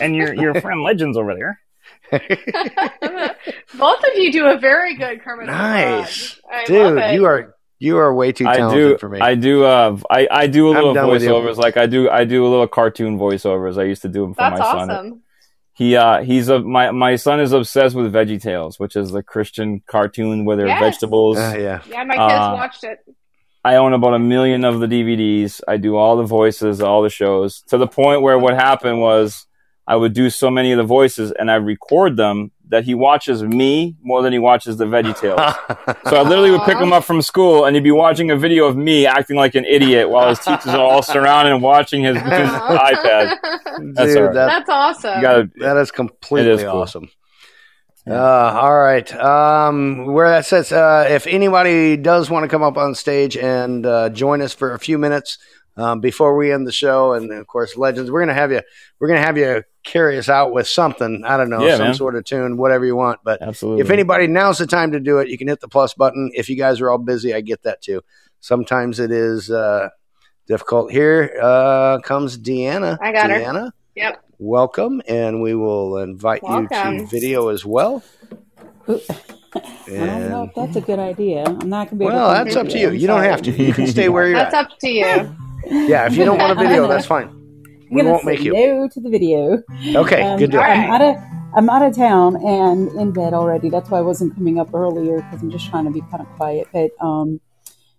and 0.00 0.14
your 0.14 0.32
your 0.32 0.54
friend 0.60 0.82
Legends 0.82 1.18
over 1.18 1.34
there. 1.34 1.60
Both 3.74 4.04
of 4.04 4.10
you 4.14 4.32
do 4.32 4.46
a 4.46 4.58
very 4.58 4.96
good 4.96 5.22
Kermit. 5.22 5.46
the 5.46 5.52
nice, 5.52 6.34
Frog. 6.34 6.66
Dude. 6.66 7.14
You 7.14 7.24
are 7.26 7.54
you 7.78 7.98
are 7.98 8.12
way 8.14 8.32
too 8.32 8.46
I 8.46 8.56
talented 8.56 8.94
do. 8.94 8.98
for 8.98 9.08
me. 9.08 9.20
I 9.20 9.34
do. 9.34 9.64
Uh, 9.64 9.96
I 10.10 10.28
I 10.30 10.46
do 10.46 10.66
a 10.68 10.70
I'm 10.70 10.76
little 10.76 10.94
done 10.94 11.10
with 11.10 11.22
you. 11.22 11.28
voiceovers. 11.30 11.56
Like 11.56 11.76
I 11.76 11.86
do. 11.86 12.08
I 12.10 12.24
do 12.24 12.46
a 12.46 12.48
little 12.48 12.66
cartoon 12.68 13.18
voiceovers. 13.18 13.78
I 13.78 13.84
used 13.84 14.02
to 14.02 14.08
do 14.08 14.22
them 14.22 14.34
for 14.34 14.38
That's 14.42 14.60
my 14.60 14.64
son. 14.64 14.90
awesome. 14.90 15.22
He 15.74 15.94
uh 15.94 16.22
he's 16.22 16.48
a 16.48 16.58
my 16.60 16.90
my 16.90 17.14
son 17.16 17.38
is 17.40 17.52
obsessed 17.52 17.94
with 17.94 18.12
Veggie 18.12 18.42
Tales, 18.42 18.78
which 18.80 18.96
is 18.96 19.12
the 19.12 19.22
Christian 19.22 19.80
cartoon 19.86 20.44
where 20.44 20.56
they're 20.56 20.66
Yes. 20.66 20.80
vegetables. 20.80 21.38
Uh, 21.38 21.54
yeah. 21.56 21.82
Yeah, 21.88 22.02
my 22.04 22.14
kids 22.16 22.22
Uh, 22.46 22.52
watched 22.54 22.84
it. 22.84 22.98
I 23.64 23.76
own 23.76 23.92
about 23.92 24.14
a 24.14 24.18
million 24.18 24.64
of 24.64 24.80
the 24.80 24.86
DVDs. 24.86 25.60
I 25.68 25.76
do 25.76 25.96
all 25.96 26.16
the 26.16 26.24
voices, 26.24 26.80
all 26.80 27.02
the 27.02 27.10
shows, 27.10 27.62
to 27.68 27.76
the 27.78 27.86
point 27.86 28.22
where 28.22 28.38
what 28.38 28.54
happened 28.54 29.00
was 29.00 29.46
I 29.86 29.94
would 29.96 30.14
do 30.14 30.30
so 30.30 30.50
many 30.50 30.72
of 30.72 30.78
the 30.78 30.84
voices 30.84 31.32
and 31.32 31.50
I 31.50 31.56
record 31.56 32.16
them 32.16 32.50
that 32.70 32.84
he 32.84 32.94
watches 32.94 33.42
me 33.42 33.96
more 34.02 34.22
than 34.22 34.32
he 34.32 34.38
watches 34.38 34.76
the 34.76 34.84
Veggie 34.84 35.18
Tales. 35.18 35.40
So 36.08 36.16
I 36.16 36.22
literally 36.22 36.50
would 36.50 36.62
pick 36.62 36.76
him 36.78 36.92
up 36.92 37.04
from 37.04 37.22
school 37.22 37.64
and 37.64 37.74
he'd 37.74 37.82
be 37.82 37.90
watching 37.90 38.30
a 38.30 38.36
video 38.36 38.66
of 38.66 38.76
me 38.76 39.06
acting 39.06 39.36
like 39.36 39.54
an 39.54 39.64
idiot 39.64 40.10
while 40.10 40.28
his 40.28 40.38
teachers 40.38 40.66
are 40.74 40.78
all 40.84 41.02
surrounded 41.02 41.52
and 41.54 41.62
watching 41.62 42.02
his, 42.02 42.16
his 42.22 42.22
iPad. 42.28 43.36
That's 43.94 44.08
Dude, 44.12 44.16
all 44.18 44.22
right. 44.24 44.34
that, 44.34 44.46
That's 44.46 44.68
awesome. 44.70 45.20
Gotta, 45.22 45.50
that 45.56 45.76
is 45.78 45.90
completely 45.90 46.50
It 46.50 46.54
is 46.56 46.62
cool. 46.62 46.70
awesome. 46.82 47.10
Uh, 48.06 48.14
all 48.14 48.78
right. 48.78 49.14
Um, 49.16 50.06
where 50.06 50.30
that 50.30 50.46
says, 50.46 50.72
uh, 50.72 51.06
if 51.10 51.26
anybody 51.26 51.96
does 51.96 52.30
want 52.30 52.44
to 52.44 52.48
come 52.48 52.62
up 52.62 52.78
on 52.78 52.94
stage 52.94 53.36
and 53.36 53.84
uh, 53.84 54.08
join 54.08 54.40
us 54.40 54.54
for 54.54 54.72
a 54.72 54.78
few 54.78 54.96
minutes 54.96 55.36
um, 55.78 56.00
before 56.00 56.36
we 56.36 56.52
end 56.52 56.66
the 56.66 56.72
show, 56.72 57.12
and 57.12 57.32
of 57.32 57.46
course, 57.46 57.76
legends, 57.76 58.10
we're 58.10 58.20
gonna 58.20 58.34
have 58.34 58.50
you. 58.50 58.60
We're 58.98 59.08
gonna 59.08 59.20
have 59.22 59.38
you 59.38 59.62
carry 59.84 60.18
us 60.18 60.28
out 60.28 60.52
with 60.52 60.66
something. 60.66 61.22
I 61.24 61.36
don't 61.36 61.48
know, 61.50 61.64
Yeah, 61.64 61.76
some 61.76 61.86
man. 61.86 61.94
sort 61.94 62.16
of 62.16 62.24
tune, 62.24 62.56
whatever 62.56 62.84
you 62.84 62.96
want. 62.96 63.20
But 63.24 63.40
absolutely. 63.40 63.82
if 63.82 63.90
anybody 63.90 64.26
now's 64.26 64.58
the 64.58 64.66
time 64.66 64.92
to 64.92 65.00
do 65.00 65.18
it, 65.18 65.28
you 65.28 65.38
can 65.38 65.48
hit 65.48 65.60
the 65.60 65.68
plus 65.68 65.94
button. 65.94 66.30
If 66.34 66.48
you 66.48 66.56
guys 66.56 66.80
are 66.80 66.90
all 66.90 66.98
busy, 66.98 67.32
I 67.32 67.40
get 67.40 67.62
that 67.62 67.80
too. 67.80 68.02
Sometimes 68.40 68.98
it 69.00 69.10
is 69.10 69.50
uh, 69.50 69.88
difficult. 70.46 70.90
Here 70.90 71.38
uh, 71.40 71.98
comes 72.00 72.36
Deanna. 72.36 72.98
I 73.00 73.12
got 73.12 73.30
her. 73.30 73.72
Yep. 73.94 74.22
welcome, 74.38 75.02
and 75.08 75.42
we 75.42 75.54
will 75.54 75.98
invite 75.98 76.42
you 76.42 76.68
to 76.68 77.06
video 77.10 77.48
as 77.48 77.64
well. 77.64 78.04
I 78.86 79.00
don't 79.86 80.30
know 80.30 80.44
if 80.44 80.54
that's 80.54 80.76
a 80.76 80.80
good 80.80 80.98
idea. 80.98 81.44
I'm 81.44 81.68
not 81.68 81.88
gonna 81.88 81.98
be. 81.98 82.04
well, 82.04 82.30
able 82.30 82.38
to 82.38 82.44
that's 82.44 82.56
up 82.56 82.66
to 82.66 82.72
video. 82.72 82.90
you. 82.90 82.98
You 82.98 83.06
don't 83.06 83.22
have 83.22 83.42
to. 83.42 83.50
You 83.50 83.72
can 83.72 83.86
stay 83.86 84.08
where 84.08 84.28
you're 84.28 84.38
That's 84.38 84.54
at. 84.54 84.72
up 84.72 84.78
to 84.80 84.88
you. 84.88 85.36
Yeah, 85.70 86.06
if 86.06 86.16
you 86.16 86.24
don't 86.24 86.38
want 86.38 86.52
a 86.52 86.54
video, 86.62 86.86
that's 86.88 87.06
fine. 87.14 87.28
I'm 87.28 87.88
We 87.90 88.02
won't 88.02 88.24
make 88.24 88.40
you. 88.42 88.52
no 88.52 88.88
to 88.88 89.00
the 89.00 89.10
video. 89.10 89.62
Okay, 89.94 90.22
Um, 90.22 90.38
good 90.38 90.50
deal. 90.50 90.60
I'm 90.60 90.90
out 90.90 91.00
of 91.02 91.16
I'm 91.56 91.70
out 91.70 91.82
of 91.82 91.96
town 91.96 92.36
and 92.44 92.88
in 92.92 93.12
bed 93.12 93.32
already. 93.32 93.70
That's 93.70 93.90
why 93.90 93.98
I 93.98 94.02
wasn't 94.02 94.34
coming 94.34 94.58
up 94.60 94.74
earlier 94.74 95.16
because 95.16 95.42
I'm 95.42 95.50
just 95.50 95.68
trying 95.70 95.84
to 95.86 95.90
be 95.90 96.02
kind 96.10 96.20
of 96.22 96.28
quiet. 96.36 96.68
But 96.72 96.90
um, 97.00 97.40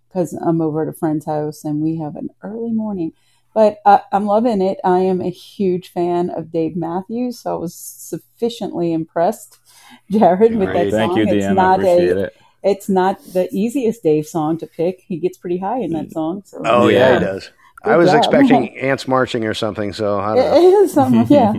because 0.08 0.32
I'm 0.32 0.60
over 0.60 0.82
at 0.82 0.88
a 0.88 0.92
friend's 0.92 1.26
house 1.26 1.64
and 1.64 1.80
we 1.82 1.96
have 1.98 2.16
an 2.16 2.30
early 2.42 2.70
morning. 2.72 3.12
But 3.52 3.78
uh, 3.84 3.98
I'm 4.12 4.26
loving 4.26 4.62
it. 4.62 4.78
I 4.84 5.00
am 5.00 5.20
a 5.20 5.28
huge 5.30 5.88
fan 5.90 6.30
of 6.30 6.52
Dave 6.52 6.76
Matthews, 6.76 7.40
so 7.40 7.56
I 7.56 7.58
was 7.58 7.74
sufficiently 7.74 8.92
impressed, 8.92 9.58
Jared, 10.10 10.54
with 10.56 10.68
that 10.68 10.72
Great. 10.72 10.90
song. 10.92 11.14
Thank 11.14 11.28
you, 11.28 11.34
it's 11.36 11.46
not 11.54 11.80
appreciate 11.80 12.16
a, 12.16 12.24
it. 12.26 12.36
it's 12.62 12.88
not 12.88 13.20
the 13.32 13.48
easiest 13.52 14.04
Dave 14.04 14.26
song 14.26 14.56
to 14.58 14.68
pick. 14.68 15.00
He 15.00 15.16
gets 15.16 15.36
pretty 15.36 15.58
high 15.58 15.80
in 15.80 15.90
that 15.94 16.12
song. 16.12 16.42
So 16.46 16.62
Oh 16.64 16.86
yeah, 16.86 16.98
Yeah. 17.14 17.18
he 17.18 17.24
does. 17.24 17.50
Good 17.82 17.92
I 17.92 17.96
was 17.96 18.08
job. 18.10 18.18
expecting 18.18 18.78
ants 18.78 19.08
marching 19.08 19.44
or 19.46 19.54
something, 19.54 19.92
so 19.92 20.20
I 20.20 20.34
don't 20.34 20.50
know. 20.50 20.56
It 20.56 20.72
is 20.84 20.92
something, 20.92 21.26
yeah. 21.30 21.52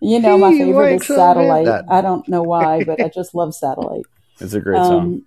You 0.00 0.18
know, 0.20 0.38
my 0.38 0.50
favorite 0.52 1.02
is 1.02 1.06
Satellite. 1.06 1.66
that- 1.66 1.84
I 1.90 2.00
don't 2.00 2.26
know 2.28 2.42
why, 2.42 2.84
but 2.84 3.00
I 3.02 3.08
just 3.14 3.34
love 3.34 3.54
Satellite. 3.54 4.04
It's 4.40 4.54
a 4.54 4.60
great 4.60 4.76
song. 4.82 4.98
Um, 5.00 5.26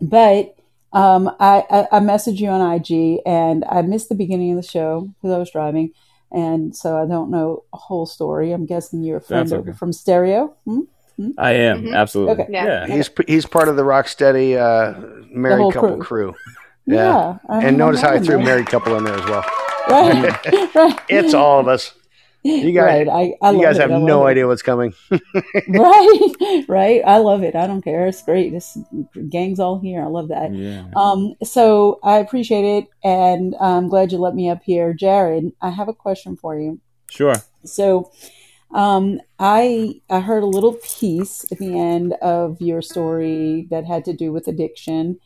but 0.00 0.54
um, 0.92 1.28
I, 1.40 1.64
I, 1.70 1.88
I 1.92 2.00
messaged 2.00 2.38
you 2.40 2.48
on 2.48 2.60
IG 2.74 3.20
and 3.26 3.64
I 3.68 3.82
missed 3.82 4.08
the 4.08 4.14
beginning 4.14 4.50
of 4.52 4.56
the 4.62 4.68
show 4.68 5.08
because 5.20 5.34
I 5.34 5.38
was 5.38 5.50
driving. 5.50 5.92
And 6.30 6.76
so 6.76 7.02
I 7.02 7.06
don't 7.06 7.30
know 7.30 7.64
a 7.72 7.76
whole 7.78 8.06
story. 8.06 8.52
I'm 8.52 8.66
guessing 8.66 9.02
you're 9.02 9.16
a 9.16 9.20
friend 9.20 9.46
That's 9.46 9.52
over 9.52 9.70
okay. 9.70 9.78
from 9.78 9.92
Stereo. 9.92 10.54
Hmm? 10.66 10.80
I 11.36 11.52
am 11.54 11.82
Mhm. 11.84 11.94
absolutely. 11.96 12.44
Okay. 12.44 12.52
Yeah. 12.52 12.86
Yeah. 12.86 12.94
He's 12.96 13.10
he's 13.26 13.44
part 13.46 13.68
of 13.68 13.74
the 13.76 13.82
Rocksteady 13.82 14.56
uh, 14.56 15.24
married 15.32 15.62
whole 15.62 15.72
couple 15.72 15.96
crew. 15.96 16.32
crew. 16.32 16.34
Yeah. 16.88 17.38
I 17.48 17.64
And 17.64 17.76
notice 17.78 18.00
how 18.02 18.12
I 18.12 18.20
threw 18.20 18.38
that. 18.38 18.44
married 18.44 18.66
couple 18.66 18.96
in 18.96 19.04
there 19.04 19.14
as 19.16 19.24
well. 19.26 19.44
Right, 19.88 20.36
right. 20.74 21.00
It's 21.08 21.34
all 21.34 21.60
of 21.60 21.68
us. 21.68 21.94
You 22.44 22.72
guys, 22.72 23.06
right. 23.06 23.08
I, 23.08 23.34
I 23.42 23.52
you 23.52 23.62
guys 23.62 23.78
it. 23.78 23.80
have 23.80 23.90
I 23.90 23.98
no 23.98 24.26
it. 24.26 24.30
idea 24.30 24.46
what's 24.46 24.62
coming. 24.62 24.94
right, 25.68 26.64
right. 26.68 27.02
I 27.06 27.18
love 27.18 27.42
it. 27.42 27.54
I 27.56 27.66
don't 27.66 27.82
care. 27.82 28.06
It's 28.06 28.22
great. 28.22 28.52
This 28.52 28.78
gang's 29.28 29.60
all 29.60 29.78
here. 29.80 30.02
I 30.02 30.06
love 30.06 30.28
that. 30.28 30.54
Yeah. 30.54 30.86
Um, 30.96 31.34
so 31.42 32.00
I 32.02 32.18
appreciate 32.18 32.64
it, 32.64 32.88
and 33.04 33.54
I'm 33.60 33.88
glad 33.88 34.12
you 34.12 34.18
let 34.18 34.34
me 34.34 34.48
up 34.50 34.62
here, 34.62 34.92
Jared. 34.94 35.52
I 35.60 35.70
have 35.70 35.88
a 35.88 35.94
question 35.94 36.36
for 36.36 36.58
you. 36.58 36.80
Sure. 37.10 37.34
So, 37.64 38.12
um, 38.72 39.20
I 39.38 40.00
I 40.10 40.20
heard 40.20 40.42
a 40.42 40.46
little 40.46 40.74
piece 40.74 41.44
at 41.50 41.58
the 41.58 41.78
end 41.78 42.14
of 42.22 42.60
your 42.60 42.82
story 42.82 43.66
that 43.70 43.86
had 43.86 44.04
to 44.06 44.12
do 44.12 44.32
with 44.32 44.48
addiction, 44.48 45.18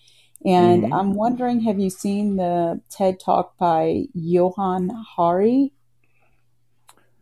and 0.44 0.85
Mhm. 0.85 0.93
I'm 0.98 1.14
wondering, 1.14 1.60
have 1.60 1.78
you 1.78 1.90
seen 1.90 2.36
the 2.36 2.81
TED 2.90 3.20
Talk 3.20 3.56
by 3.59 4.06
Johann 4.14 4.89
Hari? 5.16 5.73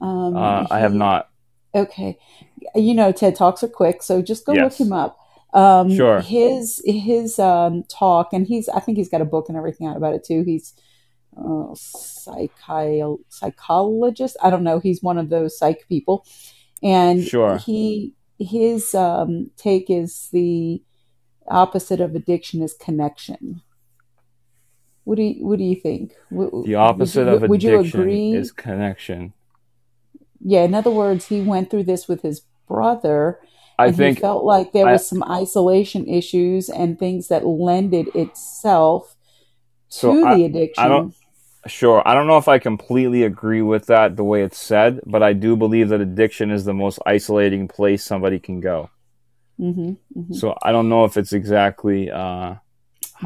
Um, 0.01 0.36
Uh, 0.36 0.66
I 0.70 0.78
have 0.80 0.94
not. 0.94 1.28
Okay, 1.74 2.18
you 2.74 2.94
know 2.94 3.12
TED 3.12 3.36
Talks 3.36 3.62
are 3.62 3.68
quick, 3.68 4.02
so 4.02 4.22
just 4.22 4.44
go 4.44 4.52
look 4.52 4.72
him 4.74 4.92
up. 4.92 5.18
Um, 5.52 5.90
Sure. 5.94 6.20
His 6.20 6.80
his 6.84 7.38
um, 7.38 7.84
talk, 7.84 8.32
and 8.32 8.47
he's 8.47 8.68
I 8.68 8.80
think 8.80 8.98
he's 8.98 9.09
got 9.09 9.20
a 9.20 9.24
book 9.26 9.48
and 9.48 9.56
everything 9.56 9.86
out 9.86 9.97
about 9.97 10.14
it 10.14 10.24
too. 10.24 10.42
He's 10.44 10.74
uh, 11.36 11.74
psychi- 11.74 13.18
psychologist. 13.28 14.36
I 14.42 14.51
don't 14.51 14.64
know. 14.64 14.78
He's 14.80 15.02
one 15.02 15.16
of 15.18 15.28
those 15.28 15.56
psych 15.56 15.86
people, 15.88 16.24
and 16.82 17.22
Sure. 17.22 17.59
he 17.59 18.14
his 18.38 18.94
um, 18.94 19.51
take 19.56 19.90
is 19.90 20.28
the 20.32 20.82
opposite 21.51 22.01
of 22.01 22.14
addiction 22.14 22.62
is 22.62 22.74
connection. 22.74 23.62
What 25.05 25.16
do 25.16 25.22
you 25.22 25.47
What 25.47 25.59
do 25.59 25.64
you 25.64 25.77
think? 25.77 26.12
The 26.31 26.74
opposite 26.77 27.27
would 27.27 27.43
of 27.43 27.48
would 27.48 27.62
you 27.62 27.78
addiction 27.78 28.01
agree? 28.01 28.32
is 28.32 28.52
connection. 28.52 29.32
yeah, 30.40 30.62
in 30.62 30.74
other 30.74 30.90
words, 30.90 31.27
he 31.27 31.40
went 31.40 31.70
through 31.70 31.85
this 31.85 32.06
with 32.09 32.22
his 32.22 32.43
brother, 32.68 33.40
I 33.78 33.86
and 33.89 33.97
think 33.97 34.18
he 34.18 34.20
felt 34.20 34.44
like 34.44 34.72
there 34.72 34.86
I- 34.86 34.93
was 34.93 35.06
some 35.06 35.24
isolation 35.24 36.06
issues 36.06 36.68
and 36.68 36.98
things 36.98 37.28
that 37.28 37.47
lended 37.47 38.09
itself 38.14 39.16
to 39.90 39.97
So 39.98 40.27
I- 40.27 40.36
the 40.36 40.44
addiction. 40.44 40.85
I 40.85 40.89
don't. 40.89 41.14
Sure, 41.66 42.02
I 42.06 42.14
don't 42.14 42.27
know 42.27 42.39
if 42.39 42.48
I 42.48 42.59
completely 42.59 43.22
agree 43.22 43.60
with 43.60 43.85
that 43.86 44.16
the 44.16 44.24
way 44.24 44.43
it's 44.43 44.56
said, 44.59 44.98
but 45.05 45.22
I 45.22 45.35
do 45.35 45.56
believe 45.56 45.90
that 45.90 46.01
addiction 46.01 46.51
is 46.51 46.64
the 46.64 46.72
most 46.72 46.98
isolating 47.05 47.68
place 47.68 48.02
somebody 48.02 48.39
can 48.39 48.60
go. 48.60 48.89
Hmm 49.60 49.92
hmm 50.14 50.32
So 50.32 50.56
I 50.62 50.72
don't 50.72 50.88
know 50.88 51.04
if 51.04 51.16
it's 51.16 51.32
exactly. 51.32 52.10
Uh, 52.10 52.54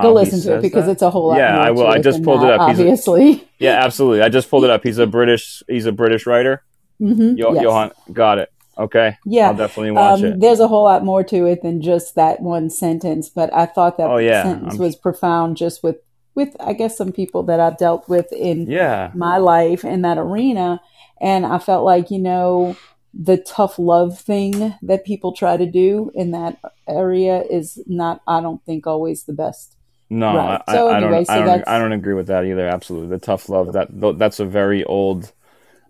Go 0.01 0.13
listen 0.13 0.41
to 0.41 0.59
it 0.59 0.63
because 0.63 0.87
that. 0.87 0.93
it's 0.93 1.03
a 1.03 1.11
whole 1.11 1.29
lot. 1.29 1.39
Yeah, 1.39 1.57
I 1.57 1.71
will. 1.71 1.87
I 1.87 1.99
just 2.01 2.25
pulled 2.25 2.43
it 2.43 2.47
that, 2.47 2.59
up. 2.59 2.69
He's 2.71 2.81
a- 2.81 2.83
obviously. 2.83 3.49
yeah, 3.61 3.85
absolutely. 3.85 4.23
I 4.23 4.29
just 4.29 4.51
pulled 4.51 4.65
it 4.65 4.71
up. 4.71 4.83
He's 4.83 4.99
a 4.99 5.07
British. 5.07 5.63
He's 5.69 5.87
a 5.87 5.93
British 5.93 6.27
writer. 6.27 6.65
hmm 6.99 7.37
Yo, 7.37 7.53
yes. 7.55 7.63
Johann, 7.63 7.91
got 8.13 8.39
it. 8.39 8.51
Okay. 8.77 9.17
Yeah. 9.25 9.49
I'll 9.51 9.55
definitely 9.57 9.93
watch 9.93 10.19
Um, 10.19 10.25
it. 10.25 10.41
there's 10.41 10.59
a 10.59 10.67
whole 10.67 10.83
lot 10.83 11.05
more 11.05 11.23
to 11.23 11.47
it 11.47 11.63
than 11.63 11.81
just 11.81 12.17
that 12.17 12.41
one 12.43 12.71
sentence, 12.71 13.29
but 13.29 13.55
I 13.55 13.67
thought 13.67 13.99
that 13.99 14.11
Oh, 14.11 14.17
yeah. 14.17 14.43
sentence 14.43 14.73
I'm- 14.75 14.81
was 14.83 14.97
profound 14.97 15.57
just 15.57 15.85
with, 15.85 15.99
with, 16.35 16.57
I 16.59 16.73
guess, 16.73 16.97
some 16.97 17.13
people 17.13 17.45
that 17.45 17.61
I've 17.61 17.79
dealt 17.79 18.09
with 18.09 18.33
in 18.33 18.67
Yeah. 18.69 19.13
my 19.15 19.37
life 19.39 19.85
in 19.85 20.03
that 20.03 20.19
arena. 20.19 20.81
And 21.21 21.47
I 21.47 21.59
felt 21.59 21.85
like, 21.85 22.11
you 22.11 22.19
know, 22.19 22.75
the 23.17 23.37
tough 23.39 23.79
love 23.79 24.19
thing 24.19 24.75
that 24.83 25.05
people 25.05 25.33
try 25.33 25.57
to 25.57 25.67
do 25.67 26.11
in 26.15 26.33
that 26.33 26.59
area 26.89 27.43
is 27.43 27.79
not, 27.87 28.21
I 28.27 28.41
don't 28.41 28.65
think, 28.65 28.87
always 28.87 29.25
the 29.25 29.33
best. 29.33 29.77
No, 30.11 30.37
Right. 30.37 30.63
I, 30.67 30.73
So 30.75 30.89
I, 30.89 30.97
I 30.97 31.01
don't. 31.01 31.25
so 31.27 31.33
I 31.33 31.43
don't. 31.45 31.69
I 31.69 31.79
don't 31.79 31.93
agree 31.93 32.15
with 32.15 32.27
that 32.27 32.45
either. 32.45 32.67
Absolutely, 32.69 33.09
the 33.09 33.19
tough 33.19 33.49
love. 33.49 33.73
That 33.73 33.89
that's 34.19 34.41
a 34.41 34.45
very 34.45 34.85
old, 34.85 35.33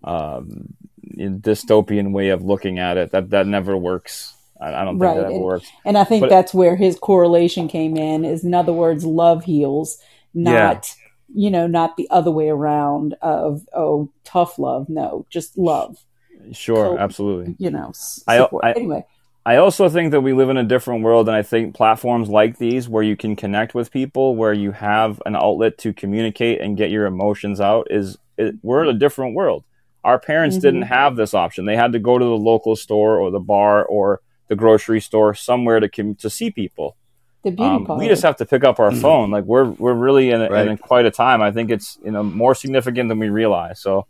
um, 0.03 0.75
dystopian 1.17 2.13
way 2.13 2.29
of 2.29 2.43
looking 2.45 2.79
at 2.79 2.97
it. 2.97 3.11
That 3.13 3.31
that 3.31 3.47
never 3.47 3.77
works. 3.77 4.35
I, 4.61 4.69
I 4.75 4.85
don't 4.85 4.95
think 4.95 5.03
Right. 5.03 5.15
that 5.17 5.25
ever 5.27 5.35
And, 5.35 5.43
works. 5.45 5.69
and 5.85 5.99
I 5.99 6.05
think 6.05 6.21
But- 6.23 6.31
that's 6.31 6.55
where 6.55 6.77
his 6.77 6.99
correlation 6.99 7.69
came 7.69 7.97
in 7.97 8.25
is 8.25 8.45
in 8.45 8.55
other 8.55 8.73
words, 8.73 9.05
love 9.05 9.45
heals, 9.45 9.99
not, 10.33 10.95
you 11.35 11.51
know, 11.51 11.67
not 11.67 11.97
the 11.97 12.09
other 12.11 12.31
way 12.31 12.49
around 12.49 13.15
of, 13.21 13.67
oh, 13.75 14.09
tough 14.25 14.59
love. 14.59 14.89
No, 14.89 15.27
just 15.29 15.59
love, 15.59 16.05
Sure, 16.53 16.97
So- 16.97 16.99
absolutely. 16.99 17.55
you 17.59 17.71
know, 17.71 17.91
support. 17.93 18.65
I- 18.65 18.73
anyway. 18.73 19.05
I 19.47 19.57
also 19.57 19.91
think 19.91 20.13
that 20.13 20.23
we 20.23 20.33
live 20.33 20.49
in 20.49 20.57
a 20.57 20.65
different 20.65 21.03
world, 21.05 21.29
and 21.29 21.37
I 21.37 21.43
think 21.43 21.75
platforms 21.75 22.31
like 22.31 22.57
these, 22.57 22.89
where 22.89 23.03
you 23.03 23.15
can 23.15 23.37
connect 23.37 23.75
with 23.75 23.91
people, 23.93 24.37
where 24.37 24.55
you 24.55 24.73
have 24.73 25.21
an 25.27 25.37
outlet 25.37 25.77
to 25.79 25.93
communicate 25.93 26.63
and 26.63 26.79
get 26.79 26.91
your 26.91 27.05
emotions 27.05 27.61
out, 27.61 27.87
is 27.91 28.17
it, 28.39 28.55
we're 28.63 28.85
in 28.85 28.89
a 28.89 28.99
different 28.99 29.35
world. 29.35 29.63
Our 30.03 30.19
parents 30.19 30.57
Mhm. 30.57 30.61
didn't 30.63 30.83
have 30.83 31.17
this 31.17 31.35
option; 31.35 31.67
they 31.67 31.77
had 31.77 31.93
to 31.93 31.99
go 31.99 32.19
to 32.19 32.25
the 32.25 32.37
local 32.39 32.75
store 32.75 33.19
or 33.19 33.31
the 33.31 33.39
bar 33.41 33.85
or 33.85 34.21
the 34.49 34.57
grocery 34.57 35.01
store 35.01 35.35
somewhere 35.35 35.79
to 35.79 35.89
com- 35.91 36.15
to 36.17 36.31
see 36.31 36.51
people. 36.51 36.97
The 37.43 37.51
beauty 37.51 37.65
Um, 37.71 37.85
part. 37.85 37.99
we 37.99 38.09
just 38.09 38.23
have 38.23 38.37
to 38.37 38.47
pick 38.47 38.65
up 38.65 38.81
our 38.81 38.93
phone. 38.93 39.31
Like 39.31 39.45
we're 39.45 39.65
we're 39.79 39.93
really 39.93 40.31
in, 40.31 40.41
a, 40.41 40.49
Right. 40.49 40.67
in 40.69 40.79
quite 40.79 41.05
a 41.05 41.11
time. 41.11 41.43
I 41.43 41.51
think 41.53 41.71
it's 41.71 41.99
you 42.03 42.11
know 42.11 42.23
more 42.23 42.55
significant 42.55 43.11
than 43.11 43.19
we 43.19 43.29
realize. 43.29 43.81
So, 43.81 44.07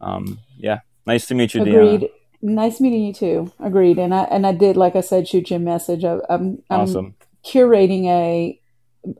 um, 0.00 0.38
yeah, 0.58 0.80
nice 1.06 1.26
to 1.26 1.34
meet 1.34 1.54
you, 1.54 1.60
Deanna. 1.62 1.94
Agreed. 1.94 2.10
Nice 2.42 2.80
meeting 2.80 3.04
you 3.04 3.12
too. 3.12 3.52
Agreed. 3.60 3.98
And 3.98 4.12
I 4.14 4.24
and 4.24 4.46
I 4.46 4.52
did, 4.52 4.76
like 4.76 4.96
I 4.96 5.00
said, 5.00 5.28
shoot 5.28 5.50
you 5.50 5.56
a 5.56 5.60
message. 5.60 6.04
I, 6.04 6.18
I'm 6.28 6.62
I'm 6.70 6.80
Awesome. 6.80 7.14
curating 7.44 8.06
a. 8.06 8.58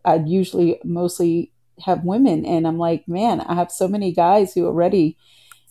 I 0.04 0.16
usually 0.16 0.80
mostly 0.84 1.52
have 1.84 2.04
women, 2.04 2.44
and 2.46 2.66
I'm 2.66 2.78
like, 2.78 3.06
man, 3.08 3.40
I 3.40 3.54
have 3.54 3.70
so 3.72 3.88
many 3.88 4.12
guys 4.12 4.54
who 4.54 4.66
are 4.66 4.72
ready, 4.72 5.16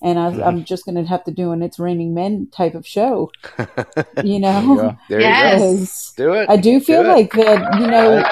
and 0.01 0.17
I. 0.19 0.27
I'm 0.41 0.63
just 0.71 0.85
going 0.85 0.95
to 0.95 1.03
have 1.09 1.23
to 1.25 1.31
do 1.31 1.51
an 1.51 1.61
"It's 1.61 1.77
Raining 1.79 2.13
Men" 2.13 2.47
type 2.51 2.73
of 2.75 2.85
show. 2.87 3.31
You 3.57 3.63
There 4.05 4.25
you 4.25 4.39
know, 4.39 4.75
go. 4.75 4.97
There 5.09 5.19
Yes. 5.21 6.13
you 6.17 6.25
go. 6.25 6.33
Do 6.33 6.39
it. 6.39 6.49
I 6.49 6.55
do 6.57 6.79
feel 6.79 7.03
Do 7.03 7.09
it. 7.09 7.13
like 7.13 7.31
that. 7.33 7.79
You 7.79 7.87
know, 7.87 8.23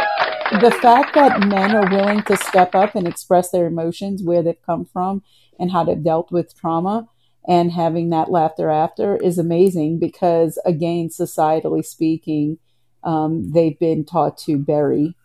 the 0.61 0.71
fact 0.81 1.13
that 1.15 1.39
men 1.47 1.75
are 1.75 1.89
willing 1.89 2.21
to 2.23 2.37
step 2.37 2.73
up 2.75 2.95
and 2.95 3.07
express 3.07 3.51
their 3.51 3.65
emotions, 3.67 4.23
where 4.23 4.41
they've 4.43 4.61
come 4.65 4.85
from, 4.85 5.23
and 5.59 5.71
how 5.71 5.83
they've 5.83 6.03
dealt 6.03 6.31
with 6.31 6.55
trauma, 6.57 7.07
and 7.49 7.71
having 7.73 8.11
that 8.11 8.31
laughter 8.31 8.69
after 8.69 9.17
is 9.17 9.39
amazing 9.39 9.99
because, 9.99 10.59
again, 10.65 11.09
societally 11.09 11.83
speaking, 11.85 12.59
um, 13.03 13.51
they've 13.51 13.79
been 13.79 14.05
taught 14.05 14.37
to 14.39 14.57
bury. 14.59 15.17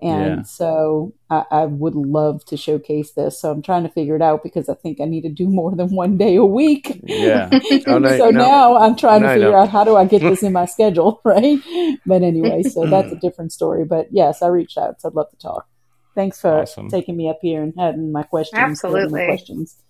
And 0.00 0.38
Yeah. 0.38 0.42
so 0.42 1.14
I, 1.30 1.44
I 1.50 1.66
would 1.66 1.94
love 1.94 2.44
to 2.46 2.56
showcase 2.56 3.12
this. 3.12 3.40
So 3.40 3.50
I'm 3.52 3.62
trying 3.62 3.84
to 3.84 3.88
figure 3.88 4.16
it 4.16 4.22
out 4.22 4.42
because 4.44 4.68
I 4.68 4.74
think 4.74 5.00
I 5.00 5.06
need 5.06 5.22
to 5.22 5.28
do 5.28 5.48
more 5.48 5.74
than 5.76 5.90
one 5.94 6.16
day 6.18 6.36
a 6.36 6.44
week. 6.44 7.00
Yeah. 7.04 7.50
Oh, 7.86 7.98
no, 7.98 8.16
so 8.18 8.30
no. 8.30 8.38
now 8.40 8.76
I'm 8.78 8.96
trying 8.96 9.22
No, 9.22 9.28
to 9.28 9.34
figure 9.34 9.50
know. 9.52 9.58
out 9.58 9.68
how 9.70 9.84
do 9.84 9.96
I 9.96 10.04
get 10.04 10.20
this 10.22 10.42
in 10.42 10.52
my 10.52 10.66
schedule, 10.76 11.20
right? 11.24 11.58
But 12.06 12.22
anyway, 12.22 12.62
so 12.64 12.86
that's 12.86 13.12
a 13.12 13.16
different 13.16 13.52
story. 13.52 13.84
But 13.84 14.08
yes, 14.12 14.42
I 14.42 14.48
reached 14.48 14.78
out. 14.78 15.00
So 15.00 15.08
I'd 15.08 15.14
love 15.14 15.30
to 15.30 15.36
talk. 15.36 15.66
Thanks 16.14 16.40
for 16.40 16.62
Awesome. 16.62 16.88
taking 16.88 17.16
me 17.16 17.28
up 17.30 17.38
here 17.42 17.62
and 17.62 17.72
having 17.78 18.12
my 18.12 18.22
questions. 18.22 18.80
fielding 18.80 19.10
my 19.10 19.20
Absolutely. 19.20 19.26
questions. 19.26 19.81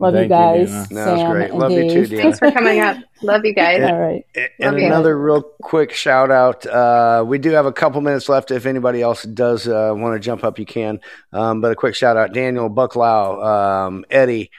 Love 0.00 0.14
Thank 0.14 0.30
you 0.30 0.36
you, 0.36 0.42
guys. 0.42 0.68
Deanna. 0.70 0.90
No, 0.90 1.04
that's 1.04 1.20
Sam 1.20 1.30
great. 1.30 1.50
and 1.50 1.58
Love 1.58 1.70
you 1.72 1.82
too, 1.88 2.06
Dave. 2.06 2.08
Deanna. 2.08 2.22
Thanks 2.22 2.38
for 2.40 2.50
coming 2.50 2.80
up. 2.80 2.96
Love 3.22 3.44
you 3.44 3.54
guys. 3.54 3.80
All 3.82 3.98
right. 3.98 4.24
And 4.34 4.48
Love 4.60 4.78
you. 4.78 4.86
another 4.86 5.16
real 5.18 5.42
quick 5.62 5.92
shout 5.92 6.30
out. 6.32 6.66
Uh, 6.66 7.24
we 7.26 7.38
do 7.38 7.50
have 7.50 7.66
a 7.66 7.72
couple 7.72 8.00
minutes 8.00 8.28
left. 8.28 8.50
If 8.50 8.66
anybody 8.66 9.02
else 9.02 9.22
does 9.22 9.68
uh, 9.68 9.92
want 9.94 10.14
to 10.14 10.20
jump 10.20 10.42
up, 10.42 10.58
you 10.58 10.66
can. 10.66 11.00
Um, 11.32 11.60
but 11.60 11.70
a 11.70 11.76
quick 11.76 11.94
shout 11.94 12.16
out: 12.16 12.32
Daniel 12.32 12.68
Bucklow, 12.68 13.44
um, 13.86 14.04
Eddie, 14.10 14.50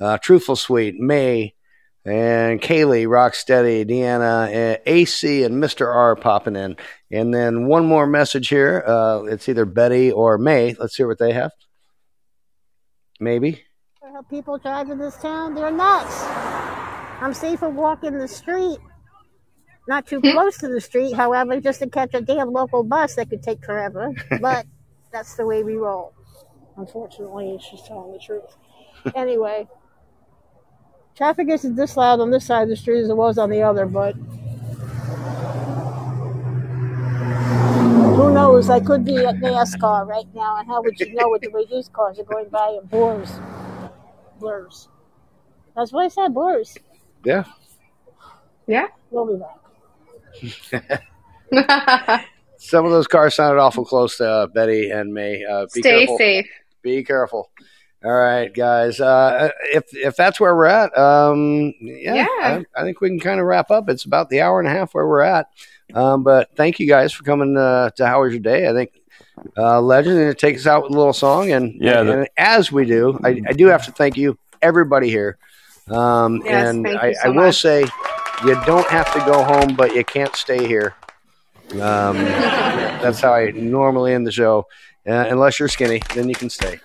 uh, 0.00 0.18
Truthful 0.18 0.54
Sweet, 0.54 0.94
May, 1.00 1.54
and 2.04 2.60
Kaylee, 2.60 3.06
Rocksteady, 3.08 3.84
Deanna, 3.84 4.74
uh, 4.74 4.78
AC, 4.86 5.42
and 5.42 5.58
Mister 5.58 5.90
R 5.90 6.14
popping 6.14 6.54
in. 6.54 6.76
And 7.10 7.34
then 7.34 7.66
one 7.66 7.84
more 7.84 8.06
message 8.06 8.46
here. 8.48 8.84
Uh, 8.86 9.24
it's 9.24 9.48
either 9.48 9.64
Betty 9.64 10.12
or 10.12 10.38
May. 10.38 10.74
Let's 10.78 10.94
hear 10.94 11.08
what 11.08 11.18
they 11.18 11.32
have. 11.32 11.50
Maybe. 13.18 13.64
How 14.14 14.22
people 14.22 14.58
drive 14.58 14.90
in 14.90 14.98
this 14.98 15.16
town, 15.16 15.56
they're 15.56 15.72
nuts. 15.72 16.22
I'm 17.20 17.34
safe 17.34 17.58
safer 17.58 17.68
walking 17.68 18.16
the 18.16 18.28
street, 18.28 18.78
not 19.88 20.06
too 20.06 20.20
hmm? 20.20 20.30
close 20.30 20.56
to 20.58 20.68
the 20.68 20.80
street, 20.80 21.14
however, 21.14 21.60
just 21.60 21.80
to 21.80 21.90
catch 21.90 22.14
a 22.14 22.20
damn 22.20 22.52
local 22.52 22.84
bus 22.84 23.16
that 23.16 23.28
could 23.28 23.42
take 23.42 23.64
forever. 23.64 24.12
But 24.40 24.66
that's 25.10 25.34
the 25.34 25.44
way 25.44 25.64
we 25.64 25.74
roll. 25.74 26.14
Unfortunately, 26.76 27.58
she's 27.68 27.82
telling 27.82 28.12
the 28.12 28.20
truth. 28.20 28.56
Anyway, 29.16 29.66
traffic 31.16 31.48
isn't 31.48 31.74
this 31.74 31.96
loud 31.96 32.20
on 32.20 32.30
this 32.30 32.46
side 32.46 32.62
of 32.62 32.68
the 32.68 32.76
street 32.76 33.00
as 33.00 33.10
it 33.10 33.16
was 33.16 33.36
on 33.36 33.50
the 33.50 33.62
other, 33.62 33.84
but 33.84 34.12
who 38.14 38.32
knows? 38.32 38.70
I 38.70 38.78
could 38.78 39.04
be 39.04 39.16
at 39.16 39.34
NASCAR 39.38 40.06
right 40.06 40.32
now, 40.36 40.58
and 40.60 40.68
how 40.68 40.82
would 40.82 41.00
you 41.00 41.12
know 41.14 41.30
what 41.30 41.40
the 41.40 41.48
way 41.52 41.66
these 41.68 41.88
cars 41.88 42.20
are 42.20 42.24
going 42.24 42.48
by 42.48 42.78
in 42.80 42.86
blurs? 42.86 43.40
Blurs. 44.44 44.88
That's 45.74 45.90
what 45.92 46.04
I 46.04 46.08
said, 46.08 46.34
blurs. 46.34 46.76
Yeah. 47.24 47.44
Yeah. 48.66 48.88
We'll 49.10 49.26
be 49.26 49.40
back. 50.70 51.04
Some 52.58 52.84
of 52.84 52.90
those 52.92 53.06
cars 53.06 53.34
sounded 53.34 53.58
awful 53.60 53.84
close 53.86 54.16
to 54.18 54.28
uh, 54.28 54.46
Betty 54.48 54.90
and 54.90 55.12
me. 55.14 55.44
Uh, 55.44 55.66
be 55.74 55.80
Stay 55.80 55.98
careful. 55.98 56.18
safe. 56.18 56.46
Be 56.82 57.04
careful. 57.04 57.50
All 58.04 58.12
right, 58.12 58.52
guys. 58.52 59.00
Uh, 59.00 59.48
if 59.72 59.84
if 59.94 60.14
that's 60.16 60.38
where 60.38 60.54
we're 60.54 60.66
at, 60.66 60.96
um, 60.96 61.72
yeah, 61.80 62.14
Yeah. 62.14 62.26
I, 62.40 62.64
I 62.76 62.82
think 62.82 63.00
we 63.00 63.08
can 63.08 63.18
kind 63.18 63.40
of 63.40 63.46
wrap 63.46 63.70
up. 63.70 63.88
It's 63.88 64.04
about 64.04 64.28
the 64.28 64.42
hour 64.42 64.60
and 64.60 64.68
a 64.68 64.72
half 64.72 64.94
where 64.94 65.06
we're 65.08 65.22
at. 65.22 65.46
Um, 65.94 66.22
but 66.22 66.50
thank 66.54 66.78
you 66.78 66.86
guys 66.86 67.12
for 67.14 67.24
coming 67.24 67.56
uh, 67.56 67.90
to 67.96 68.06
How 68.06 68.22
Was 68.22 68.32
Your 68.32 68.40
Day? 68.42 68.68
I 68.68 68.72
think 68.74 68.90
uh, 69.56 69.80
Legend 69.80 70.18
and 70.18 70.28
it 70.30 70.38
takes 70.38 70.62
us 70.62 70.66
out 70.66 70.84
with 70.84 70.92
a 70.92 70.96
little 70.96 71.12
song, 71.12 71.50
and 71.52 71.74
Yeah, 71.80 72.00
and, 72.00 72.08
the- 72.08 72.28
as 72.36 72.70
we 72.72 72.84
do, 72.84 73.18
I, 73.24 73.40
I 73.48 73.52
do 73.52 73.66
have 73.66 73.84
to 73.86 73.92
thank 73.92 74.16
you, 74.16 74.38
everybody 74.62 75.08
here. 75.10 75.38
Um, 75.90 76.42
Yes, 76.44 76.68
and 76.70 76.84
thank 76.84 77.02
you 77.02 77.08
I, 77.08 77.12
so 77.12 77.20
I 77.24 77.28
will 77.28 77.34
much. 77.46 77.60
say, 77.60 77.80
you 78.44 78.54
don't 78.64 78.86
have 78.88 79.12
to 79.12 79.18
go 79.20 79.42
home, 79.42 79.74
but 79.76 79.94
you 79.94 80.04
can't 80.04 80.34
stay 80.36 80.66
here. 80.66 80.94
Um, 81.72 82.16
that's 83.02 83.20
how 83.20 83.34
I 83.34 83.50
normally 83.50 84.12
end 84.14 84.26
the 84.26 84.32
show. 84.32 84.66
Uh, 85.06 85.26
unless 85.28 85.58
you're 85.58 85.68
skinny, 85.68 86.00
then 86.14 86.28
you 86.30 86.34
can 86.34 86.48
stay 86.48 86.80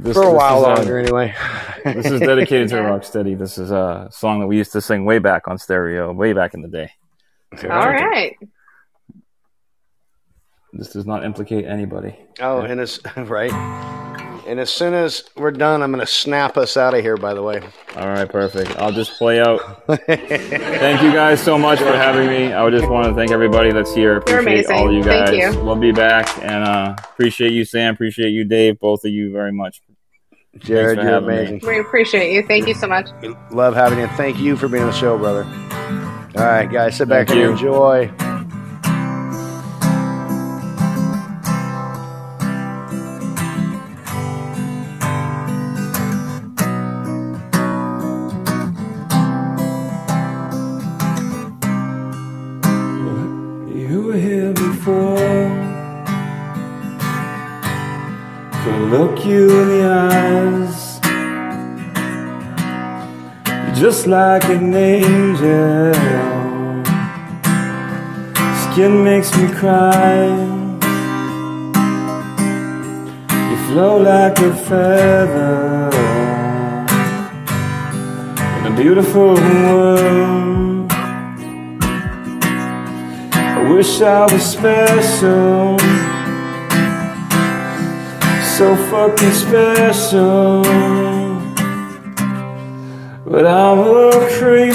This, 0.00 0.14
for 0.14 0.22
a 0.22 0.26
this 0.26 0.34
while 0.34 0.58
is, 0.60 0.64
uh, 0.64 0.74
longer, 0.76 0.98
anyway. 0.98 1.34
this 1.84 2.06
is 2.06 2.20
dedicated 2.20 2.68
to 2.70 2.76
Yeah. 2.76 2.88
Rocksteady. 2.90 3.38
This 3.38 3.58
is 3.58 3.70
a 3.70 4.08
song 4.10 4.40
that 4.40 4.46
we 4.46 4.56
used 4.56 4.72
to 4.72 4.80
sing 4.80 5.04
way 5.04 5.18
back 5.18 5.48
on 5.48 5.58
stereo, 5.58 6.10
way 6.12 6.32
back 6.32 6.54
in 6.54 6.62
the 6.62 6.68
day. 6.68 6.90
All 7.64 7.68
right. 7.90 8.36
This 10.78 10.90
does 10.92 11.06
not 11.06 11.24
implicate 11.24 11.64
anybody. 11.66 12.16
Oh, 12.40 12.60
and 12.60 12.80
it's 12.80 13.00
right. 13.16 13.52
And 14.46 14.60
as 14.60 14.70
soon 14.70 14.94
as 14.94 15.24
we're 15.36 15.50
done, 15.50 15.82
I'm 15.82 15.90
going 15.92 16.00
to 16.00 16.10
snap 16.10 16.56
us 16.56 16.76
out 16.76 16.94
of 16.94 17.00
here. 17.02 17.16
By 17.16 17.34
the 17.34 17.42
way. 17.42 17.60
All 17.96 18.06
right, 18.08 18.26
perfect. 18.28 18.76
I'll 18.78 18.92
just 18.92 19.18
play 19.18 19.40
out. 19.40 19.84
Thank 20.06 21.02
you 21.02 21.12
guys 21.12 21.42
so 21.42 21.58
much 21.58 21.80
for 21.80 21.92
having 21.92 22.28
me. 22.28 22.52
I 22.52 22.62
would 22.62 22.72
just 22.72 22.88
want 22.88 23.08
to 23.08 23.14
thank 23.14 23.30
everybody 23.32 23.72
that's 23.72 23.92
here. 23.92 24.12
You're 24.12 24.38
Appreciate 24.38 24.66
amazing. 24.66 24.76
all 24.76 24.92
you 24.94 25.02
guys. 25.02 25.30
Thank 25.30 25.54
you. 25.54 25.64
We'll 25.64 25.76
be 25.76 25.92
back, 25.92 26.28
and 26.42 26.64
uh, 26.64 26.94
appreciate 27.10 27.52
you, 27.52 27.64
Sam. 27.64 27.92
Appreciate 27.94 28.30
you, 28.30 28.44
Dave. 28.44 28.78
Both 28.78 29.04
of 29.04 29.10
you 29.10 29.32
very 29.32 29.52
much. 29.52 29.82
Jared, 30.58 30.96
you're 30.98 31.06
having 31.06 31.28
me. 31.28 31.34
amazing. 31.38 31.60
We 31.68 31.80
appreciate 31.80 32.32
you. 32.32 32.46
Thank 32.46 32.68
you 32.68 32.74
so 32.74 32.86
much. 32.86 33.08
Love 33.50 33.74
having 33.74 33.98
you. 33.98 34.06
Thank 34.16 34.38
you 34.38 34.56
for 34.56 34.68
being 34.68 34.84
on 34.84 34.90
the 34.90 34.96
show, 34.96 35.18
brother. 35.18 35.42
All 36.36 36.44
right, 36.46 36.70
guys, 36.70 36.96
sit 36.96 37.08
back 37.08 37.26
Thank 37.28 37.40
and 37.40 37.60
you. 37.60 37.68
enjoy. 37.68 38.37
You 59.28 59.60
in 59.60 59.68
the 59.68 59.84
eyes. 59.84 61.00
Just 63.78 64.06
like 64.06 64.44
an 64.44 64.74
angel. 64.74 65.92
Skin 68.62 69.04
makes 69.04 69.30
me 69.36 69.52
cry. 69.52 70.24
You 73.50 73.56
flow 73.68 73.98
like 73.98 74.38
a 74.38 74.52
feather 74.66 75.90
in 78.56 78.72
a 78.72 78.74
beautiful 78.76 79.34
world. 79.34 80.90
I 83.32 83.72
wish 83.72 84.00
I 84.00 84.24
was 84.32 84.42
special. 84.42 86.07
So 88.58 88.74
fucking 88.90 89.30
special. 89.30 90.64
But 93.24 93.46
I'm 93.46 93.78
a 93.78 94.10
creep. 94.32 94.74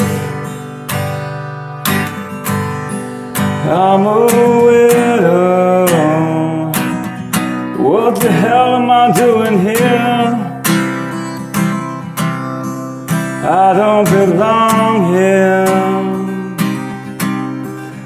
I'm 3.67 4.05
a 4.05 4.25
widow. 4.63 5.85
What 7.83 8.21
the 8.21 8.31
hell 8.31 8.75
am 8.77 8.89
I 8.89 9.11
doing 9.11 9.59
here? 9.59 10.31
I 13.43 13.73
don't 13.75 14.09
belong 14.09 15.13
here. 15.13 15.67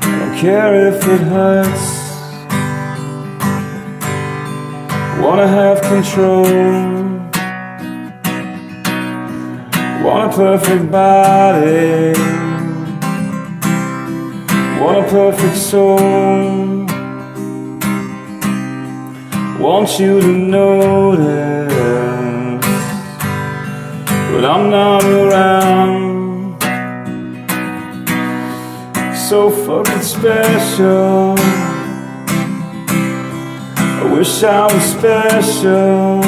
I 0.02 0.20
don't 0.20 0.40
care 0.40 0.88
if 0.88 1.08
it 1.08 1.22
hurts. 1.22 1.87
Wanna 5.28 5.46
have 5.46 5.82
control. 5.82 6.46
Want 10.02 10.32
a 10.32 10.34
perfect 10.34 10.90
body. 10.90 12.14
Want 14.80 14.98
a 15.00 15.10
perfect 15.10 15.58
soul. 15.58 16.86
Want 19.60 20.00
you 20.00 20.22
to 20.22 20.32
notice. 20.32 21.74
But 24.32 24.46
I'm 24.46 24.70
not 24.70 25.04
around. 25.04 26.58
So 29.28 29.52
fucking 29.52 30.04
special. 30.04 31.67
Wish 34.18 34.44
I 34.44 34.74
was 34.74 34.84
special. 34.84 36.22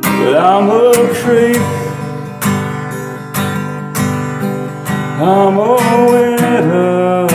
But 0.00 0.36
I'm 0.38 0.70
a 0.70 0.92
creep. 1.20 1.58
I'm 5.20 5.58
a 5.58 5.76
widow. 6.10 7.28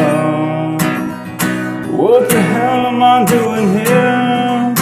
What 1.95 2.29
the 2.29 2.41
hell 2.41 2.87
am 2.87 3.03
I 3.03 3.25
doing 3.25 3.67
here? 3.77 4.73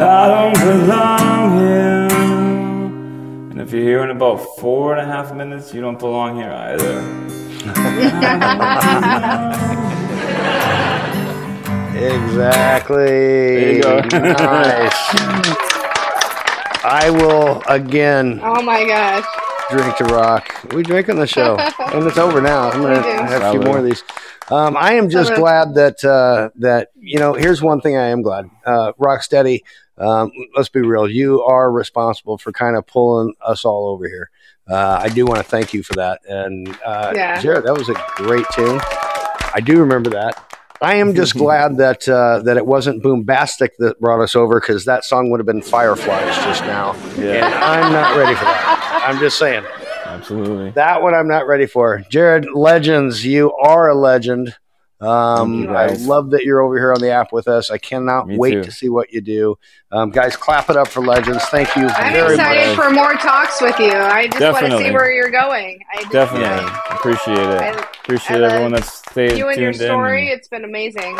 I 0.00 0.26
don't 0.32 0.58
belong 0.64 1.58
here. 1.58 2.08
And 3.50 3.60
if 3.60 3.72
you're 3.74 3.82
here 3.82 4.02
in 4.04 4.10
about 4.10 4.38
four 4.58 4.96
and 4.96 5.02
a 5.06 5.12
half 5.12 5.34
minutes, 5.34 5.74
you 5.74 5.82
don't 5.82 5.98
belong 5.98 6.36
here 6.36 6.50
either. 6.50 7.02
Exactly. 11.96 12.96
There 13.06 13.72
you 13.76 13.82
go. 13.82 14.00
nice. 14.00 14.92
I 16.88 17.08
will 17.10 17.62
again 17.66 18.38
Oh 18.42 18.62
my 18.62 18.84
gosh. 18.86 19.24
drink 19.70 19.96
to 19.96 20.04
rock. 20.04 20.72
We 20.72 20.82
drink 20.82 21.08
on 21.08 21.16
the 21.16 21.26
show, 21.26 21.56
and 21.78 22.06
it's 22.06 22.18
over 22.18 22.40
now. 22.40 22.70
I'm 22.70 22.82
gonna 22.82 23.02
have 23.02 23.42
a 23.42 23.50
few 23.50 23.60
more 23.60 23.78
of 23.78 23.84
these. 23.84 24.04
Um, 24.50 24.76
I 24.76 24.92
am 24.92 25.08
just 25.10 25.34
glad 25.34 25.74
that 25.74 26.04
uh, 26.04 26.50
that 26.56 26.88
you 26.94 27.18
know. 27.18 27.32
Here's 27.34 27.60
one 27.62 27.80
thing 27.80 27.96
I 27.96 28.08
am 28.08 28.22
glad. 28.22 28.48
Uh, 28.64 28.92
Rocksteady. 29.00 29.62
Um, 29.98 30.30
let's 30.54 30.68
be 30.68 30.82
real. 30.82 31.08
You 31.10 31.42
are 31.42 31.72
responsible 31.72 32.36
for 32.38 32.52
kind 32.52 32.76
of 32.76 32.86
pulling 32.86 33.34
us 33.44 33.64
all 33.64 33.88
over 33.88 34.06
here. 34.06 34.30
Uh, 34.68 35.00
I 35.02 35.08
do 35.08 35.24
want 35.24 35.38
to 35.38 35.44
thank 35.44 35.72
you 35.72 35.82
for 35.82 35.94
that. 35.94 36.20
And 36.28 36.68
uh, 36.84 37.12
Yeah. 37.16 37.40
Jared, 37.40 37.64
that 37.64 37.76
was 37.76 37.88
a 37.88 37.94
great 38.16 38.44
tune. 38.54 38.78
I 38.82 39.60
do 39.64 39.80
remember 39.80 40.10
that. 40.10 40.55
I 40.80 40.96
am 40.96 41.14
just 41.14 41.34
glad 41.38 41.78
that 41.78 42.08
uh, 42.08 42.42
that 42.44 42.56
it 42.56 42.66
wasn't 42.66 43.02
Boombastic 43.02 43.70
that 43.78 44.00
brought 44.00 44.20
us 44.20 44.36
over 44.36 44.60
because 44.60 44.84
that 44.84 45.04
song 45.04 45.30
would 45.30 45.40
have 45.40 45.46
been 45.46 45.62
Fireflies 45.62 46.36
just 46.44 46.62
now. 46.62 46.94
Yeah. 47.18 47.46
And 47.46 47.54
I'm 47.54 47.92
not 47.92 48.16
ready 48.16 48.34
for 48.34 48.44
that. 48.44 49.02
I'm 49.06 49.18
just 49.18 49.38
saying. 49.38 49.64
Absolutely. 50.04 50.70
That 50.70 51.02
one 51.02 51.14
I'm 51.14 51.28
not 51.28 51.46
ready 51.46 51.66
for. 51.66 52.04
Jared, 52.08 52.46
legends, 52.52 53.24
you 53.24 53.52
are 53.54 53.88
a 53.88 53.94
legend. 53.94 54.54
Um, 54.98 55.68
I 55.68 55.88
love 55.88 56.30
that 56.30 56.44
you're 56.44 56.62
over 56.62 56.78
here 56.78 56.94
on 56.94 57.00
the 57.02 57.10
app 57.10 57.30
with 57.32 57.48
us. 57.48 57.70
I 57.70 57.76
cannot 57.76 58.28
Me 58.28 58.38
wait 58.38 58.52
too. 58.52 58.62
to 58.64 58.72
see 58.72 58.88
what 58.88 59.12
you 59.12 59.20
do. 59.20 59.58
Um, 59.92 60.10
guys, 60.10 60.36
clap 60.36 60.70
it 60.70 60.76
up 60.76 60.88
for 60.88 61.00
legends. 61.00 61.44
Thank 61.46 61.74
you 61.76 61.86
I'm 61.88 62.12
very 62.14 62.34
excited 62.34 62.74
much. 62.74 62.76
for 62.86 62.90
more 62.90 63.12
talks 63.14 63.60
with 63.60 63.78
you. 63.78 63.92
I 63.92 64.26
just 64.28 64.40
want 64.40 64.72
to 64.72 64.78
see 64.78 64.90
where 64.92 65.12
you're 65.12 65.30
going. 65.30 65.80
I 65.92 66.00
just, 66.00 66.12
Definitely. 66.12 66.46
I- 66.48 66.96
Appreciate 66.96 67.38
it. 67.38 67.60
I- 67.62 67.86
Appreciate 68.04 68.42
I 68.42 68.46
everyone 68.46 68.72
that's 68.72 68.98
stayed 69.10 69.36
you 69.36 69.48
and 69.48 69.60
your 69.60 69.72
tuned 69.72 69.82
in. 69.82 69.88
story, 69.88 70.28
it's 70.28 70.48
been 70.48 70.64
amazing. 70.64 71.16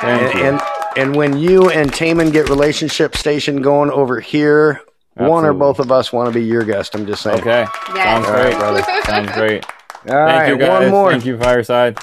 Thank 0.00 0.22
And, 0.22 0.34
you. 0.34 0.44
and 0.46 0.60
and 0.96 1.14
when 1.14 1.36
you 1.38 1.68
and 1.70 1.92
Taman 1.92 2.30
get 2.30 2.48
relationship 2.48 3.14
station 3.16 3.60
going 3.62 3.90
over 3.90 4.18
here, 4.20 4.80
one 5.14 5.44
or 5.44 5.52
both 5.52 5.78
of 5.78 5.92
us 5.92 6.12
want 6.12 6.28
to 6.28 6.32
be 6.32 6.42
your 6.44 6.64
guest. 6.64 6.94
I'm 6.96 7.06
just 7.06 7.22
saying. 7.22 7.40
Okay. 7.40 7.66
Yes. 7.94 8.24
Sounds 8.24 8.26
All 8.26 8.32
right, 8.32 8.42
great. 8.50 8.58
brother. 8.58 8.82
Sounds 9.04 9.32
great. 9.32 9.64
All 10.08 10.16
right, 10.16 10.46
Thank 10.46 10.60
you 10.60 10.66
guys. 10.66 10.80
one 10.82 10.90
more. 10.90 11.10
Thank 11.12 11.26
you, 11.26 11.38
Fireside. 11.38 11.98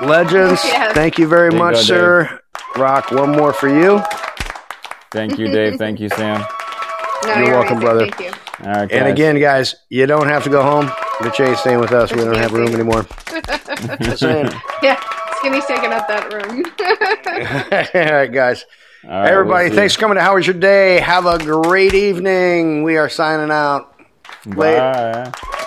Legends, 0.00 0.60
Yes. 0.64 0.94
thank 0.94 1.18
you 1.18 1.26
very 1.28 1.50
There 1.50 1.58
you 1.58 1.64
much, 1.64 1.74
go, 1.74 1.82
sir. 1.82 2.40
Rock, 2.76 3.10
one 3.10 3.30
more 3.32 3.52
for 3.52 3.68
you. 3.68 4.00
Thank 5.10 5.38
you, 5.38 5.48
Dave. 5.48 5.76
Thank 5.78 6.00
you, 6.00 6.08
Sam. 6.08 6.44
No, 7.24 7.34
You're 7.38 7.50
welcome, 7.50 7.76
amazing. 7.78 7.80
brother. 7.80 8.10
Thank 8.10 8.20
you. 8.20 8.66
All 8.66 8.72
right, 8.72 8.92
And 8.92 9.08
again, 9.08 9.38
guys, 9.38 9.74
you 9.90 10.06
don't 10.06 10.28
have 10.28 10.44
to 10.44 10.50
go 10.50 10.62
home. 10.62 10.90
The 11.20 11.30
Chase 11.30 11.60
staying 11.60 11.80
with 11.80 11.92
us. 11.92 12.10
We 12.12 12.18
don't 12.24 12.36
have 12.36 12.52
room 12.52 12.68
anymore. 12.74 13.02
Just 14.00 14.20
saying. 14.20 14.50
Yeah, 14.82 14.98
Skinny's 15.38 15.66
taking 15.66 15.92
up 15.92 16.08
that 16.08 16.32
room. 16.32 16.64
All 18.04 18.16
right, 18.16 18.32
guys. 18.32 18.64
right, 19.04 19.28
Everybody, 19.30 19.68
we'll 19.68 19.76
thanks 19.76 19.94
for 19.94 20.00
coming 20.00 20.16
to 20.16 20.22
How 20.22 20.34
Was 20.34 20.46
Your 20.46 20.54
Day? 20.54 20.98
Have 21.00 21.26
a 21.26 21.38
great 21.38 21.94
evening. 21.94 22.82
We 22.82 22.96
are 22.96 23.08
signing 23.08 23.50
out. 23.50 23.94
Later. 24.46 25.32
Bye. 25.32 25.58